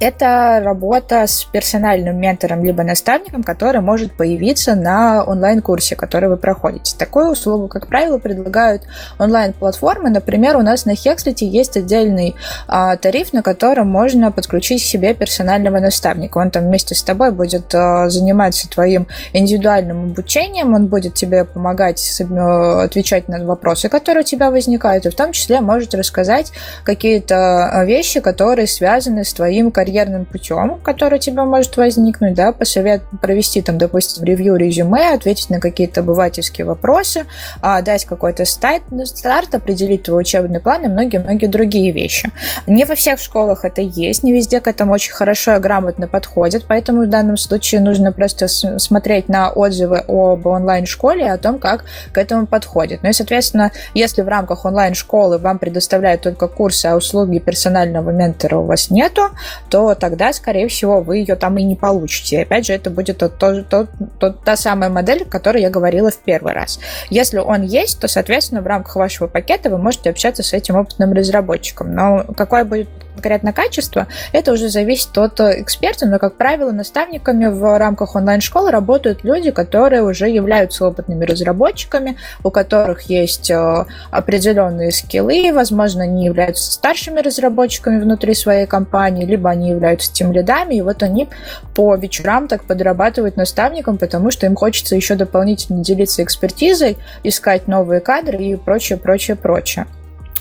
это 0.00 0.60
работа 0.62 1.26
с 1.26 1.44
персональным 1.44 2.18
ментором 2.18 2.64
либо 2.64 2.82
наставником, 2.82 3.42
который 3.42 3.80
может 3.80 4.12
появиться 4.12 4.74
на 4.74 5.24
онлайн-курсе, 5.24 5.96
который 5.96 6.28
вы 6.28 6.36
проходите. 6.36 6.96
Такую 6.96 7.32
услугу, 7.32 7.68
как 7.68 7.88
правило, 7.88 8.18
предлагают 8.18 8.82
онлайн-платформы. 9.18 10.10
Например, 10.10 10.56
у 10.56 10.62
нас 10.62 10.84
на 10.84 10.92
Hexlet 10.92 11.38
есть 11.40 11.76
отдельный 11.76 12.34
а, 12.66 12.96
тариф, 12.96 13.32
на 13.32 13.42
котором 13.42 13.88
можно 13.88 14.32
подключить 14.32 14.82
себе 14.82 15.14
персонального 15.14 15.78
наставника. 15.80 16.38
Он 16.38 16.50
там 16.50 16.64
вместе 16.64 16.94
с 16.94 17.02
тобой 17.02 17.32
будет 17.32 17.74
а, 17.74 18.08
заниматься 18.08 18.68
твоим 18.68 19.06
индивидуальным 19.32 20.04
обучением, 20.10 20.74
он 20.74 20.86
будет 20.86 21.14
тебе 21.14 21.44
помогать 21.44 22.20
э, 22.20 22.82
отвечать 22.84 23.28
на 23.28 23.44
вопросы, 23.44 23.88
которые 23.88 24.22
у 24.22 24.26
тебя 24.26 24.50
возникают, 24.50 25.06
и 25.06 25.10
в 25.10 25.14
том 25.14 25.32
числе 25.32 25.60
может 25.60 25.94
рассказать 25.94 26.52
какие-то 26.84 27.68
а, 27.68 27.84
вещи, 27.84 28.20
которые 28.20 28.66
связаны 28.66 29.24
с 29.24 29.32
твоим 29.32 29.70
карьерным 29.70 29.87
карьерным 29.88 30.26
путем, 30.26 30.78
который 30.82 31.14
у 31.14 31.18
тебя 31.18 31.44
может 31.44 31.76
возникнуть, 31.78 32.34
да, 32.34 32.52
посовет 32.52 33.02
провести 33.22 33.62
там, 33.62 33.78
допустим, 33.78 34.22
ревью 34.24 34.56
резюме, 34.56 35.14
ответить 35.14 35.48
на 35.48 35.60
какие-то 35.60 36.00
обывательские 36.00 36.66
вопросы, 36.66 37.24
а, 37.62 37.80
дать 37.80 38.04
какой-то 38.04 38.44
старт, 38.44 38.82
старт, 39.04 39.54
определить 39.54 40.02
твой 40.02 40.20
учебный 40.20 40.60
план 40.60 40.84
и 40.84 40.88
многие-многие 40.88 41.46
другие 41.46 41.92
вещи. 41.92 42.30
Не 42.66 42.84
во 42.84 42.94
всех 42.94 43.18
школах 43.18 43.64
это 43.64 43.80
есть, 43.80 44.22
не 44.22 44.32
везде 44.32 44.60
к 44.60 44.68
этому 44.68 44.92
очень 44.92 45.12
хорошо 45.12 45.56
и 45.56 45.58
грамотно 45.58 46.06
подходят, 46.06 46.66
поэтому 46.68 47.04
в 47.04 47.08
данном 47.08 47.38
случае 47.38 47.80
нужно 47.80 48.12
просто 48.12 48.48
смотреть 48.48 49.28
на 49.28 49.50
отзывы 49.50 50.04
об 50.06 50.46
онлайн-школе 50.46 51.32
о 51.32 51.38
том, 51.38 51.58
как 51.58 51.86
к 52.12 52.18
этому 52.18 52.46
подходит. 52.46 53.02
Ну 53.02 53.08
и, 53.08 53.12
соответственно, 53.12 53.72
если 53.94 54.20
в 54.20 54.28
рамках 54.28 54.66
онлайн-школы 54.66 55.38
вам 55.38 55.58
предоставляют 55.58 56.22
только 56.22 56.46
курсы, 56.46 56.86
а 56.86 56.96
услуги 56.96 57.38
персонального 57.38 58.10
ментора 58.10 58.58
у 58.58 58.64
вас 58.64 58.90
нету, 58.90 59.30
то 59.70 59.77
то 59.78 59.94
тогда, 59.94 60.32
скорее 60.32 60.66
всего, 60.66 61.00
вы 61.00 61.18
ее 61.18 61.36
там 61.36 61.56
и 61.56 61.62
не 61.62 61.76
получите. 61.76 62.36
И 62.36 62.42
опять 62.42 62.66
же, 62.66 62.72
это 62.72 62.90
будет 62.90 63.18
тот, 63.18 63.38
тот, 63.38 63.88
тот, 64.18 64.42
та 64.42 64.56
самая 64.56 64.90
модель, 64.90 65.22
о 65.22 65.24
которой 65.24 65.62
я 65.62 65.70
говорила 65.70 66.10
в 66.10 66.16
первый 66.16 66.52
раз. 66.52 66.80
Если 67.10 67.38
он 67.38 67.62
есть, 67.62 68.00
то, 68.00 68.08
соответственно, 68.08 68.60
в 68.60 68.66
рамках 68.66 68.96
вашего 68.96 69.28
пакета 69.28 69.70
вы 69.70 69.78
можете 69.78 70.10
общаться 70.10 70.42
с 70.42 70.52
этим 70.52 70.74
опытным 70.74 71.12
разработчиком. 71.12 71.94
Но 71.94 72.24
какое 72.36 72.64
будет 72.64 72.88
конкретно 73.18 73.52
качество, 73.52 74.06
это 74.32 74.52
уже 74.52 74.68
зависит 74.68 75.16
от 75.18 75.40
эксперта, 75.40 76.06
но, 76.06 76.20
как 76.20 76.36
правило, 76.36 76.70
наставниками 76.70 77.46
в 77.46 77.76
рамках 77.76 78.14
онлайн-школы 78.14 78.70
работают 78.70 79.24
люди, 79.24 79.50
которые 79.50 80.02
уже 80.02 80.28
являются 80.28 80.86
опытными 80.86 81.24
разработчиками, 81.24 82.16
у 82.44 82.50
которых 82.50 83.02
есть 83.02 83.50
э, 83.50 83.84
определенные 84.12 84.92
скиллы, 84.92 85.52
возможно, 85.52 86.04
они 86.04 86.26
являются 86.26 86.70
старшими 86.70 87.18
разработчиками 87.18 88.00
внутри 88.00 88.34
своей 88.34 88.66
компании, 88.66 89.26
либо 89.26 89.50
они 89.50 89.67
являются 89.68 90.12
тем 90.12 90.32
лидами, 90.32 90.76
и 90.76 90.82
вот 90.82 91.02
они 91.02 91.28
по 91.74 91.94
вечерам 91.96 92.48
так 92.48 92.64
подрабатывают 92.64 93.36
наставником, 93.36 93.98
потому 93.98 94.30
что 94.30 94.46
им 94.46 94.56
хочется 94.56 94.96
еще 94.96 95.14
дополнительно 95.14 95.82
делиться 95.82 96.22
экспертизой, 96.22 96.98
искать 97.22 97.68
новые 97.68 98.00
кадры 98.00 98.38
и 98.38 98.56
прочее, 98.56 98.98
прочее, 98.98 99.36
прочее. 99.36 99.86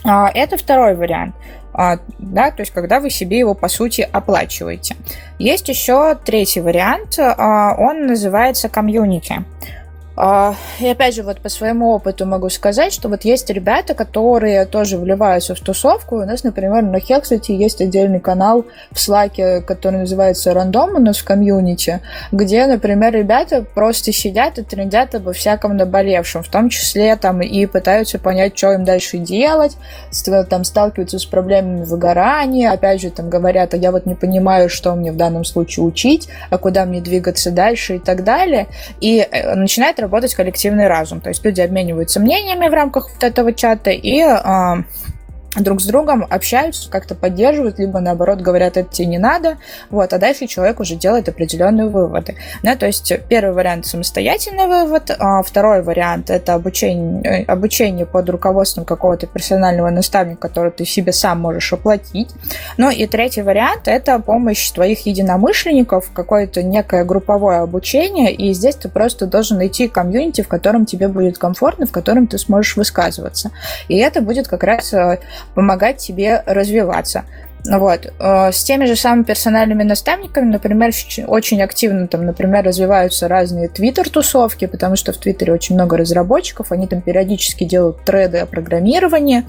А, 0.04 0.30
это 0.34 0.58
второй 0.58 0.96
вариант. 0.96 1.36
А, 1.74 2.00
да, 2.18 2.50
то 2.50 2.62
есть 2.62 2.72
когда 2.72 3.00
вы 3.00 3.10
себе 3.10 3.38
его 3.38 3.54
по 3.54 3.68
сути 3.68 4.08
оплачиваете. 4.12 4.96
Есть 5.38 5.70
еще 5.70 6.16
третий 6.16 6.62
вариант, 6.62 7.20
а, 7.20 7.76
он 7.78 8.08
называется 8.08 8.68
комьюнити. 8.68 9.46
И 10.80 10.88
опять 10.88 11.14
же, 11.14 11.22
вот 11.22 11.42
по 11.42 11.50
своему 11.50 11.92
опыту 11.92 12.26
могу 12.26 12.50
сказать, 12.50 12.92
что 12.92 13.08
вот 13.08 13.24
есть 13.24 13.52
ребята, 13.52 13.94
которые 13.94 14.66
тоже 14.66 14.98
вливаются 14.98 15.54
в 15.54 15.60
тусовку. 15.60 16.16
У 16.16 16.26
нас, 16.26 16.44
например, 16.44 16.82
на 16.82 17.00
Хексете 17.00 17.56
есть 17.56 17.82
отдельный 17.82 18.20
канал 18.20 18.66
в 18.92 19.00
Слаке, 19.00 19.62
который 19.62 20.00
называется 20.00 20.56
«Рандом» 20.56 20.96
у 20.96 21.00
нас 21.00 21.18
в 21.18 21.24
комьюнити, 21.24 22.02
где, 22.32 22.66
например, 22.66 23.14
ребята 23.14 23.64
просто 23.76 24.12
сидят 24.12 24.58
и 24.58 24.64
трендят 24.64 25.14
обо 25.14 25.34
всяком 25.34 25.78
наболевшем, 25.78 26.42
в 26.42 26.50
том 26.50 26.70
числе 26.70 27.16
там 27.16 27.44
и 27.44 27.68
пытаются 27.68 28.18
понять, 28.18 28.58
что 28.58 28.74
им 28.74 28.86
дальше 28.86 29.20
делать, 29.20 29.78
там 30.50 30.64
сталкиваются 30.64 31.20
с 31.20 31.26
проблемами 31.26 31.84
выгорания, 31.84 32.72
опять 32.72 33.02
же, 33.02 33.12
там 33.12 33.30
говорят, 33.30 33.76
а 33.76 33.78
я 33.78 33.92
вот 33.92 34.08
не 34.08 34.16
понимаю, 34.16 34.68
что 34.68 34.96
мне 34.96 35.12
в 35.12 35.16
данном 35.16 35.46
случае 35.46 35.86
учить, 35.86 36.28
а 36.50 36.58
куда 36.58 36.86
мне 36.86 37.02
двигаться 37.02 37.52
дальше 37.52 37.98
и 37.98 38.00
так 38.00 38.24
далее. 38.24 38.66
И 39.00 39.20
э, 39.20 39.54
начинает 39.54 40.00
работать 40.08 40.34
коллективный 40.34 40.88
разум. 40.88 41.20
То 41.20 41.30
есть 41.30 41.44
люди 41.44 41.62
обмениваются 41.62 42.20
мнениями 42.20 42.68
в 42.68 42.74
рамках 42.74 43.10
вот 43.14 43.24
этого 43.24 43.54
чата 43.54 43.92
и 43.92 44.22
а, 44.22 44.84
друг 45.58 45.82
с 45.82 45.86
другом 45.86 46.26
общаются, 46.30 46.90
как-то 46.90 47.16
поддерживают, 47.16 47.80
либо 47.80 48.00
наоборот 48.00 48.40
говорят, 48.40 48.78
это 48.78 48.90
тебе 48.92 49.08
не 49.08 49.18
надо, 49.18 49.58
вот, 49.90 50.14
а 50.14 50.18
дальше 50.18 50.48
человек 50.48 50.80
уже 50.80 50.96
делает 50.96 51.30
определенные 51.30 51.88
выводы. 51.88 52.36
Да, 52.64 52.76
то 52.76 52.86
есть 52.86 53.12
первый 53.30 53.54
вариант 53.54 53.86
самостоятельный 53.86 54.68
вывод, 54.68 55.16
а 55.18 55.42
второй 55.42 55.82
вариант 55.82 56.30
это 56.30 56.54
обучение, 56.54 57.44
обучение 57.46 58.06
под 58.06 58.30
руководством 58.30 58.86
какого-то 58.86 59.28
персонального 59.28 59.90
наставника, 59.90 60.48
который 60.48 60.72
ты 60.72 60.86
себе 60.86 61.12
сам 61.12 61.42
можешь 61.42 61.72
оплатить. 61.74 62.30
Ну 62.78 62.90
и 62.90 63.06
третий 63.08 63.42
вариант 63.42 63.88
это 63.88 64.20
помощь 64.20 64.72
твоих 64.72 65.06
единомышленников, 65.06 66.12
какое-то 66.14 66.64
некое 66.64 67.04
групповое 67.04 67.60
обучение, 67.60 68.34
и 68.34 68.54
здесь 68.54 68.76
ты 68.76 68.90
просто 68.90 69.26
должен 69.26 69.58
найти 69.58 69.88
комьюнити, 69.88 70.42
в 70.42 70.48
котором 70.48 70.86
тебе 70.86 71.08
будет 71.08 71.38
комфортно, 71.38 71.86
в 71.86 71.92
котором 71.92 72.28
ты 72.28 72.38
сможешь 72.38 72.76
высказываться. 72.76 73.52
И 73.88 73.98
это 73.98 74.22
будет 74.22 74.48
как 74.48 74.64
раз 74.64 74.94
э, 74.94 75.20
помогать 75.56 75.98
тебе 75.98 76.44
развиваться. 76.46 77.24
Вот. 77.70 78.14
Э, 78.20 78.52
с 78.52 78.64
теми 78.64 78.86
же 78.86 78.96
самыми 78.96 79.24
персональными 79.24 79.84
наставниками, 79.84 80.52
например, 80.52 80.92
очень 81.28 81.62
активно 81.62 82.08
там, 82.08 82.26
например, 82.26 82.64
развиваются 82.64 83.28
разные 83.28 83.68
твиттер-тусовки, 83.68 84.68
потому 84.68 84.96
что 84.96 85.12
в 85.12 85.18
твиттере 85.18 85.54
очень 85.54 85.76
много 85.76 85.98
разработчиков, 85.98 86.72
они 86.72 86.88
там 86.88 87.02
периодически 87.02 87.66
делают 87.66 88.04
треды 88.04 88.40
о 88.40 88.46
программировании, 88.46 89.44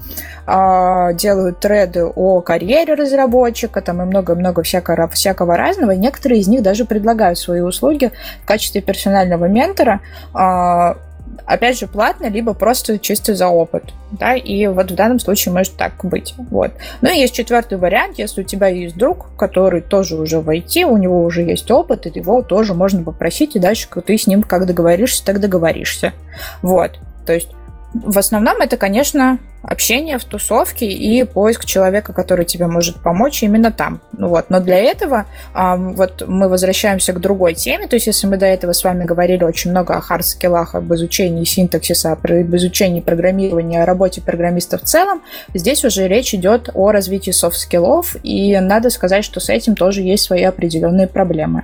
а, 0.45 1.13
делают 1.13 1.59
треды 1.59 2.03
о 2.03 2.41
карьере 2.41 2.95
разработчика, 2.95 3.81
там 3.81 4.01
и 4.01 4.05
много-много 4.05 4.63
всякого, 4.63 5.07
всякого 5.07 5.55
разного, 5.55 5.91
некоторые 5.91 6.41
из 6.41 6.47
них 6.47 6.61
даже 6.61 6.85
предлагают 6.85 7.39
свои 7.39 7.61
услуги 7.61 8.11
в 8.43 8.45
качестве 8.45 8.81
персонального 8.81 9.45
ментора, 9.45 10.01
а, 10.33 10.97
опять 11.45 11.79
же, 11.79 11.87
платно, 11.87 12.27
либо 12.27 12.53
просто 12.53 12.99
чисто 12.99 13.35
за 13.35 13.47
опыт. 13.47 13.83
Да, 14.11 14.35
и 14.35 14.67
вот 14.67 14.91
в 14.91 14.95
данном 14.95 15.19
случае 15.19 15.53
может 15.53 15.75
так 15.75 15.93
быть. 16.03 16.33
Вот. 16.49 16.71
Ну 17.01 17.09
и 17.11 17.19
есть 17.19 17.33
четвертый 17.33 17.77
вариант, 17.77 18.17
если 18.17 18.41
у 18.41 18.43
тебя 18.43 18.67
есть 18.67 18.97
друг, 18.97 19.27
который 19.37 19.81
тоже 19.81 20.15
уже 20.15 20.39
в 20.39 20.49
IT, 20.49 20.83
у 20.83 20.97
него 20.97 21.23
уже 21.23 21.43
есть 21.43 21.69
опыт, 21.69 22.05
и 22.05 22.11
его 22.13 22.41
тоже 22.41 22.73
можно 22.73 23.03
попросить, 23.03 23.55
и 23.55 23.59
дальше 23.59 23.87
ты 24.05 24.17
с 24.17 24.27
ним 24.27 24.43
как 24.43 24.65
договоришься, 24.65 25.25
так 25.25 25.39
договоришься. 25.39 26.13
Вот. 26.61 26.99
То 27.25 27.33
есть 27.33 27.49
в 27.93 28.17
основном 28.19 28.61
это, 28.61 28.77
конечно, 28.77 29.39
общение 29.63 30.19
в 30.19 30.23
тусовке 30.23 30.85
и 30.85 31.23
поиск 31.23 31.65
человека, 31.65 32.13
который 32.13 32.45
тебе 32.45 32.67
может 32.67 33.01
помочь 33.01 33.41
именно 33.43 33.71
там. 33.71 33.99
Ну 34.11 34.29
вот. 34.29 34.49
Но 34.49 34.59
для 34.59 34.77
этого 34.77 35.25
вот 35.55 36.23
мы 36.27 36.47
возвращаемся 36.49 37.13
к 37.13 37.19
другой 37.19 37.55
теме. 37.55 37.87
То 37.87 37.95
есть, 37.95 38.07
если 38.07 38.27
мы 38.27 38.37
до 38.37 38.45
этого 38.45 38.73
с 38.73 38.83
вами 38.83 39.05
говорили 39.05 39.43
очень 39.43 39.71
много 39.71 39.95
о 39.95 40.01
hard 40.01 40.24
skill 40.24 40.52
ах, 40.52 40.75
об 40.75 40.93
изучении 40.93 41.43
синтаксиса, 41.43 42.11
об 42.11 42.25
изучении 42.27 43.01
программирования, 43.01 43.81
о 43.83 43.85
работе 43.85 44.21
программистов 44.21 44.83
в 44.83 44.85
целом, 44.85 45.21
здесь 45.53 45.83
уже 45.83 46.07
речь 46.07 46.33
идет 46.33 46.69
о 46.73 46.91
развитии 46.91 47.31
soft 47.31 47.59
skill 47.59 47.94
ов, 47.94 48.15
и 48.23 48.57
надо 48.59 48.91
сказать, 48.91 49.25
что 49.25 49.39
с 49.39 49.49
этим 49.49 49.75
тоже 49.75 50.01
есть 50.03 50.23
свои 50.23 50.43
определенные 50.43 51.07
проблемы. 51.07 51.63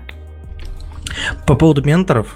По 1.46 1.56
поводу 1.56 1.84
менторов, 1.84 2.36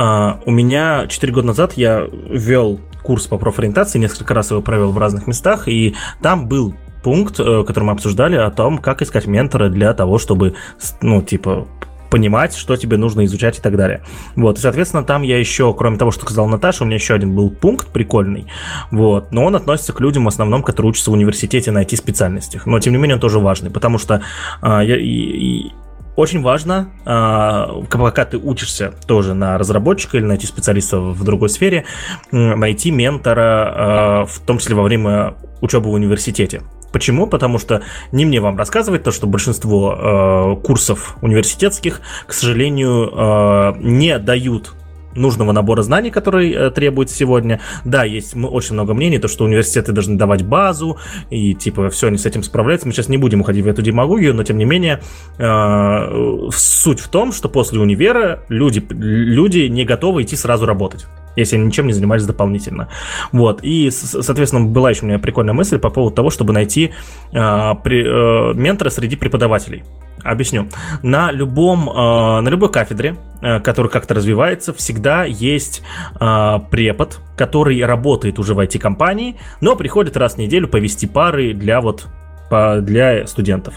а, 0.00 0.40
у 0.46 0.50
меня 0.50 1.06
4 1.06 1.30
года 1.30 1.48
назад 1.48 1.74
я 1.74 2.08
вел 2.10 2.80
курс 3.02 3.26
по 3.26 3.36
профориентации, 3.36 3.98
несколько 3.98 4.32
раз 4.32 4.50
его 4.50 4.62
провел 4.62 4.92
в 4.92 4.98
разных 4.98 5.26
местах, 5.26 5.68
и 5.68 5.94
там 6.22 6.48
был 6.48 6.74
пункт, 7.02 7.38
э, 7.38 7.64
который 7.66 7.84
мы 7.84 7.92
обсуждали, 7.92 8.36
о 8.36 8.50
том, 8.50 8.78
как 8.78 9.02
искать 9.02 9.26
ментора 9.26 9.68
для 9.68 9.92
того, 9.92 10.16
чтобы, 10.18 10.54
ну, 11.02 11.20
типа, 11.20 11.66
понимать, 12.10 12.54
что 12.54 12.76
тебе 12.76 12.96
нужно 12.96 13.26
изучать 13.26 13.58
и 13.58 13.60
так 13.60 13.76
далее. 13.76 14.02
Вот, 14.36 14.58
и, 14.58 14.60
соответственно, 14.62 15.04
там 15.04 15.20
я 15.20 15.38
еще, 15.38 15.74
кроме 15.74 15.98
того, 15.98 16.10
что 16.12 16.22
сказал 16.22 16.48
Наташа, 16.48 16.82
у 16.82 16.86
меня 16.86 16.96
еще 16.96 17.12
один 17.12 17.34
был 17.34 17.50
пункт 17.50 17.88
прикольный, 17.88 18.46
вот, 18.90 19.32
но 19.32 19.44
он 19.44 19.54
относится 19.54 19.92
к 19.92 20.00
людям 20.00 20.24
в 20.24 20.28
основном, 20.28 20.62
которые 20.62 20.90
учатся 20.90 21.10
в 21.10 21.14
университете 21.14 21.72
на 21.72 21.82
IT-специальностях, 21.82 22.64
но, 22.64 22.80
тем 22.80 22.94
не 22.94 22.98
менее, 22.98 23.16
он 23.16 23.20
тоже 23.20 23.38
важный, 23.38 23.70
потому 23.70 23.98
что 23.98 24.22
а, 24.62 24.82
я, 24.82 24.96
и, 24.96 25.72
очень 26.16 26.42
важно, 26.42 26.90
а, 27.04 27.82
пока 27.90 28.24
ты 28.24 28.36
учишься 28.36 28.92
тоже 29.06 29.34
на 29.34 29.58
разработчика 29.58 30.16
или 30.16 30.24
найти 30.24 30.46
специалиста 30.46 31.00
в 31.00 31.24
другой 31.24 31.48
сфере, 31.48 31.84
найти 32.30 32.90
ментора, 32.90 33.42
а, 33.42 34.26
в 34.26 34.38
том 34.40 34.58
числе 34.58 34.74
во 34.74 34.82
время 34.82 35.34
учебы 35.60 35.90
в 35.90 35.92
университете. 35.92 36.62
Почему? 36.92 37.26
Потому 37.26 37.58
что 37.58 37.82
не 38.12 38.24
мне 38.24 38.40
вам 38.40 38.56
рассказывать 38.56 39.04
то, 39.04 39.12
что 39.12 39.26
большинство 39.26 40.56
э, 40.58 40.62
курсов 40.64 41.16
университетских, 41.22 42.00
к 42.26 42.32
сожалению, 42.32 43.10
э, 43.12 43.74
не 43.78 44.18
дают 44.18 44.74
нужного 45.14 45.52
набора 45.52 45.82
знаний, 45.82 46.10
который 46.10 46.52
э, 46.52 46.70
требуется 46.70 47.16
сегодня. 47.16 47.60
Да, 47.84 48.04
есть 48.04 48.34
очень 48.36 48.74
много 48.74 48.94
мнений, 48.94 49.18
то, 49.18 49.28
что 49.28 49.44
университеты 49.44 49.92
должны 49.92 50.16
давать 50.16 50.42
базу, 50.42 50.98
и 51.30 51.54
типа 51.54 51.90
все, 51.90 52.08
они 52.08 52.18
с 52.18 52.26
этим 52.26 52.42
справляются. 52.42 52.86
Мы 52.86 52.92
сейчас 52.92 53.08
не 53.08 53.18
будем 53.18 53.40
уходить 53.40 53.64
в 53.64 53.68
эту 53.68 53.82
демагогию, 53.82 54.34
но 54.34 54.44
тем 54.44 54.58
не 54.58 54.64
менее 54.64 55.00
э, 55.38 56.48
суть 56.52 57.00
в 57.00 57.08
том, 57.08 57.32
что 57.32 57.48
после 57.48 57.80
универа 57.80 58.44
люди, 58.48 58.84
люди 58.90 59.60
не 59.60 59.84
готовы 59.84 60.22
идти 60.22 60.36
сразу 60.36 60.66
работать 60.66 61.06
если 61.36 61.56
они 61.56 61.66
ничем 61.66 61.86
не 61.86 61.92
занимались 61.92 62.26
дополнительно. 62.26 62.88
Вот. 63.32 63.60
И, 63.62 63.90
соответственно, 63.90 64.66
была 64.66 64.90
еще 64.90 65.04
у 65.04 65.08
меня 65.08 65.18
прикольная 65.18 65.54
мысль 65.54 65.78
по 65.78 65.90
поводу 65.90 66.14
того, 66.14 66.30
чтобы 66.30 66.52
найти 66.52 66.92
э, 67.32 67.74
при, 67.82 68.04
э, 68.04 68.54
ментора 68.54 68.90
среди 68.90 69.16
преподавателей. 69.16 69.84
Объясню. 70.22 70.68
На 71.02 71.32
любом, 71.32 71.88
э, 71.88 72.40
на 72.40 72.48
любой 72.48 72.70
кафедре, 72.70 73.16
э, 73.40 73.60
которая 73.60 73.90
как-то 73.90 74.14
развивается, 74.14 74.72
всегда 74.74 75.24
есть 75.24 75.82
э, 76.20 76.58
препод, 76.70 77.20
который 77.36 77.82
работает 77.84 78.38
уже 78.38 78.54
в 78.54 78.60
IT-компании, 78.60 79.36
но 79.60 79.76
приходит 79.76 80.16
раз 80.16 80.34
в 80.34 80.38
неделю 80.38 80.68
повести 80.68 81.06
пары 81.06 81.54
для 81.54 81.80
вот 81.80 82.08
для 82.50 83.26
студентов. 83.26 83.74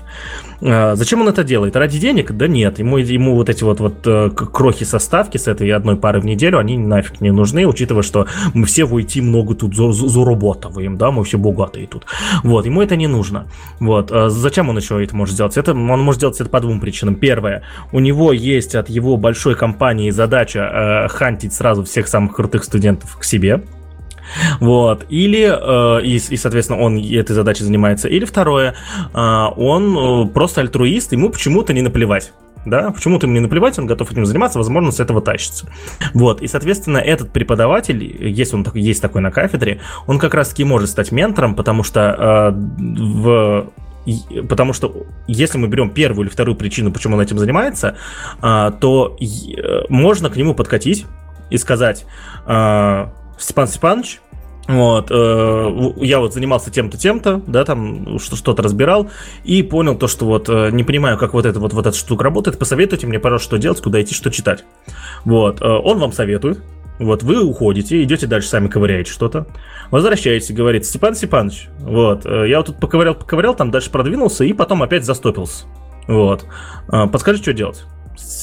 А, 0.66 0.95
зачем 0.95 1.22
он 1.22 1.28
это 1.28 1.44
делает? 1.44 1.76
Ради 1.76 2.00
денег? 2.00 2.32
Да 2.32 2.48
нет. 2.48 2.80
Ему, 2.80 2.98
ему 2.98 3.36
вот 3.36 3.50
эти 3.50 3.64
вот, 3.64 3.80
вот 3.80 3.95
э, 4.06 4.30
крохи 4.30 4.84
составки 4.84 5.38
с 5.38 5.48
этой 5.48 5.70
одной 5.72 5.98
пары 5.98 6.20
в 6.20 6.26
неделю, 6.26 6.58
они 6.58 6.78
нафиг 6.78 7.22
не 7.22 7.32
нужны, 7.32 7.66
учитывая, 7.66 8.04
что 8.04 8.28
мы 8.54 8.66
все 8.66 8.86
в 8.86 8.95
IT 8.95 9.22
много 9.22 9.56
тут 9.56 9.76
заработываем, 9.76 10.98
да, 10.98 11.12
мы 11.12 11.24
все 11.24 11.38
богатые 11.38 11.88
тут. 11.88 12.06
Вот, 12.44 12.66
ему 12.66 12.82
это 12.82 12.95
не 12.95 13.08
нужно. 13.08 13.48
Вот. 13.80 14.12
А 14.12 14.30
зачем 14.30 14.70
он 14.70 14.78
еще 14.78 15.04
это 15.04 15.16
может 15.16 15.36
сделать? 15.36 15.58
Это, 15.58 15.72
он 15.72 16.00
может 16.02 16.20
сделать 16.20 16.40
это 16.40 16.50
по 16.50 16.60
двум 16.60 16.80
причинам. 16.80 17.16
Первое, 17.16 17.64
у 17.91 18.00
него 18.00 18.32
есть 18.32 18.76
от 18.76 18.90
его 18.90 19.18
большой 19.18 19.56
компании 19.56 20.12
задача 20.12 20.60
э, 20.60 21.08
хантить 21.10 21.54
сразу 21.54 21.84
всех 21.84 22.08
самых 22.08 22.36
крутых 22.36 22.64
студентов 22.64 23.18
к 23.18 23.24
себе. 23.24 23.64
Вот. 24.60 25.05
Или, 25.10 25.43
э, 25.43 26.03
и, 26.03 26.15
и, 26.15 26.38
соответственно, 26.38 26.80
он 26.80 26.97
этой 26.97 27.34
задачей 27.34 27.64
занимается. 27.64 28.07
Или 28.07 28.26
второе, 28.26 28.76
э, 29.14 29.18
он 29.18 29.97
э, 29.97 30.27
просто 30.27 30.61
альтруист, 30.61 31.11
ему 31.11 31.30
почему-то 31.30 31.73
не 31.73 31.81
наплевать 31.81 32.34
да, 32.65 32.91
почему-то 32.91 33.26
ему 33.26 33.34
не 33.34 33.39
наплевать, 33.41 33.77
он 33.80 33.85
готов 33.85 34.11
этим 34.11 34.26
заниматься, 34.26 34.57
возможно, 34.57 34.91
с 34.91 34.99
этого 34.99 35.22
тащится. 35.22 35.68
Вот, 36.14 36.41
и, 36.41 36.47
соответственно, 36.47 36.97
этот 36.97 37.31
преподаватель, 37.31 38.03
если 38.03 38.55
он 38.55 38.65
есть 38.73 39.01
такой 39.01 39.22
на 39.22 39.31
кафедре, 39.31 39.81
он 40.07 40.19
как 40.19 40.34
раз-таки 40.34 40.64
может 40.64 40.89
стать 40.89 41.11
ментором, 41.11 41.55
потому 41.55 41.84
что 41.84 42.53
э, 42.57 42.81
в 42.81 43.72
Потому 44.49 44.73
что 44.73 45.05
если 45.27 45.57
мы 45.57 45.68
берем 45.68 45.89
первую 45.89 46.26
или 46.26 46.34
вторую 46.34 46.57
причину, 46.57 46.91
почему 46.91 47.15
он 47.15 47.22
этим 47.22 47.39
занимается, 47.39 47.95
э, 48.41 48.72
то 48.81 49.15
э, 49.18 49.85
можно 49.88 50.30
к 50.30 50.35
нему 50.35 50.53
подкатить 50.53 51.05
и 51.49 51.57
сказать, 51.57 52.05
Степан 53.38 53.68
Степанович, 53.68 54.22
вот, 54.68 55.07
э, 55.11 55.93
я 55.97 56.19
вот 56.19 56.34
занимался 56.34 56.72
тем-то, 56.72 56.97
тем-то, 56.97 57.41
да, 57.47 57.65
там 57.65 58.18
что-то 58.19 58.64
разбирал, 58.64 59.10
и 59.43 59.61
понял 59.61 59.95
то, 59.95 60.07
что 60.07 60.26
вот 60.26 60.47
э, 60.47 60.69
не 60.72 60.84
понимаю, 60.84 61.18
как 61.18 61.34
вот, 61.34 61.45
это, 61.45 61.60
вот, 61.60 61.73
вот 61.73 61.85
эта 61.85 61.97
штука 61.97 62.23
работает, 62.23 62.57
посоветуйте 62.57 63.05
мне, 63.05 63.19
пожалуйста, 63.19 63.47
что 63.47 63.57
делать, 63.57 63.81
куда 63.81 64.01
идти, 64.01 64.15
что 64.15 64.31
читать. 64.31 64.64
Вот, 65.26 65.61
э, 65.61 65.65
он 65.65 65.99
вам 65.99 66.14
советует, 66.14 66.61
вот, 66.97 67.23
вы 67.23 67.43
уходите, 67.43 68.01
идете 68.03 68.26
дальше, 68.26 68.47
сами 68.47 68.69
ковыряете 68.69 69.11
что-то, 69.11 69.47
возвращаетесь, 69.91 70.55
говорит, 70.55 70.85
Степан 70.85 71.15
Степанович, 71.15 71.68
вот, 71.80 72.26
э, 72.26 72.47
я 72.47 72.60
вот 72.60 72.68
тут 72.68 72.80
поковырял, 72.80 73.15
поковырял, 73.15 73.55
там 73.55 73.69
дальше 73.69 73.91
продвинулся, 73.91 74.45
и 74.45 74.53
потом 74.53 74.81
опять 74.81 75.03
застопился. 75.03 75.65
Вот, 76.07 76.45
э, 76.89 77.07
подскажи, 77.07 77.41
что 77.41 77.51
делать. 77.51 77.84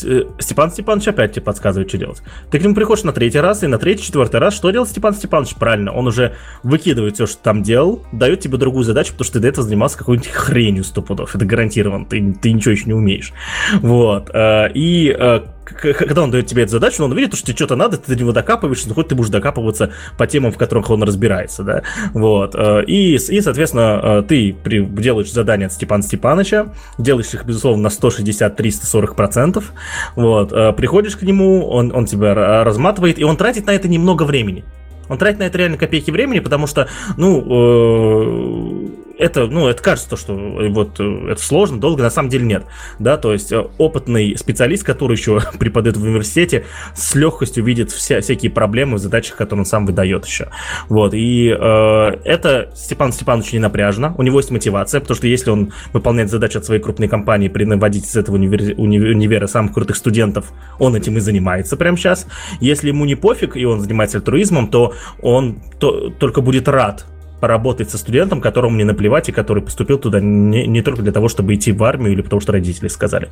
Э, 0.04 0.24
Степан 0.38 0.70
Степанович 0.70 1.08
опять 1.08 1.32
тебе 1.32 1.42
подсказывает, 1.42 1.88
что 1.88 1.98
делать. 1.98 2.22
Ты 2.50 2.58
к 2.58 2.62
нему 2.62 2.74
приходишь 2.74 3.04
на 3.04 3.12
третий 3.12 3.40
раз, 3.40 3.62
и 3.62 3.66
на 3.66 3.78
третий, 3.78 4.04
четвертый 4.04 4.40
раз, 4.40 4.54
что 4.54 4.70
делать 4.70 4.88
Степан 4.88 5.14
Степанович? 5.14 5.54
Правильно, 5.56 5.92
он 5.92 6.06
уже 6.06 6.36
выкидывает 6.62 7.14
все, 7.14 7.26
что 7.26 7.38
там 7.42 7.62
делал, 7.62 8.04
дает 8.12 8.40
тебе 8.40 8.58
другую 8.58 8.84
задачу, 8.84 9.12
потому 9.12 9.24
что 9.24 9.34
ты 9.34 9.40
до 9.40 9.48
этого 9.48 9.66
занимался 9.66 9.98
какой-нибудь 9.98 10.30
хренью 10.30 10.84
сто 10.84 11.02
пудов. 11.02 11.34
Это 11.34 11.44
гарантированно, 11.44 12.06
ты, 12.06 12.34
ты 12.40 12.52
ничего 12.52 12.72
еще 12.72 12.84
не 12.86 12.94
умеешь. 12.94 13.32
Вот. 13.80 14.30
Э, 14.32 14.70
и 14.72 15.14
э, 15.16 15.40
когда 15.74 16.22
он 16.22 16.30
дает 16.30 16.46
тебе 16.46 16.62
эту 16.62 16.72
задачу, 16.72 17.04
он 17.04 17.14
видит, 17.16 17.34
что 17.34 17.46
тебе 17.46 17.56
что-то 17.56 17.76
надо, 17.76 17.96
ты 17.96 18.14
до 18.14 18.18
него 18.18 18.32
докапываешься, 18.32 18.88
но 18.88 18.94
хоть 18.94 19.08
ты 19.08 19.14
будешь 19.14 19.30
докапываться 19.30 19.92
по 20.18 20.26
темам, 20.26 20.52
в 20.52 20.58
которых 20.58 20.90
он 20.90 21.02
разбирается, 21.02 21.62
да, 21.62 21.82
вот, 22.12 22.54
э, 22.54 22.84
и, 22.86 23.14
и 23.14 23.40
соответственно, 23.40 24.00
э, 24.02 24.22
ты 24.26 24.52
делаешь 24.52 25.32
задания 25.32 25.66
от 25.66 25.72
Степана 25.72 26.02
Степановича, 26.02 26.72
делаешь 26.98 27.32
их, 27.34 27.44
безусловно, 27.44 27.84
на 27.84 27.90
160, 27.90 28.56
300, 28.56 28.86
40 28.86 29.16
процентов, 29.16 29.72
вот, 30.16 30.52
э, 30.52 30.72
приходишь 30.72 31.16
к 31.16 31.22
нему, 31.22 31.66
он, 31.68 31.94
он 31.94 32.06
тебя 32.06 32.34
разматывает, 32.64 33.18
и 33.18 33.24
он 33.24 33.36
тратит 33.36 33.66
на 33.66 33.72
это 33.72 33.88
немного 33.88 34.24
времени. 34.24 34.64
Он 35.08 35.18
тратит 35.18 35.40
на 35.40 35.44
это 35.44 35.58
реально 35.58 35.76
копейки 35.76 36.12
времени, 36.12 36.38
потому 36.38 36.68
что, 36.68 36.88
ну, 37.16 38.92
это, 39.20 39.46
ну, 39.46 39.68
это 39.68 39.82
кажется, 39.82 40.16
что 40.16 40.32
э, 40.34 40.68
вот 40.70 40.98
э, 40.98 41.32
это 41.32 41.40
сложно, 41.40 41.78
долго, 41.78 42.02
на 42.02 42.10
самом 42.10 42.30
деле 42.30 42.46
нет, 42.46 42.64
да, 42.98 43.18
то 43.18 43.32
есть 43.32 43.52
э, 43.52 43.66
опытный 43.78 44.36
специалист, 44.36 44.82
который 44.82 45.16
еще 45.16 45.40
преподает 45.58 45.96
в 45.96 46.02
университете, 46.02 46.64
с 46.94 47.14
легкостью 47.14 47.62
видит 47.62 47.92
вся, 47.92 48.20
всякие 48.22 48.50
проблемы 48.50 48.96
в 48.96 48.98
задачах, 48.98 49.36
которые 49.36 49.62
он 49.62 49.66
сам 49.66 49.84
выдает 49.86 50.24
еще, 50.24 50.48
вот, 50.88 51.12
и 51.12 51.48
э, 51.48 52.10
это 52.24 52.72
Степан 52.74 53.12
Степанович 53.12 53.52
не 53.52 53.58
напряжно, 53.58 54.14
у 54.16 54.22
него 54.22 54.38
есть 54.38 54.50
мотивация, 54.50 55.00
потому 55.00 55.16
что 55.16 55.26
если 55.26 55.50
он 55.50 55.72
выполняет 55.92 56.30
задачи 56.30 56.56
от 56.56 56.64
своей 56.64 56.80
крупной 56.80 57.08
компании, 57.08 57.48
принаводить 57.48 58.06
из 58.06 58.16
этого 58.16 58.36
универ... 58.36 58.74
универа 58.78 59.46
самых 59.46 59.74
крутых 59.74 59.96
студентов, 59.96 60.52
он 60.78 60.96
этим 60.96 61.18
и 61.18 61.20
занимается 61.20 61.76
прямо 61.76 61.98
сейчас, 61.98 62.26
если 62.60 62.88
ему 62.88 63.04
не 63.04 63.16
пофиг, 63.16 63.56
и 63.56 63.66
он 63.66 63.80
занимается 63.80 64.18
альтруизмом, 64.18 64.68
то 64.68 64.94
он 65.20 65.58
то, 65.78 66.08
только 66.08 66.40
будет 66.40 66.66
рад 66.66 67.04
поработать 67.40 67.90
со 67.90 67.98
студентом, 67.98 68.40
которому 68.40 68.76
не 68.76 68.84
наплевать 68.84 69.28
и 69.28 69.32
который 69.32 69.62
поступил 69.62 69.98
туда 69.98 70.20
не, 70.20 70.66
не 70.66 70.82
только 70.82 71.02
для 71.02 71.12
того, 71.12 71.28
чтобы 71.28 71.54
идти 71.54 71.72
в 71.72 71.82
армию 71.84 72.12
или 72.12 72.22
потому 72.22 72.40
что 72.40 72.52
родители 72.52 72.88
сказали. 72.88 73.30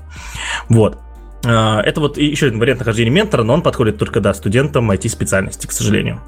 Вот. 0.69 0.99
А, 1.45 1.81
это 1.83 2.01
вот 2.01 2.19
еще 2.19 2.47
один 2.47 2.59
вариант 2.59 2.81
нахождения 2.81 3.11
ментора, 3.11 3.43
но 3.43 3.55
он 3.55 3.63
подходит 3.63 3.99
только, 3.99 4.21
да, 4.21 4.35
студентам 4.35 4.91
IT-специальности, 4.91 5.67
к 5.67 5.73
сожалению. 5.73 6.21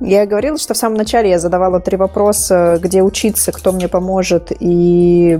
Я 0.00 0.26
говорила, 0.26 0.58
что 0.58 0.74
в 0.74 0.76
самом 0.76 0.98
начале 0.98 1.30
я 1.30 1.38
задавала 1.38 1.80
три 1.80 1.96
вопроса, 1.96 2.78
где 2.82 3.02
учиться, 3.02 3.50
кто 3.50 3.72
мне 3.72 3.88
поможет 3.88 4.52
и 4.60 5.38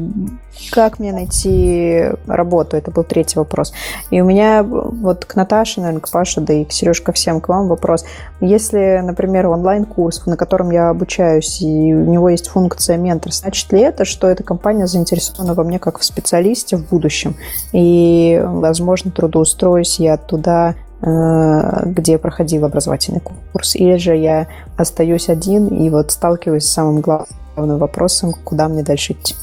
как 0.70 0.98
мне 0.98 1.12
найти 1.12 2.04
работу. 2.26 2.78
Это 2.78 2.90
был 2.90 3.04
третий 3.04 3.38
вопрос. 3.38 3.74
И 4.10 4.22
у 4.22 4.24
меня 4.24 4.62
вот 4.62 5.26
к 5.26 5.34
Наташе, 5.34 5.80
наверное, 5.80 6.00
к 6.00 6.10
Паше, 6.10 6.40
да 6.40 6.54
и 6.54 6.64
к 6.64 6.72
Сереже, 6.72 7.02
ко 7.02 7.12
всем, 7.12 7.42
к 7.42 7.48
вам 7.48 7.68
вопрос. 7.68 8.06
Если, 8.40 9.02
например, 9.04 9.46
онлайн-курс, 9.48 10.24
на 10.24 10.38
котором 10.38 10.70
я 10.70 10.88
обучаюсь, 10.88 11.60
и 11.60 11.92
у 11.92 12.04
него 12.06 12.30
есть 12.30 12.48
функция 12.48 12.96
ментор, 12.96 13.32
значит 13.32 13.70
ли 13.72 13.80
это, 13.80 14.06
что 14.06 14.26
эта 14.26 14.42
компания 14.42 14.86
заинтересована 14.86 15.52
во 15.52 15.64
мне 15.64 15.78
как 15.78 15.98
в 15.98 16.04
специалисте 16.04 16.78
в 16.78 16.88
будущем? 16.88 17.36
И, 17.72 18.40
возможно, 18.42 19.10
трудоустроюсь 19.10 20.00
я 20.00 20.16
туда 20.16 20.74
где 21.06 22.18
проходил 22.18 22.64
образовательный 22.64 23.20
курс, 23.20 23.76
или 23.76 23.96
же 23.96 24.16
я 24.16 24.48
остаюсь 24.76 25.28
один 25.28 25.68
и 25.68 25.88
вот 25.88 26.10
сталкиваюсь 26.10 26.64
с 26.64 26.72
самым 26.72 27.00
главным 27.00 27.78
вопросом, 27.78 28.34
куда 28.44 28.66
мне 28.68 28.82
дальше 28.82 29.12
идти. 29.12 29.36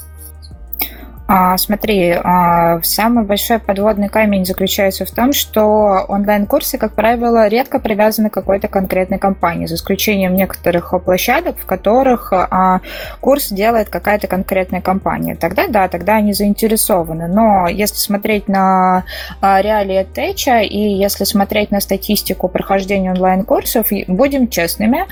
А, 1.25 1.57
смотри, 1.57 2.11
а, 2.11 2.81
самый 2.83 3.23
большой 3.23 3.59
подводный 3.59 4.09
камень 4.09 4.45
заключается 4.45 5.05
в 5.05 5.11
том, 5.11 5.31
что 5.31 6.03
онлайн-курсы, 6.09 6.77
как 6.77 6.93
правило, 6.93 7.47
редко 7.47 7.79
привязаны 7.79 8.29
к 8.29 8.33
какой-то 8.33 8.67
конкретной 8.67 9.19
компании, 9.19 9.65
за 9.65 9.75
исключением 9.75 10.35
некоторых 10.35 10.93
площадок, 11.03 11.57
в 11.57 11.65
которых 11.65 12.33
а, 12.33 12.81
курс 13.21 13.49
делает 13.49 13.89
какая-то 13.89 14.27
конкретная 14.27 14.81
компания. 14.81 15.35
Тогда 15.35 15.67
да, 15.67 15.87
тогда 15.87 16.15
они 16.15 16.33
заинтересованы. 16.33 17.27
Но 17.27 17.67
если 17.67 17.95
смотреть 17.95 18.49
на 18.49 19.05
реалии 19.41 20.05
Теча 20.13 20.61
и 20.61 20.77
если 20.77 21.23
смотреть 21.23 21.71
на 21.71 21.79
статистику 21.79 22.49
прохождения 22.49 23.11
онлайн-курсов, 23.11 23.87
будем 24.07 24.49
честными, 24.49 25.05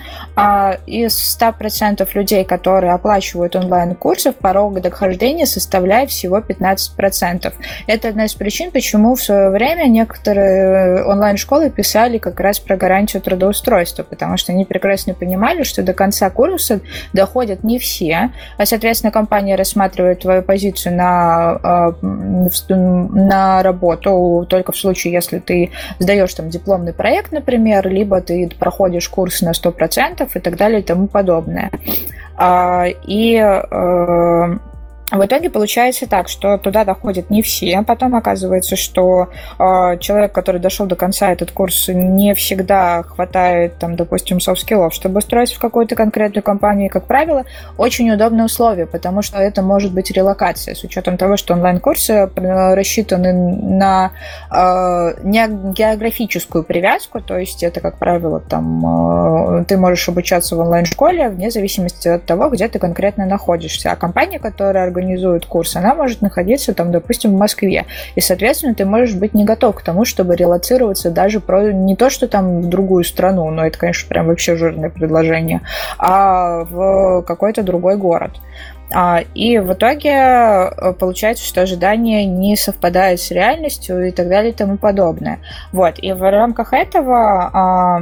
из 0.85 1.37
100% 1.39 2.07
людей, 2.13 2.43
которые 2.43 2.93
оплачивают 2.93 3.55
онлайн-курсы, 3.55 4.33
порог 4.33 4.81
дохождения 4.81 5.45
составляет 5.45 6.01
всего 6.11 6.37
15%. 6.39 7.53
Это 7.87 8.07
одна 8.09 8.25
из 8.25 8.33
причин, 8.35 8.71
почему 8.71 9.15
в 9.15 9.23
свое 9.23 9.49
время 9.49 9.85
некоторые 9.85 11.03
онлайн-школы 11.03 11.69
писали 11.69 12.17
как 12.17 12.39
раз 12.39 12.59
про 12.59 12.77
гарантию 12.77 13.21
трудоустройства, 13.21 14.03
потому 14.03 14.37
что 14.37 14.51
они 14.51 14.65
прекрасно 14.65 15.13
понимали, 15.13 15.63
что 15.63 15.81
до 15.83 15.93
конца 15.93 16.29
курса 16.29 16.81
доходят 17.13 17.63
не 17.63 17.79
все, 17.79 18.31
а, 18.57 18.65
соответственно, 18.65 19.11
компания 19.11 19.55
рассматривает 19.55 20.19
твою 20.19 20.41
позицию 20.43 20.95
на, 20.95 21.59
а, 21.63 21.95
на 22.01 23.63
работу 23.63 24.45
только 24.49 24.71
в 24.71 24.77
случае, 24.77 25.13
если 25.13 25.39
ты 25.39 25.71
сдаешь 25.99 26.33
там 26.33 26.49
дипломный 26.49 26.93
проект, 26.93 27.31
например, 27.31 27.87
либо 27.87 28.21
ты 28.21 28.49
проходишь 28.59 29.07
курс 29.09 29.41
на 29.41 29.53
100% 29.53 30.29
и 30.33 30.39
так 30.39 30.57
далее 30.57 30.81
и 30.81 30.83
тому 30.83 31.07
подобное. 31.07 31.71
А, 32.35 32.85
и 32.87 33.35
э, 33.35 34.57
в 35.11 35.25
итоге 35.25 35.49
получается 35.49 36.07
так, 36.07 36.29
что 36.29 36.57
туда 36.57 36.85
доходят 36.85 37.29
не 37.29 37.41
все, 37.41 37.77
а 37.77 37.83
потом 37.83 38.15
оказывается, 38.15 38.77
что 38.77 39.27
э, 39.59 39.97
человек, 39.99 40.31
который 40.31 40.61
дошел 40.61 40.85
до 40.85 40.95
конца 40.95 41.31
этот 41.31 41.51
курс, 41.51 41.89
не 41.89 42.33
всегда 42.33 43.03
хватает, 43.03 43.77
там, 43.77 43.97
допустим, 43.97 44.39
soft 44.39 44.57
skill 44.57 44.80
ов, 44.80 44.93
чтобы 44.93 45.17
устроиться 45.17 45.55
в 45.55 45.59
какую-то 45.59 45.95
конкретную 45.95 46.43
компанию. 46.43 46.87
И, 46.87 46.89
как 46.89 47.07
правило, 47.07 47.43
очень 47.77 48.09
удобные 48.09 48.45
условия, 48.45 48.85
потому 48.85 49.21
что 49.21 49.37
это 49.37 49.61
может 49.61 49.93
быть 49.93 50.11
релокация, 50.11 50.75
с 50.75 50.83
учетом 50.85 51.17
того, 51.17 51.35
что 51.35 51.55
онлайн-курсы 51.55 52.13
э, 52.13 52.73
рассчитаны 52.73 53.33
на 53.33 54.11
э, 54.49 55.15
не 55.23 55.45
географическую 55.73 56.63
привязку, 56.63 57.19
то 57.19 57.37
есть 57.37 57.63
это, 57.63 57.81
как 57.81 57.97
правило, 57.97 58.39
там 58.39 59.59
э, 59.59 59.65
ты 59.65 59.75
можешь 59.75 60.07
обучаться 60.07 60.55
в 60.55 60.59
онлайн-школе 60.59 61.27
вне 61.27 61.51
зависимости 61.51 62.07
от 62.07 62.25
того, 62.25 62.47
где 62.47 62.69
ты 62.69 62.79
конкретно 62.79 63.25
находишься. 63.25 63.91
А 63.91 63.97
компания, 63.97 64.39
которая 64.39 64.85
организует 64.85 65.00
организует 65.01 65.45
курс, 65.45 65.75
она 65.75 65.95
может 65.95 66.21
находиться 66.21 66.73
там, 66.73 66.91
допустим, 66.91 67.31
в 67.31 67.37
Москве. 67.37 67.85
И, 68.15 68.21
соответственно, 68.21 68.75
ты 68.75 68.85
можешь 68.85 69.15
быть 69.15 69.33
не 69.33 69.43
готов 69.43 69.75
к 69.75 69.81
тому, 69.81 70.05
чтобы 70.05 70.35
релацироваться 70.35 71.11
даже 71.11 71.39
про 71.39 71.71
не 71.71 71.95
то, 71.95 72.09
что 72.09 72.27
там 72.27 72.61
в 72.61 72.69
другую 72.69 73.03
страну, 73.03 73.49
но 73.49 73.65
это, 73.65 73.77
конечно, 73.77 74.07
прям 74.07 74.27
вообще 74.27 74.55
жирное 74.55 74.89
предложение, 74.89 75.61
а 75.97 76.65
в 76.65 77.23
какой-то 77.23 77.63
другой 77.63 77.97
город. 77.97 78.31
А, 78.93 79.21
и 79.33 79.57
в 79.57 79.73
итоге 79.73 80.11
э, 80.11 80.93
получается, 80.99 81.45
что 81.45 81.61
ожидание 81.61 82.25
не 82.25 82.57
совпадает 82.57 83.21
с 83.21 83.31
реальностью 83.31 84.07
и 84.07 84.11
так 84.11 84.27
далее 84.27 84.51
и 84.51 84.55
тому 84.55 84.77
подобное. 84.77 85.39
Вот. 85.71 85.95
И 85.99 86.11
в 86.11 86.29
рамках 86.29 86.73
этого 86.73 87.49
а, 87.53 88.01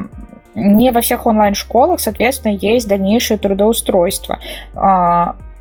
не 0.55 0.91
во 0.91 1.01
всех 1.01 1.27
онлайн-школах, 1.27 1.99
соответственно, 1.99 2.53
есть 2.53 2.87
дальнейшее 2.87 3.37
трудоустройство. 3.37 4.39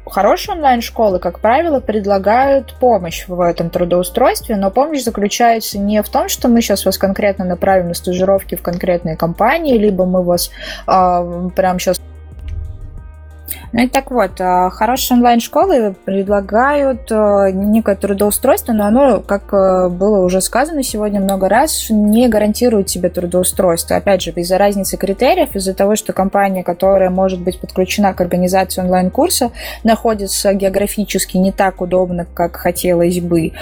А, 0.08 0.10
Хорошие 0.10 0.54
онлайн-школы, 0.56 1.18
как 1.18 1.40
правило, 1.40 1.80
предлагают 1.80 2.74
помощь 2.74 3.26
в 3.28 3.40
этом 3.40 3.70
трудоустройстве, 3.70 4.56
но 4.56 4.70
помощь 4.70 5.02
заключается 5.02 5.78
не 5.78 6.02
в 6.02 6.08
том, 6.08 6.28
что 6.28 6.48
мы 6.48 6.60
сейчас 6.60 6.84
вас 6.84 6.98
конкретно 6.98 7.44
направим 7.44 7.88
на 7.88 7.94
стажировки 7.94 8.54
в 8.54 8.62
конкретные 8.62 9.16
компании, 9.16 9.76
либо 9.78 10.04
мы 10.04 10.22
вас 10.22 10.50
э, 10.86 11.48
прямо 11.54 11.78
сейчас 11.78 12.00
ну 13.72 13.82
и 13.82 13.88
так 13.88 14.10
вот, 14.10 14.40
а, 14.40 14.70
хорошие 14.70 15.18
онлайн-школы 15.18 15.94
предлагают 16.04 17.12
а, 17.12 17.50
некое 17.50 17.96
трудоустройство, 17.96 18.72
но 18.72 18.86
оно, 18.86 19.20
как 19.20 19.52
а, 19.52 19.90
было 19.90 20.24
уже 20.24 20.40
сказано 20.40 20.82
сегодня 20.82 21.20
много 21.20 21.50
раз, 21.50 21.90
не 21.90 22.28
гарантирует 22.28 22.86
тебе 22.86 23.10
трудоустройство. 23.10 23.96
Опять 23.96 24.22
же, 24.22 24.30
из-за 24.30 24.56
разницы 24.56 24.96
критериев, 24.96 25.54
из-за 25.54 25.74
того, 25.74 25.96
что 25.96 26.14
компания, 26.14 26.64
которая 26.64 27.10
может 27.10 27.40
быть 27.40 27.60
подключена 27.60 28.14
к 28.14 28.20
организации 28.22 28.80
онлайн-курса, 28.80 29.50
находится 29.84 30.54
географически 30.54 31.36
не 31.36 31.52
так 31.52 31.82
удобно, 31.82 32.26
как 32.32 32.56
хотелось 32.56 33.20
бы. 33.20 33.52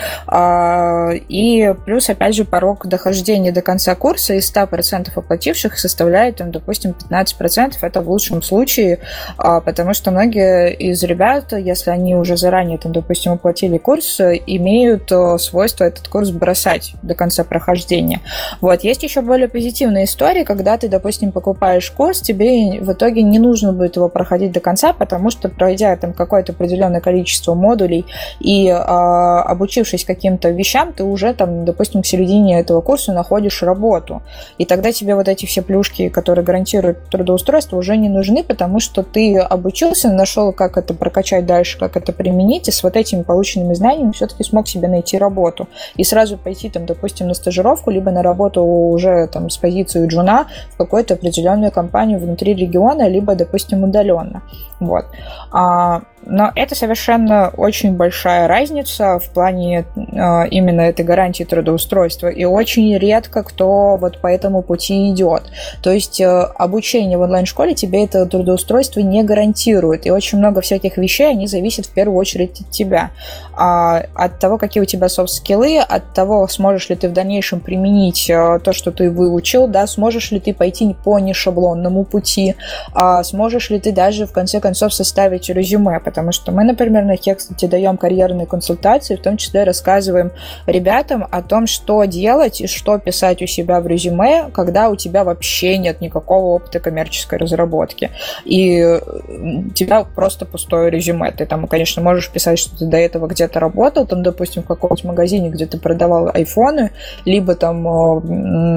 И 1.29 1.75
плюс, 1.85 2.11
опять 2.11 2.35
же, 2.35 2.45
порог 2.45 2.87
дохождения 2.87 3.51
до 3.51 3.63
конца 3.63 3.95
курса 3.95 4.35
из 4.35 4.55
100% 4.55 5.09
оплативших 5.15 5.79
составляет, 5.79 6.37
там, 6.37 6.53
допустим, 6.53 6.95
15%. 7.11 7.75
Это 7.81 8.01
в 8.01 8.09
лучшем 8.09 8.43
случае, 8.43 9.01
потому 9.37 9.95
что 9.97 10.11
многие 10.11 10.73
из 10.75 11.03
ребят, 11.03 11.53
если 11.53 11.91
они 11.91 12.15
уже 12.15 12.37
заранее, 12.37 12.79
там, 12.79 12.93
допустим, 12.93 13.33
оплатили 13.33 13.79
курс, 13.79 14.21
имеют 14.21 15.11
э, 15.11 15.39
свойство 15.39 15.85
этот 15.85 16.09
курс 16.09 16.31
бросать 16.31 16.95
до 17.03 17.15
конца 17.15 17.45
прохождения. 17.45 18.21
Вот. 18.61 18.85
Есть 18.85 19.03
еще 19.03 19.23
более 19.23 19.49
позитивные 19.49 20.05
истории, 20.05 20.45
когда 20.45 20.77
ты, 20.77 20.89
допустим, 20.89 21.33
покупаешь 21.33 21.91
курс, 21.91 22.21
тебе 22.21 22.81
в 22.81 22.93
итоге 22.93 23.23
не 23.23 23.39
нужно 23.39 23.73
будет 23.73 23.97
его 23.97 24.09
проходить 24.09 24.53
до 24.53 24.61
конца, 24.61 24.93
потому 24.93 25.31
что, 25.31 25.49
пройдя 25.49 25.97
там 25.97 26.13
какое-то 26.13 26.53
определенное 26.53 27.01
количество 27.01 27.55
модулей 27.55 28.05
и 28.41 28.69
э, 28.69 28.73
обучившись 28.75 30.05
каким-то 30.05 30.51
вещам, 30.51 30.93
ты 30.93 31.05
уже 31.05 31.33
там, 31.35 31.65
допустим, 31.65 32.03
к 32.03 32.07
середине 32.07 32.61
этого 32.61 32.81
курса 32.81 33.13
находишь 33.13 33.63
работу. 33.63 34.23
И 34.59 34.65
тогда 34.67 34.93
тебе 34.93 35.15
вот 35.15 35.29
эти 35.29 35.47
все 35.47 35.63
плюшки, 35.63 36.09
которые 36.09 36.45
гарантируют 36.45 37.09
трудоустройство, 37.11 37.77
уже 37.79 37.97
не 37.97 38.09
нужны, 38.09 38.45
потому 38.45 38.81
что 38.81 39.03
ты 39.03 39.39
обучил 39.39 39.86
научился, 39.87 40.11
нашел, 40.11 40.53
как 40.53 40.77
это 40.77 40.95
прокачать 40.95 41.47
дальше, 41.47 41.79
как 41.79 41.97
это 41.97 42.13
применить, 42.13 42.69
и 42.69 42.73
с 42.73 42.83
вот 42.83 42.97
этими 42.97 43.23
полученными 43.23 43.75
знаниями 43.75 44.13
все-таки 44.13 44.45
смог 44.45 44.69
себе 44.69 44.89
найти 44.89 45.19
работу. 45.19 45.69
И 45.97 46.05
сразу 46.05 46.37
пойти, 46.37 46.69
там, 46.69 46.87
допустим, 46.87 47.29
на 47.29 47.35
стажировку, 47.35 47.91
либо 47.91 48.11
на 48.11 48.23
работу 48.23 48.63
уже 48.63 49.27
там, 49.29 49.51
с 49.51 49.57
позиции 49.57 50.07
джуна 50.07 50.47
в 50.73 50.77
какую-то 50.77 51.15
определенную 51.15 51.73
компанию 51.73 52.19
внутри 52.19 52.55
региона, 52.55 53.09
либо, 53.09 53.35
допустим, 53.35 53.85
удаленно. 53.85 54.43
Вот. 54.81 55.05
А, 55.53 56.03
но 56.27 56.53
это 56.55 56.75
совершенно 56.75 57.53
очень 57.57 57.93
большая 57.93 58.49
разница 58.49 59.19
в 59.19 59.31
плане 59.31 59.85
э, 59.97 60.49
именно 60.51 60.83
этой 60.83 61.05
гарантии 61.05 61.45
трудоустройства. 61.45 62.29
И 62.29 62.45
очень 62.45 62.97
редко 62.99 63.43
кто 63.43 63.97
вот 63.97 64.21
по 64.21 64.27
этому 64.27 64.63
пути 64.63 65.11
идет. 65.11 65.45
То 65.83 65.91
есть 65.91 66.21
э, 66.21 66.27
обучение 66.27 67.17
в 67.17 67.23
онлайн-школе 67.23 67.75
тебе 67.75 68.05
это 68.05 68.27
трудоустройство 68.27 69.01
не 69.01 69.23
гарантирует. 69.23 70.07
И 70.07 70.11
очень 70.11 70.39
много 70.39 70.61
всяких 70.61 70.97
вещей, 70.97 71.31
они 71.31 71.47
зависят 71.47 71.87
в 71.87 71.91
первую 71.91 72.19
очередь 72.19 72.61
от 72.61 72.71
тебя. 72.71 73.11
А, 73.57 74.05
от 74.15 74.39
того, 74.39 74.59
какие 74.59 74.83
у 74.83 74.87
тебя 74.87 75.09
софт-скиллы, 75.09 75.79
от 75.79 76.13
того, 76.13 76.47
сможешь 76.49 76.89
ли 76.89 76.97
ты 76.97 77.09
в 77.09 77.13
дальнейшем 77.13 77.61
применить 77.61 78.29
э, 78.29 78.59
то, 78.63 78.73
что 78.73 78.91
ты 78.91 79.11
выучил, 79.11 79.69
да, 79.69 79.87
сможешь 79.87 80.31
ли 80.33 80.41
ты 80.41 80.53
пойти 80.53 80.95
по 81.05 81.19
нешаблонному 81.19 82.05
пути, 82.05 82.57
а 82.93 83.23
сможешь 83.23 83.71
ли 83.71 83.79
ты 83.79 83.93
даже 83.93 84.27
в 84.27 84.33
конце 84.33 84.61
концов 84.61 84.93
составить 84.93 85.49
резюме, 85.49 86.01
потому 86.17 86.33
что 86.33 86.51
мы, 86.51 86.65
например, 86.65 87.05
на 87.05 87.17
Хекстате 87.17 87.69
даем 87.69 87.99
карьерные 87.99 88.47
консультации, 88.47 89.17
в 89.17 89.21
том 89.21 89.37
числе 89.37 89.65
рассказываем 89.65 90.33
ребятам 90.67 91.29
о 91.31 91.43
том, 91.43 91.67
что 91.67 92.03
делать 92.07 92.63
и 92.63 92.67
что 92.67 92.97
писать 92.99 93.43
у 93.43 93.47
себя 93.47 93.83
в 93.83 93.87
резюме, 93.87 94.47
когда 94.55 94.89
у 94.89 94.97
тебя 94.97 95.25
вообще 95.25 95.77
нет 95.77 96.01
никакого 96.01 96.55
опыта 96.55 96.81
коммерческой 96.81 97.39
разработки. 97.39 98.13
И 98.47 98.83
у 98.83 99.71
тебя 99.75 100.05
просто 100.05 100.47
пустое 100.47 100.91
резюме. 100.91 101.33
Ты 101.33 101.45
там, 101.45 101.67
конечно, 101.67 102.01
можешь 102.01 102.31
писать, 102.31 102.59
что 102.59 102.79
ты 102.79 102.87
до 102.87 102.97
этого 102.97 103.27
где-то 103.27 103.61
работал, 103.61 104.07
там, 104.07 104.23
допустим, 104.23 104.63
в 104.63 104.67
каком-нибудь 104.67 105.05
магазине, 105.05 105.51
где 105.51 105.67
ты 105.67 105.77
продавал 105.77 106.31
айфоны, 106.33 106.93
либо 107.27 107.55
там 107.57 107.83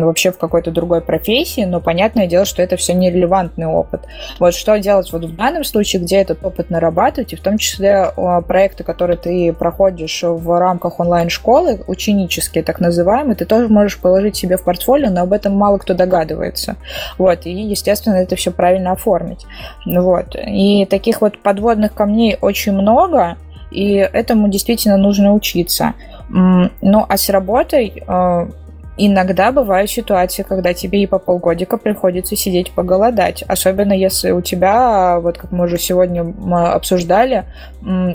вообще 0.03 0.33
в 0.33 0.37
какой-то 0.37 0.71
другой 0.71 0.99
профессии, 0.99 1.63
но 1.63 1.79
понятное 1.79 2.27
дело, 2.27 2.43
что 2.43 2.61
это 2.61 2.75
все 2.75 2.93
нерелевантный 2.93 3.67
опыт. 3.67 4.01
Вот 4.39 4.53
что 4.53 4.77
делать 4.77 5.09
вот 5.13 5.23
в 5.23 5.35
данном 5.37 5.63
случае, 5.63 6.01
где 6.01 6.17
этот 6.17 6.43
опыт 6.43 6.69
нарабатывать, 6.69 7.28
и 7.33 7.35
в 7.35 7.41
том 7.41 7.57
числе 7.57 7.69
числе 7.69 8.11
проекты, 8.47 8.83
которые 8.83 9.17
ты 9.17 9.53
проходишь 9.53 10.23
в 10.23 10.59
рамках 10.59 10.99
онлайн-школы, 10.99 11.81
ученические 11.87 12.63
так 12.63 12.79
называемые, 12.79 13.35
ты 13.35 13.45
тоже 13.45 13.67
можешь 13.67 13.99
положить 13.99 14.35
себе 14.35 14.57
в 14.57 14.63
портфолио, 14.63 15.09
но 15.09 15.21
об 15.21 15.33
этом 15.33 15.55
мало 15.55 15.77
кто 15.77 15.93
догадывается. 15.93 16.75
Вот, 17.17 17.45
и, 17.45 17.51
естественно, 17.51 18.15
это 18.15 18.35
все 18.35 18.51
правильно 18.51 18.91
оформить. 18.91 19.45
Вот. 19.85 20.35
И 20.35 20.85
таких 20.89 21.21
вот 21.21 21.39
подводных 21.39 21.93
камней 21.93 22.37
очень 22.41 22.73
много, 22.73 23.37
и 23.71 23.93
этому 23.93 24.49
действительно 24.49 24.97
нужно 24.97 25.33
учиться. 25.33 25.93
Ну, 26.29 27.05
а 27.07 27.17
с 27.17 27.29
работой 27.29 28.03
э, 28.07 28.47
Иногда 29.01 29.53
бывают 29.53 29.89
ситуации, 29.89 30.43
когда 30.43 30.73
тебе 30.73 31.01
и 31.01 31.07
по 31.07 31.19
полгодика 31.19 31.77
приходится 31.77 32.35
сидеть 32.35 32.73
поголодать. 32.73 33.45
Особенно 33.47 33.93
если 33.93 34.31
у 34.31 34.41
тебя, 34.41 35.21
вот 35.21 35.37
как 35.37 35.53
мы 35.53 35.63
уже 35.63 35.77
сегодня 35.77 36.33
обсуждали, 36.73 37.45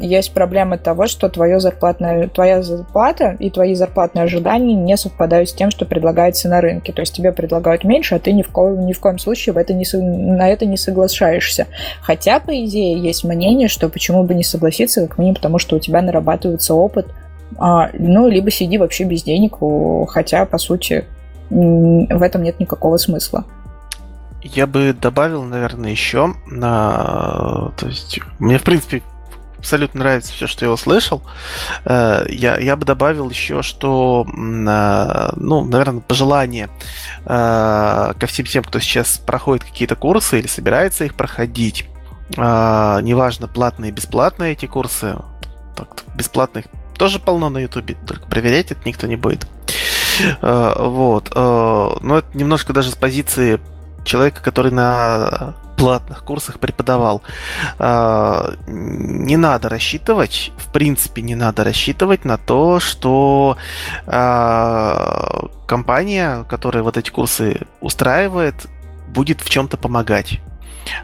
есть 0.03 0.35
проблема 0.35 0.77
того, 0.77 1.07
что 1.07 1.31
твое 1.31 1.59
зарплатная, 1.59 2.29
твоя 2.29 2.63
зарплата 2.63 3.35
и 3.39 3.49
твои 3.49 3.75
зарплатные 3.75 4.25
ожидания 4.25 4.75
не 4.75 4.99
совпадают 4.99 5.49
с 5.49 5.55
тем, 5.55 5.71
что 5.71 5.87
предлагается 5.87 6.51
на 6.51 6.61
рынке. 6.61 6.93
То 6.93 7.01
есть 7.01 7.15
тебе 7.15 7.33
предлагают 7.33 7.85
меньше, 7.85 8.17
а 8.17 8.19
ты 8.19 8.33
ни 8.33 8.43
в, 8.43 8.51
коем, 8.51 8.85
ни 8.85 8.93
в 8.93 9.01
коем 9.01 9.19
случае 9.19 9.55
в 9.55 9.57
это 9.57 9.73
не, 9.73 9.87
на 9.95 10.51
это 10.51 10.67
не 10.67 10.77
соглашаешься. 10.77 11.67
Хотя, 12.03 12.41
по 12.41 12.51
идее, 12.63 13.01
есть 13.01 13.25
мнение, 13.25 13.69
что 13.69 13.89
почему 13.89 14.23
бы 14.25 14.35
не 14.35 14.45
согласиться, 14.45 15.07
как 15.07 15.17
минимум 15.17 15.37
потому, 15.37 15.59
что 15.59 15.77
у 15.77 15.79
тебя 15.79 16.03
нарабатывается 16.03 16.75
опыт– 16.75 17.07
ну, 17.59 18.29
либо 18.29 18.51
сиди 18.51 18.79
вообще 18.79 19.05
без 19.05 19.23
денег, 19.23 19.57
хотя, 20.09 20.45
по 20.47 20.59
сути, 20.59 21.05
в 21.51 22.23
этом 22.23 22.43
нет 22.43 22.59
никакого 22.61 22.97
смысла. 22.97 23.45
Я 24.43 24.67
бы 24.67 24.93
добавил, 24.93 25.43
наверное, 25.43 25.91
еще, 25.91 26.35
на... 26.47 27.73
то 27.79 27.87
есть, 27.87 28.21
мне, 28.39 28.59
в 28.59 28.63
принципе, 28.63 29.03
абсолютно 29.65 30.01
нравится 30.01 30.31
все, 30.31 30.47
что 30.47 30.67
я 30.67 30.71
услышал. 30.71 31.23
Э, 31.87 32.27
я, 32.29 32.59
я 32.59 32.77
бы 32.77 32.85
добавил 32.85 33.31
еще, 33.31 33.63
что, 33.63 34.27
э, 34.29 35.31
ну, 35.37 35.65
наверное, 35.65 36.03
пожелание 36.03 36.69
э, 37.25 38.13
ко 38.21 38.27
всем 38.27 38.45
тем, 38.45 38.63
кто 38.63 38.79
сейчас 38.79 39.17
проходит 39.17 39.65
какие-то 39.65 39.97
курсы 39.97 40.39
или 40.39 40.47
собирается 40.47 41.05
их 41.05 41.15
проходить. 41.15 41.89
Неважно, 42.37 43.49
платные, 43.49 43.93
бесплатные 43.93 44.53
эти 44.53 44.65
курсы. 44.65 45.15
Бесплатных 46.15 46.65
тоже 46.97 47.19
полно 47.19 47.49
на 47.51 47.59
Ютубе, 47.59 47.97
только 48.07 48.27
проверять 48.27 48.73
это 48.73 48.81
никто 48.85 49.07
не 49.07 49.17
будет. 49.17 49.47
Вот. 50.51 51.35
Но 51.35 52.19
это 52.19 52.27
немножко 52.35 52.73
даже 52.73 52.91
с 52.91 52.95
позиции 52.95 53.61
человека, 54.05 54.41
который 54.43 54.71
на 54.71 55.55
платных 55.77 56.23
курсах 56.23 56.61
преподавал. 56.61 57.23
А, 57.79 58.55
не 58.67 59.37
надо 59.37 59.69
рассчитывать, 59.69 60.53
в 60.57 60.71
принципе, 60.71 61.21
не 61.23 61.35
надо 61.35 61.65
рассчитывать 61.65 62.25
на 62.25 62.39
то, 62.39 62.79
что 62.79 63.57
компания, 65.67 66.45
которая 66.49 66.85
вот 66.85 66.97
эти 66.97 67.11
курсы 67.11 67.63
устраивает, 67.81 68.55
будет 69.09 69.41
в 69.41 69.51
чем-то 69.51 69.77
помогать. 69.77 70.41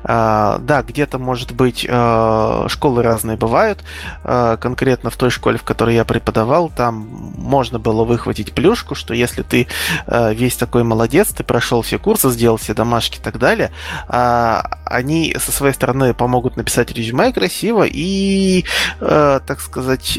А, 0.05 0.59
да, 0.59 0.83
где-то, 0.83 1.19
может 1.19 1.53
быть, 1.53 1.87
а, 1.89 2.67
школы 2.69 3.03
разные 3.03 3.37
бывают. 3.37 3.83
А, 4.25 4.57
конкретно 4.57 5.11
в 5.11 5.17
той 5.17 5.31
школе, 5.31 5.59
в 5.59 5.63
которой 5.63 5.95
я 5.95 6.05
преподавал, 6.05 6.69
там 6.69 6.95
можно 7.37 7.79
было 7.79 8.05
выхватить 8.05 8.53
плюшку, 8.53 8.95
что 8.95 9.15
если 9.15 9.43
ты 9.43 9.67
весь 10.07 10.57
такой 10.57 10.85
молодец, 10.85 11.29
ты 11.29 11.45
прошел 11.45 11.83
все 11.83 11.99
курсы, 11.99 12.31
сделал 12.31 12.57
все 12.57 12.75
домашки 12.75 13.19
и 13.19 13.23
так 13.23 13.39
далее, 13.39 13.71
они 14.09 15.35
со 15.39 15.53
своей 15.53 15.75
стороны 15.75 16.15
помогут 16.15 16.57
написать 16.57 16.91
резюме 16.93 17.33
красиво 17.33 17.87
и, 17.89 18.65
так 18.99 19.61
сказать, 19.61 20.19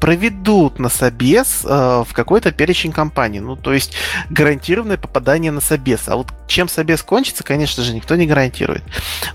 проведут 0.00 0.78
на 0.78 0.88
собес 0.88 1.64
э, 1.64 2.04
в 2.06 2.12
какой-то 2.12 2.52
перечень 2.52 2.90
компаний. 2.90 3.40
Ну, 3.40 3.56
то 3.56 3.72
есть 3.72 3.94
гарантированное 4.30 4.96
попадание 4.96 5.52
на 5.52 5.60
собес. 5.60 6.08
А 6.08 6.16
вот 6.16 6.28
чем 6.48 6.68
собес 6.68 7.02
кончится, 7.02 7.44
конечно 7.44 7.84
же, 7.84 7.94
никто 7.94 8.16
не 8.16 8.26
гарантирует. 8.26 8.82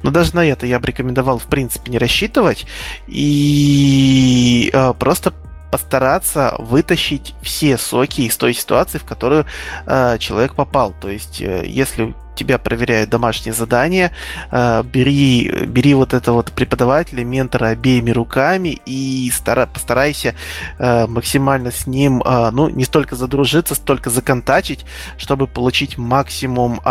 Но 0.04 0.12
даже 0.12 0.36
на 0.36 0.46
это 0.46 0.66
я 0.66 0.80
бы 0.80 0.88
рекомендовал, 0.88 1.38
в 1.38 1.46
принципе, 1.46 1.92
не 1.92 2.00
рассчитывать 2.00 2.66
и 3.08 4.70
э, 4.74 4.94
просто 4.98 5.34
постараться 5.72 6.56
вытащить 6.58 7.36
все 7.42 7.78
соки 7.78 8.22
из 8.22 8.38
той 8.38 8.54
ситуации, 8.54 8.98
в 8.98 9.04
которую 9.04 9.46
э, 9.86 10.18
человек 10.20 10.56
попал. 10.56 10.96
То 11.00 11.10
есть, 11.10 11.42
э, 11.42 11.66
если 11.68 12.16
тебя 12.36 12.58
проверяют 12.58 13.10
домашние 13.10 13.54
задания, 13.54 14.12
э, 14.52 14.84
бери, 14.84 15.66
бери 15.66 15.94
вот 15.94 16.14
это 16.14 16.32
вот 16.32 16.52
преподавателя, 16.52 17.24
ментора 17.24 17.68
обеими 17.68 18.12
руками 18.12 18.80
и 18.86 19.32
стара, 19.34 19.66
постарайся 19.66 20.36
э, 20.78 21.08
максимально 21.08 21.72
с 21.72 21.88
ним, 21.88 22.22
э, 22.22 22.50
ну, 22.52 22.70
не 22.70 22.84
столько 22.86 23.16
задружиться, 23.16 23.76
столько 23.76 24.10
законтачить, 24.10 24.86
чтобы 25.18 25.48
получить 25.48 25.98
максимум 25.98 26.82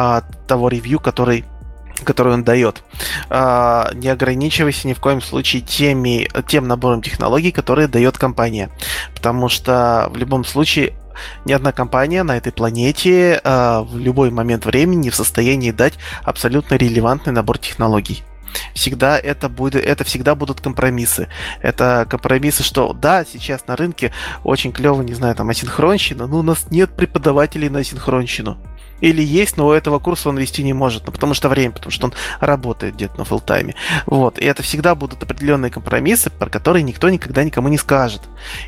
того 0.47 0.69
ревью, 0.69 1.01
который 1.01 1.45
который 2.03 2.33
он 2.35 2.45
дает. 2.45 2.83
Не 3.31 4.09
ограничивайся 4.09 4.89
ни 4.89 4.95
в 4.95 5.01
коем 5.01 5.21
случае 5.21 5.63
теми, 5.63 6.29
тем 6.49 6.67
набором 6.67 7.03
технологий, 7.03 7.53
которые 7.53 7.89
дает 7.89 8.19
компания. 8.19 8.71
Потому 9.15 9.49
что 9.49 10.09
в 10.13 10.17
любом 10.17 10.45
случае 10.45 10.95
ни 11.45 11.53
одна 11.53 11.73
компания 11.73 12.23
на 12.23 12.37
этой 12.37 12.53
планете 12.53 13.41
э, 13.43 13.81
в 13.81 13.99
любой 13.99 14.31
момент 14.31 14.67
времени 14.67 15.05
не 15.05 15.11
в 15.11 15.15
состоянии 15.15 15.71
дать 15.71 15.95
абсолютно 16.25 16.75
релевантный 16.75 17.33
набор 17.33 17.59
технологий 17.59 18.25
всегда 18.73 19.19
это 19.19 19.49
будет, 19.49 19.85
это 19.85 20.05
всегда 20.05 20.35
будут 20.35 20.61
компромиссы. 20.61 21.29
Это 21.61 22.07
компромиссы, 22.09 22.63
что 22.63 22.93
да, 22.93 23.25
сейчас 23.25 23.67
на 23.67 23.77
рынке 23.77 24.13
очень 24.43 24.73
клево, 24.73 25.03
не 25.03 25.15
знаю, 25.15 25.35
там 25.35 25.49
асинхронщина, 25.49 26.27
но 26.27 26.39
у 26.39 26.43
нас 26.43 26.67
нет 26.71 26.95
преподавателей 26.95 27.69
на 27.69 27.81
асинхронщину 27.81 28.59
или 29.01 29.23
есть, 29.23 29.57
но 29.57 29.69
у 29.69 29.73
этого 29.73 29.99
курса 29.99 30.29
он 30.29 30.39
вести 30.39 30.63
не 30.63 30.73
может, 30.73 31.07
ну, 31.07 31.13
потому 31.13 31.35
что 31.35 31.49
время, 31.49 31.73
потому 31.73 31.91
что 31.91 32.07
он 32.07 32.15
работает 32.41 32.95
где-то 32.95 33.19
на 33.19 33.25
фултайме. 33.25 33.75
Вот. 34.07 34.39
И 34.39 34.45
это 34.45 34.63
всегда 34.63 34.95
будут 34.95 35.23
определенные 35.23 35.71
компромиссы, 35.71 36.31
про 36.31 36.49
которые 36.49 36.83
никто 36.83 37.09
никогда 37.09 37.45
никому 37.45 37.69
не 37.69 37.79
скажет. 37.79 38.23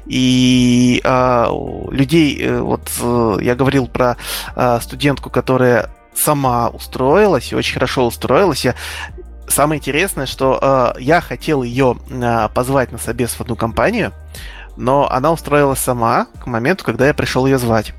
И 0.06 1.00
э, 1.04 1.46
людей, 1.90 2.50
вот 2.58 2.90
э, 3.00 3.38
я 3.42 3.54
говорил 3.54 3.86
про 3.86 4.16
э, 4.54 4.78
студентку, 4.82 5.30
которая 5.30 5.90
сама 6.14 6.68
устроилась 6.68 7.52
и 7.52 7.56
очень 7.56 7.74
хорошо 7.74 8.06
устроилась. 8.06 8.64
Я 8.64 8.74
Самое 9.48 9.78
интересное, 9.78 10.26
что 10.26 10.58
э, 10.96 11.00
я 11.00 11.20
хотел 11.20 11.62
ее 11.62 11.96
э, 12.10 12.48
позвать 12.52 12.90
на 12.90 12.98
собес 12.98 13.30
в 13.30 13.40
одну 13.40 13.54
компанию, 13.54 14.12
но 14.76 15.10
она 15.10 15.32
устроилась 15.32 15.78
сама 15.78 16.26
к 16.40 16.46
моменту, 16.46 16.84
когда 16.84 17.06
я 17.06 17.14
пришел 17.14 17.46
ее 17.46 17.58
звать. 17.58 17.94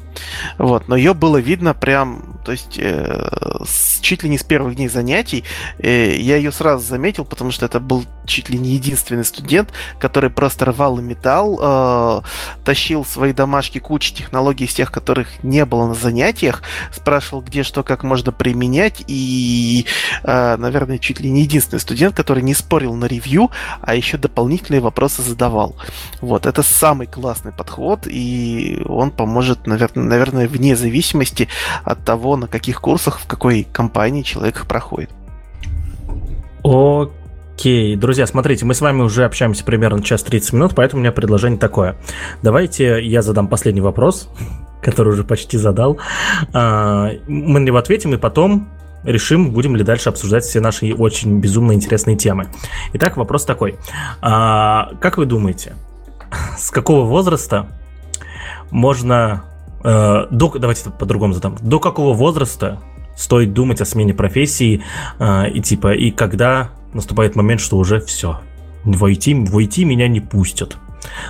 Вот, 0.58 0.88
но 0.88 0.96
ее 0.96 1.14
было 1.14 1.38
видно 1.38 1.74
прям, 1.74 2.40
то 2.44 2.52
есть 2.52 2.78
э, 2.80 3.30
с, 3.66 3.97
чуть 4.02 4.24
ли 4.24 4.30
не 4.30 4.38
с 4.38 4.44
первых 4.44 4.76
дней 4.76 4.88
занятий. 4.88 5.44
Э, 5.80 6.16
я 6.16 6.38
ее 6.38 6.52
сразу 6.52 6.86
заметил, 6.86 7.26
потому 7.26 7.52
что 7.52 7.66
это 7.66 7.80
был 7.80 8.06
чуть 8.26 8.50
ли 8.50 8.60
не 8.60 8.72
единственный 8.72 9.26
студент, 9.26 9.72
который 10.00 10.30
просто 10.30 10.66
рвал 10.66 11.00
и 11.00 11.02
металл, 11.02 11.60
э, 11.62 12.22
тащил 12.64 13.06
свои 13.06 13.34
домашки 13.34 13.80
кучи 13.80 14.14
технологий 14.14 14.66
из 14.66 14.74
тех, 14.74 14.92
которых 14.92 15.44
не 15.44 15.66
было 15.66 15.88
на 15.88 15.94
занятиях, 15.94 16.62
спрашивал, 16.92 17.42
где 17.42 17.64
что, 17.64 17.84
как 17.84 18.04
можно 18.04 18.32
применять, 18.32 19.04
и, 19.08 19.86
э, 20.24 20.58
наверное, 20.58 20.98
чуть 20.98 21.20
ли 21.20 21.30
не 21.30 21.42
единственный 21.42 21.80
студент, 21.80 22.16
который 22.16 22.44
не 22.44 22.54
спорил 22.54 22.94
на 22.96 23.06
ревью, 23.06 23.50
а 23.82 23.96
еще 23.96 24.18
дополнительные 24.18 24.82
вопросы 24.82 25.22
задавал. 25.22 25.76
Вот, 26.22 26.46
это 26.46 26.64
самый 26.64 27.08
классный 27.08 27.52
подход, 27.52 28.08
и 28.08 28.82
он 28.86 29.12
поможет, 29.12 29.68
наверное, 29.68 30.04
наверное, 30.04 30.48
вне 30.48 30.76
зависимости 30.76 31.48
от 31.84 32.04
того, 32.04 32.38
на 32.38 32.48
каких 32.48 32.82
курсах, 32.82 33.20
в 33.20 33.28
какой 33.28 33.64
компании 33.64 33.87
человек 34.24 34.58
их 34.58 34.68
проходит. 34.68 35.10
Окей, 36.64 37.96
друзья, 37.96 38.28
смотрите, 38.28 38.66
мы 38.66 38.74
с 38.74 38.82
вами 38.82 39.02
уже 39.02 39.26
общаемся 39.26 39.64
примерно 39.64 40.02
час 40.02 40.24
30 40.24 40.54
минут, 40.54 40.76
поэтому 40.76 41.00
у 41.00 41.04
меня 41.04 41.12
предложение 41.12 41.60
такое. 41.60 41.96
Давайте 42.42 43.04
я 43.04 43.22
задам 43.22 43.48
последний 43.48 43.82
вопрос, 43.82 44.30
который 44.82 45.14
уже 45.14 45.24
почти 45.24 45.58
задал. 45.58 45.98
А, 46.54 47.12
мы 47.28 47.60
на 47.60 47.66
него 47.66 47.78
ответим, 47.78 48.14
и 48.14 48.18
потом 48.18 48.70
решим, 49.04 49.52
будем 49.52 49.76
ли 49.76 49.84
дальше 49.84 50.10
обсуждать 50.10 50.44
все 50.44 50.60
наши 50.60 50.94
очень 50.94 51.40
безумно 51.40 51.72
интересные 51.72 52.18
темы. 52.18 52.48
Итак, 52.94 53.18
вопрос 53.18 53.46
такой. 53.46 53.78
А, 54.22 54.92
как 55.00 55.18
вы 55.18 55.26
думаете, 55.26 55.76
с 56.58 56.70
какого 56.72 57.06
возраста 57.06 57.68
можно 58.70 59.44
Э, 59.84 60.28
до, 60.32 60.50
давайте 60.58 60.90
по-другому 60.90 61.34
задам. 61.34 61.56
До 61.62 61.80
какого 61.80 62.14
возраста 62.14 62.80
стоит 63.18 63.54
думать 63.54 63.82
о 63.82 63.86
смене 63.86 64.14
профессии 64.14 64.84
э, 65.20 65.50
и 65.50 65.62
типа, 65.62 65.94
и 65.94 66.12
когда 66.12 66.70
наступает 66.94 67.36
момент, 67.36 67.60
что 67.60 67.78
уже 67.78 68.00
все, 68.00 68.40
войти, 68.86 69.34
войти 69.34 69.84
меня 69.84 70.08
не 70.08 70.22
пустят. 70.22 70.78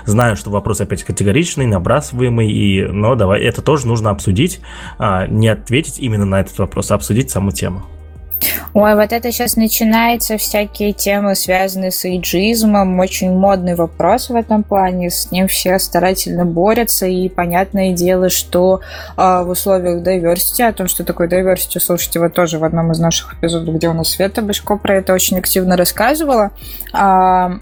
Знаю, 0.06 0.36
что 0.36 0.50
вопрос 0.50 0.82
опять 0.82 1.04
категоричный, 1.04 1.66
набрасываемый, 1.66 2.52
и, 2.52 2.86
но 2.86 3.16
давай, 3.16 3.42
это 3.42 3.62
тоже 3.62 3.88
нужно 3.88 4.10
обсудить, 4.10 4.62
а 4.98 5.28
не 5.28 5.48
ответить 5.48 6.00
именно 6.00 6.26
на 6.26 6.40
этот 6.40 6.58
вопрос, 6.60 6.92
а 6.92 6.96
обсудить 6.96 7.30
саму 7.30 7.52
тему. 7.52 7.86
Ой, 8.74 8.96
вот 8.96 9.12
это 9.12 9.32
сейчас 9.32 9.56
начинаются 9.56 10.38
всякие 10.38 10.94
темы, 10.94 11.36
связанные 11.36 11.92
с 11.92 12.06
эйджизмом. 12.06 13.00
Очень 13.00 13.32
модный 13.32 13.76
вопрос 13.76 14.30
в 14.30 14.36
этом 14.36 14.64
плане. 14.64 15.10
С 15.10 15.32
ним 15.32 15.48
все 15.48 15.80
старательно 15.80 16.46
борются. 16.46 17.08
И 17.08 17.30
понятное 17.30 17.94
дело, 17.94 18.30
что 18.30 18.82
э, 19.18 19.44
в 19.44 19.50
условиях 19.50 20.04
diversity, 20.04 20.64
о 20.64 20.74
том, 20.74 20.88
что 20.88 21.04
такое 21.04 21.28
diversity, 21.28 21.80
слушайте, 21.80 22.20
вы 22.20 22.30
тоже 22.30 22.60
в 22.60 22.64
одном 22.64 22.92
из 22.92 23.00
наших 23.00 23.34
эпизодов, 23.34 23.76
где 23.76 23.90
у 23.90 23.94
нас 23.94 24.10
Света 24.10 24.42
Бышко 24.42 24.78
про 24.78 24.98
это 24.98 25.14
очень 25.14 25.40
активно 25.40 25.76
рассказывала. 25.76 26.52
Э, 26.94 27.58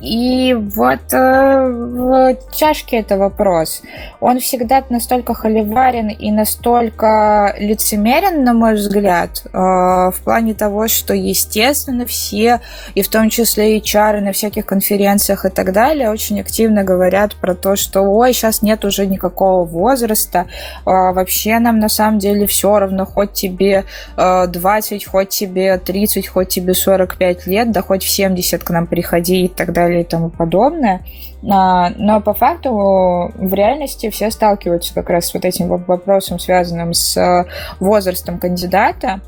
и 0.00 0.54
вот 0.54 1.12
э, 1.12 1.68
в 1.68 2.36
чашке 2.54 2.98
это 2.98 3.16
вопрос. 3.16 3.82
Он 4.20 4.38
всегда 4.38 4.84
настолько 4.90 5.34
холиварен 5.34 6.08
и 6.08 6.30
настолько 6.30 7.54
лицемерен, 7.58 8.44
на 8.44 8.52
мой 8.52 8.74
взгляд, 8.74 9.42
э, 9.44 9.50
в 9.52 10.14
плане 10.22 10.54
того, 10.54 10.86
что, 10.86 11.14
естественно, 11.14 12.06
все, 12.06 12.60
и 12.94 13.02
в 13.02 13.08
том 13.08 13.28
числе 13.28 13.78
и 13.78 13.82
чары 13.82 14.20
на 14.20 14.32
всяких 14.32 14.66
конференциях 14.66 15.44
и 15.44 15.48
так 15.48 15.72
далее, 15.72 16.10
очень 16.10 16.40
активно 16.40 16.84
говорят 16.84 17.34
про 17.34 17.56
то, 17.56 17.74
что 17.74 18.02
ой, 18.02 18.32
сейчас 18.32 18.62
нет 18.62 18.84
уже 18.84 19.04
никакого 19.04 19.64
возраста, 19.64 20.46
э, 20.86 20.90
вообще 20.90 21.58
нам 21.58 21.80
на 21.80 21.88
самом 21.88 22.20
деле 22.20 22.46
все 22.46 22.78
равно, 22.78 23.04
хоть 23.04 23.32
тебе 23.32 23.84
э, 24.16 24.46
20, 24.46 25.06
хоть 25.06 25.30
тебе 25.30 25.76
30, 25.76 26.28
хоть 26.28 26.48
тебе 26.50 26.74
45 26.74 27.46
лет, 27.48 27.72
да 27.72 27.82
хоть 27.82 28.04
в 28.04 28.08
70 28.08 28.62
к 28.62 28.70
нам 28.70 28.86
приходи 28.86 29.46
и 29.46 29.48
так 29.48 29.72
далее 29.72 29.87
далее 29.88 30.02
и 30.02 30.04
тому 30.04 30.30
подобное. 30.30 31.02
А, 31.48 31.90
но 31.96 32.20
по 32.20 32.34
факту 32.34 32.70
в 32.70 33.54
реальности 33.54 34.10
все 34.10 34.30
сталкиваются 34.30 34.94
как 34.94 35.10
раз 35.10 35.26
с 35.26 35.34
вот 35.34 35.44
этим 35.44 35.68
вопросом, 35.68 36.38
связанным 36.38 36.92
с 36.92 37.46
возрастом 37.80 38.38
кандидата. 38.38 39.20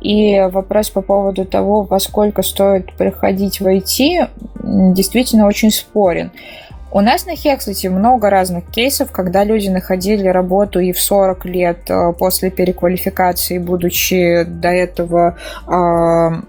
И 0.00 0.48
вопрос 0.50 0.90
по 0.90 1.02
поводу 1.02 1.44
того, 1.44 1.82
во 1.82 2.00
сколько 2.00 2.42
стоит 2.42 2.92
приходить 2.94 3.60
в 3.60 3.66
IT, 3.66 4.28
действительно 4.92 5.46
очень 5.46 5.70
спорен. 5.70 6.30
У 6.90 7.00
нас 7.00 7.26
на 7.26 7.36
Хекслете 7.36 7.90
много 7.90 8.30
разных 8.30 8.70
кейсов, 8.70 9.12
когда 9.12 9.44
люди 9.44 9.68
находили 9.68 10.28
работу 10.28 10.80
и 10.80 10.92
в 10.92 11.00
40 11.00 11.44
лет 11.44 11.78
э, 11.90 12.12
после 12.18 12.50
переквалификации, 12.50 13.58
будучи 13.58 14.44
до 14.44 14.68
этого 14.68 15.36
а, 15.66 16.42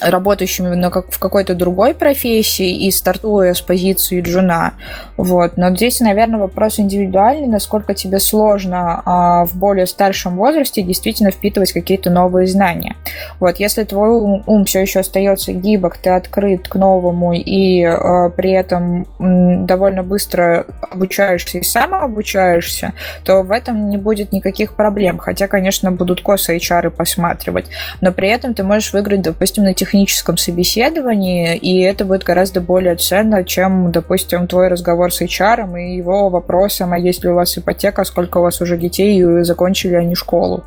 работающими 0.00 0.74
на 0.74 0.90
как, 0.90 1.10
в 1.10 1.18
какой-то 1.18 1.54
другой 1.54 1.94
профессии 1.94 2.86
и 2.86 2.90
стартуя 2.90 3.54
с 3.54 3.60
позиции 3.60 4.20
джуна. 4.20 4.74
Вот. 5.16 5.56
Но 5.56 5.74
здесь, 5.74 6.00
наверное, 6.00 6.40
вопрос 6.40 6.78
индивидуальный, 6.78 7.46
насколько 7.46 7.94
тебе 7.94 8.20
сложно 8.20 9.02
а, 9.04 9.46
в 9.46 9.56
более 9.56 9.86
старшем 9.86 10.36
возрасте 10.36 10.82
действительно 10.82 11.30
впитывать 11.30 11.72
какие-то 11.72 12.10
новые 12.10 12.46
знания. 12.46 12.96
Вот. 13.40 13.56
Если 13.56 13.84
твой 13.84 14.10
ум, 14.10 14.42
ум 14.46 14.64
все 14.64 14.80
еще 14.82 15.00
остается 15.00 15.52
гибок, 15.52 15.96
ты 15.96 16.10
открыт 16.10 16.68
к 16.68 16.74
новому 16.74 17.32
и 17.32 17.82
а, 17.84 18.28
при 18.30 18.52
этом 18.52 19.06
м, 19.18 19.66
довольно 19.66 20.02
быстро 20.02 20.66
обучаешься 20.90 21.58
и 21.58 21.62
самообучаешься, 21.62 22.92
то 23.24 23.42
в 23.42 23.50
этом 23.50 23.88
не 23.88 23.96
будет 23.96 24.32
никаких 24.32 24.74
проблем. 24.74 25.18
Хотя, 25.18 25.48
конечно, 25.48 25.90
будут 25.90 26.20
косо 26.20 26.54
HR 26.54 26.90
посматривать. 26.90 27.66
Но 28.00 28.12
при 28.12 28.28
этом 28.28 28.54
ты 28.54 28.62
можешь 28.62 28.92
выиграть, 28.92 29.22
допустим, 29.22 29.64
на 29.64 29.74
тех 29.74 29.85
техническом 29.86 30.36
собеседовании, 30.36 31.56
и 31.56 31.80
это 31.80 32.04
будет 32.04 32.24
гораздо 32.24 32.60
более 32.60 32.96
ценно, 32.96 33.44
чем, 33.44 33.92
допустим, 33.92 34.46
твой 34.48 34.68
разговор 34.68 35.12
с 35.12 35.22
HR 35.22 35.80
и 35.80 35.96
его 35.96 36.28
вопросом, 36.28 36.92
а 36.92 36.98
есть 36.98 37.22
ли 37.22 37.30
у 37.30 37.34
вас 37.34 37.56
ипотека, 37.56 38.04
сколько 38.04 38.38
у 38.38 38.42
вас 38.42 38.60
уже 38.60 38.76
детей, 38.76 39.20
и 39.20 39.44
закончили 39.44 39.94
они 39.94 40.14
школу. 40.14 40.64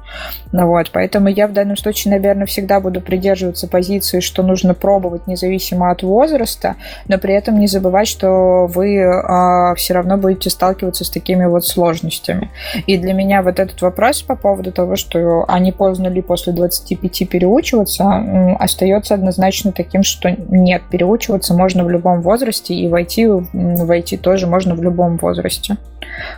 Ну 0.51 0.67
вот, 0.67 0.91
поэтому 0.91 1.27
я 1.27 1.47
в 1.47 1.53
данном 1.53 1.77
случае, 1.77 2.13
наверное, 2.13 2.45
всегда 2.45 2.79
буду 2.79 3.01
придерживаться 3.01 3.67
позиции, 3.67 4.21
что 4.21 4.41
нужно 4.41 4.73
пробовать 4.73 5.27
независимо 5.27 5.91
от 5.91 6.01
возраста, 6.01 6.75
но 7.07 7.17
при 7.17 7.33
этом 7.33 7.59
не 7.59 7.67
забывать, 7.67 8.07
что 8.07 8.67
вы 8.67 9.03
а, 9.03 9.75
все 9.75 9.93
равно 9.93 10.17
будете 10.17 10.49
сталкиваться 10.49 11.03
с 11.03 11.09
такими 11.09 11.45
вот 11.45 11.65
сложностями. 11.65 12.49
И 12.87 12.97
для 12.97 13.13
меня 13.13 13.41
вот 13.41 13.59
этот 13.59 13.81
вопрос 13.81 14.21
по 14.21 14.35
поводу 14.35 14.71
того, 14.71 14.95
что 14.95 15.45
они 15.47 15.71
поздно 15.71 16.07
ли 16.07 16.21
после 16.21 16.53
25 16.53 17.29
переучиваться, 17.29 18.55
остается 18.59 19.08
остается 19.09 19.13
однозначно 19.15 19.71
таким, 19.71 20.03
что 20.03 20.29
нет, 20.49 20.83
переучиваться 20.89 21.53
можно 21.53 21.83
в 21.83 21.89
любом 21.89 22.21
возрасте, 22.21 22.73
и 22.73 22.87
войти, 22.87 23.27
войти 23.27 24.17
тоже 24.17 24.47
можно 24.47 24.75
в 24.75 24.83
любом 24.83 25.17
возрасте. 25.17 25.77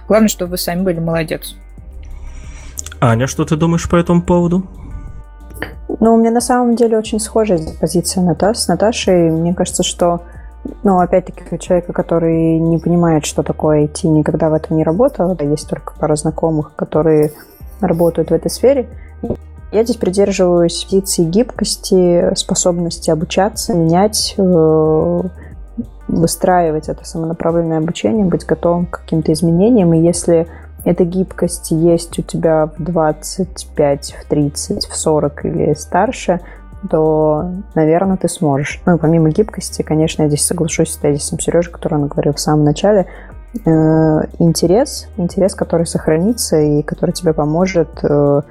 Главное, 0.08 0.30
чтобы 0.30 0.52
вы 0.52 0.58
сами 0.58 0.84
были 0.84 1.00
молодец. 1.00 1.56
Аня, 3.00 3.28
что 3.28 3.46
ты 3.46 3.56
думаешь 3.56 3.90
по 3.90 3.96
этому 3.96 4.22
поводу? 4.22 4.64
Ну, 6.00 6.14
у 6.14 6.18
меня 6.18 6.32
на 6.32 6.42
самом 6.42 6.76
деле 6.76 6.98
очень 6.98 7.20
схожая 7.20 7.60
позиция 7.80 8.24
Ната, 8.24 8.54
с 8.54 8.68
Наташей. 8.68 9.32
Мне 9.32 9.54
кажется, 9.54 9.84
что, 9.84 10.22
ну, 10.84 11.00
опять-таки, 11.00 11.44
у 11.52 11.58
человека, 11.58 11.94
который 11.94 12.60
не 12.60 12.78
понимает, 12.78 13.26
что 13.26 13.44
такое 13.44 13.86
IT, 13.86 14.08
никогда 14.08 14.50
в 14.50 14.54
этом 14.54 14.78
не 14.78 14.84
работал, 14.84 15.36
да, 15.36 15.46
есть 15.46 15.70
только 15.70 15.94
пара 16.00 16.16
знакомых, 16.16 16.76
которые 16.76 17.32
работают 17.82 18.30
в 18.30 18.34
этой 18.34 18.50
сфере, 18.50 18.88
я 19.72 19.84
здесь 19.84 19.96
придерживаюсь 19.96 20.84
позиции 20.84 21.24
гибкости, 21.24 22.34
способности 22.36 23.10
обучаться, 23.10 23.74
менять, 23.74 24.36
э, 24.38 25.22
выстраивать 26.08 26.90
это 26.90 27.06
самонаправленное 27.06 27.78
обучение, 27.78 28.26
быть 28.26 28.46
готовым 28.46 28.86
к 28.86 29.00
каким-то 29.00 29.32
изменениям. 29.32 29.94
И 29.94 30.02
если 30.02 30.48
эта 30.84 31.06
гибкость 31.06 31.72
есть 31.72 32.20
у 32.20 32.22
тебя 32.22 32.70
в 32.78 32.84
25, 32.84 34.16
в 34.20 34.26
30, 34.28 34.88
в 34.88 34.96
40 34.96 35.46
или 35.46 35.74
старше, 35.74 36.42
то, 36.90 37.52
наверное, 37.76 38.18
ты 38.18 38.28
сможешь. 38.28 38.82
Ну 38.86 38.96
и 38.96 39.00
помимо 39.00 39.30
гибкости, 39.30 39.84
конечно, 39.84 40.24
я 40.24 40.28
здесь 40.28 40.46
соглашусь 40.46 40.92
с 40.92 40.98
тезисом 40.98 41.40
Сережи, 41.40 41.70
который 41.70 41.96
он 42.00 42.08
говорил 42.08 42.34
в 42.34 42.40
самом 42.40 42.66
начале, 42.66 43.06
э, 43.66 43.70
интерес, 44.40 45.08
интерес, 45.18 45.54
который 45.54 45.86
сохранится 45.86 46.60
и 46.60 46.82
который 46.82 47.12
тебе 47.12 47.34
поможет 47.34 47.90
э, 48.04 48.42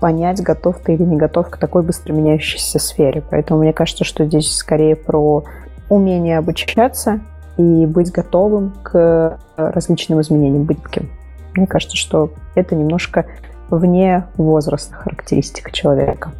понять, 0.00 0.42
готов 0.42 0.78
ты 0.80 0.94
или 0.94 1.02
не 1.02 1.16
готов 1.16 1.50
к 1.50 1.58
такой 1.58 1.82
быстро 1.82 2.12
меняющейся 2.12 2.78
сфере. 2.78 3.22
Поэтому 3.30 3.60
мне 3.60 3.72
кажется, 3.72 4.04
что 4.04 4.24
здесь 4.24 4.56
скорее 4.56 4.96
про 4.96 5.44
умение 5.88 6.38
обучаться 6.38 7.20
и 7.56 7.86
быть 7.86 8.10
готовым 8.10 8.72
к 8.82 9.38
различным 9.56 10.20
изменениям, 10.20 10.64
быть 10.64 10.78
гибким. 10.78 11.10
Мне 11.54 11.66
кажется, 11.66 11.96
что 11.96 12.32
это 12.54 12.74
немножко 12.74 13.26
вне 13.68 14.24
возраста 14.36 14.94
характеристика 14.94 15.70
человека. 15.70 16.32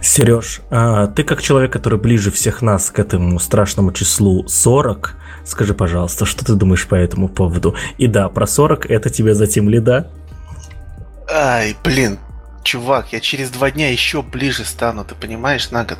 Сереж, 0.00 0.62
а 0.70 1.06
ты 1.06 1.24
как 1.24 1.40
человек, 1.40 1.72
который 1.72 1.98
ближе 1.98 2.30
всех 2.30 2.62
нас 2.62 2.90
к 2.90 2.98
этому 2.98 3.38
страшному 3.38 3.92
числу 3.92 4.46
40, 4.46 5.16
скажи, 5.44 5.74
пожалуйста, 5.74 6.24
что 6.24 6.44
ты 6.44 6.54
думаешь 6.54 6.86
по 6.86 6.94
этому 6.94 7.28
поводу? 7.28 7.74
И 7.98 8.06
да, 8.08 8.28
про 8.28 8.46
40 8.46 8.90
это 8.90 9.10
тебе 9.10 9.34
затем 9.34 9.68
ли 9.68 9.80
да? 9.80 10.08
Ай, 11.34 11.74
блин, 11.82 12.18
чувак, 12.62 13.14
я 13.14 13.20
через 13.20 13.48
два 13.48 13.70
дня 13.70 13.90
еще 13.90 14.20
ближе 14.20 14.66
стану, 14.66 15.02
ты 15.02 15.14
понимаешь, 15.14 15.70
на 15.70 15.82
год. 15.82 15.98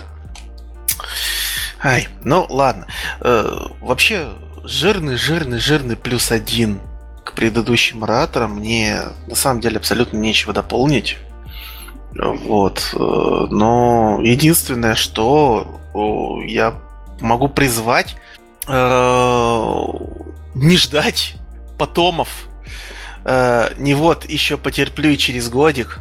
Ай, 1.83 2.09
ну 2.23 2.47
ладно. 2.51 2.87
Э, 3.21 3.67
вообще, 3.81 4.29
жирный, 4.63 5.17
жирный, 5.17 5.59
жирный 5.59 5.97
плюс 5.97 6.31
один 6.31 6.81
к 7.25 7.33
предыдущим 7.33 8.05
ораторам 8.05 8.57
мне 8.57 9.01
на 9.27 9.35
самом 9.35 9.63
деле 9.63 9.79
абсолютно 9.79 10.19
нечего 10.19 10.53
дополнить. 10.53 11.17
Вот. 12.15 12.91
Э, 12.93 13.47
но 13.49 14.21
единственное, 14.23 14.97
что 14.97 15.81
я 16.47 16.75
могу 17.21 17.49
призвать 17.49 18.17
э, 18.69 19.85
не 20.55 20.77
ждать 20.77 21.37
потомов 21.79 22.29
э, 23.25 23.75
не 23.79 23.95
вот 23.95 24.29
еще 24.29 24.57
потерплю 24.57 25.11
и 25.11 25.19
через 25.19 25.49
годик. 25.49 26.01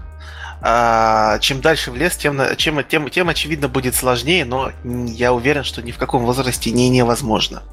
А, 0.63 1.39
чем 1.39 1.59
дальше 1.59 1.89
в 1.91 1.95
лес, 1.95 2.15
тем, 2.17 2.39
чем, 2.55 2.83
тем, 2.83 3.09
тем 3.09 3.29
очевидно 3.29 3.67
будет 3.67 3.95
сложнее, 3.95 4.45
но 4.45 4.71
я 4.83 5.33
уверен, 5.33 5.63
что 5.63 5.81
ни 5.81 5.91
в 5.91 5.97
каком 5.97 6.23
возрасте 6.23 6.69
не 6.69 6.89
невозможно. 6.89 7.63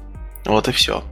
Вот 0.45 0.67
и 0.67 0.71
все. 0.71 1.03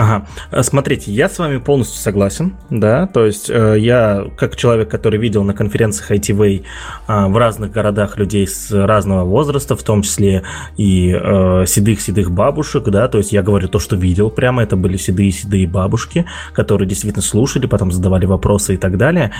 Ага, 0.00 0.26
э, 0.50 0.62
смотрите, 0.62 1.12
я 1.12 1.28
с 1.28 1.38
вами 1.38 1.58
полностью 1.58 2.00
согласен, 2.00 2.56
да, 2.70 3.06
то 3.06 3.26
есть 3.26 3.50
э, 3.50 3.76
я, 3.78 4.24
как 4.38 4.56
человек, 4.56 4.90
который 4.90 5.20
видел 5.20 5.44
на 5.44 5.52
конференциях 5.52 6.10
ITV 6.10 6.64
э, 7.06 7.26
в 7.26 7.36
разных 7.36 7.70
городах 7.70 8.16
людей 8.16 8.46
с 8.46 8.72
разного 8.72 9.24
возраста, 9.24 9.76
в 9.76 9.82
том 9.82 10.00
числе 10.00 10.42
и 10.78 11.12
э, 11.12 11.66
седых-седых 11.66 12.30
бабушек, 12.30 12.84
да, 12.84 13.08
то 13.08 13.18
есть 13.18 13.32
я 13.32 13.42
говорю 13.42 13.68
то, 13.68 13.78
что 13.78 13.94
видел 13.94 14.30
прямо, 14.30 14.62
это 14.62 14.74
были 14.74 14.96
седые-седые 14.96 15.66
бабушки, 15.68 16.24
которые 16.54 16.88
действительно 16.88 17.22
слушали, 17.22 17.66
потом 17.66 17.92
задавали 17.92 18.24
вопросы 18.24 18.74
и 18.74 18.78
так 18.78 18.96
далее, 18.96 19.32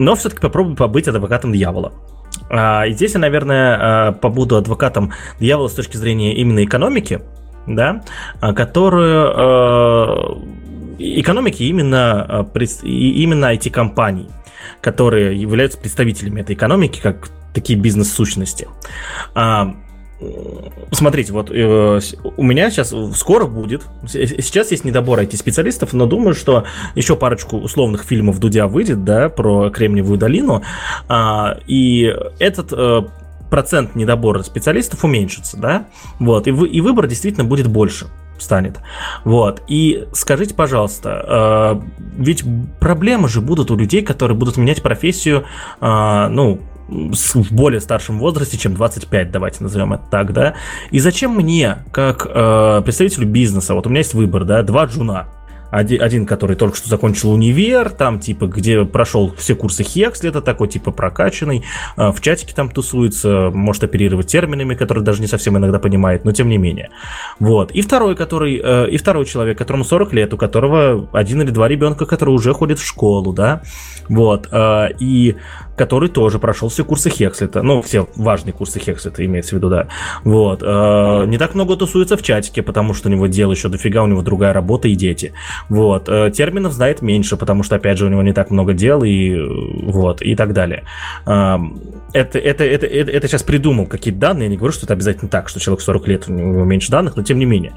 но 0.00 0.16
все-таки 0.16 0.40
попробую 0.40 0.74
побыть 0.74 1.06
адвокатом 1.06 1.52
дьявола. 1.52 1.92
А, 2.48 2.86
и 2.86 2.92
здесь 2.92 3.14
я, 3.14 3.20
наверное, 3.20 4.08
э, 4.08 4.12
побуду 4.14 4.56
адвокатом 4.56 5.12
дьявола 5.38 5.68
с 5.68 5.74
точки 5.74 5.96
зрения 5.96 6.34
именно 6.34 6.64
экономики, 6.64 7.20
да, 7.74 8.02
а, 8.40 8.52
которую 8.52 9.32
э, 9.36 10.60
экономики 10.98 11.62
именно, 11.62 12.46
э, 12.52 12.64
именно 12.84 13.54
IT-компаний, 13.54 14.28
которые 14.80 15.40
являются 15.40 15.78
представителями 15.78 16.40
этой 16.40 16.54
экономики, 16.54 17.00
как 17.00 17.30
такие 17.54 17.78
бизнес-сущности. 17.78 18.68
А, 19.34 19.74
смотрите, 20.92 21.32
вот 21.32 21.50
э, 21.50 22.00
у 22.36 22.42
меня 22.42 22.70
сейчас 22.70 22.94
скоро 23.16 23.46
будет, 23.46 23.82
сейчас 24.06 24.70
есть 24.70 24.84
недобор 24.84 25.20
IT-специалистов, 25.20 25.92
но 25.92 26.06
думаю, 26.06 26.34
что 26.34 26.64
еще 26.94 27.16
парочку 27.16 27.56
условных 27.58 28.04
фильмов 28.04 28.38
Дудя 28.38 28.66
выйдет, 28.66 29.04
да, 29.04 29.28
про 29.28 29.70
Кремниевую 29.70 30.18
долину, 30.18 30.62
а, 31.08 31.58
и 31.66 32.14
этот 32.38 32.72
процент 33.50 33.94
недобора 33.94 34.42
специалистов 34.42 35.04
уменьшится, 35.04 35.56
да, 35.56 35.86
вот, 36.18 36.46
и, 36.46 36.50
вы, 36.50 36.68
и 36.68 36.80
выбор 36.80 37.06
действительно 37.06 37.44
будет 37.44 37.66
больше 37.66 38.06
станет. 38.38 38.80
Вот. 39.24 39.62
И 39.68 40.06
скажите, 40.12 40.54
пожалуйста, 40.54 41.78
э, 41.78 42.02
ведь 42.16 42.44
проблемы 42.80 43.28
же 43.28 43.40
будут 43.40 43.70
у 43.70 43.76
людей, 43.76 44.02
которые 44.02 44.36
будут 44.36 44.56
менять 44.56 44.82
профессию, 44.82 45.44
э, 45.80 46.28
ну, 46.28 46.60
в 46.88 47.52
более 47.52 47.80
старшем 47.80 48.18
возрасте, 48.18 48.58
чем 48.58 48.74
25, 48.74 49.30
давайте 49.30 49.62
назовем 49.62 49.92
это 49.92 50.04
так, 50.10 50.32
да. 50.32 50.54
И 50.90 50.98
зачем 50.98 51.36
мне, 51.36 51.84
как 51.92 52.26
э, 52.28 52.82
представителю 52.84 53.28
бизнеса, 53.28 53.74
вот 53.74 53.86
у 53.86 53.90
меня 53.90 53.98
есть 53.98 54.14
выбор, 54.14 54.44
да, 54.44 54.62
два 54.62 54.86
джуна, 54.86 55.28
один, 55.70 56.02
один, 56.02 56.26
который 56.26 56.56
только 56.56 56.76
что 56.76 56.88
закончил 56.88 57.32
универ, 57.32 57.90
там, 57.90 58.18
типа, 58.18 58.46
где 58.46 58.84
прошел 58.84 59.34
все 59.36 59.54
курсы 59.54 59.82
Хексли, 59.82 60.28
это 60.28 60.40
такой, 60.42 60.68
типа, 60.68 60.90
прокачанный, 60.90 61.64
а, 61.96 62.12
в 62.12 62.20
чатике 62.20 62.54
там 62.54 62.70
тусуется, 62.70 63.50
может 63.52 63.84
оперировать 63.84 64.26
терминами, 64.26 64.74
которые 64.74 65.04
даже 65.04 65.20
не 65.20 65.26
совсем 65.26 65.56
иногда 65.56 65.78
понимает, 65.78 66.24
но 66.24 66.32
тем 66.32 66.48
не 66.48 66.58
менее. 66.58 66.90
Вот. 67.38 67.70
И 67.72 67.82
второй, 67.82 68.16
который, 68.16 68.60
э, 68.62 68.90
и 68.90 68.96
второй 68.96 69.24
человек, 69.24 69.58
которому 69.58 69.84
40 69.84 70.12
лет, 70.12 70.34
у 70.34 70.36
которого 70.36 71.08
один 71.12 71.42
или 71.42 71.50
два 71.50 71.68
ребенка, 71.68 72.06
которые 72.06 72.34
уже 72.34 72.52
ходят 72.52 72.78
в 72.78 72.86
школу, 72.86 73.32
да, 73.32 73.62
вот, 74.08 74.48
э, 74.50 74.88
и 74.98 75.36
который 75.80 76.10
тоже 76.10 76.38
прошел 76.38 76.68
все 76.68 76.84
курсы 76.84 77.08
Хекслета, 77.08 77.62
ну, 77.62 77.80
все 77.80 78.06
важные 78.14 78.52
курсы 78.52 78.78
Хекслета 78.78 79.24
имеется 79.24 79.54
в 79.54 79.58
виду, 79.58 79.70
да, 79.70 79.88
вот, 80.24 80.62
э, 80.62 81.24
не 81.26 81.38
так 81.38 81.54
много 81.54 81.74
тусуется 81.74 82.18
в 82.18 82.22
чатике, 82.22 82.60
потому 82.60 82.92
что 82.92 83.08
у 83.08 83.10
него 83.10 83.28
дел 83.28 83.50
еще 83.50 83.70
дофига, 83.70 84.02
у 84.02 84.06
него 84.06 84.20
другая 84.20 84.52
работа 84.52 84.88
и 84.88 84.94
дети, 84.94 85.32
вот, 85.70 86.10
э, 86.10 86.30
терминов 86.32 86.74
знает 86.74 87.00
меньше, 87.00 87.38
потому 87.38 87.62
что, 87.62 87.76
опять 87.76 87.96
же, 87.96 88.04
у 88.04 88.08
него 88.10 88.22
не 88.22 88.34
так 88.34 88.50
много 88.50 88.74
дел 88.74 89.02
и 89.02 89.34
вот, 89.86 90.20
и 90.20 90.36
так 90.36 90.52
далее. 90.52 90.84
Э, 91.24 91.56
это, 92.12 92.38
это, 92.38 92.62
это, 92.62 92.84
это, 92.84 93.10
это 93.10 93.28
сейчас 93.28 93.42
придумал 93.42 93.86
какие-то 93.86 94.20
данные, 94.20 94.44
я 94.44 94.50
не 94.50 94.58
говорю, 94.58 94.74
что 94.74 94.84
это 94.84 94.92
обязательно 94.92 95.30
так, 95.30 95.48
что 95.48 95.60
человек 95.60 95.80
40 95.80 96.08
лет, 96.08 96.28
у 96.28 96.32
него 96.32 96.64
меньше 96.66 96.90
данных, 96.90 97.16
но 97.16 97.22
тем 97.22 97.38
не 97.38 97.46
менее. 97.46 97.72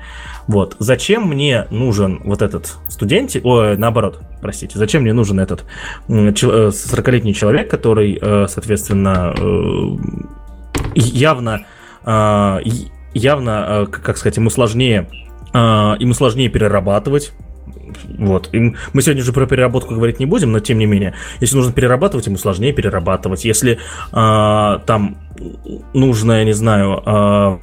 Вот, 0.48 0.76
зачем 0.80 1.28
мне 1.28 1.68
нужен 1.70 2.22
вот 2.24 2.42
этот 2.42 2.78
студент, 2.90 3.36
ой, 3.44 3.78
наоборот, 3.78 4.22
простите, 4.42 4.78
зачем 4.78 5.04
мне 5.04 5.14
нужен 5.14 5.40
этот 5.40 5.66
40-летний 6.08 7.32
э, 7.32 7.34
человек, 7.34 7.70
который, 7.70 8.20
э, 8.22 8.48
соответственно, 8.50 9.34
э, 9.38 9.98
явно, 10.96 11.66
явно, 13.14 13.88
как 13.90 14.18
сказать, 14.18 14.36
ему 14.36 14.50
сложнее, 14.50 15.08
ему 15.54 16.14
сложнее 16.14 16.50
перерабатывать, 16.50 17.32
вот. 18.18 18.50
И 18.54 18.76
мы 18.94 19.02
сегодня 19.02 19.22
уже 19.22 19.34
про 19.34 19.46
переработку 19.46 19.96
говорить 19.96 20.20
не 20.20 20.26
будем, 20.26 20.52
но 20.52 20.60
тем 20.60 20.78
не 20.78 20.86
менее, 20.86 21.14
если 21.40 21.56
нужно 21.56 21.74
перерабатывать, 21.74 22.28
ему 22.28 22.38
сложнее 22.38 22.74
перерабатывать. 22.74 23.46
Если 23.46 23.74
э, 24.12 24.80
там 24.86 25.18
нужно, 25.94 26.40
я 26.40 26.46
не 26.46 26.54
знаю, 26.54 27.02
э, 27.06 27.58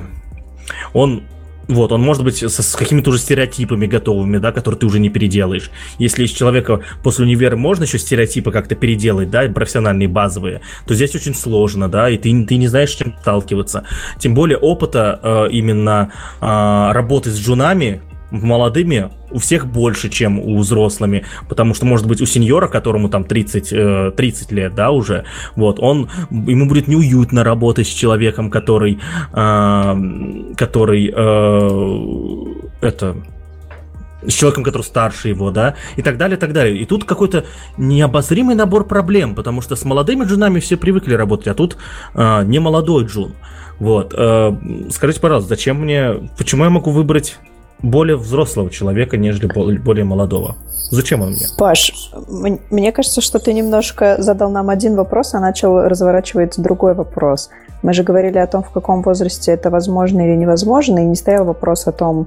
он 0.92 1.24
вот, 1.70 1.92
он 1.92 2.02
может 2.02 2.24
быть 2.24 2.36
со, 2.36 2.62
с 2.62 2.74
какими-то 2.74 3.10
уже 3.10 3.18
стереотипами 3.18 3.86
готовыми, 3.86 4.38
да, 4.38 4.52
которые 4.52 4.78
ты 4.78 4.86
уже 4.86 4.98
не 4.98 5.08
переделаешь. 5.08 5.70
Если 5.98 6.24
из 6.24 6.30
человека 6.30 6.80
после 7.02 7.24
универа 7.24 7.56
можно 7.56 7.84
еще 7.84 7.98
стереотипы 7.98 8.50
как-то 8.50 8.74
переделать, 8.74 9.30
да, 9.30 9.48
профессиональные, 9.48 10.08
базовые, 10.08 10.60
то 10.86 10.94
здесь 10.94 11.14
очень 11.14 11.34
сложно, 11.34 11.88
да, 11.88 12.10
и 12.10 12.18
ты, 12.18 12.44
ты 12.44 12.56
не 12.56 12.68
знаешь, 12.68 12.90
с 12.90 12.96
чем 12.96 13.14
сталкиваться. 13.20 13.84
Тем 14.18 14.34
более 14.34 14.58
опыта 14.58 15.20
э, 15.22 15.48
именно 15.52 16.12
э, 16.40 16.92
работы 16.92 17.30
с 17.30 17.38
джунами 17.38 18.02
молодыми 18.30 19.10
у 19.30 19.38
всех 19.38 19.66
больше, 19.66 20.08
чем 20.08 20.38
у 20.38 20.58
взрослыми, 20.58 21.24
потому 21.48 21.74
что, 21.74 21.86
может 21.86 22.06
быть, 22.06 22.20
у 22.20 22.26
сеньора, 22.26 22.68
которому 22.68 23.08
там 23.08 23.24
30, 23.24 24.16
30 24.16 24.52
э, 24.52 24.54
лет, 24.54 24.74
да, 24.74 24.90
уже, 24.90 25.24
вот, 25.56 25.78
он, 25.80 26.08
ему 26.30 26.66
будет 26.68 26.88
неуютно 26.88 27.44
работать 27.44 27.86
с 27.86 27.90
человеком, 27.90 28.50
который, 28.50 28.98
э, 29.32 30.54
который, 30.56 31.12
э, 31.14 32.86
это, 32.86 33.16
с 34.26 34.32
человеком, 34.32 34.64
который 34.64 34.82
старше 34.82 35.28
его, 35.28 35.50
да, 35.50 35.74
и 35.96 36.02
так 36.02 36.18
далее, 36.18 36.36
и 36.36 36.40
так 36.40 36.52
далее. 36.52 36.76
И 36.76 36.84
тут 36.84 37.04
какой-то 37.04 37.44
необозримый 37.78 38.54
набор 38.54 38.86
проблем, 38.86 39.34
потому 39.34 39.60
что 39.60 39.76
с 39.76 39.84
молодыми 39.84 40.24
джунами 40.24 40.60
все 40.60 40.76
привыкли 40.76 41.14
работать, 41.14 41.48
а 41.48 41.54
тут 41.54 41.76
э, 42.14 42.44
не 42.44 42.58
молодой 42.58 43.04
джун. 43.06 43.34
Вот. 43.78 44.14
Э, 44.16 44.54
скажите, 44.90 45.20
пожалуйста, 45.20 45.48
зачем 45.48 45.80
мне, 45.80 46.30
почему 46.36 46.64
я 46.64 46.70
могу 46.70 46.90
выбрать 46.90 47.38
более 47.82 48.16
взрослого 48.16 48.70
человека, 48.70 49.16
нежели 49.16 49.46
более 49.78 50.04
молодого. 50.04 50.56
Зачем 50.90 51.22
он 51.22 51.30
мне? 51.30 51.46
Паш, 51.56 52.12
мне 52.70 52.92
кажется, 52.92 53.20
что 53.20 53.38
ты 53.38 53.52
немножко 53.52 54.16
задал 54.18 54.50
нам 54.50 54.70
один 54.70 54.96
вопрос, 54.96 55.34
а 55.34 55.40
начал 55.40 55.82
разворачивать 55.82 56.60
другой 56.60 56.94
вопрос. 56.94 57.50
Мы 57.82 57.94
же 57.94 58.02
говорили 58.02 58.38
о 58.38 58.46
том, 58.46 58.62
в 58.62 58.70
каком 58.70 59.02
возрасте 59.02 59.52
это 59.52 59.70
возможно 59.70 60.20
или 60.20 60.36
невозможно, 60.36 60.98
и 60.98 61.04
не 61.04 61.16
стоял 61.16 61.44
вопрос 61.44 61.86
о 61.86 61.92
том, 61.92 62.26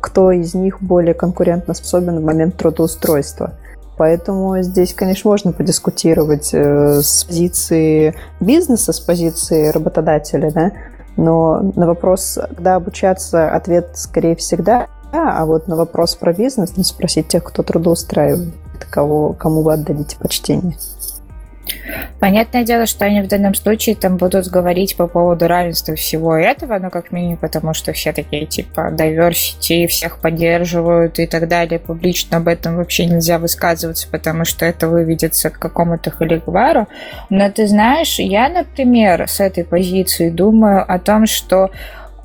кто 0.00 0.30
из 0.30 0.54
них 0.54 0.80
более 0.80 1.14
конкурентно 1.14 1.74
способен 1.74 2.20
в 2.20 2.24
момент 2.24 2.56
трудоустройства. 2.56 3.52
Поэтому 3.96 4.60
здесь, 4.62 4.92
конечно, 4.92 5.30
можно 5.30 5.52
подискутировать 5.52 6.50
э, 6.52 7.00
с 7.00 7.24
позиции 7.24 8.14
бизнеса, 8.40 8.92
с 8.92 8.98
позиции 8.98 9.68
работодателя, 9.68 10.50
да, 10.50 10.72
но 11.16 11.60
на 11.76 11.86
вопрос, 11.86 12.38
когда 12.56 12.76
обучаться, 12.76 13.50
ответ 13.50 13.90
скорее 13.94 14.36
всегда, 14.36 14.88
а 15.12 15.44
вот 15.46 15.68
на 15.68 15.76
вопрос 15.76 16.16
про 16.16 16.32
бизнес, 16.32 16.72
ну, 16.76 16.82
спросить 16.82 17.28
тех, 17.28 17.44
кто 17.44 17.62
трудоустраивает, 17.62 18.54
кого, 18.90 19.32
кому 19.32 19.62
вы 19.62 19.74
отдадите 19.74 20.16
почтение. 20.18 20.76
Понятное 22.18 22.64
дело, 22.64 22.86
что 22.86 23.04
они 23.04 23.20
в 23.20 23.28
данном 23.28 23.54
случае 23.54 23.94
там 23.94 24.16
будут 24.16 24.46
говорить 24.48 24.96
по 24.96 25.06
поводу 25.06 25.46
равенства 25.46 25.94
всего 25.94 26.34
этого, 26.34 26.78
ну, 26.78 26.90
как 26.90 27.12
минимум, 27.12 27.36
потому 27.36 27.74
что 27.74 27.92
все 27.92 28.12
такие, 28.12 28.46
типа, 28.46 28.90
diversity, 28.92 29.86
всех 29.86 30.18
поддерживают 30.18 31.18
и 31.18 31.26
так 31.26 31.48
далее. 31.48 31.78
Публично 31.78 32.38
об 32.38 32.48
этом 32.48 32.76
вообще 32.76 33.06
нельзя 33.06 33.38
высказываться, 33.38 34.08
потому 34.10 34.44
что 34.44 34.64
это 34.64 34.88
выведется 34.88 35.50
к 35.50 35.58
какому-то 35.58 36.10
халигвару. 36.10 36.88
Но 37.28 37.50
ты 37.50 37.66
знаешь, 37.66 38.18
я, 38.18 38.48
например, 38.48 39.28
с 39.28 39.40
этой 39.40 39.64
позиции 39.64 40.30
думаю 40.30 40.84
о 40.90 40.98
том, 40.98 41.26
что 41.26 41.70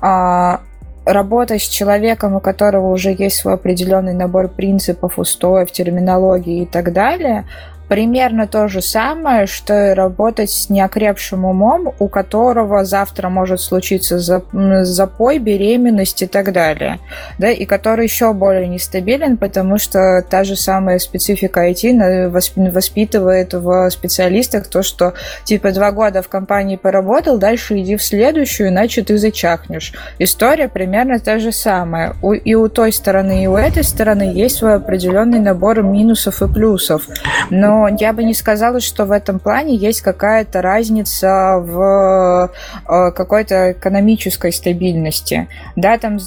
а, 0.00 0.60
работа 1.04 1.58
с 1.58 1.62
человеком, 1.62 2.34
у 2.34 2.40
которого 2.40 2.92
уже 2.92 3.14
есть 3.16 3.36
свой 3.36 3.54
определенный 3.54 4.14
набор 4.14 4.48
принципов, 4.48 5.18
устоев, 5.18 5.70
терминологии 5.72 6.62
и 6.62 6.66
так 6.66 6.92
далее, 6.92 7.44
примерно 7.90 8.46
то 8.46 8.68
же 8.68 8.82
самое, 8.82 9.46
что 9.48 9.90
и 9.90 9.94
работать 9.94 10.52
с 10.52 10.70
неокрепшим 10.70 11.44
умом, 11.44 11.92
у 11.98 12.06
которого 12.06 12.84
завтра 12.84 13.28
может 13.28 13.60
случиться 13.60 14.20
запой, 14.20 15.38
беременность 15.38 16.22
и 16.22 16.26
так 16.28 16.52
далее, 16.52 17.00
да, 17.38 17.50
и 17.50 17.64
который 17.64 18.04
еще 18.04 18.32
более 18.32 18.68
нестабилен, 18.68 19.36
потому 19.36 19.76
что 19.78 20.24
та 20.30 20.44
же 20.44 20.54
самая 20.54 21.00
специфика 21.00 21.68
IT 21.68 22.28
воспитывает 22.70 23.54
в 23.54 23.90
специалистах 23.90 24.68
то, 24.68 24.84
что 24.84 25.14
типа 25.42 25.72
два 25.72 25.90
года 25.90 26.22
в 26.22 26.28
компании 26.28 26.76
поработал, 26.76 27.38
дальше 27.38 27.76
иди 27.80 27.96
в 27.96 28.04
следующую, 28.04 28.68
иначе 28.68 29.02
ты 29.02 29.18
зачахнешь. 29.18 29.94
История 30.20 30.68
примерно 30.68 31.18
та 31.18 31.40
же 31.40 31.50
самая. 31.50 32.14
И 32.44 32.54
у 32.54 32.68
той 32.68 32.92
стороны, 32.92 33.42
и 33.42 33.48
у 33.48 33.56
этой 33.56 33.82
стороны 33.82 34.30
есть 34.32 34.58
свой 34.58 34.76
определенный 34.76 35.40
набор 35.40 35.82
минусов 35.82 36.40
и 36.40 36.46
плюсов. 36.46 37.08
Но 37.50 37.79
я 37.88 38.12
бы 38.12 38.24
не 38.24 38.34
сказала, 38.34 38.80
что 38.80 39.04
в 39.04 39.12
этом 39.12 39.38
плане 39.38 39.74
есть 39.76 40.00
какая-то 40.02 40.62
разница 40.62 41.58
в 41.58 42.50
э, 42.88 43.10
какой-то 43.12 43.72
экономической 43.72 44.52
стабильности. 44.52 45.48
Да, 45.76 45.98
там, 45.98 46.18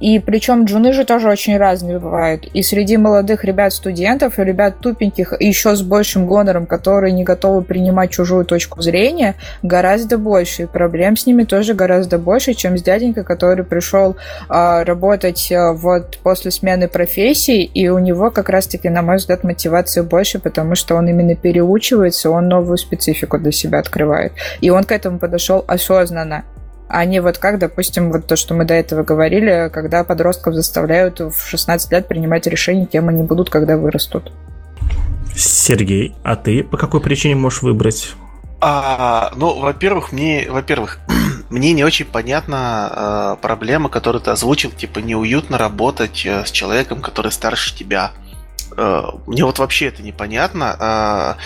и 0.00 0.18
причем 0.18 0.64
джуны 0.64 0.92
же 0.92 1.04
тоже 1.04 1.28
очень 1.28 1.56
разные 1.56 1.98
бывают. 1.98 2.46
И 2.52 2.62
среди 2.62 2.96
молодых 2.96 3.44
ребят-студентов, 3.44 4.38
и 4.38 4.44
ребят 4.44 4.78
тупеньких, 4.80 5.34
еще 5.40 5.74
с 5.76 5.82
большим 5.82 6.26
гонором, 6.26 6.66
которые 6.66 7.12
не 7.12 7.24
готовы 7.24 7.62
принимать 7.62 8.10
чужую 8.10 8.44
точку 8.44 8.82
зрения, 8.82 9.34
гораздо 9.62 10.18
больше. 10.18 10.62
И 10.62 10.66
проблем 10.66 11.16
с 11.16 11.26
ними 11.26 11.44
тоже 11.44 11.74
гораздо 11.74 12.18
больше, 12.18 12.54
чем 12.54 12.78
с 12.78 12.82
дяденькой, 12.82 13.24
который 13.24 13.64
пришел 13.64 14.16
а, 14.48 14.84
работать 14.84 15.50
а, 15.52 15.72
вот 15.72 16.18
после 16.22 16.50
смены 16.50 16.88
профессии, 16.88 17.64
и 17.64 17.88
у 17.88 17.98
него 17.98 18.30
как 18.30 18.48
раз-таки, 18.48 18.88
на 18.88 19.02
мой 19.02 19.16
взгляд, 19.16 19.44
мотивация 19.44 20.02
больше, 20.02 20.38
потому 20.38 20.74
что 20.74 20.91
что 20.92 20.98
он 20.98 21.08
именно 21.08 21.34
переучивается, 21.34 22.28
он 22.28 22.48
новую 22.48 22.76
специфику 22.76 23.38
для 23.38 23.50
себя 23.50 23.78
открывает. 23.78 24.32
И 24.60 24.68
он 24.68 24.84
к 24.84 24.92
этому 24.92 25.18
подошел 25.18 25.64
осознанно 25.66 26.44
а 26.94 27.06
не 27.06 27.22
вот 27.22 27.38
как, 27.38 27.58
допустим, 27.58 28.12
вот 28.12 28.26
то, 28.26 28.36
что 28.36 28.52
мы 28.52 28.66
до 28.66 28.74
этого 28.74 29.02
говорили, 29.02 29.70
когда 29.72 30.04
подростков 30.04 30.52
заставляют 30.52 31.20
в 31.20 31.34
16 31.46 31.90
лет 31.90 32.06
принимать 32.06 32.46
решения, 32.46 32.84
кем 32.84 33.08
они 33.08 33.22
будут, 33.22 33.48
когда 33.48 33.78
вырастут. 33.78 34.30
Сергей, 35.34 36.14
а 36.22 36.36
ты 36.36 36.62
по 36.62 36.76
какой 36.76 37.00
причине 37.00 37.34
можешь 37.34 37.62
выбрать? 37.62 38.14
А, 38.60 39.32
ну, 39.36 39.58
во-первых, 39.58 40.12
мне, 40.12 40.46
во-первых, 40.50 40.98
мне 41.48 41.72
не 41.72 41.82
очень 41.82 42.04
понятна 42.04 42.90
э, 42.92 43.36
проблема, 43.40 43.88
которую 43.88 44.20
ты 44.20 44.30
озвучил, 44.30 44.70
типа 44.70 44.98
неуютно 44.98 45.56
работать 45.56 46.26
э, 46.26 46.44
с 46.44 46.50
человеком, 46.50 47.00
который 47.00 47.32
старше 47.32 47.74
тебя. 47.74 48.12
Э, 48.76 49.04
мне 49.26 49.44
вот 49.44 49.58
вообще 49.58 49.86
это 49.86 50.02
непонятно, 50.02 50.76
а, 50.78 51.36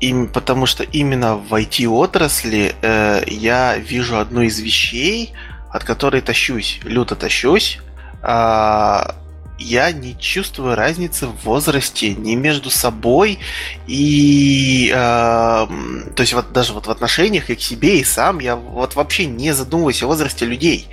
им, 0.00 0.28
потому 0.28 0.66
что 0.66 0.84
именно 0.84 1.36
в 1.36 1.54
IT-отрасли 1.54 2.74
э, 2.82 3.22
я 3.26 3.76
вижу 3.76 4.18
одну 4.18 4.42
из 4.42 4.58
вещей, 4.60 5.32
от 5.70 5.84
которой 5.84 6.20
тащусь, 6.20 6.80
люто 6.84 7.16
тащусь, 7.16 7.78
а, 8.22 9.14
я 9.58 9.90
не 9.92 10.18
чувствую 10.18 10.74
разницы 10.74 11.26
в 11.26 11.44
возрасте 11.44 12.14
ни 12.14 12.34
между 12.34 12.70
собой 12.70 13.38
и 13.86 14.92
э, 14.94 14.96
то 14.96 16.20
есть 16.20 16.34
вот 16.34 16.52
даже 16.52 16.72
вот 16.72 16.86
в 16.86 16.90
отношениях 16.90 17.50
и 17.50 17.54
к 17.54 17.60
себе 17.60 18.00
и 18.00 18.04
сам. 18.04 18.40
Я 18.40 18.56
вот 18.56 18.94
вообще 18.94 19.26
не 19.26 19.52
задумываюсь 19.52 20.02
о 20.02 20.06
возрасте 20.06 20.44
людей. 20.44 20.88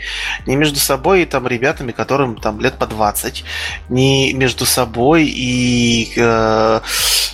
Ни 0.46 0.56
между 0.56 0.80
собой 0.80 1.24
и 1.24 1.26
там 1.26 1.48
ребятами 1.48 1.92
которым 1.92 2.38
там 2.38 2.62
лет 2.62 2.78
по 2.78 2.88
20 2.88 3.44
ни 3.90 4.32
между 4.34 4.66
собой 4.66 5.26
и 5.26 6.14
э, 6.16 6.80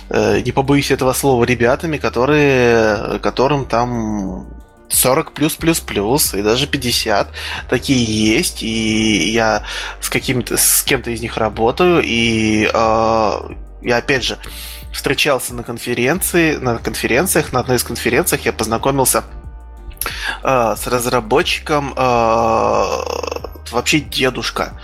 э, 0.08 0.40
не 0.40 0.52
побоюсь 0.52 0.90
этого 0.90 1.12
слова 1.12 1.44
ребятами 1.44 1.96
которые 1.96 3.18
которым 3.20 3.66
там 3.66 4.59
40 4.90 5.32
плюс 5.32 5.54
плюс 5.54 5.80
плюс 5.80 6.34
и 6.34 6.42
даже 6.42 6.66
50 6.66 7.28
такие 7.68 8.04
есть 8.04 8.62
и 8.62 9.30
я 9.30 9.64
с 10.00 10.08
каким-то 10.08 10.56
с 10.56 10.82
кем-то 10.82 11.10
из 11.10 11.20
них 11.20 11.36
работаю 11.36 12.02
и 12.04 12.68
э, 12.72 13.40
я 13.82 13.96
опять 13.96 14.24
же 14.24 14.38
встречался 14.92 15.54
на 15.54 15.62
конференции, 15.62 16.56
на 16.56 16.78
конференциях, 16.78 17.52
на 17.52 17.60
одной 17.60 17.76
из 17.76 17.84
конференциях 17.84 18.44
я 18.44 18.52
познакомился 18.52 19.24
э, 20.42 20.74
с 20.76 20.86
разработчиком, 20.86 21.94
э, 21.96 22.84
вообще 23.70 24.00
дедушка. 24.00 24.80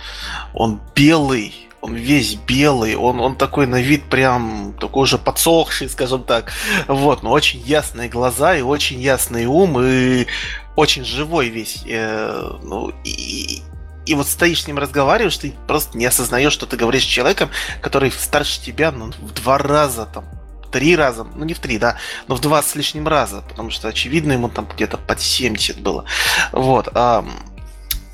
Он 0.53 0.79
белый, 0.95 1.66
он 1.87 1.95
весь 1.95 2.35
белый, 2.35 2.95
он, 2.95 3.19
он 3.21 3.35
такой 3.35 3.65
на 3.65 3.81
вид 3.81 4.03
прям 4.03 4.73
такой 4.79 5.03
уже 5.03 5.17
подсохший, 5.17 5.89
скажем 5.89 6.23
так. 6.23 6.51
Вот, 6.87 7.23
но 7.23 7.31
очень 7.31 7.61
ясные 7.61 8.09
глаза 8.09 8.55
и 8.55 8.61
очень 8.61 8.99
ясный 8.99 9.45
ум, 9.45 9.79
и 9.81 10.27
очень 10.75 11.05
живой 11.05 11.47
весь. 11.47 11.83
Э, 11.87 12.57
ну, 12.61 12.91
и, 13.05 13.61
и 14.05 14.15
вот 14.15 14.27
стоишь 14.27 14.63
с 14.63 14.67
ним 14.67 14.77
разговариваешь, 14.77 15.37
ты 15.37 15.53
просто 15.65 15.97
не 15.97 16.05
осознаешь, 16.05 16.53
что 16.53 16.65
ты 16.65 16.75
говоришь 16.75 17.03
с 17.03 17.07
человеком, 17.07 17.49
который 17.81 18.11
старше 18.11 18.61
тебя 18.61 18.91
ну, 18.91 19.11
в 19.19 19.33
два 19.33 19.57
раза 19.57 20.05
там 20.05 20.25
три 20.71 20.97
раза, 20.97 21.23
ну 21.23 21.45
не 21.45 21.53
в 21.53 21.59
три, 21.59 21.77
да, 21.77 21.95
но 22.27 22.35
в 22.35 22.41
два 22.41 22.61
с 22.61 22.75
лишним 22.75 23.07
раза, 23.07 23.41
потому 23.47 23.69
что, 23.69 23.87
очевидно, 23.87 24.33
ему 24.33 24.49
там 24.49 24.67
где-то 24.67 24.97
под 24.97 25.21
70 25.21 25.79
было. 25.79 26.03
Вот. 26.51 26.89
А, 26.93 27.25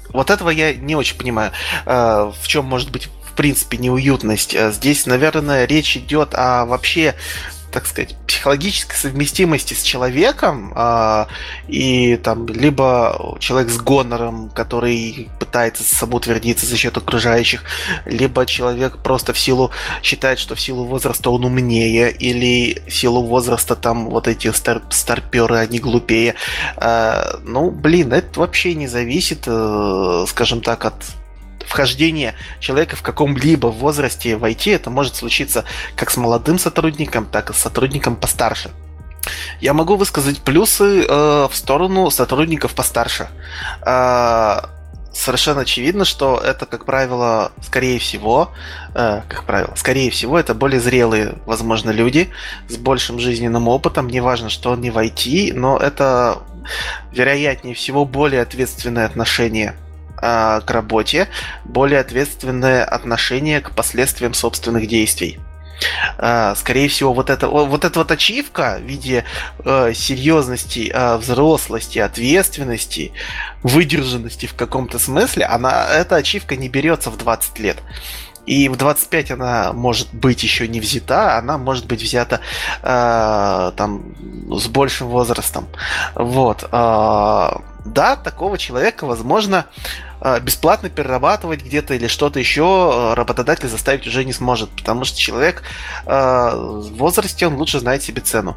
вот 0.10 0.30
этого 0.30 0.52
я 0.52 0.76
не 0.76 0.96
очень 0.96 1.18
понимаю, 1.18 1.52
а, 1.88 2.32
в 2.32 2.48
чем 2.48 2.66
может 2.66 2.92
быть 2.92 3.10
в 3.34 3.36
принципе 3.36 3.78
неуютность. 3.78 4.56
А 4.56 4.72
здесь, 4.72 5.08
наверное, 5.08 5.66
речь 5.66 5.98
идет 5.98 6.36
о 6.36 6.66
вообще 6.66 7.16
так 7.74 7.88
сказать, 7.88 8.16
психологической 8.28 8.96
совместимости 8.96 9.74
с 9.74 9.82
человеком, 9.82 10.72
э, 10.76 11.26
и 11.68 12.18
там 12.18 12.46
либо 12.46 13.36
человек 13.40 13.72
с 13.72 13.80
гонором, 13.80 14.52
который 14.52 15.30
пытается 15.40 15.84
самоутвердиться 15.84 16.68
за 16.68 16.78
счет 16.78 16.96
окружающих, 16.96 17.64
либо 18.06 18.46
человек 18.46 19.00
просто 19.00 19.34
в 19.34 19.40
силу 19.40 19.72
считает, 20.04 20.38
что 20.38 20.54
в 20.54 20.62
силу 20.62 20.86
возраста 20.86 21.32
он 21.32 21.46
умнее, 21.46 22.12
или 22.12 22.84
в 22.88 22.94
силу 22.94 23.24
возраста 23.24 23.76
там 23.76 24.12
вот 24.12 24.28
эти 24.28 24.52
стар 24.52 24.84
старперы, 24.92 25.58
они 25.58 25.80
глупее. 25.80 26.36
Э, 26.78 27.38
ну, 27.44 27.72
блин, 27.72 28.14
это 28.14 28.40
вообще 28.40 28.76
не 28.76 28.86
зависит, 28.86 29.46
э, 29.48 30.26
скажем 30.28 30.62
так, 30.62 30.86
от 30.86 30.94
вхождение 31.68 32.36
человека 32.60 32.96
в 32.96 33.02
каком-либо 33.02 33.68
возрасте 33.68 34.38
в 34.38 34.44
IT, 34.44 34.74
это 34.76 34.90
может 34.90 35.16
случиться 35.16 35.66
как 35.96 36.10
с 36.10 36.18
молодым 36.18 36.60
сотрудником, 36.60 37.26
так 37.26 37.50
и 37.50 37.54
с 37.54 37.58
сотрудником 37.58 38.16
постарше. 38.16 38.72
Я 39.62 39.74
могу 39.74 39.96
высказать 39.96 40.42
плюсы 40.42 41.06
э, 41.08 41.48
в 41.50 41.56
сторону 41.56 42.10
сотрудников 42.10 42.74
постарше. 42.74 43.30
Э, 43.86 44.62
совершенно 45.14 45.62
очевидно, 45.62 46.06
что 46.06 46.42
это, 46.44 46.66
как 46.66 46.86
правило, 46.86 47.52
скорее 47.62 48.00
всего, 48.00 48.52
э, 48.94 49.22
как 49.28 49.46
правило, 49.46 49.74
скорее 49.76 50.10
всего, 50.10 50.38
это 50.38 50.54
более 50.54 50.82
зрелые, 50.82 51.36
возможно, 51.46 51.92
люди 51.92 52.30
с 52.68 52.76
большим 52.76 53.20
жизненным 53.20 53.68
опытом. 53.68 54.10
Неважно, 54.10 54.50
что 54.50 54.72
он 54.72 54.82
не 54.82 54.90
в 54.90 54.98
IT, 54.98 55.54
но 55.54 55.78
это 55.78 56.40
вероятнее 57.12 57.76
всего 57.76 58.06
более 58.06 58.42
ответственное 58.42 59.06
отношение 59.06 59.76
э, 60.24 60.62
к 60.66 60.72
работе, 60.72 61.28
более 61.66 62.00
ответственное 62.00 62.86
отношение 62.86 63.62
к 63.62 63.72
последствиям 63.72 64.34
собственных 64.34 64.88
действий. 64.88 65.40
Uh, 66.18 66.56
скорее 66.56 66.88
всего, 66.88 67.14
вот 67.14 67.30
эта 67.30 67.50
вот 67.50 67.84
эта 67.84 68.00
вот 68.00 68.10
ачивка 68.10 68.78
в 68.80 68.84
виде 68.84 69.26
uh, 69.60 69.94
серьезности, 69.94 70.94
uh, 70.96 71.18
взрослости, 71.18 72.00
ответственности, 72.00 73.12
выдержанности 73.64 74.46
в 74.46 74.54
каком-то 74.54 74.98
смысле, 74.98 75.46
она 75.46 75.86
эта 75.90 76.16
ачивка 76.16 76.56
не 76.56 76.70
берется 76.70 77.10
в 77.10 77.18
20 77.18 77.60
лет. 77.60 77.78
И 78.46 78.68
в 78.68 78.76
25 78.76 79.32
она 79.32 79.72
может 79.74 80.14
быть 80.14 80.44
еще 80.44 80.68
не 80.68 80.80
взята, 80.80 81.38
она 81.38 81.58
может 81.58 81.86
быть 81.86 82.02
взята 82.02 82.42
э, 82.82 83.72
там 83.78 84.04
с 84.52 84.68
большим 84.68 85.08
возрастом. 85.08 85.68
Вот. 86.14 86.64
Э, 86.64 87.52
да, 87.86 88.16
такого 88.16 88.58
человека, 88.58 89.06
возможно, 89.06 89.66
э, 89.66 90.13
бесплатно 90.42 90.90
перерабатывать 90.90 91.64
где-то 91.64 91.94
или 91.94 92.08
что-то 92.08 92.40
еще 92.40 92.64
э, 92.64 93.14
работодатель 93.16 93.68
заставить 93.68 94.08
уже 94.08 94.24
не 94.24 94.34
сможет, 94.34 94.70
потому 94.70 95.04
что 95.06 95.18
человек 95.18 95.64
э, 96.06 96.10
в 96.10 96.98
возрасте, 96.98 97.48
он 97.48 97.56
лучше 97.56 97.80
знает 97.80 98.04
себе 98.04 98.22
цену. 98.22 98.56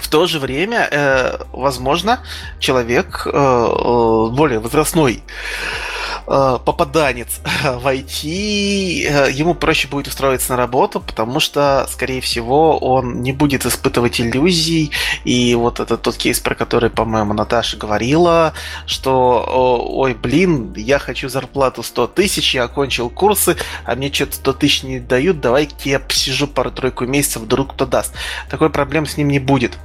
В 0.00 0.08
то 0.08 0.26
же 0.26 0.38
время, 0.38 1.38
возможно, 1.52 2.20
человек 2.58 3.26
более 3.26 4.58
возрастной 4.58 5.22
Э, 5.22 5.91
попаданец 6.24 7.40
в 7.62 7.86
IT, 7.86 8.24
э, 8.24 9.30
ему 9.32 9.54
проще 9.54 9.88
будет 9.88 10.08
устроиться 10.08 10.52
на 10.52 10.56
работу, 10.56 11.00
потому 11.00 11.40
что, 11.40 11.86
скорее 11.90 12.20
всего, 12.20 12.78
он 12.78 13.22
не 13.22 13.32
будет 13.32 13.66
испытывать 13.66 14.20
иллюзий. 14.20 14.90
И 15.24 15.54
вот 15.54 15.80
это 15.80 15.96
тот 15.96 16.16
кейс, 16.16 16.40
про 16.40 16.54
который, 16.54 16.90
по-моему, 16.90 17.34
Наташа 17.34 17.76
говорила, 17.76 18.54
что, 18.86 19.88
ой, 19.90 20.14
блин, 20.14 20.74
я 20.76 20.98
хочу 20.98 21.28
зарплату 21.28 21.82
100 21.82 22.06
тысяч, 22.08 22.54
я 22.54 22.64
окончил 22.64 23.10
курсы, 23.10 23.56
а 23.84 23.94
мне 23.94 24.12
что-то 24.12 24.36
100 24.36 24.52
тысяч 24.54 24.82
не 24.82 25.00
дают, 25.00 25.40
давай 25.40 25.68
я 25.84 25.98
посижу 26.00 26.46
пару-тройку 26.46 27.06
месяцев, 27.06 27.42
вдруг 27.42 27.74
кто 27.74 27.86
даст. 27.86 28.12
Такой 28.48 28.70
проблем 28.70 29.06
с 29.06 29.16
ним 29.16 29.28
не 29.28 29.38
будет. 29.38 29.78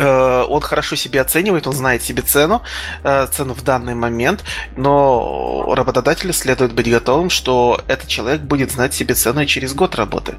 Э, 0.00 0.46
он 0.48 0.62
хорошо 0.62 0.96
себе 0.96 1.20
оценивает, 1.20 1.66
он 1.66 1.74
знает 1.74 2.02
себе 2.02 2.22
цену, 2.22 2.62
э, 3.04 3.26
цену 3.30 3.52
в 3.52 3.62
данный 3.62 3.94
момент, 3.94 4.42
но 4.76 5.74
работодателю 5.74 6.32
следует 6.32 6.72
быть 6.72 6.90
готовым, 6.90 7.28
что 7.28 7.78
этот 7.86 8.08
человек 8.08 8.40
будет 8.40 8.70
знать 8.72 8.94
себе 8.94 9.14
цену 9.14 9.42
и 9.42 9.46
через 9.46 9.74
год 9.74 9.94
работы, 9.96 10.36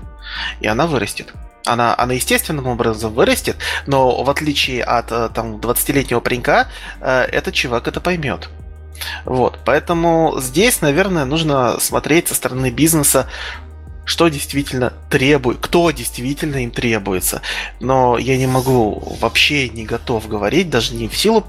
и 0.61 0.67
она 0.67 0.87
вырастет. 0.87 1.31
Она, 1.65 1.93
она 1.95 2.13
естественным 2.13 2.65
образом 2.65 3.13
вырастет, 3.13 3.55
но 3.85 4.23
в 4.23 4.29
отличие 4.31 4.83
от 4.83 5.11
э, 5.11 5.29
там, 5.31 5.57
20-летнего 5.57 6.21
паренька, 6.21 6.67
этот 6.99 7.53
чувак 7.53 7.87
это 7.87 8.01
поймет. 8.01 8.49
Вот, 9.25 9.59
поэтому 9.63 10.35
здесь, 10.39 10.81
наверное, 10.81 11.25
нужно 11.25 11.79
смотреть 11.79 12.29
со 12.29 12.35
стороны 12.35 12.71
бизнеса, 12.71 13.27
что 14.11 14.27
действительно 14.27 14.91
требует, 15.09 15.59
кто 15.61 15.89
действительно 15.91 16.57
им 16.57 16.71
требуется. 16.71 17.41
Но 17.79 18.17
я 18.17 18.37
не 18.37 18.45
могу, 18.45 19.17
вообще 19.21 19.69
не 19.69 19.85
готов 19.85 20.27
говорить, 20.27 20.69
даже 20.69 20.95
не 20.95 21.07
в 21.07 21.15
силу 21.15 21.45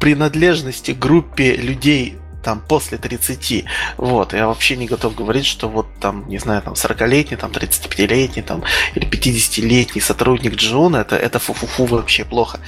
принадлежности 0.00 0.90
группе 0.90 1.54
людей 1.54 2.18
там 2.42 2.60
после 2.60 2.98
30. 2.98 3.64
Вот, 3.98 4.32
я 4.32 4.48
вообще 4.48 4.76
не 4.76 4.86
готов 4.86 5.14
говорить, 5.14 5.46
что 5.46 5.68
вот 5.68 5.86
там, 6.00 6.28
не 6.28 6.38
знаю, 6.38 6.60
там 6.62 6.74
40-летний, 6.74 7.36
там 7.36 7.52
35-летний, 7.52 8.42
там 8.42 8.64
или 8.96 9.08
50-летний 9.08 10.00
сотрудник 10.00 10.56
Джона, 10.56 10.96
это, 10.96 11.14
это 11.14 11.38
фу-фу-фу 11.38 11.84
вообще 11.86 12.24
плохо. 12.24 12.58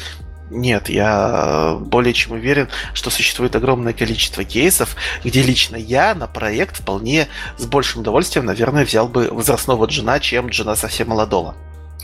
Нет, 0.51 0.89
я 0.89 1.79
более 1.81 2.13
чем 2.13 2.33
уверен, 2.33 2.69
что 2.93 3.11
существует 3.11 3.57
огромное 3.57 3.93
количество 3.93 4.45
кейсов, 4.45 4.95
где 5.25 5.43
лично 5.43 5.77
я 5.77 6.15
на 6.15 6.27
проект 6.27 6.77
вполне 6.81 7.29
с 7.57 7.65
большим 7.65 8.03
удовольствием, 8.03 8.45
наверное, 8.47 8.85
взял 8.85 9.09
бы 9.09 9.29
возрастного 9.31 9.87
джина, 9.87 10.21
чем 10.21 10.49
джина 10.49 10.75
совсем 10.75 11.09
молодого. 11.09 11.55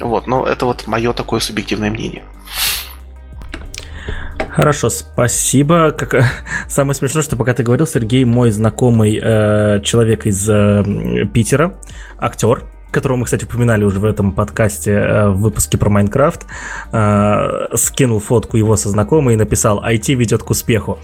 Вот, 0.00 0.26
но 0.26 0.46
это 0.46 0.64
вот 0.64 0.86
мое 0.86 1.12
такое 1.12 1.40
субъективное 1.40 1.90
мнение. 1.90 2.24
Хорошо, 4.50 4.90
спасибо. 4.90 5.92
Как... 5.92 6.24
Самое 6.68 6.94
смешное, 6.94 7.22
что 7.22 7.36
пока 7.36 7.54
ты 7.54 7.62
говорил, 7.62 7.86
Сергей, 7.86 8.24
мой 8.24 8.50
знакомый 8.50 9.20
э, 9.22 9.80
человек 9.82 10.26
из 10.26 10.48
э, 10.48 11.26
Питера, 11.32 11.78
актер, 12.18 12.64
которого 12.90 13.18
мы, 13.18 13.24
кстати, 13.24 13.44
упоминали 13.44 13.84
уже 13.84 13.98
в 13.98 14.04
этом 14.04 14.32
подкасте 14.32 14.92
э, 14.92 15.28
в 15.28 15.40
выпуске 15.40 15.78
про 15.78 15.90
Майнкрафт, 15.90 16.46
э, 16.92 17.66
скинул 17.74 18.20
фотку 18.20 18.56
его 18.56 18.76
со 18.76 18.88
знакомой 18.88 19.34
и 19.34 19.36
написал 19.36 19.82
«IT 19.84 20.14
ведет 20.14 20.42
к 20.42 20.50
успеху». 20.50 20.98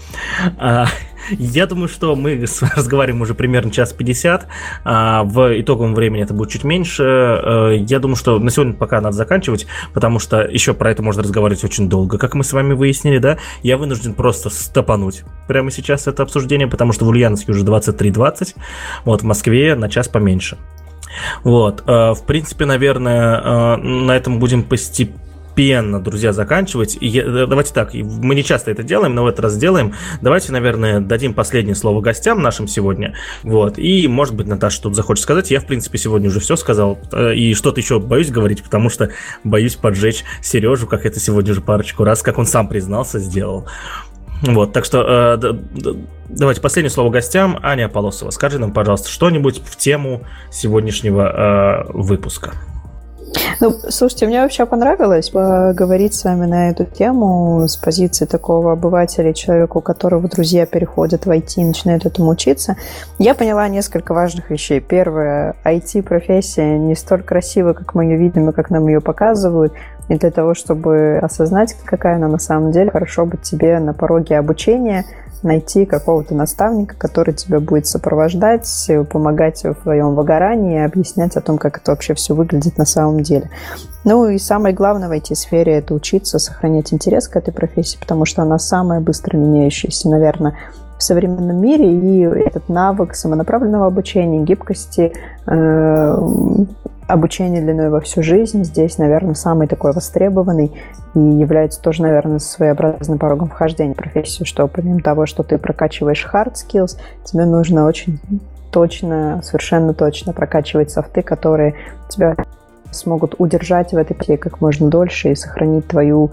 А, 0.57 0.87
я 1.29 1.65
думаю, 1.65 1.89
что 1.89 2.15
мы 2.15 2.45
разговариваем 2.75 3.21
уже 3.21 3.33
примерно 3.33 3.71
час 3.71 3.93
50. 3.93 4.47
А, 4.83 5.23
в 5.23 5.59
итоговом 5.59 5.93
времени 5.95 6.23
это 6.23 6.33
будет 6.33 6.49
чуть 6.49 6.63
меньше. 6.63 7.03
Э, 7.03 7.75
я 7.77 7.99
думаю, 7.99 8.15
что 8.15 8.39
на 8.39 8.49
сегодня 8.51 8.73
пока 8.73 9.01
надо 9.01 9.15
заканчивать, 9.15 9.67
потому 9.93 10.19
что 10.19 10.41
еще 10.41 10.73
про 10.73 10.91
это 10.91 11.03
можно 11.03 11.23
разговаривать 11.23 11.63
очень 11.63 11.89
долго, 11.89 12.17
как 12.17 12.35
мы 12.35 12.43
с 12.43 12.53
вами 12.53 12.73
выяснили, 12.73 13.17
да? 13.17 13.37
Я 13.63 13.77
вынужден 13.77 14.13
просто 14.13 14.49
стопануть 14.49 15.23
прямо 15.47 15.71
сейчас 15.71 16.07
это 16.07 16.23
обсуждение, 16.23 16.67
потому 16.67 16.93
что 16.93 17.05
в 17.05 17.09
Ульяновске 17.09 17.51
уже 17.51 17.65
23.20, 17.65 18.55
вот 19.05 19.21
в 19.21 19.25
Москве 19.25 19.75
на 19.75 19.89
час 19.89 20.07
поменьше. 20.07 20.57
Вот, 21.43 21.83
э, 21.85 22.13
в 22.13 22.25
принципе, 22.25 22.65
наверное, 22.65 23.41
э, 23.41 23.75
на 23.77 24.15
этом 24.15 24.39
будем 24.39 24.63
постепенно 24.63 25.99
друзья, 25.99 26.33
заканчивать. 26.33 26.97
И 27.01 27.19
э, 27.19 27.47
давайте 27.47 27.73
так, 27.73 27.93
мы 27.93 28.35
не 28.35 28.43
часто 28.43 28.69
это 28.69 28.83
делаем, 28.83 29.15
но 29.15 29.23
в 29.23 29.27
этот 29.27 29.39
раз 29.41 29.53
сделаем. 29.53 29.93
Давайте, 30.21 30.51
наверное, 30.51 30.99
дадим 30.99 31.33
последнее 31.33 31.75
слово 31.75 32.01
гостям 32.01 32.41
нашим 32.41 32.67
сегодня. 32.67 33.15
Вот. 33.41 33.79
И, 33.79 34.07
может 34.07 34.35
быть, 34.35 34.47
Наташа 34.47 34.83
тут 34.83 34.95
захочет 34.95 35.23
сказать. 35.23 35.49
Я, 35.49 35.59
в 35.59 35.65
принципе, 35.65 35.97
сегодня 35.97 36.29
уже 36.29 36.39
все 36.39 36.55
сказал. 36.55 36.99
И 37.33 37.55
что-то 37.55 37.79
еще 37.79 37.99
боюсь 37.99 38.29
говорить, 38.29 38.61
потому 38.63 38.89
что 38.89 39.09
боюсь 39.43 39.75
поджечь 39.75 40.23
Сережу, 40.43 40.85
как 40.85 41.07
это 41.07 41.19
сегодня 41.19 41.53
уже 41.53 41.61
парочку 41.61 42.03
раз, 42.03 42.21
как 42.21 42.37
он 42.37 42.45
сам 42.45 42.67
признался, 42.67 43.17
сделал. 43.17 43.65
Вот, 44.43 44.73
так 44.73 44.85
что 44.85 45.39
э, 45.41 45.53
давайте 46.29 46.61
последнее 46.61 46.91
слово 46.91 47.09
гостям. 47.09 47.59
Аня 47.63 47.89
Полосова, 47.89 48.29
скажи 48.29 48.59
нам, 48.59 48.71
пожалуйста, 48.71 49.09
что-нибудь 49.09 49.61
в 49.65 49.75
тему 49.77 50.23
сегодняшнего 50.51 51.87
э, 51.87 51.91
выпуска. 51.93 52.53
Ну, 53.59 53.71
слушайте, 53.89 54.27
мне 54.27 54.41
вообще 54.41 54.65
понравилось 54.65 55.29
поговорить 55.29 56.13
с 56.13 56.23
вами 56.23 56.45
на 56.45 56.69
эту 56.69 56.85
тему 56.85 57.67
с 57.67 57.75
позиции 57.75 58.25
такого 58.25 58.73
обывателя, 58.73 59.33
человека, 59.33 59.77
у 59.77 59.81
которого 59.81 60.27
друзья 60.27 60.65
переходят 60.65 61.25
в 61.25 61.29
IT 61.29 61.53
и 61.57 61.65
начинают 61.65 62.05
этому 62.05 62.29
учиться. 62.29 62.77
Я 63.19 63.35
поняла 63.35 63.67
несколько 63.67 64.13
важных 64.13 64.49
вещей. 64.49 64.79
Первое, 64.79 65.55
IT-профессия 65.65 66.77
не 66.77 66.95
столь 66.95 67.23
красива, 67.23 67.73
как 67.73 67.95
мы 67.95 68.05
ее 68.05 68.17
видим 68.17 68.49
и 68.49 68.53
как 68.53 68.69
нам 68.69 68.87
ее 68.87 69.01
показывают. 69.01 69.73
И 70.09 70.17
для 70.17 70.31
того, 70.31 70.53
чтобы 70.53 71.19
осознать, 71.21 71.75
какая 71.85 72.15
она 72.15 72.27
на 72.27 72.39
самом 72.39 72.71
деле, 72.71 72.91
хорошо 72.91 73.25
быть 73.25 73.41
тебе 73.41 73.79
на 73.79 73.93
пороге 73.93 74.37
обучения– 74.37 75.05
найти 75.43 75.85
какого-то 75.85 76.35
наставника, 76.35 76.95
который 76.97 77.33
тебя 77.33 77.59
будет 77.59 77.87
сопровождать, 77.87 78.89
помогать 79.09 79.63
в 79.63 79.75
твоем 79.75 80.15
выгорании, 80.15 80.83
объяснять 80.83 81.35
о 81.35 81.41
том, 81.41 81.57
как 81.57 81.77
это 81.77 81.91
вообще 81.91 82.13
все 82.13 82.33
выглядит 82.33 82.77
на 82.77 82.85
самом 82.85 83.21
деле. 83.21 83.49
Ну 84.03 84.27
и 84.27 84.37
самое 84.37 84.73
главное 84.73 85.09
в 85.09 85.11
IT-сфере– 85.11 85.73
это 85.77 85.93
учиться 85.93 86.39
сохранять 86.39 86.93
интерес 86.93 87.27
к 87.27 87.35
этой 87.35 87.53
профессии, 87.53 87.97
потому 87.99 88.25
что 88.25 88.41
она 88.41 88.57
самая 88.57 88.99
быстро 88.99 89.37
меняющаяся, 89.37 90.09
наверное, 90.09 90.57
в 90.97 91.03
современном 91.03 91.61
мире, 91.61 91.93
и 91.93 92.21
этот 92.21 92.69
навык 92.69 93.13
самонаправленного 93.13 93.85
обучения, 93.85 94.43
гибкости, 94.43 95.13
э, 95.45 96.17
обучение 97.07 97.61
длиной 97.61 97.89
во 97.89 98.01
всю 98.01 98.21
жизнь 98.21 98.63
здесь, 98.63 98.97
наверное, 98.97 99.33
самый 99.33 99.67
такой 99.67 99.93
востребованный 99.93 100.71
и 101.15 101.19
является 101.19 101.81
тоже, 101.81 102.01
наверное, 102.03 102.39
своеобразным 102.39 103.17
порогом 103.17 103.49
вхождения 103.49 103.93
в 103.93 103.97
профессию, 103.97 104.45
что 104.45 104.67
помимо 104.67 105.01
того, 105.01 105.25
что 105.25 105.43
ты 105.43 105.57
прокачиваешь 105.57 106.27
hard 106.31 106.53
skills, 106.53 106.99
тебе 107.23 107.45
нужно 107.45 107.85
очень 107.85 108.19
точно, 108.71 109.41
совершенно 109.43 109.93
точно 109.93 110.33
прокачивать 110.33 110.91
софты, 110.91 111.21
которые 111.21 111.75
тебя 112.09 112.35
смогут 112.91 113.35
удержать 113.37 113.93
в 113.93 113.97
этой 113.97 114.13
профессии 114.13 114.37
как 114.37 114.61
можно 114.61 114.89
дольше 114.89 115.31
и 115.31 115.35
сохранить 115.35 115.87
твою 115.87 116.31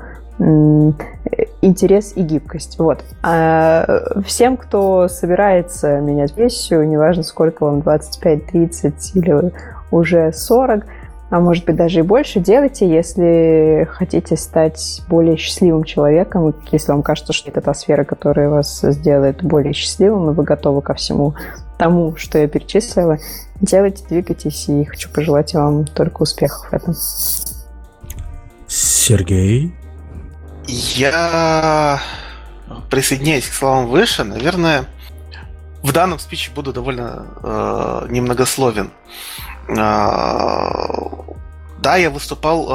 интерес 1.63 2.13
и 2.17 2.23
гибкость. 2.23 2.79
Вот. 2.79 3.05
А 3.23 4.03
всем, 4.27 4.57
кто 4.57 5.07
собирается 5.07 6.01
менять 6.01 6.35
профессию, 6.35 6.89
неважно 6.89 7.23
сколько 7.23 7.65
вам, 7.65 7.83
25, 7.83 8.47
30 8.47 9.17
или 9.17 9.53
уже 9.95 10.33
40, 10.33 10.85
а 11.31 11.41
может 11.41 11.65
быть 11.65 11.77
даже 11.77 12.01
и 12.01 12.03
больше, 12.03 12.41
делайте, 12.41 12.89
если 12.89 13.89
хотите 13.91 14.37
стать 14.37 15.03
более 15.09 15.37
счастливым 15.37 15.85
человеком, 15.85 16.55
если 16.71 16.93
вам 16.93 17.03
кажется, 17.03 17.33
что 17.33 17.51
это 17.51 17.61
та 17.61 17.75
сфера, 17.75 18.05
которая 18.05 18.51
вас 18.51 18.81
сделает 18.83 19.43
более 19.43 19.73
счастливым, 19.73 20.31
и 20.31 20.35
вы 20.35 20.45
готовы 20.45 20.83
ко 20.83 20.95
всему 20.95 21.35
тому, 21.79 22.15
что 22.17 22.39
я 22.39 22.47
перечислила, 22.47 23.19
делайте, 23.61 24.05
двигайтесь, 24.09 24.69
и 24.69 24.85
хочу 24.85 25.11
пожелать 25.11 25.55
вам 25.55 25.87
только 25.87 26.23
успехов 26.23 26.69
в 26.71 26.73
этом. 26.73 26.95
Сергей? 28.69 29.75
Я 30.67 32.01
присоединяюсь 32.91 33.49
к 33.49 33.53
словам 33.53 33.87
выше, 33.89 34.25
наверное, 34.25 34.85
в 35.83 35.93
данном 35.93 36.19
спиче 36.19 36.51
буду 36.55 36.73
довольно 36.73 37.27
э, 37.43 38.07
немногословен. 38.11 38.91
А, 38.91 39.54
да, 41.85 41.97
я 41.97 42.09
выступал 42.09 42.67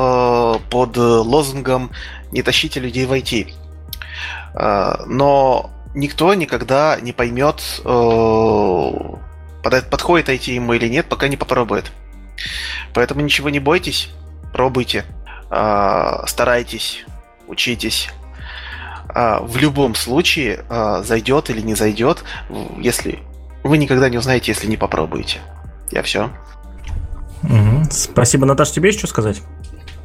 э, 0.55 0.59
под 0.69 0.95
лозунгом 0.97 1.89
«Не 2.31 2.43
тащите 2.43 2.79
людей 2.79 3.07
в 3.07 3.11
IT». 3.11 3.51
Э, 4.53 5.03
но 5.07 5.71
никто 5.95 6.31
никогда 6.35 6.99
не 7.01 7.11
поймет, 7.11 7.81
э, 7.83 8.91
подходит 9.63 10.29
IT 10.29 10.51
ему 10.51 10.73
или 10.73 10.87
нет, 10.87 11.07
пока 11.09 11.27
не 11.27 11.37
попробует. 11.37 11.91
Поэтому 12.93 13.21
ничего 13.21 13.49
не 13.49 13.59
бойтесь, 13.59 14.09
пробуйте, 14.53 15.03
старайтесь, 15.49 17.03
учитесь. 17.47 18.09
В 19.13 19.57
любом 19.57 19.95
случае, 19.95 20.63
зайдет 21.03 21.49
или 21.49 21.59
не 21.59 21.75
зайдет, 21.75 22.23
если 22.77 23.19
вы 23.63 23.77
никогда 23.77 24.09
не 24.09 24.17
узнаете, 24.17 24.53
если 24.53 24.67
не 24.67 24.77
попробуете. 24.77 25.39
Я 25.91 26.01
все. 26.03 26.29
Угу. 27.43 27.85
Спасибо, 27.91 28.45
Наташа, 28.45 28.73
тебе 28.73 28.89
еще 28.89 28.99
что 28.99 29.07
сказать? 29.07 29.41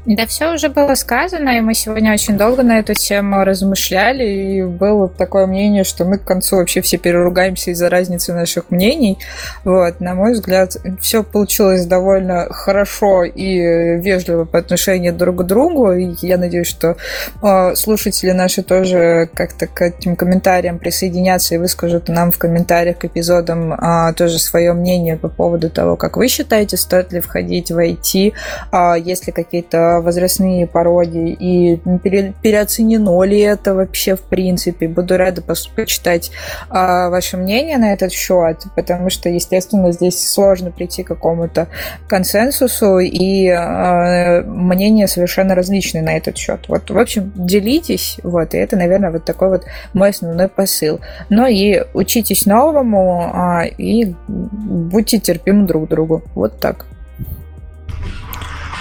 Да 0.07 0.27
все 0.27 0.53
уже 0.53 0.69
было 0.69 0.97
сказано, 0.97 1.57
и 1.57 1.61
мы 1.63 1.73
сегодня 1.73 2.13
очень 2.13 2.37
долго 2.37 2.63
на 2.63 2.79
эту 2.79 2.93
тему 2.93 3.43
размышляли, 3.43 4.25
и 4.25 4.63
было 4.63 5.09
такое 5.09 5.47
мнение, 5.47 5.83
что 5.83 6.05
мы 6.05 6.19
к 6.19 6.25
концу 6.25 6.57
вообще 6.57 6.83
все 6.83 6.99
переругаемся 6.99 7.71
из-за 7.71 7.89
разницы 7.89 8.35
наших 8.35 8.71
мнений. 8.71 9.19
Вот, 9.65 10.01
на 10.01 10.15
мой 10.15 10.35
взгляд, 10.35 10.77
все 11.01 11.23
получилось 11.23 11.87
довольно 11.87 12.49
хорошо 12.51 13.25
и 13.25 13.97
вежливо 13.97 14.45
по 14.45 14.59
отношению 14.59 15.15
друг 15.15 15.37
к 15.37 15.43
другу, 15.45 15.93
и 15.93 16.15
я 16.21 16.37
надеюсь, 16.37 16.67
что 16.67 16.99
э, 17.43 17.75
слушатели 17.75 18.33
наши 18.33 18.63
тоже 18.63 19.31
как-то 19.33 19.67
к 19.67 19.81
этим 19.81 20.17
комментариям 20.17 20.79
присоединятся 20.79 21.55
и 21.55 21.59
выскажут 21.59 22.09
нам 22.09 22.31
в 22.31 22.37
комментариях 22.37 22.99
к 22.99 23.07
эпизодам 23.07 23.73
э, 23.73 24.13
тоже 24.13 24.39
свое 24.39 24.75
мнение 24.75 25.17
по 25.17 25.31
поводу 25.31 25.71
того, 25.71 25.97
как 25.97 26.19
вы 26.19 26.29
считаете, 26.29 26.77
стоит 26.77 27.11
ли 27.11 27.21
входить 27.21 27.71
в 27.71 27.79
IT, 27.79 28.29
э, 28.29 28.33
а 28.71 28.97
есть 28.97 29.27
ли 29.27 29.33
какие-то 29.33 29.94
возрастные 30.01 30.67
пороги 30.67 31.31
и 31.31 31.81
пере, 32.03 32.35
переоценено 32.43 33.23
ли 33.23 33.41
это 33.41 33.75
вообще 33.75 34.17
в 34.17 34.23
принципе. 34.23 34.89
Буду 34.89 35.17
рада 35.17 35.43
почитать 35.43 36.31
а, 36.69 37.09
ваше 37.11 37.37
мнение 37.37 37.79
на 37.79 37.93
этот 37.93 38.13
счет, 38.13 38.65
потому 38.77 39.11
что, 39.11 39.29
естественно, 39.29 39.93
здесь 39.93 40.29
сложно 40.29 40.71
прийти 40.71 41.03
к 41.03 41.09
какому-то 41.09 41.69
консенсусу, 42.09 42.99
и 42.99 43.49
а, 43.49 44.43
мнения 44.43 45.07
совершенно 45.07 45.55
различные 45.55 46.03
на 46.03 46.17
этот 46.17 46.37
счет. 46.37 46.69
Вот, 46.69 46.91
в 46.91 46.99
общем, 46.99 47.33
делитесь, 47.35 48.19
вот, 48.23 48.55
и 48.55 48.59
это, 48.59 48.77
наверное, 48.77 49.11
вот 49.11 49.25
такой 49.25 49.49
вот 49.49 49.65
мой 49.93 50.11
основной 50.11 50.49
посыл. 50.49 51.01
Ну 51.29 51.47
и 51.47 51.83
учитесь 51.95 52.47
новому, 52.47 53.31
а, 53.33 53.65
и 53.65 54.15
будьте 54.29 55.19
терпимы 55.19 55.67
друг 55.67 55.87
к 55.87 55.89
другу. 55.89 56.23
Вот 56.35 56.61
так. 56.61 56.87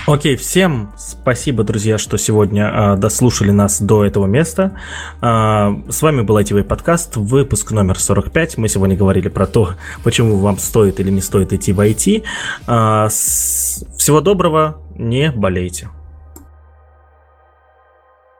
Окей, 0.05 0.35
всем 0.35 0.91
спасибо, 0.97 1.63
друзья, 1.63 1.97
что 1.97 2.17
сегодня 2.17 2.67
э, 2.67 2.95
дослушали 2.97 3.51
нас 3.51 3.81
до 3.81 4.03
этого 4.03 4.25
места. 4.25 4.77
Э, 5.21 5.73
с 5.89 6.01
вами 6.01 6.21
был 6.21 6.37
ITV 6.37 6.63
подкаст, 6.63 7.15
выпуск 7.15 7.71
номер 7.71 7.97
45. 7.97 8.57
Мы 8.57 8.67
сегодня 8.67 8.97
говорили 8.97 9.29
про 9.29 9.47
то, 9.47 9.75
почему 10.03 10.35
вам 10.39 10.57
стоит 10.57 10.99
или 10.99 11.09
не 11.09 11.21
стоит 11.21 11.53
идти 11.53 11.71
в 11.71 11.79
IT. 11.79 12.23
Э, 12.67 13.07
с... 13.09 13.85
Всего 13.97 14.19
доброго, 14.19 14.81
не 14.97 15.31
болейте. 15.31 15.89